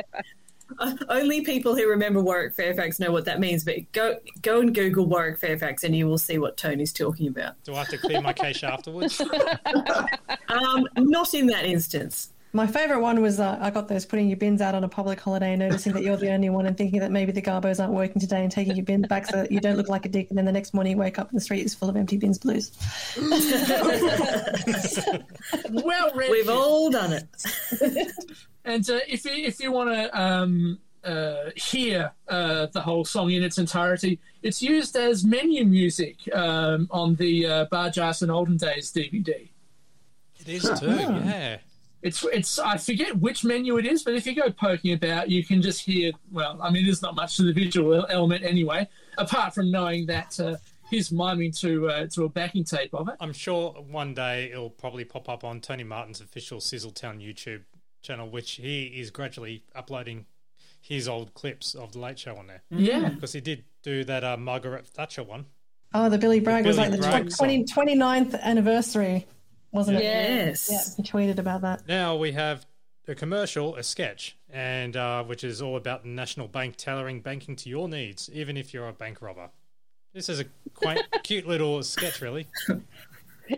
Uh, 0.79 0.95
only 1.09 1.41
people 1.41 1.75
who 1.75 1.85
remember 1.89 2.21
Warwick 2.21 2.53
Fairfax 2.53 2.97
know 2.97 3.11
what 3.11 3.25
that 3.25 3.41
means, 3.41 3.65
but 3.65 3.91
go 3.91 4.17
go 4.41 4.61
and 4.61 4.73
Google 4.73 5.05
Warwick 5.05 5.37
Fairfax 5.37 5.83
and 5.83 5.93
you 5.93 6.07
will 6.07 6.17
see 6.17 6.37
what 6.37 6.55
Tony's 6.55 6.93
talking 6.93 7.27
about. 7.27 7.61
Do 7.65 7.73
I 7.73 7.79
have 7.79 7.89
to 7.89 7.97
clear 7.97 8.21
my 8.21 8.31
cache 8.31 8.63
afterwards? 8.63 9.21
Um, 10.47 10.87
not 10.97 11.33
in 11.33 11.47
that 11.47 11.65
instance. 11.65 12.31
My 12.53 12.67
favourite 12.67 13.01
one 13.01 13.21
was 13.21 13.39
uh, 13.39 13.57
I 13.61 13.69
got 13.69 13.87
those 13.87 14.05
putting 14.05 14.27
your 14.27 14.35
bins 14.35 14.59
out 14.59 14.75
on 14.75 14.83
a 14.83 14.89
public 14.89 15.21
holiday 15.21 15.53
and 15.53 15.59
noticing 15.59 15.93
that 15.93 16.03
you're 16.03 16.17
the 16.17 16.31
only 16.31 16.49
one 16.49 16.65
and 16.65 16.77
thinking 16.77 16.99
that 16.99 17.09
maybe 17.11 17.31
the 17.31 17.41
Garbos 17.41 17.79
aren't 17.79 17.93
working 17.93 18.19
today 18.19 18.43
and 18.43 18.51
taking 18.51 18.75
your 18.75 18.83
bins 18.83 19.07
back 19.07 19.25
so 19.27 19.37
that 19.37 19.51
you 19.51 19.61
don't 19.61 19.77
look 19.77 19.87
like 19.87 20.05
a 20.05 20.09
dick 20.09 20.27
and 20.29 20.37
then 20.37 20.43
the 20.43 20.51
next 20.51 20.73
morning 20.73 20.91
you 20.91 20.97
wake 20.97 21.17
up 21.17 21.29
and 21.29 21.37
the 21.37 21.41
street 21.41 21.65
is 21.65 21.73
full 21.73 21.89
of 21.89 21.95
empty 21.95 22.17
bins 22.17 22.37
blues. 22.37 22.71
well 25.71 26.11
read. 26.13 26.31
We've 26.31 26.49
all 26.49 26.89
done 26.89 27.13
it. 27.13 28.11
And 28.65 28.87
uh, 28.89 28.99
if 29.07 29.25
you 29.25 29.31
if 29.31 29.59
you 29.59 29.71
want 29.71 29.89
to 29.89 30.21
um, 30.21 30.79
uh, 31.03 31.51
hear 31.55 32.11
uh, 32.27 32.67
the 32.67 32.81
whole 32.81 33.05
song 33.05 33.31
in 33.31 33.43
its 33.43 33.57
entirety, 33.57 34.19
it's 34.43 34.61
used 34.61 34.95
as 34.95 35.23
menu 35.23 35.65
music 35.65 36.17
um, 36.33 36.87
on 36.91 37.15
the 37.15 37.45
uh, 37.45 37.65
Bargearse 37.67 38.21
and 38.21 38.31
Olden 38.31 38.57
Days 38.57 38.91
DVD. 38.91 39.49
It 40.39 40.49
is 40.49 40.79
too, 40.79 40.87
yeah. 40.87 41.57
It's 42.01 42.23
it's 42.25 42.57
I 42.57 42.77
forget 42.77 43.17
which 43.19 43.43
menu 43.43 43.77
it 43.77 43.85
is, 43.85 44.03
but 44.03 44.13
if 44.15 44.25
you 44.25 44.35
go 44.35 44.49
poking 44.51 44.93
about, 44.93 45.29
you 45.29 45.43
can 45.43 45.61
just 45.61 45.81
hear. 45.81 46.11
Well, 46.31 46.57
I 46.61 46.71
mean, 46.71 46.85
there's 46.85 47.01
not 47.01 47.15
much 47.15 47.37
to 47.37 47.43
the 47.43 47.53
visual 47.53 48.05
element 48.09 48.43
anyway, 48.43 48.87
apart 49.17 49.53
from 49.53 49.69
knowing 49.71 50.07
that 50.07 50.39
uh, 50.39 50.57
he's 50.89 51.11
miming 51.11 51.51
to 51.59 51.89
uh, 51.89 52.07
to 52.07 52.23
a 52.23 52.29
backing 52.29 52.63
tape 52.63 52.93
of 52.93 53.07
it. 53.07 53.15
I'm 53.19 53.33
sure 53.33 53.71
one 53.73 54.13
day 54.13 54.49
it'll 54.51 54.69
probably 54.71 55.05
pop 55.05 55.29
up 55.29 55.43
on 55.43 55.61
Tony 55.61 55.83
Martin's 55.83 56.21
official 56.21 56.59
Sizzletown 56.59 57.21
YouTube 57.21 57.61
channel, 58.01 58.29
which 58.29 58.53
he 58.53 58.85
is 58.99 59.11
gradually 59.11 59.63
uploading 59.75 60.25
his 60.81 61.07
old 61.07 61.33
clips 61.35 61.75
of 61.75 61.91
the 61.91 61.99
Late 61.99 62.17
Show 62.17 62.35
on 62.35 62.47
there. 62.47 62.63
Yeah. 62.71 63.09
because 63.09 63.33
he 63.33 63.41
did 63.41 63.63
do 63.83 64.03
that 64.05 64.23
uh, 64.23 64.37
Margaret 64.37 64.87
Thatcher 64.87 65.21
one. 65.23 65.45
Oh, 65.93 66.09
the 66.09 66.17
Billy 66.17 66.39
Bragg 66.39 66.65
was 66.65 66.77
Billy 66.77 66.89
like 66.89 66.99
the 66.99 67.07
Bragg 67.07 67.29
tw- 67.29 67.37
20, 67.37 67.65
29th 67.65 68.41
anniversary, 68.41 69.27
wasn't 69.71 69.97
it? 69.97 70.03
Yes. 70.03 70.69
Yeah, 70.71 70.81
he 70.97 71.03
tweeted 71.03 71.39
about 71.39 71.61
that. 71.61 71.87
Now 71.87 72.15
we 72.15 72.31
have 72.33 72.65
a 73.07 73.15
commercial, 73.15 73.75
a 73.75 73.83
sketch, 73.83 74.37
and 74.49 74.95
uh, 74.95 75.23
which 75.23 75.43
is 75.43 75.61
all 75.61 75.77
about 75.77 76.03
the 76.03 76.09
National 76.09 76.47
Bank 76.47 76.77
tailoring 76.77 77.21
banking 77.21 77.55
to 77.57 77.69
your 77.69 77.87
needs, 77.87 78.29
even 78.33 78.57
if 78.57 78.73
you're 78.73 78.87
a 78.87 78.93
bank 78.93 79.21
robber. 79.21 79.49
This 80.13 80.29
is 80.29 80.39
a 80.39 80.45
quaint, 80.73 81.01
cute 81.23 81.47
little 81.47 81.81
sketch, 81.83 82.21
really. 82.21 82.47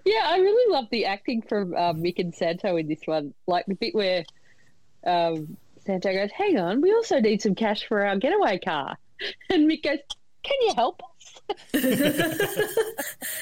Yeah, 0.05 0.23
I 0.25 0.37
really 0.37 0.73
love 0.73 0.85
the 0.91 1.05
acting 1.05 1.41
from 1.41 1.73
uh, 1.73 1.93
Mick 1.93 2.19
and 2.19 2.33
Santo 2.33 2.77
in 2.77 2.87
this 2.87 3.01
one. 3.05 3.33
Like 3.47 3.65
the 3.65 3.75
bit 3.75 3.93
where 3.93 4.23
um, 5.05 5.57
Santo 5.85 6.13
goes, 6.13 6.31
"Hang 6.31 6.57
on, 6.59 6.81
we 6.81 6.91
also 6.93 7.19
need 7.19 7.41
some 7.41 7.55
cash 7.55 7.85
for 7.87 8.05
our 8.05 8.17
getaway 8.17 8.59
car," 8.59 8.97
and 9.49 9.69
Mick 9.69 9.83
goes, 9.83 9.99
"Can 10.43 10.57
you 10.61 10.73
help 10.75 11.01
us?" 11.03 11.09
And 11.09 11.12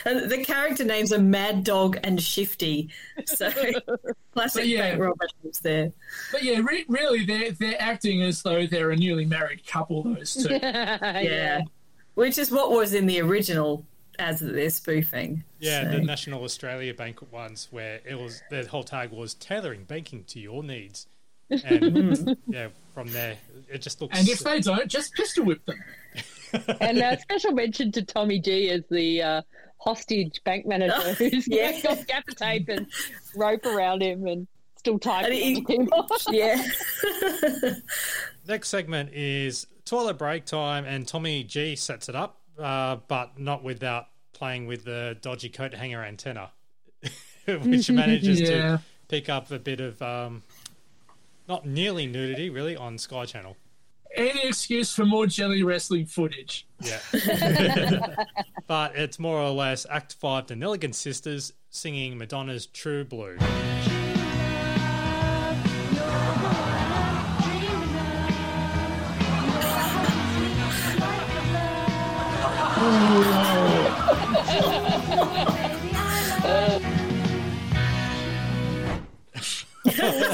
the 0.04 0.44
character 0.46 0.84
names 0.84 1.12
are 1.14 1.20
Mad 1.20 1.64
Dog 1.64 1.98
and 2.04 2.22
Shifty. 2.22 2.90
So 3.26 3.52
classic 4.34 4.66
yeah. 4.66 4.92
bank 4.92 5.02
robber 5.02 5.28
names 5.44 5.60
there. 5.60 5.92
But 6.32 6.44
yeah, 6.44 6.60
re- 6.64 6.86
really, 6.88 7.26
they're 7.26 7.52
they're 7.52 7.82
acting 7.82 8.22
as 8.24 8.42
though 8.42 8.66
they're 8.68 8.92
a 8.92 8.96
newly 8.96 9.26
married 9.26 9.66
couple. 9.66 10.04
Those 10.04 10.34
two. 10.34 10.54
yeah. 10.62 11.62
Which 12.16 12.38
is 12.38 12.52
what 12.52 12.72
was 12.72 12.94
in 12.94 13.06
the 13.06 13.22
original 13.22 13.86
ads 14.20 14.42
that 14.42 14.54
they're 14.54 14.70
spoofing. 14.70 15.44
Yeah, 15.60 15.84
So- 15.84 15.98
the 15.98 16.02
National 16.02 16.44
Australia 16.44 16.94
Bank 16.94 17.32
ones 17.32 17.68
where 17.72 18.02
it 18.06 18.16
was 18.20 18.42
the 18.50 18.66
whole 18.66 18.84
tag 18.84 19.12
was 19.12 19.34
tailoring 19.36 19.86
banking 19.86 20.24
to 20.26 20.40
your 20.40 20.64
needs, 20.64 21.08
and 21.66 22.38
yeah, 22.48 22.68
from 22.94 23.08
there 23.12 23.36
it 23.70 23.82
just 23.82 24.02
looks. 24.02 24.18
And 24.18 24.28
if 24.28 24.40
they 24.40 24.60
don't, 24.62 24.88
just 24.88 25.14
pistol 25.14 25.46
whip 25.46 25.66
them. 25.66 25.78
and 26.82 27.00
uh, 27.00 27.18
special 27.18 27.52
mention 27.54 27.92
to 27.94 28.04
Tommy 28.04 28.40
G 28.40 28.70
as 28.70 28.84
the 28.90 29.22
uh, 29.22 29.42
hostage 29.78 30.42
bank 30.44 30.66
manager 30.66 31.14
who's 31.14 31.48
Yeah. 31.48 31.80
got 31.82 32.06
gaffer 32.08 32.32
tape 32.36 32.68
and 32.70 32.88
rope 33.36 33.66
around 33.66 34.02
him 34.04 34.28
and 34.28 34.48
still 34.78 35.00
typing. 35.00 35.32
And 35.32 35.34
he- 35.34 35.56
on 35.56 35.64
the 35.64 35.86
keyboard. 35.86 36.12
yeah. 36.32 37.74
Next 38.48 38.70
segment 38.70 39.12
is 39.14 39.68
toilet 39.86 40.18
break 40.18 40.46
time, 40.46 40.86
and 40.86 41.08
Tommy 41.08 41.44
G 41.44 41.76
sets 41.76 42.10
it 42.10 42.16
up, 42.16 42.40
uh, 42.60 42.98
but 43.08 43.40
not 43.40 43.64
without 43.64 44.08
playing 44.34 44.66
with 44.68 44.84
the 44.86 45.18
dodgy 45.22 45.50
coat 45.50 45.74
hanger 45.74 46.04
antenna, 46.04 46.50
which 47.46 47.90
manages 47.92 48.42
Yeah. 48.42 48.48
to 48.50 48.82
pick 49.08 49.30
up 49.30 49.52
a 49.52 49.60
bit 49.60 49.80
of 49.80 50.02
um, 50.02 50.42
not 51.52 51.66
nearly 51.66 52.08
nudity, 52.08 52.50
really, 52.50 52.78
on 52.78 52.98
Sky 52.98 53.26
Channel. 53.26 53.58
Any 54.16 54.48
excuse 54.48 54.94
for 54.96 55.06
more 55.06 55.26
jelly 55.26 55.64
wrestling 55.64 56.06
footage. 56.06 56.66
Yeah. 56.80 57.00
but 58.68 58.96
it's 58.96 59.20
more 59.20 59.38
or 59.38 59.50
less 59.50 59.86
Act 59.90 60.14
5 60.14 60.48
The 60.48 60.54
Nelligan 60.54 60.96
Sisters 60.96 61.52
singing 61.70 62.18
Madonna's 62.18 62.68
True 62.68 63.04
Blue. 63.04 63.38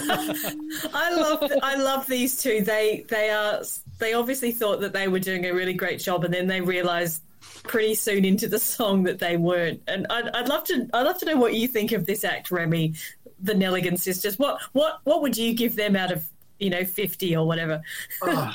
I 0.09 1.15
love 1.15 1.51
I 1.63 1.75
love 1.75 2.07
these 2.07 2.41
two. 2.41 2.61
They 2.61 3.05
they 3.09 3.29
are 3.29 3.61
they 3.99 4.13
obviously 4.13 4.51
thought 4.51 4.81
that 4.81 4.93
they 4.93 5.07
were 5.07 5.19
doing 5.19 5.45
a 5.45 5.51
really 5.53 5.73
great 5.73 5.99
job, 5.99 6.23
and 6.23 6.33
then 6.33 6.47
they 6.47 6.61
realised 6.61 7.21
pretty 7.63 7.95
soon 7.95 8.25
into 8.25 8.47
the 8.47 8.59
song 8.59 9.03
that 9.03 9.19
they 9.19 9.37
weren't. 9.37 9.81
And 9.87 10.07
I'd, 10.09 10.29
I'd 10.29 10.47
love 10.47 10.63
to, 10.65 10.87
I'd 10.93 11.03
love 11.03 11.17
to 11.19 11.25
know 11.25 11.37
what 11.37 11.53
you 11.53 11.67
think 11.67 11.91
of 11.91 12.05
this 12.05 12.23
act, 12.23 12.51
Remy, 12.51 12.93
the 13.39 13.53
Nelligan 13.53 13.99
sisters. 13.99 14.39
What, 14.39 14.61
what, 14.73 14.99
what 15.03 15.21
would 15.21 15.37
you 15.37 15.53
give 15.53 15.75
them 15.75 15.95
out 15.95 16.11
of 16.11 16.25
you 16.59 16.69
know 16.69 16.83
fifty 16.83 17.35
or 17.35 17.45
whatever? 17.45 17.81
Oh, 18.23 18.53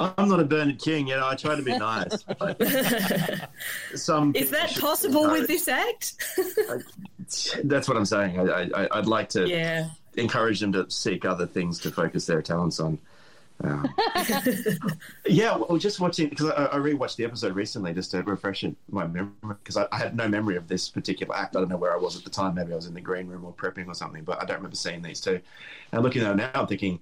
I'm 0.00 0.28
not 0.28 0.40
a 0.40 0.44
Bernard 0.44 0.78
King, 0.78 1.08
you 1.08 1.16
know. 1.16 1.26
I 1.26 1.34
try 1.34 1.56
to 1.56 1.62
be 1.62 1.76
nice. 1.76 2.24
some 3.94 4.32
Is 4.34 4.50
that 4.50 4.76
possible 4.78 5.28
with 5.28 5.48
this 5.48 5.66
act? 5.66 6.14
That's 7.64 7.88
what 7.88 7.96
I'm 7.96 8.04
saying. 8.04 8.38
I, 8.38 8.70
I, 8.74 8.88
I'd 8.92 9.06
like 9.06 9.28
to 9.30 9.48
Yeah. 9.48 9.90
Encourage 10.18 10.60
them 10.60 10.72
to 10.72 10.90
seek 10.90 11.24
other 11.24 11.46
things 11.46 11.78
to 11.80 11.90
focus 11.90 12.26
their 12.26 12.42
talents 12.42 12.80
on. 12.80 12.98
Um, 13.64 13.92
yeah, 15.26 15.56
well, 15.56 15.78
just 15.78 15.98
watching 15.98 16.28
because 16.28 16.50
I, 16.50 16.66
I 16.66 16.76
rewatched 16.76 17.16
the 17.16 17.24
episode 17.24 17.56
recently 17.56 17.92
just 17.92 18.12
to 18.12 18.22
refresh 18.22 18.62
it- 18.64 18.76
my 18.90 19.06
memory 19.06 19.32
because 19.42 19.76
I, 19.76 19.86
I 19.90 19.98
had 19.98 20.16
no 20.16 20.28
memory 20.28 20.56
of 20.56 20.68
this 20.68 20.88
particular 20.88 21.34
act. 21.34 21.56
I 21.56 21.60
don't 21.60 21.68
know 21.68 21.76
where 21.76 21.92
I 21.92 21.96
was 21.96 22.16
at 22.16 22.22
the 22.24 22.30
time. 22.30 22.54
Maybe 22.54 22.72
I 22.72 22.76
was 22.76 22.86
in 22.86 22.94
the 22.94 23.00
green 23.00 23.26
room 23.26 23.44
or 23.44 23.52
prepping 23.52 23.88
or 23.88 23.94
something, 23.94 24.22
but 24.22 24.40
I 24.40 24.44
don't 24.44 24.58
remember 24.58 24.76
seeing 24.76 25.02
these 25.02 25.20
two. 25.20 25.40
And 25.92 26.02
looking 26.02 26.22
at 26.22 26.28
them 26.28 26.36
now, 26.36 26.50
I'm 26.54 26.66
thinking, 26.68 27.00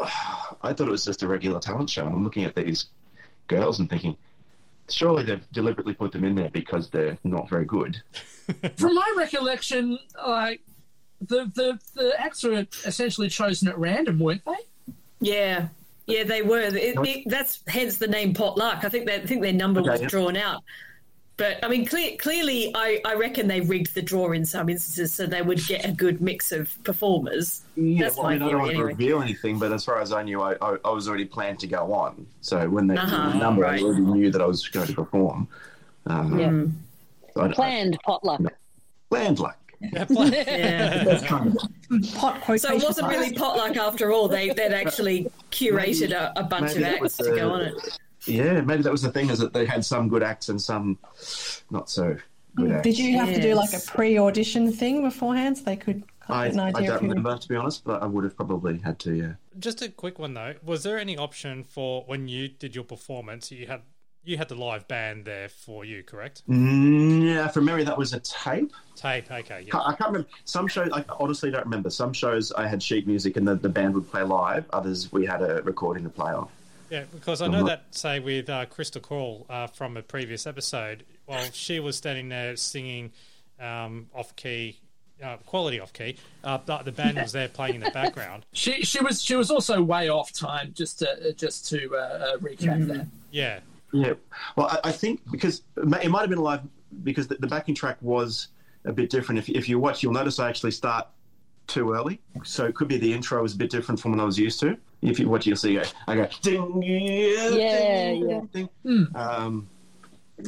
"Oh, 0.00 0.56
I 0.62 0.72
thought 0.72 0.88
it 0.88 0.90
was 0.90 1.04
just 1.04 1.22
a 1.22 1.28
regular 1.28 1.60
talent 1.60 1.90
show. 1.90 2.06
And 2.06 2.14
I'm 2.14 2.24
looking 2.24 2.44
at 2.44 2.56
these 2.56 2.86
girls 3.46 3.78
and 3.78 3.88
thinking, 3.88 4.16
surely 4.90 5.22
they've 5.22 5.48
deliberately 5.52 5.94
put 5.94 6.10
them 6.12 6.24
in 6.24 6.34
there 6.34 6.50
because 6.50 6.90
they're 6.90 7.18
not 7.22 7.48
very 7.48 7.64
good. 7.64 8.02
From 8.76 8.94
my 8.94 9.14
recollection, 9.16 9.98
like 10.26 10.60
the 11.20 11.50
the 11.54 11.78
the 11.94 12.14
acts 12.20 12.42
were 12.44 12.66
essentially 12.86 13.28
chosen 13.28 13.68
at 13.68 13.78
random, 13.78 14.18
weren't 14.18 14.44
they? 14.44 14.94
Yeah, 15.20 15.68
yeah, 16.06 16.24
they 16.24 16.42
were. 16.42 16.60
It, 16.60 16.96
it, 17.06 17.24
that's 17.28 17.60
hence 17.66 17.98
the 17.98 18.06
name 18.08 18.34
potluck. 18.34 18.84
I 18.84 18.88
think 18.88 19.06
that 19.06 19.22
I 19.22 19.26
think 19.26 19.42
their 19.42 19.52
number 19.52 19.80
Okay, 19.80 19.90
was 19.90 20.00
yeah. 20.02 20.08
drawn 20.08 20.36
out. 20.36 20.62
But 21.36 21.64
I 21.64 21.68
mean, 21.68 21.86
cle- 21.86 22.16
clearly, 22.18 22.72
I, 22.74 23.00
I 23.04 23.14
reckon 23.14 23.46
they 23.46 23.60
rigged 23.60 23.94
the 23.94 24.02
draw 24.02 24.32
in 24.32 24.44
some 24.44 24.68
instances 24.68 25.12
so 25.14 25.24
they 25.24 25.40
would 25.40 25.64
get 25.66 25.84
a 25.84 25.92
good 25.92 26.20
mix 26.20 26.50
of 26.50 26.68
performers. 26.82 27.62
Yeah, 27.76 28.02
That's 28.06 28.16
well, 28.16 28.26
I 28.26 28.32
mean, 28.34 28.42
I 28.42 28.50
don't 28.50 28.50
theory, 28.50 28.60
want 28.64 28.76
to 28.76 28.84
reveal 28.84 29.22
anything, 29.22 29.56
but 29.56 29.70
as 29.70 29.84
far 29.84 30.00
as 30.00 30.10
I 30.12 30.24
knew, 30.24 30.42
I, 30.42 30.54
I, 30.60 30.76
I 30.84 30.90
was 30.90 31.08
already 31.08 31.26
planned 31.26 31.60
to 31.60 31.68
go 31.68 31.92
on. 31.92 32.26
So 32.40 32.68
when 32.68 32.88
they 32.88 32.96
Uh-huh, 32.96 33.28
the 33.30 33.38
number, 33.38 33.62
right. 33.62 33.80
I 33.80 33.84
already 33.84 34.00
knew 34.02 34.32
that 34.32 34.42
I 34.42 34.46
was 34.46 34.66
going 34.68 34.88
to 34.88 34.94
perform. 34.94 35.46
Um, 36.06 36.38
Yeah. 36.40 36.64
so 37.34 37.48
Planned 37.54 37.96
potluck. 38.04 38.40
planned 39.08 39.38
like. 39.38 39.54
Yeah. 39.80 40.04
That's 41.04 41.24
kind 41.26 41.56
of 41.56 42.14
Pot 42.14 42.60
So 42.60 42.74
it 42.74 42.82
wasn't 42.82 43.08
really 43.08 43.32
potluck 43.32 43.76
after 43.76 44.12
all. 44.12 44.28
They 44.28 44.50
they'd 44.50 44.72
actually 44.72 45.30
curated 45.50 46.12
a, 46.12 46.32
a 46.36 46.42
bunch 46.42 46.76
of 46.76 46.82
acts 46.82 47.16
to 47.18 47.34
go 47.34 47.50
on 47.50 47.62
it. 47.62 47.98
yeah, 48.26 48.60
maybe 48.60 48.82
that 48.82 48.92
was 48.92 49.02
the 49.02 49.12
thing 49.12 49.30
is 49.30 49.38
that 49.38 49.52
they 49.52 49.66
had 49.66 49.84
some 49.84 50.08
good 50.08 50.22
acts 50.22 50.48
and 50.48 50.60
some 50.60 50.98
not 51.70 51.88
so 51.88 52.16
good 52.56 52.68
hmm. 52.68 52.72
acts. 52.72 52.82
Did 52.82 52.98
you 52.98 53.16
have 53.18 53.32
to 53.34 53.40
do 53.40 53.54
like 53.54 53.72
a 53.72 53.80
pre-audition 53.80 54.72
thing 54.72 55.02
beforehand 55.02 55.58
so 55.58 55.64
they 55.64 55.76
could 55.76 56.02
I, 56.28 56.46
of 56.46 56.54
get 56.54 56.62
I 56.62 56.70
don't 56.70 56.88
of 56.88 57.00
who- 57.00 57.08
remember 57.08 57.38
to 57.38 57.48
be 57.48 57.56
honest, 57.56 57.84
but 57.84 58.02
I 58.02 58.06
would 58.06 58.24
have 58.24 58.36
probably 58.36 58.78
had 58.78 58.98
to. 59.00 59.14
Yeah. 59.14 59.32
Just 59.58 59.82
a 59.82 59.88
quick 59.88 60.18
one 60.18 60.34
though. 60.34 60.54
Was 60.62 60.82
there 60.82 60.98
any 60.98 61.16
option 61.16 61.64
for 61.64 62.04
when 62.06 62.28
you 62.28 62.48
did 62.48 62.74
your 62.74 62.84
performance? 62.84 63.50
You 63.50 63.66
had 63.66 63.82
you 64.28 64.36
had 64.36 64.48
the 64.48 64.54
live 64.54 64.86
band 64.88 65.24
there 65.24 65.48
for 65.48 65.84
you, 65.84 66.02
correct? 66.02 66.42
Mm, 66.48 67.22
yeah, 67.24 67.48
from 67.48 67.64
memory, 67.64 67.84
that 67.84 67.96
was 67.96 68.12
a 68.12 68.20
tape. 68.20 68.72
Tape. 68.94 69.30
Okay. 69.30 69.64
Yeah. 69.66 69.78
I 69.78 69.94
can't 69.94 70.10
remember. 70.10 70.28
Some 70.44 70.68
shows, 70.68 70.90
I 70.92 71.04
honestly 71.18 71.50
don't 71.50 71.64
remember. 71.64 71.88
Some 71.88 72.12
shows 72.12 72.52
I 72.52 72.66
had 72.66 72.82
sheet 72.82 73.06
music 73.06 73.36
and 73.38 73.48
the, 73.48 73.54
the 73.54 73.68
band 73.70 73.94
would 73.94 74.10
play 74.10 74.22
live. 74.22 74.66
Others 74.72 75.10
we 75.12 75.24
had 75.24 75.40
a 75.42 75.62
recording 75.62 76.04
to 76.04 76.10
play 76.10 76.32
off. 76.32 76.50
Yeah, 76.90 77.04
because 77.12 77.40
I 77.42 77.46
know 77.48 77.64
Mhm. 77.64 77.68
that, 77.68 77.84
say, 77.90 78.18
with 78.20 78.48
uh, 78.50 78.66
Crystal 78.66 79.00
Crawl 79.00 79.46
uh, 79.48 79.66
from 79.66 79.96
a 79.96 80.02
previous 80.02 80.46
episode, 80.46 81.04
while 81.26 81.48
she 81.52 81.80
was 81.80 81.96
standing 81.96 82.28
there 82.28 82.56
singing 82.56 83.12
um, 83.60 84.08
off 84.14 84.36
key, 84.36 84.78
uh, 85.22 85.36
quality 85.46 85.80
off 85.80 85.92
key, 85.92 86.16
uh, 86.44 86.58
the, 86.64 86.78
the 86.78 86.92
band 86.92 87.16
was 87.18 87.32
there 87.32 87.48
playing 87.48 87.76
in 87.76 87.80
the 87.80 87.90
background. 87.90 88.44
She 88.52 88.82
she 88.82 89.02
was 89.02 89.20
she 89.22 89.34
was 89.36 89.50
also 89.50 89.82
way 89.82 90.08
off 90.08 90.32
time. 90.32 90.72
Just 90.74 91.00
to 91.00 91.32
just 91.34 91.68
to 91.70 91.94
uh, 91.94 91.98
uh, 91.98 92.36
recap 92.38 92.86
that. 92.88 93.06
Yeah. 93.30 93.60
Yeah. 93.92 94.14
Well, 94.56 94.66
I, 94.66 94.88
I 94.88 94.92
think 94.92 95.20
because 95.30 95.62
it 95.76 95.86
might 96.10 96.20
have 96.20 96.30
been 96.30 96.38
live 96.40 96.60
because 97.02 97.26
the, 97.28 97.36
the 97.36 97.46
backing 97.46 97.74
track 97.74 97.96
was 98.00 98.48
a 98.84 98.92
bit 98.92 99.10
different. 99.10 99.38
If, 99.38 99.48
if 99.48 99.68
you 99.68 99.78
watch, 99.78 100.02
you'll 100.02 100.12
notice 100.12 100.38
I 100.38 100.48
actually 100.48 100.70
start 100.72 101.06
too 101.66 101.92
early. 101.92 102.20
So 102.44 102.64
it 102.66 102.74
could 102.74 102.88
be 102.88 102.96
the 102.98 103.12
intro 103.12 103.44
is 103.44 103.54
a 103.54 103.56
bit 103.56 103.70
different 103.70 104.00
from 104.00 104.12
what 104.12 104.20
I 104.20 104.24
was 104.24 104.38
used 104.38 104.60
to. 104.60 104.76
If 105.02 105.18
you 105.18 105.28
watch, 105.28 105.46
you'll 105.46 105.56
see 105.56 105.78
I, 105.78 105.84
I 106.06 106.14
go 106.16 106.28
ding, 106.42 106.82
yeah, 106.82 107.48
Yeah, 107.50 108.10
ding, 108.10 108.28
yeah. 108.28 108.40
ding. 108.84 109.08
Um, 109.14 109.68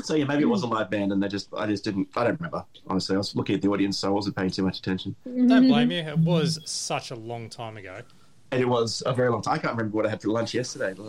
so 0.03 0.15
yeah, 0.15 0.25
maybe 0.25 0.43
it 0.43 0.47
was 0.47 0.63
a 0.63 0.67
live 0.67 0.89
band, 0.91 1.13
and 1.13 1.23
they 1.23 1.29
just 1.29 1.49
I 1.57 1.67
just 1.67 1.85
didn't 1.85 2.09
I 2.17 2.25
don't 2.25 2.39
remember 2.41 2.65
honestly. 2.87 3.15
I 3.15 3.19
was 3.19 3.35
looking 3.35 3.57
at 3.57 3.63
the 3.63 3.69
audience, 3.69 3.99
so 3.99 4.09
I 4.09 4.11
wasn't 4.13 4.37
paying 4.37 4.51
too 4.51 4.63
much 4.63 4.79
attention. 4.79 5.15
Don't 5.25 5.67
blame 5.69 5.91
you. 5.91 5.99
It 5.99 6.19
was 6.19 6.59
such 6.65 7.11
a 7.11 7.17
long 7.17 7.49
time 7.49 7.77
ago. 7.77 8.01
And 8.53 8.61
it 8.61 8.69
was 8.69 9.03
a 9.07 9.13
very 9.15 9.31
long 9.31 9.43
time. 9.43 9.55
I 9.55 9.59
can't 9.59 9.77
remember 9.77 9.97
what 9.97 10.07
I 10.07 10.11
had 10.11 10.21
for 10.23 10.29
lunch 10.29 10.55
yesterday. 10.55 10.93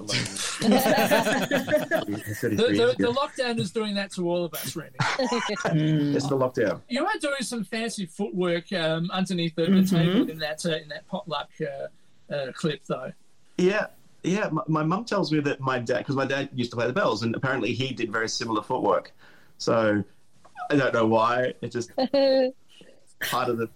The, 2.42 2.48
the, 2.50 2.96
the 2.98 3.12
lockdown 3.12 3.60
is 3.60 3.72
doing 3.72 3.96
that 3.96 4.12
to 4.14 4.30
all 4.30 4.46
of 4.46 4.54
us, 4.54 4.76
Remy. 4.76 4.92
It's 6.16 6.28
the 6.28 6.38
lockdown. 6.38 6.82
You 6.88 7.06
are 7.06 7.18
doing 7.20 7.42
some 7.42 7.64
fancy 7.64 8.06
footwork 8.06 8.72
um, 8.74 9.10
underneath 9.12 9.56
the, 9.56 9.64
Mhm. 9.64 9.90
table 9.90 10.30
in 10.30 10.38
that 10.40 10.64
uh, 10.66 10.76
in 10.78 10.88
that 10.90 11.08
potluck 11.08 11.50
uh, 11.62 11.88
uh, 12.34 12.52
clip, 12.54 12.82
though. 12.86 13.12
Yeah, 13.58 13.88
yeah. 14.24 14.50
My, 14.52 14.62
my 14.68 14.84
mum 14.84 15.06
tells 15.06 15.32
me 15.32 15.40
that 15.42 15.60
my 15.60 15.80
dad, 15.80 16.00
because 16.00 16.16
my 16.16 16.26
dad 16.26 16.50
used 16.54 16.72
to 16.72 16.78
play 16.78 16.88
the 16.88 16.94
bells, 16.94 17.24
and 17.24 17.36
apparently 17.36 17.74
he 17.74 17.92
did 17.94 18.12
very 18.12 18.30
similar 18.30 18.62
footwork. 18.62 19.12
So 19.58 20.04
I 20.70 20.76
don't 20.76 20.94
know 20.94 21.08
why. 21.08 21.54
It 21.62 21.72
just 21.72 21.92
part 21.96 23.50
of 23.50 23.58
the 23.58 23.68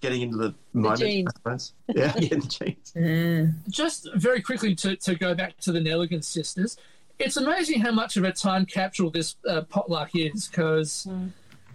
getting 0.00 0.22
into 0.22 0.36
the, 0.36 0.54
moment, 0.72 1.00
genes. 1.00 1.28
I 1.28 1.38
suppose. 1.38 1.72
Yeah, 1.88 2.12
yeah, 2.18 2.28
the 2.28 2.76
genes. 2.94 3.54
Just 3.68 4.08
very 4.14 4.40
quickly 4.40 4.74
to, 4.76 4.96
to 4.96 5.14
go 5.14 5.34
back 5.34 5.56
to 5.58 5.72
the 5.72 5.80
Nelligan 5.80 6.24
sisters, 6.24 6.76
it's 7.18 7.36
amazing 7.36 7.80
how 7.80 7.92
much 7.92 8.16
of 8.16 8.24
a 8.24 8.32
time 8.32 8.64
capsule 8.66 9.10
this 9.10 9.36
uh, 9.48 9.62
potluck 9.62 10.10
is 10.14 10.48
because, 10.48 11.06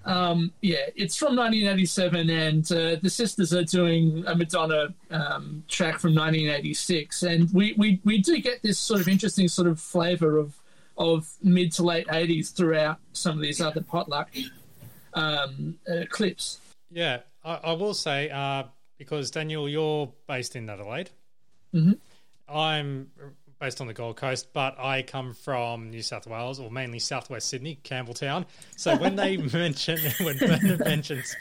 um, 0.04 0.52
yeah, 0.62 0.88
it's 0.96 1.16
from 1.16 1.36
1987 1.36 2.30
and 2.30 2.72
uh, 2.72 2.96
the 3.02 3.10
sisters 3.10 3.54
are 3.54 3.64
doing 3.64 4.24
a 4.26 4.36
Madonna 4.36 4.94
um, 5.12 5.64
track 5.68 6.00
from 6.00 6.16
1986. 6.16 7.24
And 7.24 7.54
we, 7.54 7.74
we, 7.78 8.02
we 8.04 8.18
do 8.18 8.40
get 8.42 8.64
this 8.64 8.80
sort 8.80 9.02
of 9.02 9.08
interesting 9.08 9.48
sort 9.48 9.68
of 9.68 9.80
flavour 9.80 10.38
of, 10.38 10.56
of 10.98 11.32
mid 11.44 11.72
to 11.74 11.84
late 11.84 12.08
80s 12.08 12.52
throughout 12.52 12.98
some 13.14 13.36
of 13.36 13.42
these 13.42 13.62
other 13.62 13.82
potluck 13.82 14.30
um, 15.14 15.78
uh, 15.88 16.06
clips. 16.10 16.60
Yeah, 16.92 17.20
I, 17.46 17.56
I 17.64 17.74
will 17.74 17.94
say 17.94 18.30
uh, 18.30 18.64
because 18.98 19.32
Daniel, 19.32 19.70
you're 19.70 20.12
based 20.28 20.56
in 20.56 20.70
Adelaide. 20.70 21.12
Mhm. 21.74 21.98
I'm 22.48 23.12
based 23.60 23.82
on 23.82 23.88
the 23.88 23.94
Gold 23.94 24.18
Coast, 24.18 24.54
but 24.54 24.78
I 24.80 25.02
come 25.02 25.34
from 25.34 25.90
New 25.90 26.02
South 26.02 26.28
Wales, 26.28 26.60
or 26.60 26.70
mainly 26.70 27.00
Southwest 27.00 27.48
Sydney, 27.48 27.80
Campbelltown. 27.84 28.46
So 28.78 28.96
when 28.98 29.16
they 29.16 29.38
mention, 29.54 29.98
when 30.22 30.38
Bernard 30.38 30.80
mentions 30.80 31.36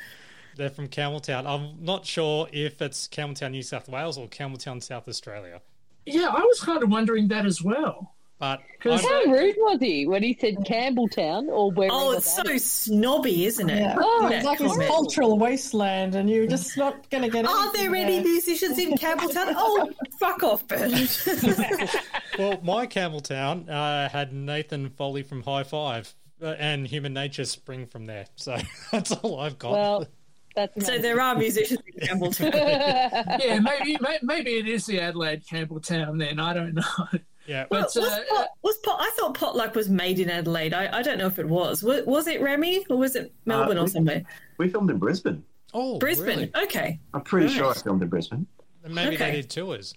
they're 0.56 0.70
from 0.70 0.88
Campbelltown, 0.88 1.46
I'm 1.46 1.84
not 1.84 2.06
sure 2.06 2.48
if 2.52 2.80
it's 2.80 3.08
Campbelltown, 3.08 3.50
New 3.50 3.62
South 3.62 3.88
Wales, 3.88 4.16
or 4.16 4.28
Campbelltown, 4.28 4.82
South 4.82 5.08
Australia. 5.08 5.60
Yeah, 6.06 6.28
I 6.28 6.40
was 6.40 6.60
kind 6.60 6.82
of 6.82 6.90
wondering 6.90 7.28
that 7.28 7.44
as 7.46 7.62
well. 7.62 8.13
But 8.38 8.62
How 8.82 9.22
rude 9.26 9.54
was 9.58 9.78
he 9.80 10.06
when 10.06 10.22
he 10.22 10.36
said 10.38 10.56
Campbelltown 10.56 11.48
or 11.48 11.70
where? 11.70 11.88
Oh, 11.90 12.12
it's 12.12 12.34
so 12.34 12.56
snobby, 12.58 13.46
isn't 13.46 13.70
it? 13.70 13.78
Yeah. 13.78 13.96
Oh, 13.98 14.28
it's 14.30 14.44
like 14.44 14.58
this 14.58 14.72
comment. 14.72 14.90
cultural 14.90 15.38
wasteland, 15.38 16.16
and 16.16 16.28
you're 16.28 16.48
just 16.48 16.76
not 16.76 17.08
going 17.10 17.22
to 17.22 17.30
get. 17.30 17.44
It. 17.44 17.50
Are 17.50 17.72
there 17.72 17.94
anything 17.94 18.20
any 18.20 18.30
musicians 18.32 18.78
in 18.78 18.94
Campbelltown? 18.94 19.54
Oh, 19.56 19.88
fuck 20.18 20.42
off, 20.42 20.66
Bernard. 20.66 20.92
well, 22.38 22.60
my 22.62 22.86
Campbelltown 22.86 23.70
uh, 23.70 24.08
had 24.08 24.32
Nathan 24.32 24.90
Foley 24.90 25.22
from 25.22 25.42
Hi-5, 25.44 26.12
uh, 26.42 26.46
and 26.58 26.86
Human 26.88 27.14
Nature 27.14 27.44
spring 27.44 27.86
from 27.86 28.06
there. 28.06 28.26
So 28.34 28.58
that's 28.90 29.12
all 29.12 29.38
I've 29.40 29.58
got. 29.58 29.72
Well, 29.72 30.06
that's 30.56 30.86
so 30.86 30.98
there 30.98 31.20
are 31.20 31.36
musicians 31.36 31.80
in 31.86 32.08
Campbelltown. 32.08 32.52
yeah, 32.52 33.60
maybe 33.60 33.96
may- 34.00 34.18
maybe 34.22 34.50
it 34.54 34.68
is 34.68 34.86
the 34.86 35.00
Adelaide 35.00 35.44
Campbelltown. 35.46 36.18
Then 36.18 36.40
I 36.40 36.52
don't 36.52 36.74
know. 36.74 37.18
Yeah, 37.46 37.66
but 37.68 37.82
was, 37.94 37.96
uh, 37.96 38.20
pot, 38.30 38.48
was 38.62 38.78
pot, 38.78 38.96
I 39.00 39.10
thought 39.16 39.34
Potluck 39.34 39.74
was 39.74 39.88
made 39.90 40.18
in 40.18 40.30
Adelaide. 40.30 40.72
I, 40.72 40.98
I 40.98 41.02
don't 41.02 41.18
know 41.18 41.26
if 41.26 41.38
it 41.38 41.46
was. 41.48 41.82
was. 41.82 42.04
Was 42.06 42.26
it 42.26 42.40
Remy 42.40 42.86
or 42.88 42.96
was 42.96 43.16
it 43.16 43.32
Melbourne 43.44 43.76
Uh, 43.78 43.82
or 43.82 43.88
somewhere? 43.88 44.22
We 44.58 44.68
filmed 44.68 44.90
in 44.90 44.98
Brisbane. 44.98 45.44
Oh, 45.74 45.98
Brisbane. 45.98 46.26
really? 46.26 46.52
Okay. 46.64 46.98
I'm 47.12 47.20
pretty 47.22 47.46
Right. 47.48 47.56
sure 47.56 47.70
I 47.70 47.74
filmed 47.74 48.02
in 48.02 48.08
Brisbane. 48.08 48.46
And 48.84 48.94
maybe 48.94 49.16
Okay. 49.16 49.30
they 49.30 49.36
did 49.42 49.50
tours. 49.50 49.94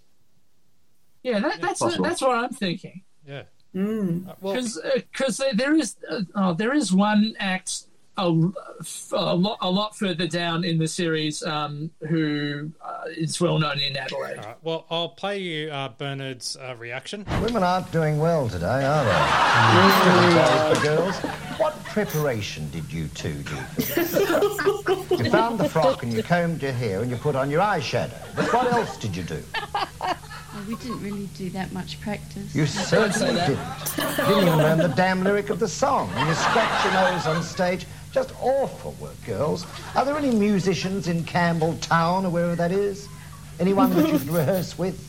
yeah, 1.24 1.40
that, 1.40 1.61
that's 1.61 1.80
possible. 1.80 2.03
that's 2.06 2.22
what 2.22 2.38
I'm 2.38 2.49
thinking. 2.52 3.03
Yeah. 3.26 3.44
Mm. 3.76 4.28
Uh, 4.30 4.34
well, 4.41 4.53
Because 5.11 5.41
there 5.53 5.74
is 5.76 5.98
uh, 6.10 6.22
oh, 6.36 6.53
there 6.53 6.74
is 6.74 6.91
one 6.94 7.36
act 7.40 7.86
a, 8.18 8.52
a 9.11 9.35
lot 9.35 9.57
a 9.61 9.69
lot 9.69 9.95
further 9.95 10.27
down 10.27 10.64
in 10.64 10.77
the 10.77 10.88
series, 10.88 11.44
um, 11.44 11.91
who 12.07 12.72
uh, 12.81 13.03
is 13.15 13.39
well 13.39 13.60
known 13.60 13.80
in 13.80 13.95
Adelaide. 13.95 14.38
All 14.39 14.44
right, 14.44 14.57
well, 14.64 14.85
I'll 14.89 15.10
play 15.10 15.39
you 15.39 15.69
uh, 15.69 15.89
Bernard's 15.89 16.57
uh, 16.57 16.76
reaction. 16.77 17.26
Women 17.41 17.64
aren't 17.64 17.91
doing 17.91 18.19
well 18.19 18.49
today, 18.49 18.84
are 18.85 19.06
they? 19.06 20.76
For 20.76 20.81
girls, 20.88 21.15
what 21.60 21.84
preparation 21.85 22.69
did 22.72 22.91
you 22.91 23.07
two 23.10 23.34
do? 23.34 23.56
you 23.77 25.30
found 25.31 25.60
the 25.60 25.69
frock 25.69 26.03
and 26.03 26.11
you 26.11 26.23
combed 26.23 26.61
your 26.61 26.72
hair 26.72 27.02
and 27.02 27.11
you 27.11 27.18
put 27.18 27.35
on 27.35 27.49
your 27.49 27.61
eyeshadow. 27.61 28.18
But 28.35 28.52
what 28.53 28.72
else 28.73 28.98
did 28.98 29.15
you 29.15 29.23
do? 29.23 29.41
Oh, 30.57 30.65
we 30.68 30.76
didn't 30.77 31.03
really 31.03 31.27
do 31.38 31.52
that 31.52 31.72
much 31.72 32.02
practice. 32.02 32.56
You 32.56 32.65
certainly 32.65 33.35
didn't. 33.41 33.60
You 33.98 34.26
Didn't 34.26 34.48
even 34.48 34.57
learn 34.57 34.77
the 34.80 34.88
damn 34.88 35.23
lyric 35.23 35.52
of 35.52 35.60
the 35.60 35.68
song. 35.68 36.10
And 36.15 36.27
you 36.27 36.34
scratch 36.34 36.84
your 36.84 36.94
nose 36.94 37.27
on 37.27 37.44
stage. 37.44 37.85
Just 38.12 38.34
awful 38.42 38.96
work, 39.00 39.16
girls. 39.26 39.66
Are 39.96 40.06
there 40.06 40.18
any 40.18 40.32
musicians 40.32 41.08
in 41.08 41.24
Campbelltown 41.24 42.24
or 42.26 42.30
wherever 42.30 42.56
that 42.56 42.72
is? 42.72 43.08
Anyone 43.60 43.92
that 43.96 44.08
you 44.08 44.20
can 44.20 44.34
rehearse 44.34 44.78
with? 44.78 45.04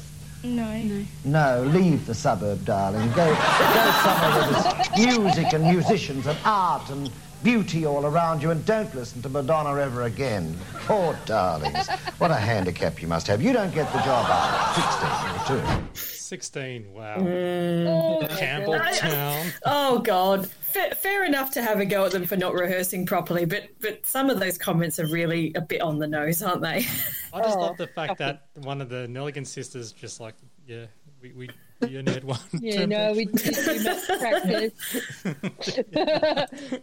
No. 0.45 0.73
no. 0.83 1.05
No, 1.25 1.63
leave 1.65 2.07
the 2.07 2.15
suburb, 2.15 2.65
darling. 2.65 3.09
Go, 3.09 3.27
go 3.27 3.93
somewhere 4.03 4.31
where 4.41 4.53
there's 4.53 5.19
music 5.19 5.53
and 5.53 5.65
musicians 5.65 6.27
and 6.27 6.39
art 6.45 6.89
and 6.91 7.11
beauty 7.43 7.87
all 7.87 8.07
around 8.07 8.43
you, 8.43 8.51
and 8.51 8.65
don't 8.65 8.93
listen 8.95 9.23
to 9.23 9.29
Madonna 9.29 9.79
ever 9.81 10.03
again. 10.03 10.57
Poor 10.87 11.19
darlings. 11.25 11.89
What 12.19 12.31
a 12.31 12.37
handicap 12.37 13.01
you 13.03 13.09
must 13.09 13.27
have. 13.27 13.43
You 13.43 13.53
don't 13.53 13.75
get 13.75 13.93
the 13.93 14.01
job 14.01 14.27
after 14.29 15.57
16 15.57 15.61
or 15.61 15.83
two. 15.87 16.18
16, 16.29 16.93
wow. 16.93 17.17
Mm. 17.19 18.29
Campbelltown. 18.31 19.53
Oh 19.65 19.99
God, 20.01 20.49
fair, 20.49 20.91
fair 20.93 21.25
enough 21.25 21.51
to 21.53 21.63
have 21.63 21.81
a 21.81 21.87
go 21.87 22.05
at 22.05 22.13
them 22.13 22.27
for 22.27 22.37
not 22.37 22.53
rehearsing 22.55 23.07
properly, 23.07 23.45
but 23.47 23.69
but 23.81 24.05
some 24.05 24.29
of 24.31 24.39
those 24.39 24.59
comments 24.59 24.99
are 24.99 25.07
really 25.07 25.53
a 25.55 25.61
bit 25.61 25.81
on 25.81 25.99
the 25.99 26.07
nose, 26.07 26.43
aren't 26.43 26.63
they? 26.63 26.87
I 27.33 27.41
just 27.43 27.59
love 27.59 27.77
the 27.79 27.87
fact 27.87 28.19
that 28.19 28.47
one 28.55 28.81
of 28.81 28.89
the 28.89 29.07
Nelligan 29.09 29.47
sisters 29.47 29.93
just 29.93 30.21
like, 30.21 30.35
yeah, 30.67 30.87
we, 31.23 31.33
we, 31.33 31.51
we 31.81 31.99
only 31.99 32.13
had 32.13 32.25
one. 32.25 32.39
Yeah, 32.53 32.85
no, 32.85 33.13
we 33.13 33.25
did 33.25 33.55
too 33.55 33.83
much 33.83 34.07
practice. 34.07 34.73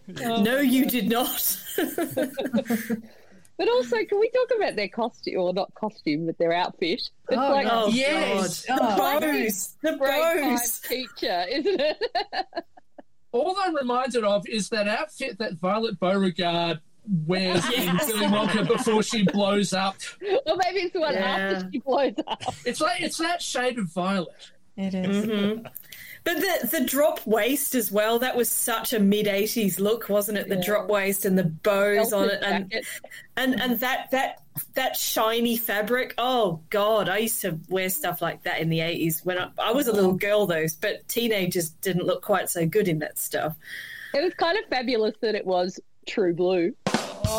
no, 0.43 0.59
you 0.59 0.85
did 0.85 1.09
not. 1.09 1.57
But 3.57 3.69
also, 3.69 3.95
can 4.03 4.19
we 4.19 4.29
talk 4.29 4.49
about 4.57 4.75
their 4.75 4.89
costume, 4.89 5.39
or 5.39 5.53
not 5.53 5.73
costume, 5.75 6.25
but 6.25 6.37
their 6.37 6.51
outfit? 6.53 6.99
It's 7.01 7.11
Oh, 7.31 7.35
like, 7.51 7.67
oh, 7.69 7.87
yes. 7.87 8.65
God. 8.65 8.77
The 8.77 8.83
Oh. 8.83 9.19
pose, 9.21 9.77
the 9.81 9.95
grade 9.97 10.21
five 10.21 10.59
pose. 10.59 10.79
teacher, 10.81 11.45
isn't 11.49 11.79
it? 11.79 11.97
All 13.31 13.55
I'm 13.59 13.75
reminded 13.75 14.23
of 14.23 14.47
is 14.47 14.69
that 14.69 14.87
outfit 14.87 15.37
that 15.39 15.53
Violet 15.53 15.99
Beauregarde 15.99 16.79
wears 17.27 17.65
in 17.65 17.71
Yes. 17.95 18.07
Willy 18.07 18.25
Wonka 18.27 18.67
before 18.67 19.03
she 19.03 19.23
blows 19.23 19.73
up. 19.73 19.95
or 20.45 20.55
maybe 20.63 20.79
it's 20.81 20.93
the 20.93 20.99
one 21.01 21.13
Yeah. 21.13 21.19
after 21.53 21.69
she 21.71 21.79
blows 21.79 22.13
up. 22.27 22.41
It's 22.65 22.81
like 22.81 23.01
it's 23.01 23.17
that 23.19 23.41
shade 23.41 23.77
of 23.77 23.85
violet. 23.93 24.51
It 24.77 24.93
Mhm. 24.93 25.69
But 26.25 26.37
the 26.37 26.67
the 26.79 26.83
drop 26.83 27.25
waist 27.27 27.75
as 27.75 27.91
well. 27.91 28.17
That 28.17 28.35
was 28.35 28.49
such 28.49 28.93
a 28.93 28.99
mid 28.99 29.27
'80s 29.27 29.79
look, 29.79 30.09
wasn't 30.09 30.39
it? 30.39 30.49
The 30.49 30.55
drop 30.55 30.89
waist 30.89 31.23
and 31.23 31.37
the 31.37 31.43
bows 31.43 32.11
on 32.13 32.31
it, 32.31 32.41
and 32.43 32.73
and 33.37 33.61
and 33.61 33.79
that 33.79 34.09
that 34.09 34.41
that 34.73 34.97
shiny 34.97 35.55
fabric. 35.55 36.15
Oh 36.17 36.61
God, 36.71 37.09
I 37.09 37.19
used 37.19 37.41
to 37.41 37.59
wear 37.69 37.89
stuff 37.89 38.23
like 38.23 38.41
that 38.43 38.59
in 38.59 38.69
the 38.69 38.79
'80s 38.79 39.23
when 39.23 39.37
I, 39.37 39.49
I 39.59 39.71
was 39.71 39.87
a 39.87 39.93
little 39.93 40.13
girl, 40.13 40.47
Those, 40.47 40.73
But 40.73 41.07
teenagers 41.07 41.69
didn't 41.69 42.07
look 42.07 42.23
quite 42.23 42.49
so 42.49 42.65
good 42.65 42.87
in 42.87 42.99
that 42.99 43.19
stuff. 43.19 43.55
It 44.15 44.23
was 44.23 44.33
kind 44.33 44.57
of 44.57 44.65
fabulous 44.65 45.13
that 45.21 45.35
it 45.35 45.45
was 45.45 45.79
true 46.07 46.33
blue. 46.33 46.73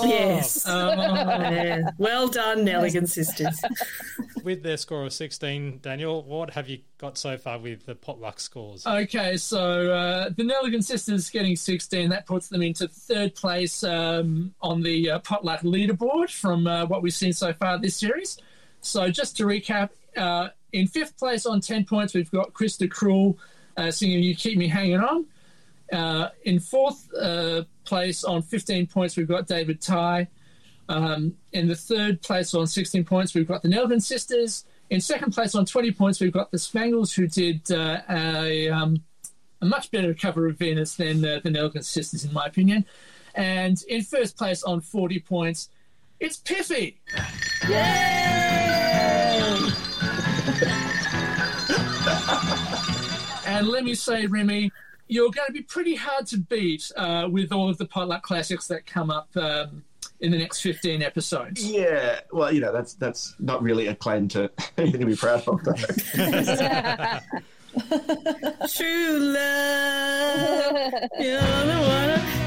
Yes. 0.04 0.64
Oh. 0.66 0.90
Yeah. 1.46 1.90
Well 1.98 2.28
done, 2.28 2.64
Nelligan 2.64 3.08
sisters. 3.08 3.60
With 4.44 4.62
their 4.62 4.76
score 4.76 5.04
of 5.04 5.12
16, 5.12 5.80
Daniel, 5.82 6.22
what 6.22 6.50
have 6.50 6.68
you 6.68 6.78
got 6.98 7.18
so 7.18 7.36
far 7.36 7.58
with 7.58 7.84
the 7.84 7.94
potluck 7.94 8.38
scores? 8.38 8.86
Okay, 8.86 9.36
so 9.36 9.90
uh, 9.90 10.28
the 10.30 10.44
Nelligan 10.44 10.84
sisters 10.84 11.28
getting 11.30 11.56
16. 11.56 12.10
That 12.10 12.26
puts 12.26 12.48
them 12.48 12.62
into 12.62 12.86
third 12.86 13.34
place 13.34 13.82
um, 13.82 14.54
on 14.60 14.82
the 14.82 15.10
uh, 15.10 15.18
potluck 15.20 15.60
leaderboard 15.62 16.30
from 16.30 16.66
uh, 16.66 16.86
what 16.86 17.02
we've 17.02 17.12
seen 17.14 17.32
so 17.32 17.52
far 17.52 17.78
this 17.78 17.96
series. 17.96 18.38
So 18.80 19.10
just 19.10 19.36
to 19.38 19.44
recap, 19.44 19.90
uh, 20.16 20.48
in 20.72 20.86
fifth 20.86 21.18
place 21.18 21.44
on 21.46 21.60
10 21.60 21.84
points, 21.84 22.14
we've 22.14 22.30
got 22.30 22.52
Krista 22.52 22.88
Krull 22.88 23.36
uh, 23.76 23.90
singing 23.90 24.22
"You 24.22 24.34
Keep 24.36 24.58
Me 24.58 24.68
Hanging 24.68 25.00
On." 25.00 25.26
Uh, 25.92 26.28
in 26.44 26.58
fourth 26.58 27.08
uh, 27.14 27.62
place 27.84 28.24
on 28.24 28.42
15 28.42 28.86
points, 28.86 29.16
we've 29.16 29.28
got 29.28 29.46
David 29.46 29.80
Ty. 29.80 30.28
Um, 30.88 31.34
in 31.52 31.68
the 31.68 31.74
third 31.74 32.22
place 32.22 32.54
on 32.54 32.66
16 32.66 33.04
points, 33.04 33.34
we've 33.34 33.48
got 33.48 33.62
the 33.62 33.68
Nelvin 33.68 34.00
sisters. 34.00 34.64
In 34.90 35.00
second 35.00 35.32
place 35.32 35.54
on 35.54 35.64
20 35.66 35.92
points, 35.92 36.20
we've 36.20 36.32
got 36.32 36.50
the 36.50 36.58
Spangles, 36.58 37.12
who 37.12 37.26
did 37.26 37.70
uh, 37.70 38.00
a, 38.08 38.68
um, 38.68 39.02
a 39.60 39.66
much 39.66 39.90
better 39.90 40.14
cover 40.14 40.46
of 40.46 40.58
Venus 40.58 40.94
than 40.94 41.24
uh, 41.24 41.40
the 41.42 41.50
Nelvin 41.50 41.82
sisters, 41.82 42.24
in 42.24 42.32
my 42.32 42.46
opinion. 42.46 42.84
And 43.34 43.82
in 43.88 44.02
first 44.02 44.36
place 44.36 44.62
on 44.62 44.80
40 44.80 45.20
points, 45.20 45.68
it's 46.20 46.38
Piffy. 46.38 46.96
Yay! 47.68 48.46
and 53.46 53.68
let 53.68 53.84
me 53.84 53.94
say, 53.94 54.26
Remy, 54.26 54.70
you're 55.08 55.30
going 55.30 55.46
to 55.46 55.52
be 55.52 55.62
pretty 55.62 55.94
hard 55.94 56.26
to 56.28 56.38
beat 56.38 56.90
uh, 56.96 57.28
with 57.30 57.52
all 57.52 57.68
of 57.68 57.78
the 57.78 57.86
potluck 57.86 58.22
classics 58.22 58.66
that 58.68 58.86
come 58.86 59.10
up 59.10 59.28
um, 59.36 59.84
in 60.20 60.32
the 60.32 60.38
next 60.38 60.60
15 60.60 61.02
episodes. 61.02 61.64
Yeah, 61.64 62.20
well, 62.32 62.52
you 62.52 62.60
know, 62.60 62.72
that's 62.72 62.94
that's 62.94 63.34
not 63.38 63.62
really 63.62 63.86
a 63.88 63.94
claim 63.94 64.28
to 64.28 64.50
anything 64.78 65.00
to 65.00 65.06
be 65.06 65.16
proud 65.16 65.46
of. 65.46 65.62
Though. 65.64 65.72
True 68.68 69.18
love. 69.18 70.92
You're 71.18 71.40
the 71.40 71.76
one. 71.86 72.46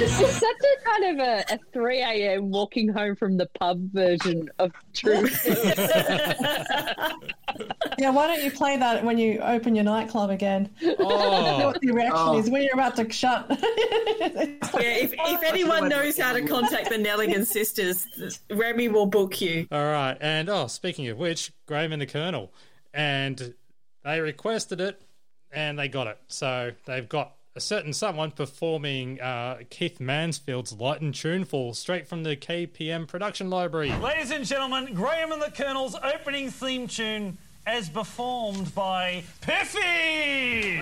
It's 0.00 0.14
such 0.38 0.42
a 0.42 0.67
kind 1.00 1.20
of 1.20 1.26
a, 1.26 1.54
a 1.54 1.58
3 1.72 1.98
a.m. 2.00 2.50
walking 2.50 2.88
home 2.88 3.16
from 3.16 3.36
the 3.36 3.46
pub 3.58 3.80
version 3.92 4.48
of 4.58 4.72
True. 4.94 5.28
Yeah, 7.98 8.10
why 8.10 8.28
don't 8.28 8.44
you 8.44 8.52
play 8.52 8.76
that 8.76 9.02
when 9.04 9.18
you 9.18 9.40
open 9.40 9.74
your 9.74 9.82
nightclub 9.84 10.30
again? 10.30 10.70
Oh. 11.00 11.66
what 11.66 11.80
the 11.80 11.90
reaction 11.90 12.14
Oh. 12.16 12.38
is 12.38 12.48
when 12.48 12.62
you're 12.62 12.74
about 12.74 12.94
to 12.96 13.10
shut. 13.10 13.46
Yeah, 14.20 14.90
if, 14.96 15.12
if 15.12 15.18
oh, 15.20 15.40
anyone 15.44 15.88
knows 15.88 16.18
how 16.18 16.32
to 16.32 16.42
contact 16.46 16.90
the 16.90 16.96
Nelligan 16.96 17.44
sisters, 17.46 18.06
Remy 18.50 18.88
will 18.88 19.06
book 19.06 19.40
you. 19.40 19.66
All 19.72 19.84
right, 19.84 20.16
and 20.20 20.48
oh, 20.48 20.66
speaking 20.68 21.08
of 21.08 21.18
which, 21.18 21.52
Graham 21.66 21.92
and 21.92 22.00
the 22.00 22.06
Colonel, 22.06 22.52
and 22.92 23.54
they 24.04 24.20
requested 24.20 24.80
it, 24.80 25.00
and 25.50 25.78
they 25.78 25.88
got 25.88 26.06
it. 26.06 26.18
So 26.28 26.72
they've 26.84 27.08
got 27.08 27.34
a 27.58 27.60
certain 27.60 27.92
someone 27.92 28.30
performing 28.30 29.20
uh, 29.20 29.58
Keith 29.68 29.98
Mansfield's 29.98 30.72
"Light 30.74 31.00
and 31.00 31.12
Tuneful" 31.12 31.74
straight 31.74 32.06
from 32.06 32.22
the 32.22 32.36
KPM 32.36 33.08
production 33.08 33.50
library. 33.50 33.90
Ladies 34.00 34.30
and 34.30 34.44
gentlemen, 34.44 34.94
Graham 34.94 35.32
and 35.32 35.42
the 35.42 35.50
Colonel's 35.50 35.96
opening 35.96 36.50
theme 36.52 36.86
tune 36.86 37.36
as 37.66 37.88
performed 37.88 38.72
by 38.76 39.24
Piffy! 39.40 40.78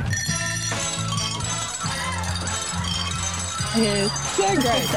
It 3.74 3.96
is 3.96 4.12
so 4.36 4.54
great. 4.56 4.90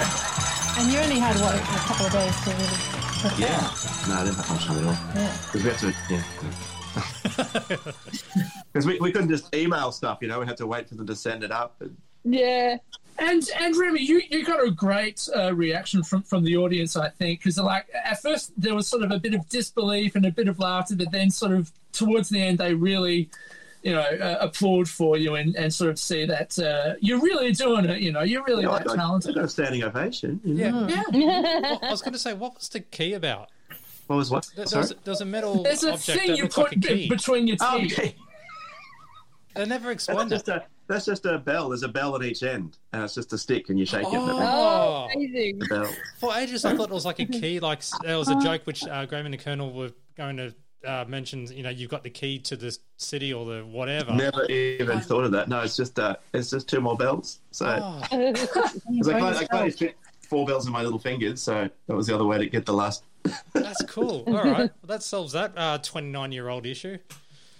And 0.78 0.92
you 0.92 1.00
only 1.00 1.20
had 1.20 1.40
what 1.40 1.56
a 1.56 1.60
couple 1.60 2.08
of 2.08 2.12
days 2.12 2.44
to 2.44 2.50
really 2.50 2.68
prepare. 3.22 3.40
Yeah. 3.40 3.72
No, 4.10 4.16
I 4.16 4.24
didn't 4.26 4.36
have 4.36 4.50
much 4.50 4.66
time 4.66 4.78
at 4.80 4.84
all. 4.84 4.98
Yeah. 5.16 5.38
Because 5.46 5.64
we 5.64 5.70
had 5.70 5.80
to, 5.80 5.94
yeah. 6.14 6.79
Because 8.72 8.86
we, 8.86 9.00
we 9.00 9.12
couldn't 9.12 9.30
just 9.30 9.54
email 9.56 9.92
stuff, 9.92 10.20
you 10.22 10.28
know, 10.28 10.40
we 10.40 10.46
had 10.46 10.58
to 10.58 10.68
wait 10.68 10.88
for 10.88 10.96
them 10.96 11.08
to 11.08 11.16
send 11.16 11.44
it 11.44 11.52
up. 11.52 11.76
And, 11.82 11.98
yeah. 12.24 12.78
And 13.18 13.44
and 13.60 13.76
Remy, 13.76 14.02
you, 14.02 14.22
you 14.30 14.46
got 14.46 14.66
a 14.66 14.72
great 14.72 15.28
uh, 15.36 15.54
reaction 15.54 16.04
from, 16.04 16.24
from 16.24 16.44
the 16.44 16.56
audience, 16.56 16.96
I 16.96 17.10
think, 17.10 17.40
because 17.40 17.58
like 17.58 17.88
at 18.06 18.22
first 18.22 18.54
there 18.58 18.76
was 18.76 18.88
sort 18.88 19.04
of 19.04 19.12
a 19.12 19.20
bit 19.20 19.34
of 19.34 19.48
disbelief 19.50 20.16
and 20.16 20.26
a 20.26 20.32
bit 20.32 20.48
of 20.48 20.60
laughter, 20.60 20.96
but 20.96 21.12
then 21.12 21.30
sort 21.30 21.52
of 21.52 21.72
towards 21.92 22.30
the 22.30 22.42
end 22.42 22.60
they 22.60 22.74
really, 22.74 23.30
you 23.84 23.92
know, 23.92 24.02
uh, 24.02 24.38
applaud 24.40 24.88
for 24.88 25.18
you 25.18 25.36
and, 25.36 25.56
and 25.56 25.74
sort 25.74 25.90
of 25.90 26.00
see 26.00 26.26
that 26.26 26.58
uh, 26.60 26.96
you're 27.02 27.20
really 27.20 27.52
doing 27.52 27.86
it. 27.86 28.00
You 28.00 28.14
know, 28.14 28.22
you're 28.22 28.44
really 28.46 28.62
you 28.62 28.68
know, 28.68 28.78
that 28.78 28.88
I, 28.90 28.94
I, 28.94 28.96
talented. 28.96 29.32
I 29.32 29.34
got 29.36 29.46
a 29.46 29.50
standing 29.50 29.84
ovation. 29.84 30.40
you 30.46 30.54
know. 30.56 30.88
Yeah. 31.12 31.44
Well, 31.62 31.80
I 31.82 31.88
was 31.92 32.02
going 32.02 32.14
to 32.14 32.20
say, 32.20 32.34
what 32.34 32.56
was 32.56 32.70
the 32.70 32.80
key 32.80 33.14
about? 33.14 33.50
What 34.10 34.16
was 34.16 34.32
what? 34.32 34.50
There- 34.56 34.66
Sorry? 34.66 34.86
There's, 34.88 34.96
there's 35.04 35.22
a 35.22 35.26
metal 35.26 35.62
There's 35.62 35.84
a 35.84 35.94
object 35.94 36.20
thing 36.20 36.36
you 36.36 36.48
put 36.48 36.76
like 36.76 36.90
a 36.90 37.08
between 37.08 37.46
your 37.48 37.58
Oh, 37.62 37.78
teeth. 37.80 37.94
okay. 38.00 38.16
They 39.56 39.66
never 39.66 39.90
That's 39.90 40.08
explained 40.08 40.30
just 40.32 40.48
it. 40.50 40.56
a 40.56 40.64
that's 40.88 41.06
just 41.06 41.26
a 41.26 41.38
bell. 41.38 41.70
There's 41.70 41.84
a 41.84 41.88
bell 41.88 42.16
at 42.16 42.24
each 42.24 42.42
end, 42.44 42.78
and 42.94 43.04
it's 43.04 43.14
just 43.14 43.32
a 43.34 43.38
stick, 43.38 43.70
and 43.70 43.78
you 43.78 43.86
shake 43.86 44.08
it. 44.08 44.14
it 44.14 44.18
Oh, 44.20 45.08
amazing. 45.14 45.60
bell. 45.70 45.88
For 46.20 46.36
ages, 46.36 46.66
I 46.66 46.76
thought 46.76 46.90
it 46.90 46.94
was 46.94 47.06
like 47.06 47.20
a 47.20 47.26
key. 47.40 47.60
Like 47.60 47.84
there 48.04 48.18
was 48.18 48.30
a 48.30 48.40
joke 48.42 48.62
which 48.66 48.84
uh, 48.88 49.06
Graham 49.06 49.26
and 49.26 49.34
the 49.34 49.38
Colonel 49.38 49.72
were 49.72 49.92
going 50.18 50.38
to 50.38 50.56
uh, 50.88 51.06
mentions, 51.08 51.52
you 51.52 51.62
know, 51.62 51.70
you've 51.70 51.90
got 51.92 52.04
the 52.04 52.10
key 52.10 52.40
to 52.40 52.56
the 52.56 52.76
city 52.98 53.32
or 53.34 53.46
the 53.46 53.62
whatever. 53.66 54.14
Never 54.14 54.46
even 54.46 55.00
thought 55.02 55.26
of 55.26 55.32
that. 55.34 55.48
No, 55.50 55.62
it's 55.62 55.76
just 55.76 56.00
uh, 56.00 56.16
it's 56.34 56.50
just 56.52 56.68
two 56.70 56.80
more 56.82 56.96
bells. 56.98 57.40
So 57.52 57.68
Oh. 57.68 58.02
Because 58.90 59.08
I 59.10 59.20
can't, 59.20 59.54
I 59.54 59.70
fit 59.72 59.96
four 60.22 60.46
bells 60.48 60.66
in 60.68 60.74
my 60.74 60.82
little 60.84 61.00
fingers, 61.00 61.42
so 61.42 61.70
that 61.88 61.96
was 61.96 62.08
the 62.08 62.16
other 62.16 62.26
way 62.26 62.38
to 62.38 62.48
get 62.48 62.66
the 62.66 62.74
last. 62.74 63.04
That's 63.54 63.84
cool. 63.88 64.24
All 64.28 64.34
right, 64.34 64.58
well, 64.58 64.70
that 64.84 65.04
solves 65.04 65.34
that 65.34 65.54
uh, 65.58 65.78
twenty-nine-year-old 65.80 66.66
issue. 66.66 66.98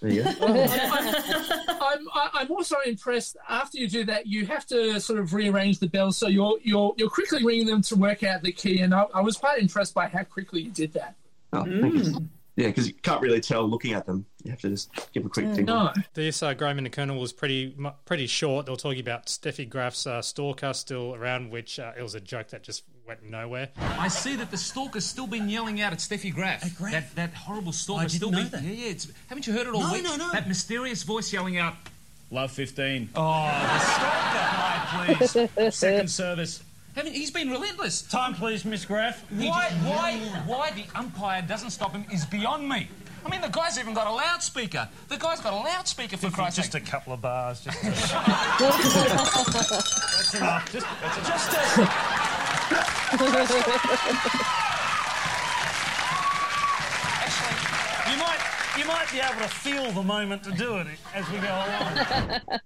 There 0.02 0.12
you 0.12 0.24
go. 0.24 0.30
I'm, 0.42 2.08
I- 2.14 2.30
I'm 2.34 2.52
also 2.52 2.78
impressed. 2.86 3.36
After 3.50 3.78
you 3.78 3.90
do 3.90 4.06
that, 4.06 4.28
you 4.28 4.46
have 4.46 4.66
to 4.68 5.00
sort 5.02 5.20
of 5.20 5.34
rearrange 5.34 5.80
the 5.80 5.88
bells, 5.88 6.18
so 6.18 6.28
you're 6.28 6.58
you're 6.64 6.94
you're 6.98 7.10
quickly 7.10 7.44
ringing 7.44 7.68
them 7.68 7.82
to 7.84 7.96
work 7.96 8.24
out 8.24 8.42
the 8.42 8.52
key. 8.52 8.80
And 8.80 8.94
I, 8.94 9.06
I 9.14 9.22
was 9.22 9.38
quite 9.38 9.62
impressed 9.62 9.94
by 9.94 10.08
how 10.08 10.24
quickly 10.24 10.62
you 10.62 10.72
did 10.72 10.94
that. 10.94 11.16
Oh, 11.52 11.64
thank 11.66 11.94
you. 11.96 12.30
Yeah, 12.56 12.68
because 12.68 12.88
you 12.88 12.94
can't 12.94 13.22
really 13.22 13.40
tell 13.40 13.66
looking 13.70 13.94
at 13.94 14.06
them. 14.06 14.26
You 14.44 14.52
have 14.52 14.60
to 14.62 14.70
just 14.70 14.90
give 15.14 15.26
a 15.26 15.30
quick 15.30 15.46
Mm, 15.46 15.56
tingle. 15.56 15.94
This 16.14 16.44
uh, 16.44 16.54
Graham 16.54 16.78
and 16.78 16.86
the 16.86 16.90
Colonel 16.92 17.18
was 17.20 17.32
pretty 17.32 17.76
pretty 18.06 18.28
short. 18.28 18.66
They 18.66 18.72
were 18.72 18.78
talking 18.78 19.00
about 19.00 19.28
Steffi 19.28 19.68
Graf's 19.70 20.06
uh, 20.06 20.22
stalker 20.22 20.74
still 20.74 21.16
around, 21.16 21.52
which 21.52 21.80
uh, 21.80 21.94
it 21.98 22.04
was 22.04 22.16
a 22.16 22.20
joke 22.22 22.50
that 22.50 22.64
just 22.64 22.84
went 23.10 23.24
nowhere. 23.30 23.70
I 23.80 24.08
see 24.08 24.36
that 24.36 24.52
the 24.52 24.58
stalker's 24.58 25.04
still 25.04 25.26
been 25.26 25.50
yelling 25.50 25.82
out 25.82 25.92
at 25.94 26.00
Steffi 26.00 26.32
Graf. 26.34 26.62
That 26.92 27.16
that 27.16 27.34
horrible 27.34 27.72
stalker 27.72 28.02
I 28.02 28.04
didn't 28.04 28.16
still 28.18 28.30
know 28.32 28.44
been. 28.44 28.52
that. 28.52 28.62
Yeah, 28.64 28.72
yeah. 28.86 28.90
It's, 28.92 29.08
haven't 29.28 29.48
you 29.48 29.54
heard 29.54 29.66
it 29.66 29.74
all 29.74 29.82
No, 29.82 29.94
week? 29.94 30.04
no, 30.04 30.16
no. 30.16 30.32
That 30.32 30.48
mysterious 30.48 31.02
voice 31.04 31.34
yelling 31.34 31.58
out. 31.58 31.74
Love 32.30 32.52
15. 32.52 33.10
Oh, 33.16 33.22
the 33.46 33.80
stalker, 33.80 35.40
right, 35.42 35.50
please. 35.58 35.76
Second 35.76 36.10
service. 36.12 36.62
Haven't, 36.96 37.14
he's 37.14 37.32
been 37.32 37.50
relentless. 37.50 38.04
Time, 38.04 38.36
please, 38.36 38.64
Miss 38.64 38.86
Graf. 38.86 39.24
Why, 39.32 39.70
why, 39.84 40.18
why 40.46 40.72
the 40.72 40.84
umpire 40.98 41.42
doesn't 41.42 41.72
stop 41.72 41.92
him 41.94 42.06
is 42.14 42.26
beyond 42.26 42.70
me. 42.70 42.88
I 43.26 43.30
mean, 43.30 43.42
the 43.42 43.48
guy's 43.50 43.78
even 43.80 43.94
got 43.96 44.06
a 44.08 44.12
loudspeaker. 44.12 44.88
The 45.08 45.18
guy's 45.18 45.40
got 45.40 45.54
a 45.54 45.58
loudspeaker 45.58 46.18
for 46.18 46.30
Christ's 46.30 46.58
sake. 46.58 46.72
Just 46.72 46.76
a 46.76 46.92
couple 46.92 47.14
of 47.14 47.22
bars. 47.22 47.62
Just, 47.62 47.82
that's 47.84 48.12
That's 50.20 50.34
enough. 50.36 50.72
Just, 50.72 50.86
that's 51.02 51.18
enough. 51.18 51.28
Just 51.28 52.39
Actually, 57.22 58.12
you 58.12 58.18
might, 58.20 58.40
you 58.78 58.86
might 58.86 59.12
be 59.12 59.20
able 59.20 59.42
to 59.42 59.48
feel 59.48 59.92
the 59.92 60.04
moment 60.04 60.44
to 60.44 60.52
do 60.52 60.78
it 60.78 60.88
as 61.14 61.30
we 61.30 61.38
go 61.40 61.48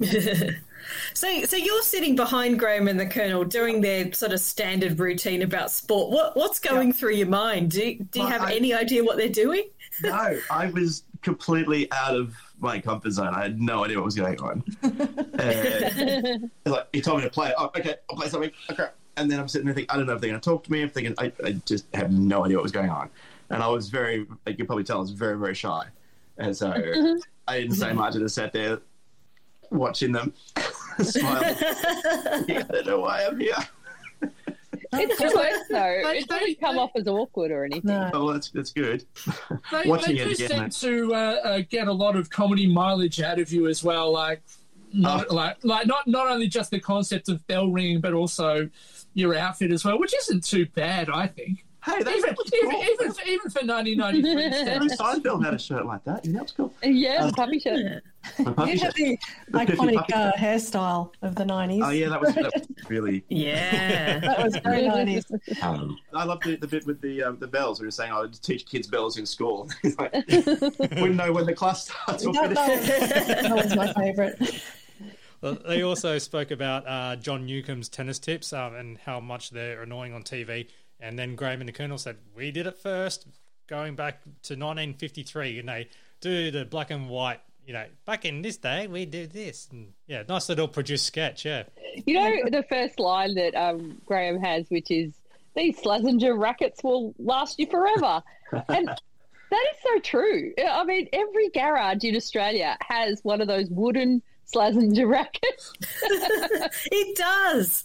along. 0.01 0.55
So, 1.13 1.45
so 1.45 1.55
you're 1.55 1.81
sitting 1.81 2.17
behind 2.17 2.59
Graham 2.59 2.89
and 2.89 2.99
the 2.99 3.05
Colonel 3.05 3.45
doing 3.45 3.80
their 3.80 4.11
sort 4.11 4.34
of 4.34 4.41
standard 4.41 4.99
routine 4.99 5.41
about 5.41 5.71
sport. 5.71 6.11
What 6.11 6.35
what's 6.35 6.59
going 6.59 6.91
through 6.91 7.13
your 7.13 7.27
mind? 7.30 7.71
Do 7.71 7.88
you, 7.88 7.99
do 8.03 8.19
you 8.19 8.27
have 8.27 8.41
I- 8.41 8.53
any 8.55 8.73
idea 8.73 9.01
what 9.01 9.15
they're 9.15 9.30
doing? 9.30 9.63
no, 10.03 10.38
I 10.51 10.67
was 10.71 11.03
completely 11.21 11.89
out 11.93 12.17
of 12.17 12.35
my 12.59 12.81
comfort 12.81 13.11
zone. 13.11 13.34
I 13.34 13.43
had 13.43 13.61
no 13.61 13.85
idea 13.85 13.95
what 13.97 14.05
was 14.05 14.15
going 14.15 14.39
on. 14.41 14.63
Uh, 15.43 16.69
like 16.69 16.88
he 16.93 16.99
told 17.01 17.19
me 17.19 17.23
to 17.23 17.30
play. 17.30 17.53
Oh, 17.57 17.71
okay, 17.77 17.95
I'll 18.09 18.17
play 18.17 18.27
something. 18.27 18.51
Okay, 18.69 18.88
and 19.18 19.30
then 19.31 19.40
I'm 19.40 19.48
sitting 19.48 19.65
there 19.65 19.76
thinking, 19.76 19.91
I 19.94 19.98
don't 19.98 20.06
know 20.07 20.14
if 20.14 20.22
they're 20.22 20.30
going 20.30 20.41
to 20.41 20.49
talk 20.49 20.64
to 20.65 20.72
me. 20.72 20.81
I'm 20.81 20.90
thinking, 20.90 21.14
I, 21.18 21.31
I 21.44 21.52
just 21.65 21.85
have 21.94 22.11
no 22.11 22.45
idea 22.45 22.57
what 22.57 22.64
was 22.64 22.72
going 22.72 22.90
on, 22.90 23.10
and 23.49 23.61
I 23.64 23.68
was 23.68 23.90
very, 23.90 24.19
like 24.45 24.53
you 24.53 24.56
can 24.57 24.65
probably 24.65 24.84
tell, 24.84 24.98
I 24.98 25.02
was 25.02 25.11
very, 25.11 25.38
very 25.38 25.56
shy, 25.56 25.85
and 26.38 26.56
so 26.56 26.72
I 27.48 27.61
didn't 27.61 27.76
say 27.76 27.94
much. 27.94 28.15
I 28.15 28.19
just 28.19 28.35
sat 28.35 28.53
there 28.53 28.80
watching 29.72 30.11
them, 30.11 30.34
smiling. 31.02 31.56
I 31.61 32.65
don't 32.72 32.85
know 32.88 32.99
why 32.99 33.26
I'm 33.26 33.40
here. 33.40 33.56
It's 34.95 35.19
good 35.19 35.34
work, 35.34 35.52
though. 35.72 36.02
They- 36.03 36.18
It 36.19 36.27
doesn't 36.27 36.60
come 36.60 36.77
off 36.77 36.91
as 36.95 37.07
awkward 37.07 37.49
or 37.52 37.65
anything. 37.65 37.90
Oh, 38.14 38.31
that's 38.31 38.49
that's 38.52 38.72
good. 38.72 39.03
They, 39.72 39.84
Watching 39.90 40.15
they 40.18 40.22
it 40.22 40.38
do 40.38 40.45
again, 40.45 40.69
seem 40.72 40.90
to 41.10 41.15
uh, 41.15 41.18
uh, 41.18 41.61
get 41.68 41.88
a 41.88 41.91
lot 41.91 42.15
of 42.15 42.30
comedy 42.30 42.68
mileage 42.68 43.19
out 43.19 43.40
of 43.40 43.52
you 43.52 43.68
as 43.68 43.84
well. 43.84 44.11
Like, 44.11 44.44
not, 44.94 45.28
Oh. 45.30 45.34
like, 45.36 45.57
like 45.64 45.88
not 45.88 46.07
not 46.07 46.28
only 46.30 46.48
just 46.48 46.72
the 46.72 46.80
concept 46.80 47.30
of 47.30 47.45
bell 47.48 47.70
ringing, 47.70 47.99
but 48.02 48.14
also 48.14 48.70
your 49.14 49.36
outfit 49.36 49.72
as 49.72 49.84
well, 49.86 49.99
which 49.99 50.14
isn't 50.15 50.44
too 50.44 50.65
bad, 50.76 51.10
I 51.10 51.28
think. 51.28 51.65
Hey, 51.86 52.02
that's 52.02 52.18
even, 52.18 52.30
actually 52.30 52.60
even, 52.60 52.72
cool. 52.72 52.82
even, 52.84 53.11
for, 53.14 53.22
even 53.24 53.49
for 53.52 53.60
1993 53.65 54.78
Bruce. 54.80 54.95
Seinfeld 55.02 55.44
had 55.44 55.53
a 55.53 55.60
shirt 55.60 55.86
like 55.86 56.02
that. 56.06 56.26
Yeah, 56.26 56.32
that 56.32 56.41
was 56.44 56.52
cool. 56.53 56.74
Yeah, 56.82 57.18
Um, 57.18 57.28
the 57.28 57.34
puppy 57.34 57.60
shirt. 57.60 58.03
My 58.40 58.53
puppy 58.53 58.72
You 58.72 58.80
had 58.80 58.80
shirt. 58.80 58.94
the 58.95 59.20
The 59.52 59.57
iconic 59.74 60.06
uh, 60.14 60.32
hairstyle 60.38 61.11
of 61.22 61.36
the 61.36 61.44
90s. 61.44 61.86
Oh 61.86 61.90
yeah, 61.90 62.07
that 62.07 62.22
was, 62.22 62.36
that 62.36 62.52
was 62.56 62.68
really. 62.90 63.26
Yeah. 63.28 64.20
that 64.20 64.41
was 64.45 64.56
very 64.64 64.84
90s. 64.84 65.61
Um, 65.61 65.98
I 66.14 66.24
love 66.24 66.40
the, 66.45 66.56
the 66.56 66.68
bit 66.68 66.86
with 66.88 67.02
the 67.02 67.22
um, 67.22 67.38
the 67.40 67.48
bells. 67.48 67.82
We 67.82 67.88
were 67.88 67.91
saying 67.91 68.14
I 68.14 68.22
would 68.22 68.41
teach 68.41 68.65
kids 68.65 68.88
bells 68.88 69.18
in 69.18 69.26
school. 69.26 69.70
It's 69.84 69.98
like, 69.99 70.14
wouldn't 70.14 71.15
know 71.15 71.34
when 71.34 71.45
the 71.45 71.53
class 71.53 71.84
starts. 71.90 72.26
Or 72.26 72.32
That, 72.32 72.56
finishes. 72.56 73.10
that 73.10 73.52
was, 73.52 73.65
that 73.65 73.76
was 73.76 73.76
my 73.76 73.91
favourite. 73.94 74.64
Well, 75.44 75.57
they 75.68 75.82
also 75.82 76.20
spoke 76.20 76.52
about 76.52 76.88
uh, 76.88 77.18
John 77.18 77.45
Newcombe's 77.45 77.90
tennis 77.90 78.18
tips 78.18 78.53
um, 78.53 78.76
and 78.76 78.98
how 78.98 79.20
much 79.20 79.49
they're 79.49 79.84
annoying 79.84 80.14
on 80.14 80.24
TV. 80.24 80.70
And 81.02 81.20
then 81.20 81.36
Graham 81.36 81.60
and 81.60 81.68
the 81.68 81.74
Colonel 81.74 81.98
said, 81.98 82.15
We 82.34 82.52
did 82.52 82.65
it 82.65 82.78
first, 82.78 83.28
going 83.68 83.98
back 83.98 84.24
to 84.24 84.53
1953. 84.53 85.60
And 85.60 85.68
they 85.68 85.90
do 86.22 86.49
the 86.49 86.64
black 86.64 86.91
and 86.91 87.10
white, 87.10 87.41
you 87.68 87.74
know, 87.74 87.84
back 88.06 88.24
in 88.24 88.41
this 88.41 88.56
day, 88.56 88.88
we 88.88 89.06
do 89.06 89.28
this. 89.28 89.68
And 89.70 89.91
yeah, 90.07 90.24
nice 90.30 90.48
little 90.48 90.70
produced 90.70 91.06
sketch, 91.06 91.44
yeah. 91.44 91.64
You 92.06 92.14
know 92.14 92.49
the 92.49 92.64
first 92.64 92.98
line 92.98 93.36
that 93.36 93.53
um, 93.53 94.02
Graham 94.06 94.40
has, 94.40 94.70
which 94.70 94.90
is 94.90 95.14
"These 95.56 95.78
Slazenger 95.82 96.40
rackets 96.40 96.82
will 96.84 97.14
last 97.20 97.60
you 97.60 97.68
forever," 97.68 98.24
and 98.70 98.88
that 98.88 99.65
is 99.72 99.78
so 99.84 99.99
true. 99.99 100.53
I 100.57 100.84
mean, 100.86 101.07
every 101.14 101.49
garage 101.49 102.03
in 102.03 102.15
Australia 102.15 102.78
has 102.82 103.20
one 103.24 103.41
of 103.41 103.48
those 103.48 103.70
wooden 103.70 104.24
Slazenger 104.53 105.09
racket. 105.09 105.61
it 106.91 107.17
does. 107.17 107.84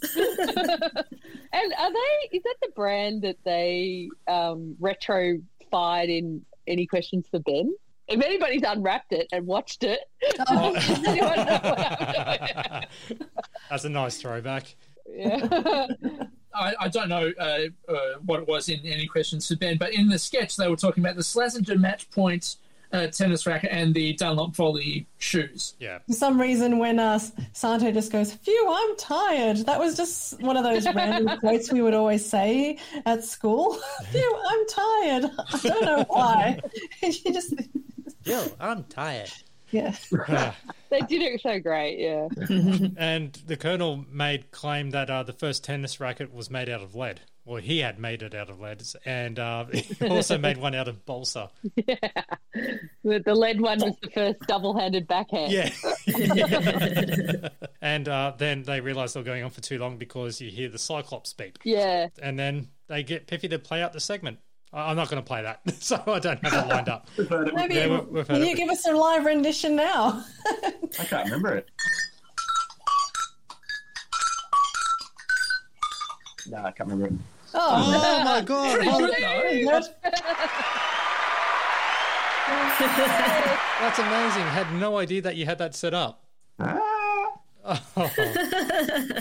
and 1.52 1.72
are 1.78 1.92
they? 1.92 2.36
Is 2.36 2.42
that 2.42 2.56
the 2.62 2.70
brand 2.74 3.22
that 3.22 3.36
they 3.44 4.10
um, 4.26 4.76
retro 4.78 5.38
fired 5.70 6.10
in 6.10 6.44
Any 6.66 6.86
Questions 6.86 7.26
for 7.30 7.38
Ben? 7.40 7.74
If 8.08 8.22
anybody's 8.22 8.62
unwrapped 8.62 9.12
it 9.12 9.28
and 9.32 9.46
watched 9.46 9.84
it, 9.84 10.00
does 10.36 11.04
anyone 11.06 11.36
know 11.36 11.60
what 11.62 11.92
I'm 11.92 12.82
doing? 13.08 13.20
That's 13.68 13.84
a 13.84 13.90
nice 13.90 14.16
throwback. 14.16 14.74
Yeah. 15.10 15.76
I, 16.54 16.74
I 16.80 16.88
don't 16.88 17.08
know 17.08 17.30
uh, 17.38 17.58
uh, 17.88 17.96
what 18.24 18.40
it 18.40 18.48
was 18.48 18.68
in 18.68 18.80
any 18.84 19.06
questions 19.06 19.46
for 19.46 19.56
Ben, 19.56 19.76
but 19.76 19.92
in 19.92 20.08
the 20.08 20.18
sketch 20.18 20.56
they 20.56 20.68
were 20.68 20.76
talking 20.76 21.04
about 21.04 21.16
the 21.16 21.22
Slazenger 21.22 21.78
match 21.78 22.10
point 22.10 22.56
uh, 22.92 23.06
tennis 23.08 23.46
racket 23.46 23.70
and 23.72 23.94
the 23.94 24.14
Dunlop 24.14 24.54
volley 24.56 25.06
shoes. 25.18 25.74
Yeah. 25.78 25.98
For 26.06 26.14
some 26.14 26.40
reason, 26.40 26.78
when 26.78 26.98
uh, 26.98 27.18
Santo 27.52 27.90
just 27.92 28.10
goes, 28.12 28.32
Phew, 28.32 28.66
I'm 28.68 28.96
tired. 28.96 29.58
That 29.66 29.78
was 29.78 29.96
just 29.96 30.40
one 30.40 30.56
of 30.56 30.64
those 30.64 30.86
random 30.94 31.38
quotes 31.40 31.72
we 31.72 31.82
would 31.82 31.94
always 31.94 32.24
say 32.24 32.78
at 33.06 33.24
school. 33.24 33.74
Phew, 34.10 34.42
I'm 34.48 34.66
tired. 34.68 35.30
I 35.52 35.58
don't 35.62 35.84
know 35.84 36.04
why. 36.08 36.60
you 37.02 37.12
just, 37.32 37.54
Yo, 38.24 38.44
I'm 38.60 38.84
tired. 38.84 39.30
yeah. 39.70 39.94
they 40.90 41.00
did 41.02 41.20
it 41.22 41.40
so 41.42 41.58
great. 41.58 41.98
Yeah. 41.98 42.28
and 42.96 43.32
the 43.46 43.56
Colonel 43.58 44.04
made 44.10 44.50
claim 44.50 44.90
that 44.90 45.10
uh, 45.10 45.22
the 45.22 45.32
first 45.34 45.62
tennis 45.64 46.00
racket 46.00 46.32
was 46.32 46.50
made 46.50 46.68
out 46.70 46.82
of 46.82 46.94
lead. 46.94 47.20
Well, 47.48 47.62
he 47.62 47.78
had 47.78 47.98
made 47.98 48.22
it 48.22 48.34
out 48.34 48.50
of 48.50 48.60
lead, 48.60 48.82
and 49.06 49.38
uh, 49.38 49.64
he 49.72 49.86
also 50.08 50.36
made 50.36 50.58
one 50.58 50.74
out 50.74 50.86
of 50.86 51.06
balsa. 51.06 51.48
The, 51.74 53.22
the 53.24 53.34
lead 53.34 53.58
one 53.60 53.78
was 53.80 53.94
the 54.02 54.10
first 54.10 54.40
double-handed 54.46 55.06
backhand. 55.08 55.50
Yeah. 55.52 55.70
and 57.80 58.06
uh, 58.08 58.34
then 58.36 58.64
they 58.64 58.80
realised 58.80 59.14
they 59.14 59.20
were 59.20 59.24
going 59.24 59.44
on 59.44 59.50
for 59.50 59.62
too 59.62 59.78
long 59.78 59.96
because 59.96 60.40
you 60.42 60.50
hear 60.50 60.68
the 60.68 60.78
Cyclops 60.78 61.32
beep. 61.32 61.58
Yeah. 61.64 62.08
And 62.20 62.38
then 62.38 62.68
they 62.88 63.02
get 63.02 63.26
Piffy 63.26 63.48
to 63.50 63.58
play 63.58 63.82
out 63.82 63.92
the 63.94 64.00
segment. 64.00 64.38
I- 64.72 64.90
I'm 64.90 64.96
not 64.96 65.08
going 65.08 65.22
to 65.22 65.26
play 65.26 65.42
that, 65.42 65.60
so 65.80 66.02
I 66.06 66.18
don't 66.18 66.44
have 66.46 66.66
it 66.66 66.68
lined 66.68 66.88
up. 66.90 67.08
Maybe 67.54 67.76
Yeah, 67.76 68.00
we- 68.00 68.06
we've 68.18 68.26
can 68.28 68.42
you 68.42 68.52
it. 68.52 68.56
give 68.56 68.68
us 68.68 68.86
a 68.86 68.92
live 68.92 69.24
rendition 69.24 69.74
now? 69.74 70.22
I 70.46 71.04
can't 71.04 71.24
remember 71.24 71.54
it. 71.54 71.68
No, 76.50 76.58
I 76.64 76.70
can't 76.70 76.88
remember 76.90 77.06
it. 77.06 77.12
Oh, 77.54 78.02
Oh, 78.20 78.24
my 78.24 78.40
God. 78.42 78.74
Pretty 78.74 78.90
Hold 78.90 79.02
good, 79.02 79.14
it. 79.18 79.66
though. 79.66 79.80
That's 83.80 83.98
amazing. 83.98 84.42
Had 84.42 84.72
no 84.74 84.96
idea 84.98 85.22
that 85.22 85.36
you 85.36 85.44
had 85.46 85.58
that 85.58 85.74
set 85.74 85.94
up. 85.94 86.24
Oh. 86.60 87.34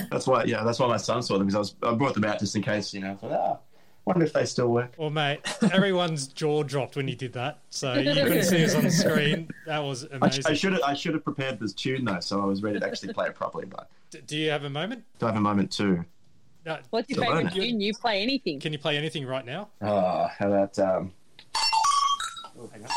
That's 0.09 0.25
why, 0.25 0.45
yeah, 0.45 0.63
that's 0.63 0.79
why 0.79 0.87
my 0.87 0.95
son 0.95 1.21
saw 1.21 1.37
them 1.37 1.47
because 1.47 1.55
I 1.55 1.59
was 1.59 1.75
I 1.83 1.93
brought 1.95 2.13
them 2.13 2.23
out 2.23 2.39
just 2.39 2.55
in 2.55 2.61
case, 2.61 2.93
you 2.93 3.01
know. 3.01 3.11
I 3.11 3.15
thought, 3.15 3.31
ah, 3.33 3.57
wonder 4.05 4.23
if 4.25 4.31
they 4.31 4.45
still 4.45 4.69
work. 4.69 4.93
Well, 4.97 5.09
mate, 5.09 5.41
everyone's 5.73 6.27
jaw 6.27 6.63
dropped 6.63 6.95
when 6.95 7.09
you 7.09 7.15
did 7.15 7.33
that. 7.33 7.59
So 7.71 7.95
you 7.95 8.13
couldn't 8.23 8.43
see 8.43 8.63
us 8.63 8.73
on 8.73 8.85
the 8.85 8.91
screen. 8.91 9.49
That 9.65 9.79
was 9.79 10.05
I, 10.05 10.15
amazing. 10.15 10.43
I 10.47 10.53
should 10.53 10.71
have 10.73 10.81
I 10.83 10.93
should 10.93 11.13
have 11.13 11.25
prepared 11.25 11.59
this 11.59 11.73
tune 11.73 12.05
though, 12.05 12.21
so 12.21 12.41
I 12.41 12.45
was 12.45 12.63
ready 12.63 12.79
to 12.79 12.85
actually 12.87 13.11
play 13.11 13.25
it 13.27 13.35
properly. 13.35 13.65
But 13.65 13.89
D- 14.11 14.21
Do 14.25 14.37
you 14.37 14.49
have 14.51 14.63
a 14.63 14.69
moment? 14.69 15.03
do 15.19 15.25
I 15.25 15.29
have 15.29 15.37
a 15.37 15.41
moment 15.41 15.69
too? 15.71 16.05
What's 16.89 17.10
your 17.10 17.23
favourite 17.23 17.49
Savannah. 17.49 17.65
tune? 17.65 17.81
You 17.81 17.94
play 17.94 18.22
anything? 18.22 18.60
Can 18.60 18.73
you 18.73 18.80
play 18.80 18.98
anything 18.98 19.26
right 19.26 19.45
now? 19.45 19.69
Oh, 19.81 20.27
how 20.38 20.48
about 20.48 20.77
um, 20.80 21.14
Oh, 22.60 22.68
hang 22.73 22.84
on. 22.84 22.89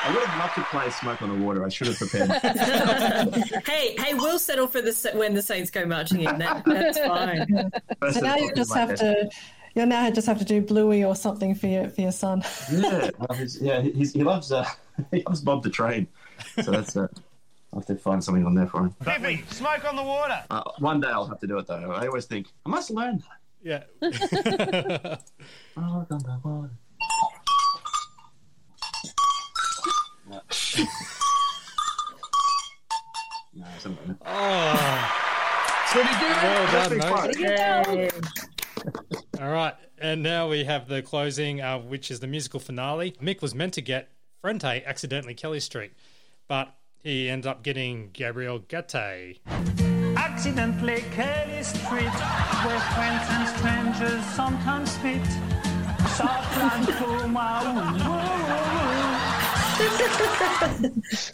I 0.00 0.14
would 0.14 0.24
have 0.24 0.38
loved 0.38 0.54
to 0.54 0.62
play 0.70 0.90
"Smoke 0.90 1.22
on 1.22 1.38
the 1.38 1.44
Water." 1.44 1.64
I 1.66 1.68
should 1.68 1.88
have 1.88 1.98
prepared. 1.98 2.30
hey, 3.66 3.94
hey, 3.98 4.14
we'll 4.14 4.38
settle 4.38 4.66
for 4.66 4.80
this 4.80 5.06
when 5.12 5.34
the 5.34 5.42
Saints 5.42 5.70
go 5.70 5.84
marching 5.84 6.22
in. 6.22 6.38
That, 6.38 6.64
that's 6.64 6.98
fine. 6.98 7.72
So 8.12 8.20
now 8.20 8.36
you 8.36 8.52
just 8.54 8.72
have 8.74 8.94
to 8.94 9.28
you 9.74 9.86
now 9.86 10.10
just 10.10 10.26
have 10.26 10.38
to 10.38 10.44
do 10.44 10.60
Bluey 10.60 11.04
or 11.04 11.14
something 11.14 11.54
for 11.54 11.66
your 11.66 11.88
for 11.88 12.00
your 12.00 12.12
son. 12.12 12.42
yeah, 12.72 13.10
well, 13.18 13.38
he's, 13.38 13.60
yeah, 13.60 13.80
he's, 13.80 14.12
he 14.12 14.22
loves 14.24 14.50
uh, 14.52 14.66
he 15.10 15.22
loves 15.26 15.40
Bob 15.40 15.62
the 15.62 15.70
Train, 15.70 16.06
so 16.62 16.70
that's 16.70 16.96
uh, 16.96 17.08
I'll 17.72 17.80
have 17.80 17.86
to 17.86 17.96
find 17.96 18.22
something 18.22 18.44
on 18.46 18.54
there 18.54 18.66
for 18.66 18.80
him. 18.80 18.94
Pippi, 19.04 19.44
smoke 19.50 19.84
on 19.84 19.96
the 19.96 20.02
water. 20.02 20.42
Uh, 20.50 20.62
one 20.78 21.00
day 21.00 21.08
I'll 21.08 21.26
have 21.26 21.40
to 21.40 21.46
do 21.46 21.58
it 21.58 21.66
though. 21.66 21.92
I 21.92 22.06
always 22.06 22.26
think 22.26 22.48
I 22.66 22.70
must 22.70 22.90
learn. 22.90 23.22
That. 23.64 23.86
Yeah. 24.00 25.16
No, 33.54 33.66
something 33.78 34.06
like 34.06 34.18
that. 34.20 34.28
Oh, 34.30 35.10
pretty 35.90 36.14
good. 36.20 36.36
well 36.42 37.82
done, 37.82 37.96
mate. 37.96 38.12
All 39.40 39.50
right, 39.50 39.74
and 39.98 40.22
now 40.22 40.48
we 40.48 40.64
have 40.64 40.88
the 40.88 41.00
closing, 41.00 41.60
uh, 41.60 41.78
which 41.78 42.10
is 42.10 42.18
the 42.18 42.26
musical 42.26 42.58
finale. 42.58 43.12
Mick 43.22 43.40
was 43.40 43.54
meant 43.54 43.74
to 43.74 43.80
get 43.80 44.08
Frente 44.40 44.64
accidentally 44.64 45.34
Kelly 45.34 45.60
Street, 45.60 45.92
but 46.48 46.74
he 47.04 47.28
ended 47.28 47.46
up 47.46 47.62
getting 47.62 48.10
Gabriel 48.12 48.58
Gaté. 48.58 49.38
Accidentally 50.16 51.02
Kelly 51.12 51.62
Street, 51.62 52.10
where 52.66 52.80
friends 52.80 53.26
and 53.30 53.48
strangers 53.58 54.24
sometimes 54.26 55.00
meet. 55.04 55.22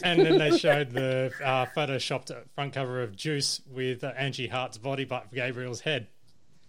And 0.03 0.19
then 0.19 0.37
they 0.37 0.57
showed 0.57 0.91
the 0.91 1.31
uh, 1.43 1.65
photoshopped 1.75 2.31
front 2.53 2.73
cover 2.73 3.01
of 3.01 3.15
Juice 3.15 3.61
with 3.67 4.03
uh, 4.03 4.13
Angie 4.15 4.47
Hart's 4.47 4.77
body, 4.77 5.05
but 5.05 5.33
Gabriel's 5.33 5.81
head. 5.81 6.07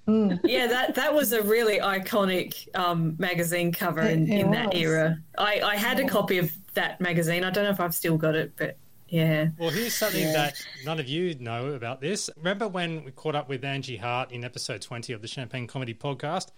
Yeah, 0.07 0.67
that 0.69 0.95
that 0.95 1.15
was 1.15 1.33
a 1.33 1.43
really 1.43 1.79
iconic 1.81 2.69
um, 2.77 3.17
magazine 3.19 3.73
cover 3.73 4.01
in, 4.03 4.27
It- 4.31 4.35
it 4.37 4.41
in 4.41 4.51
that 4.53 4.75
era. 4.75 5.19
I, 5.37 5.61
I 5.61 5.77
had 5.77 5.99
a 6.01 6.07
copy 6.09 6.39
of 6.39 6.53
that 6.75 7.01
magazine. 7.01 7.43
I 7.45 7.51
don't 7.51 7.65
know 7.65 7.71
if 7.71 7.81
I've 7.81 7.95
still 7.95 8.17
got 8.17 8.35
it, 8.35 8.53
but 8.57 8.77
yeah. 9.09 9.49
Well, 9.59 9.71
here's 9.71 9.95
something 9.95 10.21
Yeah. 10.23 10.33
that 10.33 10.55
none 10.85 11.01
of 11.01 11.09
you 11.09 11.35
know 11.39 11.69
about 11.73 12.01
this. 12.01 12.29
Remember 12.37 12.69
when 12.69 13.05
we 13.05 13.11
caught 13.13 13.35
up 13.35 13.49
with 13.49 13.65
Angie 13.65 13.97
Hart 13.97 14.31
in 14.33 14.45
episode 14.45 14.81
20 14.83 15.13
of 15.13 15.23
the 15.23 15.29
Champagne 15.29 15.67
Comedy 15.67 15.95
Podcast? 15.95 16.49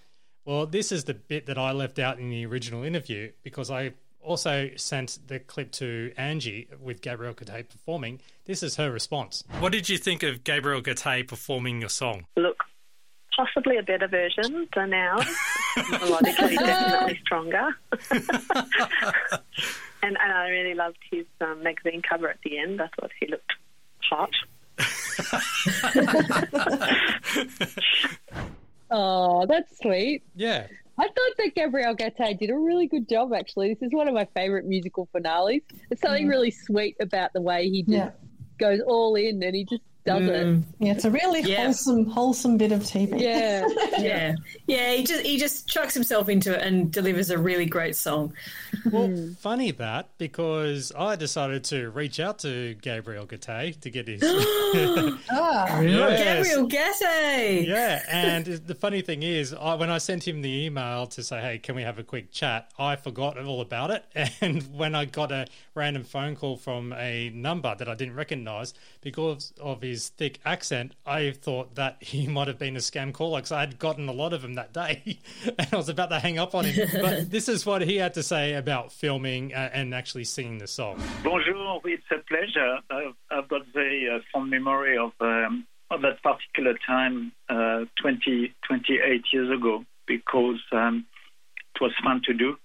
Well, 0.44 0.66
this 0.66 0.90
is 0.92 1.04
the 1.04 1.14
bit 1.14 1.46
that 1.46 1.58
I 1.58 1.72
left 1.72 1.98
out 1.98 2.18
in 2.18 2.30
the 2.30 2.46
original 2.46 2.82
interview 2.84 3.32
because 3.42 3.70
I 3.70 3.92
also 4.22 4.70
sent 4.76 5.18
the 5.26 5.38
clip 5.38 5.72
to 5.72 6.12
Angie 6.16 6.68
with 6.80 7.00
Gabriel 7.02 7.34
Gaté 7.34 7.68
performing. 7.68 8.20
This 8.46 8.62
is 8.62 8.76
her 8.76 8.90
response. 8.90 9.44
What 9.60 9.72
did 9.72 9.88
you 9.88 9.98
think 9.98 10.22
of 10.22 10.42
Gabriel 10.44 10.80
Gaté 10.82 11.26
performing 11.28 11.80
your 11.80 11.90
song? 11.90 12.26
Look, 12.36 12.64
possibly 13.38 13.76
a 13.78 13.82
better 13.82 14.08
version 14.08 14.68
than 14.74 14.92
ours. 14.92 15.24
Melodically, 15.76 16.58
definitely 16.66 17.18
stronger. 17.22 17.68
and, 20.02 20.16
and 20.18 20.32
I 20.32 20.48
really 20.48 20.74
loved 20.74 20.98
his 21.10 21.24
um, 21.40 21.62
magazine 21.62 22.02
cover 22.02 22.28
at 22.28 22.38
the 22.44 22.58
end. 22.58 22.82
I 22.82 22.88
thought 23.00 23.10
he 23.20 23.28
looked 23.28 23.52
hot. 24.10 24.30
Oh, 28.90 29.44
that's 29.46 29.76
sweet. 29.82 30.22
Yeah. 30.34 30.66
I 30.98 31.02
thought 31.02 31.36
that 31.36 31.54
Gabriel 31.54 31.94
Gaté 31.94 32.38
did 32.38 32.48
a 32.48 32.56
really 32.56 32.86
good 32.86 33.06
job, 33.06 33.34
actually. 33.34 33.74
This 33.74 33.88
is 33.88 33.92
one 33.92 34.08
of 34.08 34.14
my 34.14 34.24
favourite 34.34 34.64
musical 34.64 35.06
finales. 35.12 35.60
There's 35.90 36.00
something 36.00 36.24
Mm. 36.26 36.30
really 36.30 36.50
sweet 36.50 36.96
about 36.98 37.34
the 37.34 37.42
way 37.42 37.68
he 37.68 37.82
just 37.82 37.92
Yeah. 37.92 38.10
goes 38.58 38.80
all 38.80 39.14
in 39.14 39.42
and 39.42 39.54
he 39.54 39.64
just 39.64 39.82
does 40.08 40.22
it. 40.22 40.46
Mm. 40.46 40.62
Yeah, 40.78 40.92
it's 40.92 41.04
a 41.04 41.10
really 41.10 41.42
Yeah. 41.42 41.64
wholesome, 41.64 42.06
wholesome 42.06 42.56
bit 42.58 42.72
of 42.72 42.82
TV. 42.82 43.18
Yeah. 43.28 43.66
yeah, 43.98 44.34
yeah. 44.66 44.94
He 44.94 45.04
just 45.04 45.26
he 45.26 45.38
just 45.38 45.68
chucks 45.68 45.94
himself 45.94 46.28
into 46.28 46.54
it 46.54 46.62
and 46.62 46.90
delivers 46.90 47.30
a 47.30 47.38
really 47.38 47.66
great 47.66 47.96
song. 47.96 48.32
Well, 48.90 49.08
hmm. 49.08 49.32
funny 49.34 49.70
that 49.72 50.08
because 50.18 50.92
I 50.96 51.16
decided 51.16 51.64
to 51.64 51.90
reach 51.90 52.20
out 52.20 52.38
to 52.40 52.74
Gabriel 52.74 53.26
Gaté 53.26 53.78
to 53.80 53.90
get 53.90 54.08
his. 54.08 54.22
ah, 55.58 55.80
Yes. 55.80 56.46
Gabriel 56.46 56.68
Gaté. 56.68 57.66
Yeah, 57.66 58.02
and 58.08 58.44
the 58.46 58.74
funny 58.74 59.00
thing 59.02 59.22
is, 59.22 59.54
I, 59.54 59.74
when 59.74 59.90
I 59.90 59.98
sent 59.98 60.26
him 60.26 60.42
the 60.42 60.66
email 60.66 61.06
to 61.08 61.22
say, 61.22 61.40
"Hey, 61.40 61.58
can 61.58 61.74
we 61.74 61.82
have 61.82 61.98
a 61.98 62.02
quick 62.02 62.30
chat?" 62.30 62.70
I 62.78 62.96
forgot 62.96 63.38
all 63.38 63.60
about 63.60 63.90
it, 63.90 64.04
and 64.40 64.62
when 64.76 64.94
I 64.94 65.04
got 65.04 65.32
a 65.32 65.46
random 65.74 66.04
phone 66.04 66.36
call 66.36 66.56
from 66.56 66.92
a 66.92 67.30
number 67.30 67.74
that 67.74 67.88
I 67.88 67.94
didn't 67.94 68.14
recognize 68.14 68.74
because 69.00 69.52
of 69.60 69.82
his 69.82 70.08
thick 70.10 70.40
accent, 70.44 70.94
I 71.06 71.30
thought 71.30 71.74
that 71.76 71.96
he 72.02 72.26
might 72.26 72.48
have 72.48 72.58
been 72.58 72.76
a 72.76 72.80
scam 72.80 73.12
caller 73.12 73.38
because 73.38 73.52
I 73.52 73.60
had 73.60 73.78
gotten 73.78 74.08
a 74.08 74.12
lot 74.12 74.32
of 74.32 74.42
them 74.42 74.54
that 74.54 74.72
day, 74.72 75.18
and 75.58 75.68
I 75.72 75.76
was 75.76 75.88
about 75.88 76.10
to 76.10 76.18
hang 76.18 76.38
up 76.38 76.54
on 76.54 76.64
him. 76.64 76.88
but 77.00 77.30
this 77.30 77.48
is 77.48 77.64
what 77.66 77.82
he 77.82 77.96
had 77.96 78.14
to 78.14 78.22
say 78.22 78.54
about 78.54 78.92
filming 78.92 79.54
uh, 79.54 79.70
and 79.72 79.94
actually 79.94 80.24
singing 80.24 80.58
the 80.58 80.66
song. 80.66 81.02
Bonjour, 81.22 81.80
it's 81.84 82.04
a 82.10 82.18
pleasure. 82.28 82.78
I've, 82.90 83.14
I've 83.30 83.48
got 83.48 83.62
very 83.72 84.08
uh, 84.08 84.20
fond 84.32 84.50
memory 84.50 84.96
of, 84.98 85.12
um, 85.20 85.66
of 85.90 86.02
that 86.02 86.22
particular 86.22 86.74
time, 86.86 87.32
uh, 87.48 87.84
20, 88.00 88.54
28 88.66 89.22
years 89.32 89.50
ago, 89.56 89.84
because 90.06 90.60
um, 90.72 91.06
it 91.74 91.80
was 91.80 91.92
fun 92.02 92.22
to 92.26 92.34
do. 92.34 92.56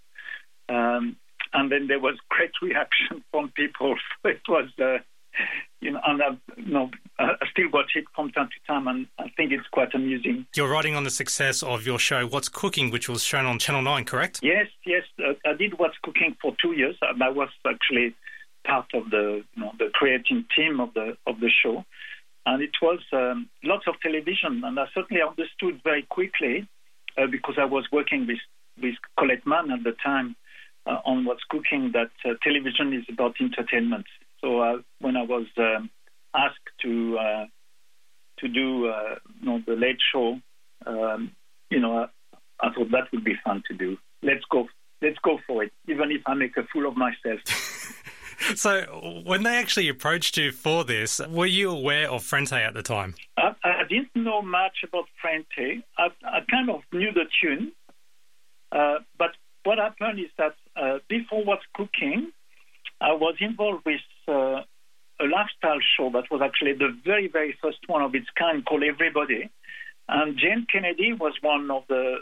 Um, 0.70 1.18
and 1.54 1.72
then 1.72 1.88
there 1.88 2.00
was 2.00 2.16
great 2.30 2.52
reaction 2.62 3.24
from 3.32 3.52
people. 3.56 3.96
So 4.24 4.30
it 4.30 4.42
was, 4.48 4.70
uh, 4.80 4.98
you 5.82 5.92
know, 5.92 6.00
and 6.06 6.22
I've, 6.24 6.38
you 6.58 6.74
know, 6.74 6.90
I 7.20 7.24
I 7.42 7.46
still 7.52 7.70
watch 7.74 7.92
it 7.96 8.06
from 8.16 8.32
time 8.32 8.48
to 8.48 8.72
time, 8.72 8.88
and 8.88 9.08
I 9.20 9.30
think 9.36 9.52
it's 9.52 9.68
quite 9.72 9.94
amusing. 9.94 10.46
You're 10.56 10.70
writing 10.70 10.96
on 10.96 11.04
the 11.04 11.10
success 11.10 11.62
of 11.62 11.86
your 11.86 12.00
show, 12.00 12.26
What's 12.26 12.50
Cooking, 12.50 12.90
which 12.90 13.10
was 13.10 13.24
shown 13.24 13.46
on 13.46 13.60
Channel 13.60 13.82
9, 13.82 14.06
correct? 14.06 14.40
Yes, 14.42 14.68
yes. 14.86 15.04
Uh, 15.20 15.34
I 15.46 15.54
did 15.54 15.78
What's 15.78 15.98
Cooking 16.04 16.38
for 16.42 16.56
two 16.62 16.72
years. 16.74 16.96
and 17.02 17.22
I 17.22 17.30
was 17.30 17.50
actually 17.68 18.16
part 18.66 18.88
of 18.94 19.10
the 19.10 19.44
you 19.56 19.62
know, 19.62 19.72
the 19.78 19.90
creating 19.94 20.46
team 20.56 20.80
of 20.80 20.94
the 20.94 21.18
of 21.28 21.40
the 21.40 21.50
show, 21.50 21.86
and 22.46 22.62
it 22.62 22.76
was 22.82 23.00
um, 23.12 23.50
lots 23.64 23.86
of 23.88 23.96
television. 24.02 24.64
And 24.64 24.80
I 24.80 24.86
certainly 24.94 25.22
understood 25.22 25.82
very 25.84 26.04
quickly 26.04 26.68
uh, 27.18 27.28
because 27.28 27.56
I 27.60 27.66
was 27.66 27.86
working 27.92 28.28
with 28.28 28.40
with 28.82 28.96
Colette 29.18 29.46
Mann 29.46 29.72
at 29.72 29.84
the 29.84 29.96
time 30.04 30.36
uh, 30.86 31.00
on 31.06 31.26
What's 31.26 31.44
Cooking 31.50 31.92
that 31.94 32.12
uh, 32.26 32.34
television 32.42 32.94
is 32.94 33.06
about 33.12 33.36
entertainment. 33.40 34.06
So 34.42 34.60
uh, 34.60 34.78
when 35.00 35.16
I 35.16 35.24
was 35.24 35.46
um, 35.58 35.90
asked 36.36 36.58
to 36.82 37.18
uh, 37.18 37.46
to 38.40 38.48
do 38.48 38.88
uh, 38.88 39.16
you 39.42 39.46
know, 39.46 39.62
the 39.66 39.74
late 39.74 40.00
show, 40.12 40.40
um, 40.86 41.32
you 41.70 41.80
know, 41.80 42.00
I, 42.00 42.38
I 42.68 42.74
thought 42.74 42.92
that 42.92 43.12
would 43.12 43.24
be 43.24 43.36
fun 43.44 43.64
to 43.70 43.76
do. 43.76 43.98
Let's 44.22 44.44
go. 44.52 44.68
Let's 45.02 45.20
go 45.22 45.38
for 45.46 45.64
it, 45.64 45.72
even 45.88 46.12
if 46.12 46.22
I 46.26 46.34
make 46.34 46.56
a 46.56 46.64
fool 46.72 46.88
of 46.88 46.96
myself. 46.96 47.40
So, 48.56 49.24
when 49.26 49.44
they 49.44 49.56
actually 49.58 49.90
approached 49.90 50.38
you 50.38 50.52
for 50.52 50.84
this, 50.84 51.20
were 51.30 51.46
you 51.46 51.72
aware 51.72 52.10
of 52.10 52.24
Frente 52.24 52.54
at 52.54 52.74
the 52.74 52.84
time? 52.84 53.16
I, 53.38 53.56
I 53.64 53.84
didn't 53.90 54.16
know 54.16 54.42
much 54.42 54.84
about 54.84 55.06
Frente. 55.22 55.84
I, 55.98 56.08
I 56.24 56.40
kind 56.50 56.70
of 56.70 56.82
knew 56.92 57.12
the 57.14 57.26
tune, 57.42 57.72
uh, 58.72 59.00
but 59.18 59.32
what 59.64 59.78
happened 59.78 60.20
is 60.20 60.32
that 60.38 60.56
uh, 60.76 61.00
before 61.08 61.44
What's 61.44 61.64
Cooking, 61.74 62.32
I 63.00 63.14
was 63.14 63.36
involved 63.40 63.86
with 63.86 64.02
uh, 64.28 64.62
a 65.20 65.26
lifestyle 65.26 65.80
show 65.98 66.10
that 66.14 66.30
was 66.32 66.42
actually 66.44 66.74
the 66.74 66.96
very, 67.06 67.28
very 67.28 67.58
first 67.62 67.78
one 67.88 68.02
of 68.02 68.14
its 68.16 68.28
kind 68.38 68.66
called 68.66 68.84
Everybody. 68.84 69.50
And 70.10 70.38
Jane 70.38 70.68
Kennedy 70.72 71.14
was 71.14 71.34
one 71.42 71.72
of 71.72 71.84
the, 71.88 72.18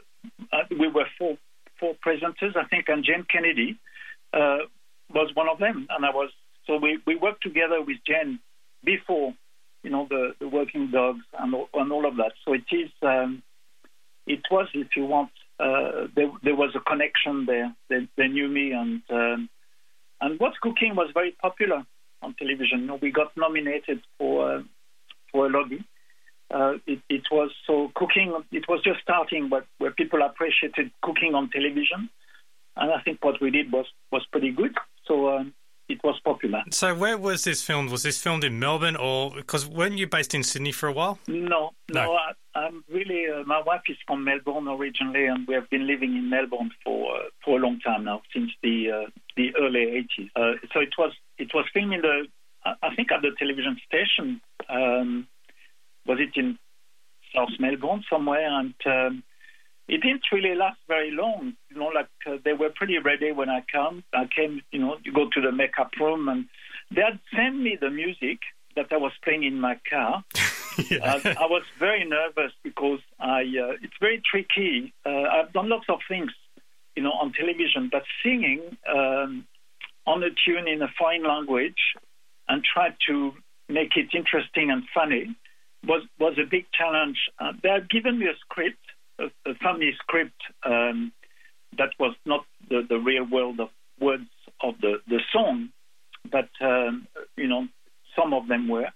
uh, 0.53 0.57
we 0.69 0.87
were 0.87 1.07
four, 1.17 1.37
four 1.79 1.95
presenters, 2.05 2.55
I 2.55 2.65
think, 2.65 2.85
and 2.89 3.03
Jane 3.03 3.25
Kennedy 3.31 3.79
uh, 4.33 4.59
was 5.13 5.31
one 5.35 5.49
of 5.49 5.59
them. 5.59 5.87
And 5.89 6.05
I 6.05 6.09
was, 6.11 6.29
so 6.67 6.77
we, 6.77 6.99
we 7.05 7.15
worked 7.15 7.43
together 7.43 7.81
with 7.81 7.97
Jen 8.07 8.39
before, 8.83 9.33
you 9.83 9.89
know, 9.89 10.07
the, 10.09 10.33
the 10.39 10.47
working 10.47 10.91
dogs 10.91 11.23
and, 11.39 11.53
all- 11.55 11.69
and 11.73 11.91
all 11.91 12.05
of 12.07 12.17
that. 12.17 12.33
So 12.45 12.53
it 12.53 12.63
is, 12.71 12.89
um, 13.01 13.41
it 14.27 14.41
was, 14.51 14.67
if 14.73 14.87
you 14.95 15.05
want, 15.05 15.31
uh, 15.59 16.07
there, 16.15 16.31
there 16.43 16.55
was 16.55 16.75
a 16.75 16.79
connection 16.79 17.45
there. 17.45 17.75
They, 17.89 18.07
they 18.17 18.27
knew 18.27 18.47
me, 18.47 18.71
and 18.71 19.01
um, 19.11 19.49
and 20.19 20.39
What's 20.39 20.57
Cooking 20.59 20.95
was 20.95 21.11
very 21.13 21.31
popular 21.39 21.85
on 22.23 22.33
television. 22.33 22.81
You 22.81 22.87
know, 22.87 22.99
we 22.99 23.11
got 23.11 23.35
nominated 23.37 24.01
for 24.17 24.55
uh, 24.55 24.61
for 25.31 25.45
a 25.45 25.49
Logie. 25.49 25.83
Uh, 26.49 26.73
it, 26.87 26.99
it 27.09 27.23
was 27.31 27.51
so 27.67 27.91
cooking. 27.95 28.33
It 28.51 28.65
was 28.67 28.81
just 28.83 29.01
starting, 29.01 29.49
but 29.49 29.65
where 29.77 29.91
people 29.91 30.21
appreciated 30.23 30.91
cooking 31.03 31.35
on 31.35 31.49
television, 31.51 32.09
and 32.75 32.91
I 32.91 33.01
think 33.03 33.23
what 33.23 33.39
we 33.39 33.51
did 33.51 33.71
was 33.71 33.85
was 34.11 34.25
pretty 34.31 34.51
good. 34.51 34.75
So 35.11 35.27
um, 35.27 35.53
it 35.89 35.99
was 36.05 36.17
popular. 36.23 36.61
So, 36.71 36.95
where 36.95 37.17
was 37.17 37.43
this 37.43 37.61
filmed? 37.61 37.89
Was 37.91 38.03
this 38.03 38.17
filmed 38.17 38.45
in 38.45 38.59
Melbourne 38.59 38.95
or 38.95 39.31
because 39.31 39.67
weren't 39.67 39.97
you 39.97 40.07
based 40.07 40.33
in 40.33 40.41
Sydney 40.41 40.71
for 40.71 40.87
a 40.87 40.93
while? 40.93 41.19
No, 41.27 41.71
no. 41.89 42.05
No. 42.05 42.13
I, 42.13 42.31
I'm 42.55 42.85
really. 42.89 43.25
Uh, 43.27 43.43
my 43.45 43.61
wife 43.61 43.81
is 43.89 43.97
from 44.07 44.23
Melbourne 44.23 44.69
originally, 44.69 45.25
and 45.25 45.45
we 45.47 45.53
have 45.53 45.69
been 45.69 45.85
living 45.85 46.15
in 46.15 46.29
Melbourne 46.29 46.71
for 46.83 47.17
uh, 47.17 47.23
for 47.43 47.57
a 47.57 47.61
long 47.61 47.81
time 47.81 48.05
now, 48.05 48.21
since 48.33 48.51
the 48.63 48.91
uh, 48.91 49.09
the 49.35 49.53
early 49.59 50.07
80s. 50.19 50.29
Uh, 50.35 50.57
so 50.73 50.79
it 50.79 50.93
was 50.97 51.11
it 51.37 51.51
was 51.53 51.65
filmed 51.73 51.93
in 51.93 52.01
the, 52.01 52.27
I 52.63 52.73
I 52.83 52.95
think, 52.95 53.11
at 53.11 53.21
the 53.21 53.31
television 53.37 53.77
station. 53.85 54.39
Um, 54.69 55.27
was 56.05 56.19
it 56.21 56.39
in 56.39 56.57
South 57.35 57.51
Melbourne 57.59 58.03
somewhere? 58.09 58.47
And 58.47 58.75
um, 58.85 59.23
it 59.91 60.01
didn't 60.01 60.23
really 60.31 60.55
last 60.55 60.79
very 60.87 61.11
long. 61.11 61.53
You 61.69 61.77
know, 61.77 61.91
like 61.93 62.07
uh, 62.25 62.37
they 62.45 62.53
were 62.53 62.69
pretty 62.73 62.97
ready 62.97 63.33
when 63.33 63.49
I 63.49 63.61
came. 63.71 64.03
I 64.13 64.25
came, 64.33 64.61
you 64.71 64.79
know, 64.79 64.95
you 65.03 65.11
go 65.11 65.27
to 65.29 65.41
the 65.41 65.51
makeup 65.51 65.91
room, 65.99 66.29
and 66.29 66.45
they 66.95 67.01
had 67.01 67.19
sent 67.35 67.61
me 67.61 67.77
the 67.79 67.89
music 67.89 68.39
that 68.77 68.87
I 68.91 68.97
was 68.97 69.11
playing 69.21 69.43
in 69.43 69.59
my 69.59 69.77
car. 69.89 70.23
uh, 70.37 71.19
I 71.25 71.45
was 71.45 71.63
very 71.77 72.05
nervous 72.05 72.53
because 72.63 72.99
I. 73.19 73.41
Uh, 73.41 73.75
it's 73.83 73.99
very 73.99 74.21
tricky. 74.23 74.93
Uh, 75.05 75.09
I've 75.09 75.51
done 75.51 75.67
lots 75.67 75.87
of 75.89 75.99
things, 76.07 76.31
you 76.95 77.03
know, 77.03 77.11
on 77.11 77.33
television, 77.33 77.89
but 77.91 78.03
singing 78.23 78.61
um, 78.89 79.45
on 80.07 80.23
a 80.23 80.29
tune 80.45 80.69
in 80.69 80.81
a 80.81 80.87
foreign 80.97 81.27
language 81.27 81.97
and 82.47 82.63
try 82.63 82.95
to 83.09 83.33
make 83.67 83.97
it 83.97 84.07
interesting 84.15 84.71
and 84.71 84.83
funny 84.93 85.35
was 85.85 86.03
was 86.17 86.37
a 86.37 86.47
big 86.49 86.65
challenge. 86.71 87.17
Uh, 87.39 87.51
they 87.61 87.69
had 87.69 87.89
given 87.89 88.19
me 88.19 88.27
a 88.27 88.37
script, 88.39 88.79
a, 89.21 89.49
a 89.49 89.55
funny 89.55 89.93
script 89.99 90.41
um, 90.65 91.11
that 91.77 91.89
was 91.99 92.15
not 92.25 92.45
the, 92.69 92.81
the 92.87 92.97
real 92.97 93.25
world 93.25 93.59
of 93.59 93.69
words 93.99 94.29
of 94.61 94.75
the, 94.81 95.01
the 95.07 95.19
song, 95.31 95.69
but 96.29 96.49
um, 96.61 97.07
you 97.37 97.47
know 97.47 97.67
some 98.15 98.33
of 98.33 98.47
them 98.47 98.67
were, 98.67 98.87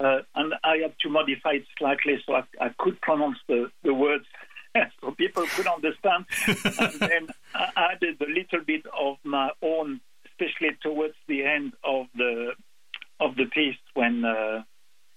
uh, 0.00 0.18
and 0.34 0.54
I 0.62 0.78
had 0.82 0.94
to 1.02 1.08
modify 1.08 1.52
it 1.52 1.64
slightly 1.78 2.18
so 2.26 2.34
I, 2.34 2.42
I 2.60 2.68
could 2.78 3.00
pronounce 3.00 3.38
the, 3.48 3.70
the 3.82 3.94
words 3.94 4.24
so 5.00 5.10
people 5.12 5.44
could 5.46 5.66
understand, 5.66 6.26
and 6.46 6.92
then 7.00 7.28
I 7.54 7.92
added 7.92 8.20
a 8.20 8.30
little 8.30 8.64
bit 8.66 8.84
of 8.98 9.16
my 9.24 9.50
own, 9.62 10.00
especially 10.26 10.76
towards 10.82 11.14
the 11.26 11.44
end 11.44 11.72
of 11.84 12.06
the 12.16 12.52
of 13.20 13.36
the 13.36 13.46
piece 13.46 13.76
when. 13.94 14.24
Uh, 14.24 14.62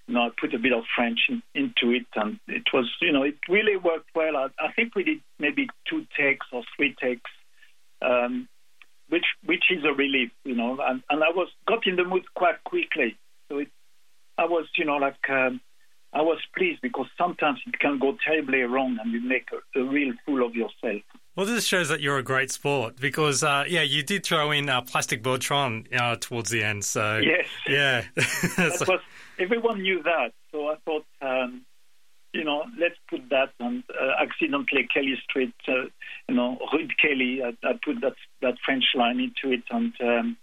you 0.07 0.13
know, 0.13 0.21
I 0.21 0.29
put 0.39 0.53
a 0.53 0.59
bit 0.59 0.73
of 0.73 0.83
French 0.95 1.19
in, 1.29 1.41
into 1.53 1.95
it, 1.95 2.05
and 2.15 2.39
it 2.47 2.63
was, 2.73 2.89
you 3.01 3.11
know, 3.11 3.23
it 3.23 3.37
really 3.47 3.77
worked 3.77 4.09
well. 4.15 4.35
I, 4.35 4.47
I 4.59 4.71
think 4.73 4.95
we 4.95 5.03
did 5.03 5.19
maybe 5.39 5.67
two 5.89 6.05
takes 6.17 6.45
or 6.51 6.63
three 6.75 6.95
takes, 7.01 7.29
um, 8.01 8.47
which 9.09 9.25
which 9.45 9.65
is 9.69 9.83
a 9.83 9.93
relief, 9.93 10.31
you 10.43 10.55
know. 10.55 10.77
And, 10.81 11.03
and 11.09 11.23
I 11.23 11.29
was 11.29 11.49
got 11.67 11.87
in 11.87 11.95
the 11.95 12.03
mood 12.03 12.23
quite 12.33 12.63
quickly, 12.63 13.17
so 13.49 13.59
it, 13.59 13.69
I 14.37 14.45
was, 14.45 14.67
you 14.77 14.85
know, 14.85 14.97
like 14.97 15.29
um, 15.29 15.61
I 16.13 16.21
was 16.21 16.39
pleased 16.55 16.81
because 16.81 17.07
sometimes 17.17 17.59
it 17.65 17.79
can 17.79 17.99
go 17.99 18.17
terribly 18.25 18.61
wrong, 18.61 18.97
and 19.01 19.11
you 19.13 19.21
make 19.21 19.49
a, 19.53 19.79
a 19.79 19.83
real 19.83 20.13
fool 20.25 20.45
of 20.45 20.55
yourself. 20.55 21.01
Well, 21.35 21.45
this 21.45 21.65
shows 21.65 21.87
that 21.87 22.01
you're 22.01 22.17
a 22.17 22.23
great 22.23 22.51
sport 22.51 22.97
because, 22.99 23.41
uh, 23.41 23.63
yeah, 23.65 23.83
you 23.83 24.03
did 24.03 24.25
throw 24.25 24.51
in 24.51 24.67
uh, 24.67 24.81
Plastic 24.81 25.23
Bertrand 25.23 25.87
uh, 25.97 26.17
towards 26.19 26.49
the 26.49 26.61
end. 26.61 26.83
So 26.83 27.19
Yes. 27.19 27.45
yeah, 27.65 28.03
that 28.15 28.85
was 28.85 28.99
everyone 29.41 29.81
knew 29.81 30.03
that, 30.03 30.31
so 30.51 30.67
I 30.67 30.75
thought, 30.85 31.05
um, 31.21 31.65
you 32.33 32.43
know, 32.43 32.63
let's 32.79 32.95
put 33.09 33.29
that 33.29 33.49
on 33.59 33.83
uh, 33.89 34.23
accidentally 34.23 34.87
Kelly 34.93 35.15
Street, 35.23 35.53
uh, 35.67 35.85
you 36.29 36.35
know, 36.35 36.57
Rude 36.71 36.93
Kelly. 37.01 37.41
I, 37.43 37.49
I 37.67 37.73
put 37.83 38.01
that 38.01 38.15
that 38.41 38.55
French 38.65 38.85
line 38.95 39.19
into 39.19 39.53
it, 39.53 39.63
and 39.69 39.93
um, 40.01 40.37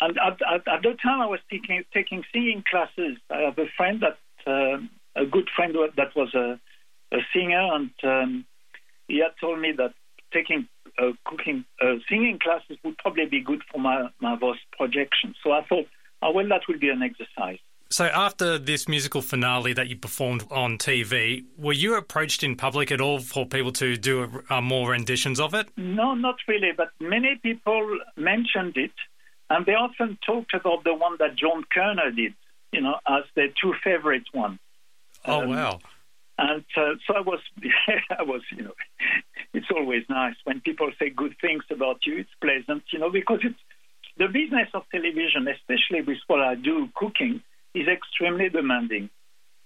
and 0.00 0.18
at, 0.18 0.38
at, 0.42 0.68
at 0.68 0.82
the 0.82 0.94
time 1.02 1.20
I 1.20 1.26
was 1.26 1.40
taking 1.50 1.82
taking 1.92 2.22
singing 2.32 2.62
classes. 2.70 3.16
I 3.30 3.42
have 3.42 3.58
a 3.58 3.66
friend 3.76 4.02
that 4.02 4.18
um 4.46 4.90
a 5.16 5.24
good 5.24 5.48
friend 5.56 5.74
that 5.96 6.14
was 6.16 6.34
a 6.34 6.60
a 7.12 7.18
singer, 7.32 7.74
and 7.74 7.90
um, 8.02 8.44
he 9.08 9.18
had 9.18 9.32
told 9.40 9.60
me 9.60 9.72
that 9.76 9.94
taking 10.32 10.68
uh, 10.98 11.12
cooking 11.24 11.64
uh, 11.80 11.94
singing 12.08 12.38
classes 12.42 12.76
would 12.84 12.98
probably 12.98 13.26
be 13.26 13.40
good 13.40 13.62
for 13.72 13.78
my 13.78 14.08
my 14.20 14.36
voice 14.36 14.58
projection. 14.76 15.34
So 15.42 15.52
I 15.52 15.64
thought, 15.68 15.86
oh 16.22 16.32
well, 16.32 16.48
that 16.48 16.62
will 16.68 16.78
be 16.78 16.90
an 16.90 17.02
exercise. 17.02 17.60
So 17.90 18.06
after 18.06 18.58
this 18.58 18.88
musical 18.88 19.22
finale 19.22 19.72
that 19.74 19.88
you 19.88 19.96
performed 19.96 20.44
on 20.50 20.78
TV, 20.78 21.44
were 21.56 21.72
you 21.72 21.96
approached 21.96 22.42
in 22.42 22.56
public 22.56 22.90
at 22.90 23.00
all 23.00 23.20
for 23.20 23.46
people 23.46 23.70
to 23.72 23.96
do 23.96 24.42
uh, 24.50 24.60
more 24.60 24.90
renditions 24.90 25.38
of 25.38 25.54
it? 25.54 25.68
No, 25.76 26.14
not 26.14 26.36
really, 26.48 26.72
but 26.76 26.90
many 27.00 27.36
people 27.40 27.98
mentioned 28.16 28.76
it, 28.76 28.90
and 29.48 29.64
they 29.64 29.74
often 29.74 30.18
talked 30.26 30.54
about 30.54 30.82
the 30.82 30.94
one 30.94 31.16
that 31.20 31.36
John 31.36 31.64
Kerner 31.72 32.10
did, 32.10 32.34
you 32.72 32.80
know, 32.80 32.96
as 33.06 33.24
their 33.36 33.48
two 33.60 33.74
favorite 33.84 34.24
one. 34.32 34.58
Oh 35.24 35.42
Um, 35.42 35.50
wow! 35.50 35.78
And 36.36 36.64
uh, 36.76 36.94
so 37.06 37.14
I 37.14 37.20
was, 37.20 37.40
I 38.18 38.22
was, 38.24 38.42
you 38.50 38.64
know, 38.64 38.74
it's 39.52 39.70
always 39.70 40.02
nice 40.08 40.34
when 40.42 40.60
people 40.62 40.90
say 40.98 41.10
good 41.10 41.36
things 41.40 41.62
about 41.70 41.98
you. 42.06 42.18
It's 42.18 42.30
pleasant, 42.40 42.82
you 42.92 42.98
know, 42.98 43.10
because 43.10 43.40
it's 43.44 43.60
the 44.16 44.26
business 44.26 44.68
of 44.74 44.82
television, 44.90 45.46
especially 45.46 46.02
with 46.02 46.18
what 46.26 46.40
I 46.40 46.56
do, 46.56 46.88
cooking, 46.96 47.40
is 47.74 47.88
extremely 47.88 48.48
demanding. 48.48 49.10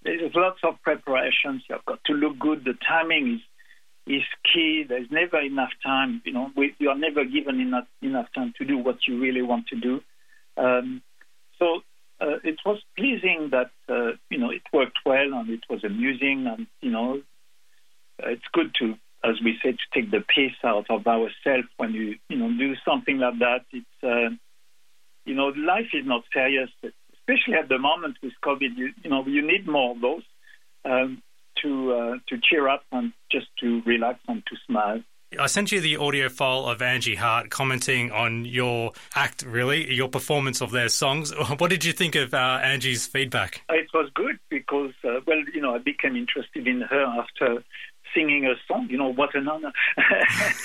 There's 0.02 0.35
lots 0.35 0.60
of 0.62 0.80
preparations. 0.82 1.62
You've 1.68 1.85
got 1.85 2.02
to 2.05 2.12
look 2.12 2.39
good. 2.39 2.64
The 2.64 2.74
timing 2.86 3.35
is 3.35 3.40
is 4.06 4.22
key. 4.52 4.85
There's 4.89 5.10
never 5.10 5.39
enough 5.39 5.72
time. 5.85 6.22
You 6.24 6.32
know, 6.32 6.51
we, 6.56 6.74
you 6.78 6.89
are 6.89 6.97
never 6.97 7.24
given 7.24 7.60
enough 7.60 7.86
enough 8.01 8.26
time 8.35 8.55
to 8.59 8.64
do 8.64 8.78
what 8.78 9.06
you 9.06 9.20
really 9.20 9.43
want 9.43 9.66
to 9.68 9.76
do. 9.76 10.01
Um, 10.56 11.02
so 11.59 11.80
uh, 12.20 12.39
it 12.43 12.59
was 12.64 12.78
pleasing 12.97 13.51
that 13.51 13.70
uh, 13.89 14.16
you 14.30 14.39
know 14.39 14.51
it 14.51 14.62
worked 14.72 14.98
well 15.05 15.35
and 15.35 15.51
it 15.51 15.64
was 15.68 15.85
amusing 15.85 16.47
and 16.47 16.66
you 16.80 16.90
know 16.90 17.20
it's 18.20 18.44
good 18.52 18.74
to, 18.80 18.94
as 19.22 19.36
we 19.44 19.56
say, 19.62 19.72
to 19.72 19.78
take 19.94 20.10
the 20.10 20.20
piss 20.20 20.52
out 20.64 20.86
of 20.90 21.06
ourselves 21.06 21.68
when 21.76 21.93
you 21.93 22.16
you 22.28 22.36
know 22.36 22.51
do 22.56 22.74
something 22.85 23.18
like 23.18 23.39
that. 23.40 23.64
It's 23.72 24.02
uh, 24.02 24.35
you 25.24 25.35
know 25.35 25.48
life 25.48 25.90
is 25.93 26.06
not 26.06 26.24
serious, 26.32 26.70
especially 27.28 27.55
at 27.55 27.68
the 27.68 27.78
moment 27.78 28.16
with 28.22 28.32
COVID. 28.44 28.76
You, 28.76 28.90
you 29.02 29.10
know 29.10 29.24
you 29.26 29.46
need 29.46 29.66
more 29.66 29.92
of 29.92 30.00
those 30.00 30.22
um, 30.84 31.22
to 31.62 31.92
uh, 31.92 32.14
to 32.28 32.40
cheer 32.42 32.68
up 32.68 32.82
and 32.92 33.12
just 33.30 33.46
to 33.60 33.82
relax 33.84 34.20
and 34.28 34.42
to 34.46 34.56
smile. 34.66 35.02
I 35.38 35.46
sent 35.46 35.72
you 35.72 35.82
the 35.82 35.98
audio 35.98 36.30
file 36.30 36.64
of 36.64 36.80
Angie 36.80 37.14
Hart 37.14 37.50
commenting 37.50 38.10
on 38.10 38.46
your 38.46 38.92
act, 39.14 39.42
really, 39.42 39.92
your 39.92 40.09
performance 40.09 40.62
of 40.62 40.70
their 40.70 40.88
songs. 40.88 41.34
What 41.59 41.68
did 41.68 41.84
you 41.84 41.92
think 41.92 42.14
of 42.14 42.32
uh, 42.32 42.60
Angie's 42.62 43.06
feedback? 43.06 43.62
It 43.68 43.88
was 43.92 44.10
good 44.14 44.38
because, 44.48 44.92
uh, 45.05 45.20
well, 45.26 45.42
you 45.52 45.60
know, 45.60 45.74
I 45.74 45.78
became 45.78 46.16
interested 46.16 46.66
in 46.66 46.80
her 46.80 47.05
after 47.05 47.62
singing 48.14 48.46
a 48.46 48.55
song. 48.66 48.88
You 48.88 48.96
know, 48.96 49.12
what 49.12 49.34
an 49.34 49.48
honor. 49.48 49.72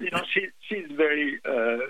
you 0.00 0.10
know, 0.10 0.22
she, 0.34 0.48
she's 0.68 0.90
very, 0.90 1.38
uh, 1.48 1.86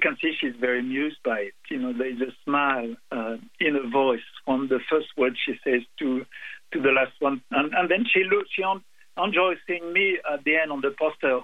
can 0.00 0.16
see 0.20 0.32
she's 0.38 0.56
very 0.58 0.80
amused 0.80 1.18
by 1.24 1.40
it. 1.40 1.54
You 1.70 1.78
know, 1.78 1.92
there's 1.92 2.20
a 2.20 2.32
smile 2.44 2.96
uh, 3.12 3.36
in 3.60 3.74
her 3.74 3.88
voice 3.88 4.20
from 4.44 4.68
the 4.68 4.80
first 4.90 5.08
word 5.16 5.36
she 5.44 5.58
says 5.64 5.82
to 6.00 6.26
to 6.72 6.80
the 6.80 6.90
last 6.90 7.12
one. 7.20 7.42
And, 7.50 7.74
and 7.74 7.90
then 7.90 8.04
she 8.12 8.24
looks, 8.24 8.50
she 8.54 8.62
en- 8.62 8.82
enjoys 9.22 9.58
seeing 9.66 9.92
me 9.92 10.18
at 10.32 10.44
the 10.44 10.56
end 10.56 10.72
on 10.72 10.80
the 10.80 10.94
poster, 10.98 11.40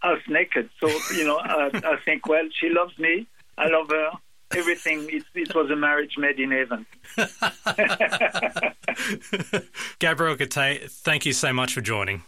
half 0.00 0.18
naked. 0.28 0.68
So, 0.80 0.88
you 1.14 1.24
know, 1.24 1.38
I, 1.38 1.70
I 1.72 1.96
think, 2.04 2.26
well, 2.26 2.46
she 2.60 2.68
loves 2.68 2.98
me. 2.98 3.26
I 3.58 3.68
love 3.68 3.88
her. 3.90 4.10
Everything. 4.54 5.08
It, 5.10 5.24
it 5.34 5.54
was 5.54 5.70
a 5.70 5.76
marriage 5.76 6.16
made 6.18 6.38
in 6.38 6.52
heaven. 6.52 6.86
Gabriel 9.98 10.36
Gaté, 10.36 10.88
thank 10.90 11.26
you 11.26 11.32
so 11.32 11.52
much 11.52 11.74
for 11.74 11.80
joining. 11.80 12.22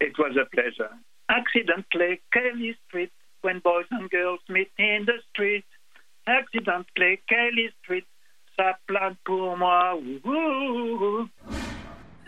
It 0.00 0.16
was 0.18 0.36
a 0.36 0.46
pleasure. 0.54 0.90
Accidentally, 1.28 2.22
Kelly 2.32 2.74
Street, 2.86 3.12
when 3.42 3.60
boys 3.60 3.86
and 3.90 4.10
girls 4.10 4.40
meet 4.48 4.70
in 4.78 5.04
the 5.06 5.14
street. 5.30 5.64
Accidentally, 6.26 7.20
Kelly 7.28 7.70
Street, 7.82 8.04
ça 8.58 8.74
plane 8.86 9.16
pour 9.24 9.56
moi. 9.56 9.94
Ooh. 9.94 11.28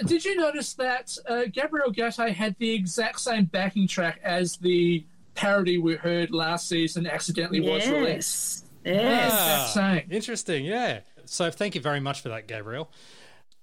Did 0.07 0.25
you 0.25 0.37
notice 0.37 0.73
that 0.75 1.17
uh, 1.29 1.43
Gabriel 1.53 1.93
Gaté 1.93 2.33
had 2.33 2.57
the 2.59 2.73
exact 2.73 3.21
same 3.21 3.45
backing 3.45 3.87
track 3.87 4.19
as 4.23 4.57
the 4.57 5.05
parody 5.35 5.77
we 5.77 5.97
heard 5.97 6.31
last 6.31 6.69
season, 6.69 7.07
accidentally 7.07 7.61
was 7.61 7.87
released? 7.89 8.65
Yes. 8.85 9.27
Exact 9.27 9.69
same. 9.71 10.09
Interesting, 10.11 10.65
yeah. 10.65 11.01
So 11.27 11.51
thank 11.51 11.75
you 11.75 11.83
very 11.83 12.01
much 12.01 12.23
for 12.23 12.31
that, 12.31 12.49
Gabriel. 12.49 12.91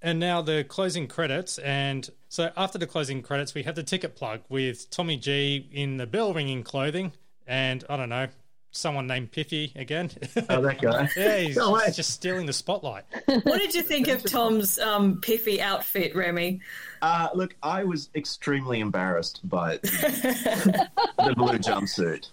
And 0.00 0.20
now 0.20 0.40
the 0.42 0.62
closing 0.62 1.08
credits. 1.08 1.58
And 1.58 2.08
so 2.28 2.52
after 2.56 2.78
the 2.78 2.86
closing 2.86 3.20
credits, 3.20 3.54
we 3.54 3.64
have 3.64 3.74
the 3.74 3.82
ticket 3.82 4.14
plug 4.14 4.42
with 4.48 4.88
Tommy 4.90 5.16
G 5.16 5.68
in 5.72 5.96
the 5.96 6.06
bell 6.06 6.32
ringing 6.32 6.62
clothing. 6.62 7.12
And 7.48 7.82
I 7.88 7.96
don't 7.96 8.10
know, 8.10 8.28
someone 8.70 9.06
named 9.06 9.32
Piffy 9.32 9.74
again. 9.74 10.10
Oh, 10.48 10.60
that 10.60 10.80
guy. 10.80 11.08
yeah, 11.16 11.38
he's 11.38 11.56
Go 11.56 11.74
away. 11.74 11.90
just 11.90 12.10
stealing 12.10 12.46
the 12.46 12.52
spotlight. 12.52 13.04
What 13.26 13.58
did 13.58 13.74
you 13.74 13.82
think 13.82 14.08
of 14.08 14.22
Tom's 14.22 14.78
um, 14.78 15.20
piffy 15.20 15.58
outfit, 15.58 16.14
Remy? 16.14 16.60
Uh, 17.00 17.28
look, 17.34 17.56
I 17.62 17.84
was 17.84 18.10
extremely 18.14 18.80
embarrassed 18.80 19.40
by 19.48 19.78
the, 19.78 20.88
the 21.24 21.34
blue 21.34 21.58
jumpsuit. 21.58 22.28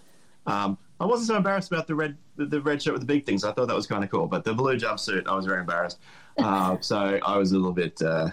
Um, 0.46 0.76
I 1.00 1.06
wasn't 1.06 1.28
so 1.28 1.36
embarrassed 1.36 1.72
about 1.72 1.86
the 1.86 1.94
red 1.94 2.16
the, 2.36 2.46
the 2.46 2.60
red 2.60 2.82
shirt 2.82 2.92
with 2.92 3.02
the 3.02 3.06
big 3.06 3.24
things. 3.26 3.44
I 3.44 3.52
thought 3.52 3.68
that 3.68 3.76
was 3.76 3.86
kind 3.86 4.04
of 4.04 4.10
cool, 4.10 4.26
but 4.26 4.44
the 4.44 4.54
blue 4.54 4.76
jumpsuit, 4.76 5.26
I 5.26 5.34
was 5.34 5.46
very 5.46 5.60
embarrassed. 5.60 5.98
Uh, 6.38 6.76
so 6.80 7.18
I 7.24 7.36
was 7.38 7.52
a 7.52 7.56
little 7.56 7.72
bit 7.72 8.00
uh, 8.02 8.30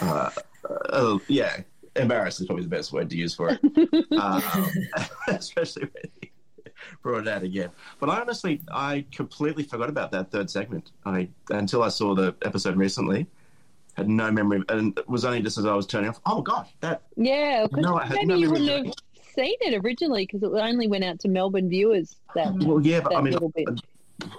uh, 0.00 0.30
uh, 0.90 1.18
yeah, 1.28 1.60
embarrassed 1.96 2.40
is 2.40 2.46
probably 2.46 2.64
the 2.64 2.70
best 2.70 2.92
word 2.92 3.10
to 3.10 3.16
use 3.16 3.34
for 3.34 3.50
it. 3.50 3.60
um, 4.18 4.42
especially 5.28 5.82
when 5.82 6.10
he 6.20 6.30
brought 7.02 7.26
it 7.26 7.28
out 7.28 7.42
again. 7.42 7.70
But 8.00 8.10
I 8.10 8.20
honestly, 8.20 8.60
I 8.72 9.04
completely 9.12 9.62
forgot 9.64 9.88
about 9.88 10.10
that 10.12 10.30
third 10.30 10.50
segment. 10.50 10.90
I 11.04 11.28
until 11.50 11.82
I 11.82 11.88
saw 11.88 12.14
the 12.14 12.34
episode 12.42 12.76
recently, 12.76 13.26
had 13.94 14.08
no 14.08 14.30
memory, 14.30 14.62
and 14.68 14.98
it 14.98 15.08
was 15.08 15.24
only 15.24 15.42
just 15.42 15.58
as 15.58 15.66
I 15.66 15.74
was 15.74 15.86
turning 15.86 16.10
off. 16.10 16.20
Oh 16.26 16.42
gosh, 16.42 16.70
that 16.80 17.02
yeah, 17.16 17.66
No, 17.72 17.96
I 17.96 18.06
had 18.06 18.16
maybe 18.16 18.26
no 18.26 18.34
you 18.36 18.50
memory 18.50 18.60
wouldn't 18.60 18.86
have 18.86 18.94
seen 19.34 19.56
it 19.60 19.82
originally 19.84 20.26
because 20.26 20.42
it 20.42 20.52
only 20.52 20.86
went 20.88 21.04
out 21.04 21.20
to 21.20 21.28
Melbourne 21.28 21.68
viewers. 21.68 22.16
That 22.34 22.54
Well, 22.54 22.80
yeah, 22.80 23.00
but 23.00 23.16
I 23.16 23.20
mean, 23.20 23.36
bit. 23.54 23.68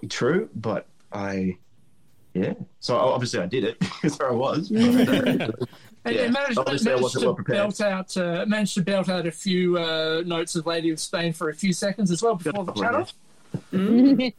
true, 0.10 0.50
but 0.56 0.88
I, 1.12 1.58
yeah. 2.34 2.54
So 2.80 2.96
obviously 2.98 3.40
I 3.40 3.46
did 3.46 3.64
it 3.64 3.80
because 3.80 4.18
there 4.18 4.30
I 4.30 4.34
was. 4.34 4.72
And 6.06 6.16
Yeah, 6.18 6.24
it 6.24 6.32
managed, 6.34 6.58
obviously 6.58 6.92
I 6.92 6.96
managed 6.96 7.04
wasn't 7.04 7.22
to 7.22 7.28
well 7.30 7.36
prepared. 7.36 7.58
belt 7.60 7.80
out 7.80 8.18
uh, 8.18 8.46
managed 8.46 8.74
to 8.74 8.82
belt 8.82 9.08
out 9.08 9.26
a 9.26 9.32
few 9.32 9.78
uh, 9.78 10.22
notes 10.26 10.54
of 10.58 10.66
Lady 10.66 10.90
of 10.90 11.00
Spain 11.00 11.32
for 11.32 11.48
a 11.50 11.54
few 11.54 11.72
seconds 11.72 12.12
as 12.12 12.22
well 12.22 12.36
before 12.36 12.66
the 12.66 12.74
chat 12.74 12.94
off. 12.94 13.14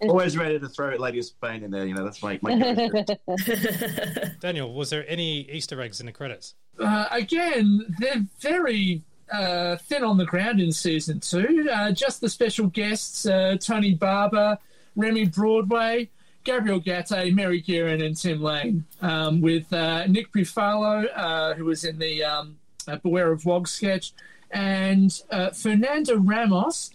Always 0.03 0.37
ready 0.37 0.59
to 0.59 0.69
throw 0.69 0.95
Lady 0.97 1.21
of 1.21 1.25
Spain 1.25 1.63
in 1.65 1.71
there. 1.71 1.87
You 1.87 1.95
know, 1.95 2.05
that's 2.05 2.23
my 2.23 2.39
my. 2.43 2.53
Daniel, 4.41 4.75
was 4.75 4.91
there 4.91 5.05
any 5.09 5.49
Easter 5.51 5.81
eggs 5.81 6.01
in 6.01 6.07
the 6.07 6.13
credits? 6.13 6.55
Uh, 6.79 7.07
again, 7.11 7.81
they're 7.99 8.25
very 8.41 9.03
uh, 9.33 9.77
thin 9.77 10.05
on 10.05 10.19
the 10.19 10.27
ground 10.27 10.61
in 10.61 10.71
season 10.73 11.21
two. 11.21 11.69
Uh, 11.73 11.93
just 11.93 12.21
the 12.21 12.29
special 12.29 12.67
guests: 12.67 13.25
uh, 13.27 13.57
Tony 13.61 13.95
Barber, 13.95 14.59
Remy 14.97 15.27
Broadway, 15.29 16.11
Gabriel 16.45 16.81
Gaté, 16.81 17.35
Mary 17.35 17.61
Gearin, 17.63 18.05
and 18.05 18.17
Tim 18.17 18.43
Lane, 18.43 18.85
um, 19.01 19.41
with 19.41 19.73
uh, 19.73 20.07
Nick 20.07 20.31
Bufalo, 20.33 21.07
uh, 21.15 21.55
who 21.55 21.65
was 21.65 21.85
in 21.85 21.99
the 21.99 22.23
um, 22.23 22.57
uh, 22.87 22.97
Beware 22.97 23.33
of 23.33 23.45
Wog 23.47 23.67
sketch, 23.67 24.13
and 24.51 25.23
uh, 25.31 25.51
Fernanda 25.51 26.17
Ramos. 26.19 26.91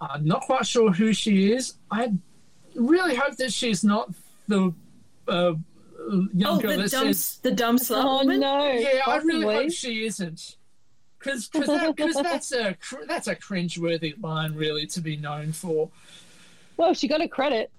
I'm 0.00 0.24
not 0.24 0.42
quite 0.42 0.66
sure 0.66 0.90
who 0.92 1.12
she 1.12 1.52
is. 1.52 1.74
I 1.90 2.12
really 2.74 3.14
hope 3.14 3.36
that 3.36 3.52
she's 3.52 3.84
not 3.84 4.10
the 4.46 4.72
uh, 5.26 5.54
young 6.32 6.56
Oh, 6.56 6.58
girl 6.60 6.76
the 6.76 6.82
that 6.84 6.90
dumb, 6.90 7.06
says 7.12 7.38
the 7.42 7.50
dumb 7.50 7.76
slut 7.78 8.04
Oh, 8.04 8.18
woman. 8.18 8.40
no. 8.40 8.72
yeah, 8.72 9.02
I 9.06 9.16
really 9.18 9.54
hope 9.54 9.72
she 9.72 10.06
isn't. 10.06 10.56
Because 11.18 11.48
that, 11.48 11.96
cause 11.96 12.14
that's 12.14 12.52
a 12.52 12.74
cr- 12.74 13.04
that's 13.08 13.26
a 13.26 13.34
cringeworthy 13.34 14.14
line, 14.22 14.54
really, 14.54 14.86
to 14.86 15.00
be 15.00 15.16
known 15.16 15.50
for. 15.52 15.90
Well, 16.76 16.94
she 16.94 17.08
got 17.08 17.20
a 17.20 17.26
credit. 17.28 17.72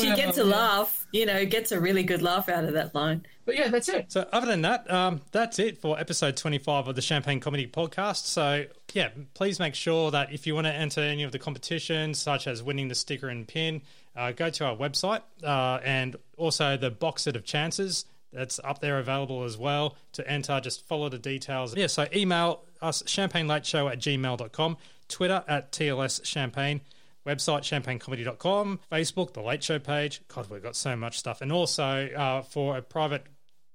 She 0.00 0.14
gets 0.14 0.38
a 0.38 0.44
laugh, 0.44 1.06
you 1.12 1.26
know, 1.26 1.44
gets 1.46 1.72
a 1.72 1.80
really 1.80 2.02
good 2.02 2.22
laugh 2.22 2.48
out 2.48 2.64
of 2.64 2.74
that 2.74 2.94
line. 2.94 3.24
But 3.44 3.56
yeah, 3.56 3.68
that's 3.68 3.88
it. 3.88 4.10
So, 4.10 4.28
other 4.32 4.46
than 4.46 4.62
that, 4.62 4.90
um, 4.90 5.20
that's 5.30 5.58
it 5.58 5.78
for 5.78 5.98
episode 5.98 6.36
25 6.36 6.88
of 6.88 6.96
the 6.96 7.02
Champagne 7.02 7.38
Comedy 7.38 7.66
Podcast. 7.66 8.24
So, 8.24 8.64
yeah, 8.92 9.10
please 9.34 9.60
make 9.60 9.74
sure 9.74 10.10
that 10.10 10.32
if 10.32 10.46
you 10.46 10.54
want 10.54 10.66
to 10.66 10.72
enter 10.72 11.00
any 11.00 11.22
of 11.22 11.32
the 11.32 11.38
competitions, 11.38 12.18
such 12.18 12.46
as 12.46 12.62
winning 12.62 12.88
the 12.88 12.94
sticker 12.96 13.28
and 13.28 13.46
pin, 13.46 13.82
uh, 14.16 14.32
go 14.32 14.50
to 14.50 14.64
our 14.64 14.76
website 14.76 15.22
uh, 15.44 15.78
and 15.84 16.16
also 16.36 16.76
the 16.76 16.90
box 16.90 17.22
set 17.22 17.36
of 17.36 17.44
chances. 17.44 18.06
That's 18.32 18.58
up 18.64 18.80
there 18.80 18.98
available 18.98 19.44
as 19.44 19.56
well 19.56 19.96
to 20.12 20.28
enter. 20.28 20.60
Just 20.60 20.86
follow 20.86 21.08
the 21.08 21.18
details. 21.18 21.76
Yeah, 21.76 21.86
so 21.86 22.06
email 22.14 22.64
us 22.82 23.02
champagnelateshow 23.04 23.90
at 23.90 23.98
gmail.com, 23.98 24.76
Twitter 25.08 25.44
at 25.46 25.72
TLS 25.72 26.24
Champagne, 26.24 26.80
website 27.26 27.62
champagnecomedy.com, 27.62 28.80
Facebook, 28.90 29.32
The 29.32 29.42
Late 29.42 29.62
Show 29.62 29.78
page. 29.78 30.22
God, 30.28 30.48
we've 30.48 30.62
got 30.62 30.76
so 30.76 30.96
much 30.96 31.18
stuff. 31.18 31.40
And 31.40 31.52
also 31.52 32.08
uh, 32.16 32.42
for 32.42 32.76
a 32.76 32.82
private 32.82 33.26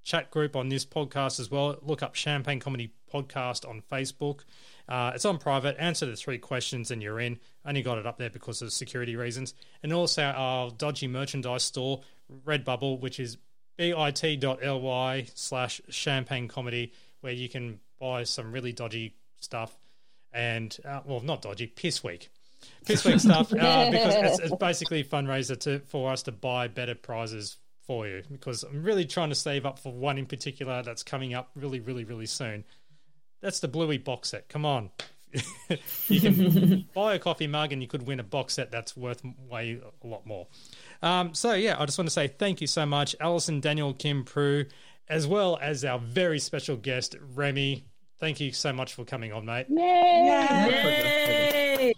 chat 0.04 0.32
group 0.32 0.56
on 0.56 0.70
this 0.70 0.86
podcast 0.86 1.40
as 1.40 1.52
well. 1.52 1.78
Look 1.82 2.02
up 2.02 2.16
Champagne 2.16 2.60
Comedy 2.60 2.94
Podcast 3.14 3.68
on 3.68 3.84
Facebook. 3.92 4.42
Uh, 4.88 5.12
it's 5.14 5.26
on 5.26 5.38
private. 5.38 5.76
Answer 5.80 6.06
the 6.06 6.16
three 6.16 6.38
questions 6.38 6.92
and 6.92 7.02
you're 7.02 7.20
in. 7.20 7.40
Only 7.66 7.82
got 7.82 7.98
it 7.98 8.08
up 8.08 8.18
there 8.18 8.30
because 8.30 8.62
of 8.62 8.74
security 8.74 9.16
reasons. 9.16 9.54
And 9.84 9.94
also 9.94 10.24
our 10.24 10.72
dodgy 10.72 11.08
merchandise 11.08 11.64
store, 11.64 12.02
Redbubble, 12.46 13.00
which 13.00 13.20
is 13.20 13.38
bit.ly 13.78 15.28
slash 15.36 15.82
champagne 15.90 16.48
comedy, 16.48 16.94
where 17.22 17.34
you 17.34 17.50
can 17.50 17.80
buy 18.00 18.24
some 18.24 18.52
really 18.52 18.74
dodgy 18.74 19.16
stuff. 19.40 19.78
And, 20.34 20.76
uh, 20.86 21.02
well, 21.06 21.20
not 21.20 21.42
dodgy, 21.42 21.68
piss 21.68 22.04
weak. 22.04 22.30
Piss 22.86 23.06
weak 23.06 23.20
stuff 23.20 23.52
uh, 23.54 23.92
because 23.92 24.16
it's, 24.16 24.40
it's 24.40 24.56
basically 24.56 25.02
a 25.02 25.04
fundraiser 25.04 25.60
to, 25.62 25.80
for 25.88 26.12
us 26.12 26.24
to 26.24 26.32
buy 26.32 26.68
better 26.68 26.96
prizes 26.96 27.58
for 27.86 28.08
you 28.08 28.24
because 28.32 28.64
I'm 28.64 28.84
really 28.84 29.06
trying 29.06 29.30
to 29.30 29.36
save 29.36 29.66
up 29.66 29.80
for 29.80 29.92
one 29.92 30.18
in 30.18 30.26
particular 30.26 30.82
that's 30.84 31.04
coming 31.04 31.34
up 31.34 31.52
really, 31.56 31.80
really, 31.80 32.04
really 32.04 32.26
soon. 32.26 32.64
That's 33.42 33.60
the 33.60 33.68
Bluey 33.68 33.98
box 33.98 34.30
set. 34.30 34.50
Come 34.50 34.66
on. 34.66 34.92
you 36.08 36.22
can 36.22 36.88
buy 36.94 37.16
a 37.16 37.20
coffee 37.20 37.48
mug 37.48 37.72
and 37.72 37.82
you 37.82 37.88
could 37.88 38.06
win 38.06 38.20
a 38.20 38.24
box 38.24 38.56
set 38.56 38.72
that's 38.72 38.96
worth 38.96 39.22
way 39.50 39.80
a 40.04 40.08
lot 40.08 40.26
more. 40.26 40.48
Um, 41.02 41.34
so, 41.34 41.54
yeah, 41.54 41.76
I 41.80 41.86
just 41.86 41.98
want 41.98 42.08
to 42.08 42.14
say 42.14 42.28
thank 42.28 42.62
you 42.62 42.68
so 42.68 42.86
much, 42.86 43.16
Alison, 43.20 43.60
Daniel, 43.60 43.94
Kim 43.94 44.24
Prue, 44.24 44.66
as 45.08 45.28
well 45.28 45.58
as 45.62 45.84
our 45.84 46.00
very 46.00 46.40
special 46.40 46.76
guest, 46.76 47.16
Remy. 47.34 47.86
Thank 48.22 48.40
you 48.40 48.52
so 48.52 48.72
much 48.72 48.94
for 48.94 49.04
coming 49.04 49.34
on, 49.34 49.46
mate. 49.46 49.66
Yay! 49.68 49.82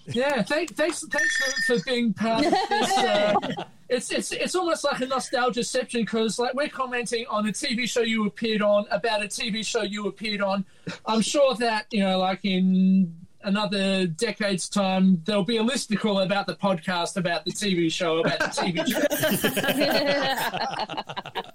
Yeah, 0.06 0.42
thank, 0.44 0.74
thanks, 0.74 1.04
thanks 1.06 1.36
for, 1.36 1.78
for 1.78 1.84
being 1.84 2.14
part 2.14 2.46
of 2.46 2.52
this. 2.70 2.98
Uh, 2.98 3.36
it's 3.90 4.10
it's 4.10 4.32
it's 4.32 4.56
almost 4.56 4.86
like 4.86 5.02
a 5.02 5.06
nostalgia 5.06 5.66
section 5.66 6.04
because 6.04 6.40
like 6.40 6.54
we're 6.54 6.70
commenting 6.70 7.26
on 7.30 7.46
a 7.48 7.52
TV 7.52 7.90
show 7.90 8.00
you 8.00 8.26
appeared 8.26 8.62
on 8.62 8.86
about 8.90 9.22
a 9.22 9.28
TV 9.28 9.66
show 9.66 9.82
you 9.82 10.08
appeared 10.08 10.40
on. 10.42 10.64
I'm 11.06 11.20
sure 11.20 11.56
that 11.56 11.88
you 11.92 12.00
know, 12.00 12.20
like 12.20 12.40
in 12.46 13.14
another 13.44 14.08
decade's 14.08 14.70
time, 14.70 15.22
there'll 15.26 15.44
be 15.44 15.58
a 15.58 15.64
listicle 15.64 16.24
about 16.24 16.48
the 16.48 16.56
podcast 16.56 17.18
about 17.18 17.44
the 17.44 17.52
TV 17.52 17.92
show 17.92 18.20
about 18.20 18.40
the 18.40 18.46
TV 18.46 18.88
show. 21.36 21.42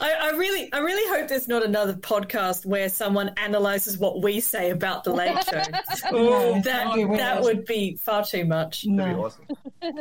I, 0.00 0.12
I 0.20 0.30
really, 0.36 0.72
I 0.72 0.78
really 0.78 1.18
hope 1.18 1.28
there's 1.28 1.48
not 1.48 1.64
another 1.64 1.94
podcast 1.94 2.64
where 2.64 2.88
someone 2.88 3.32
analyzes 3.36 3.98
what 3.98 4.22
we 4.22 4.40
say 4.40 4.70
about 4.70 5.04
the 5.04 5.12
Late 5.12 5.36
Show. 5.44 5.62
Oh, 6.10 6.54
that 6.54 6.64
that'd 6.64 6.94
be 6.94 7.16
that 7.16 7.42
would 7.42 7.64
be 7.64 7.96
far 7.96 8.24
too 8.24 8.44
much. 8.44 8.86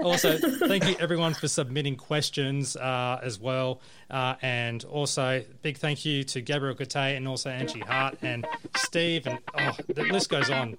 also, 0.04 0.38
thank 0.68 0.88
you 0.88 0.96
everyone 1.00 1.34
for 1.34 1.48
submitting 1.48 1.96
questions 1.96 2.76
uh, 2.76 3.20
as 3.22 3.40
well. 3.40 3.82
Uh, 4.10 4.36
and 4.42 4.86
also, 4.86 5.44
big 5.62 5.78
thank 5.78 6.06
you 6.06 6.24
to 6.24 6.42
Gabriel 6.42 6.76
Gaté 6.76 7.18
and 7.18 7.28
also 7.28 7.50
Angie 7.50 7.82
Hart 7.82 8.18
and 8.22 8.48
Steve. 8.76 9.28
And 9.28 9.40
oh, 9.60 9.72
the 9.94 10.04
list 10.04 10.30
goes 10.30 10.50
on. 10.50 10.78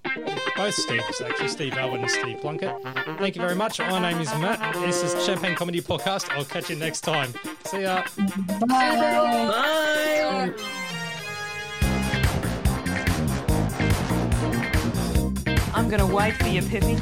Both 0.55 0.75
Steves, 0.75 1.21
actually, 1.21 1.47
Steve 1.49 1.73
Elwood 1.77 1.99
and 2.01 2.09
Steve 2.09 2.41
Plunkett. 2.41 2.75
Thank 3.19 3.35
you 3.35 3.41
very 3.41 3.55
much. 3.55 3.79
My 3.79 3.99
name 3.99 4.19
is 4.19 4.29
Matt. 4.35 4.73
This 4.75 5.03
is 5.03 5.25
Champagne 5.25 5.55
Comedy 5.55 5.81
Podcast. 5.81 6.29
I'll 6.31 6.45
catch 6.45 6.69
you 6.69 6.75
next 6.75 7.01
time. 7.01 7.33
See 7.65 7.81
ya. 7.83 8.03
Bye. 8.67 10.53
I'm 15.73 15.87
going 15.87 15.99
to 15.99 16.07
wait 16.13 16.35
for 16.35 16.47
you, 16.47 16.61
Pippi. 16.61 16.97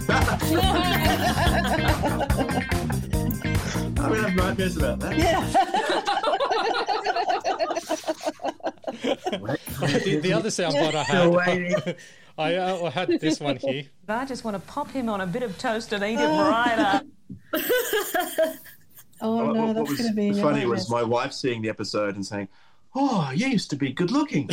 I'm 4.07 4.13
gonna 4.13 4.29
have 4.29 4.38
nightmares 4.38 4.77
about 4.77 4.99
that. 5.01 5.17
the, 10.03 10.19
the 10.21 10.34
other 10.34 10.49
soundbite 10.49 10.95
I 10.95 11.03
Still 11.03 11.31
waiting. 11.34 11.71
had, 11.71 11.97
I, 12.38 12.55
uh, 12.55 12.84
I 12.85 12.89
had 12.89 13.09
this 13.19 13.39
one 13.39 13.57
here. 13.57 13.84
I 14.07 14.25
just 14.25 14.43
want 14.43 14.55
to 14.55 14.59
pop 14.71 14.91
him 14.91 15.09
on 15.09 15.21
a 15.21 15.27
bit 15.27 15.43
of 15.43 15.57
toast 15.57 15.93
and 15.93 16.03
eat 16.03 16.19
it 16.19 16.27
right 16.27 16.79
up. 16.79 17.05
Oh 19.19 19.51
no, 19.51 19.65
what 19.65 19.75
that's 19.75 19.97
going 19.97 20.09
to 20.09 20.15
be 20.15 20.27
in 20.27 20.34
funny 20.35 20.59
nightmares. 20.59 20.69
was 20.69 20.89
my 20.91 21.01
wife 21.01 21.34
seeing 21.34 21.63
the 21.63 21.69
episode 21.69 22.13
and 22.13 22.23
saying, 22.23 22.49
"Oh, 22.93 23.31
you 23.34 23.47
used 23.47 23.71
to 23.71 23.75
be 23.75 23.91
good 23.91 24.11
looking." 24.11 24.47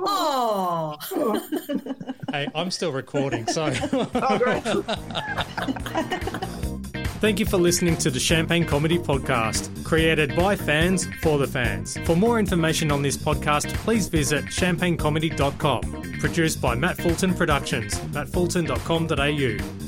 Oh. 0.00 0.96
Hey, 2.30 2.46
I'm 2.54 2.70
still 2.70 2.92
recording, 2.92 3.48
so. 3.48 3.72
Thank 7.20 7.40
you 7.40 7.46
for 7.46 7.56
listening 7.56 7.96
to 7.98 8.10
the 8.10 8.20
Champagne 8.20 8.64
Comedy 8.64 8.96
Podcast, 8.96 9.84
created 9.84 10.36
by 10.36 10.54
fans 10.54 11.08
for 11.20 11.36
the 11.36 11.48
fans. 11.48 11.98
For 12.04 12.14
more 12.14 12.38
information 12.38 12.92
on 12.92 13.02
this 13.02 13.16
podcast, 13.16 13.74
please 13.74 14.06
visit 14.06 14.44
champagnecomedy.com. 14.44 16.20
Produced 16.20 16.60
by 16.60 16.76
Matt 16.76 16.96
Fulton 16.96 17.34
Productions, 17.34 17.98
mattfulton.com.au. 18.12 19.87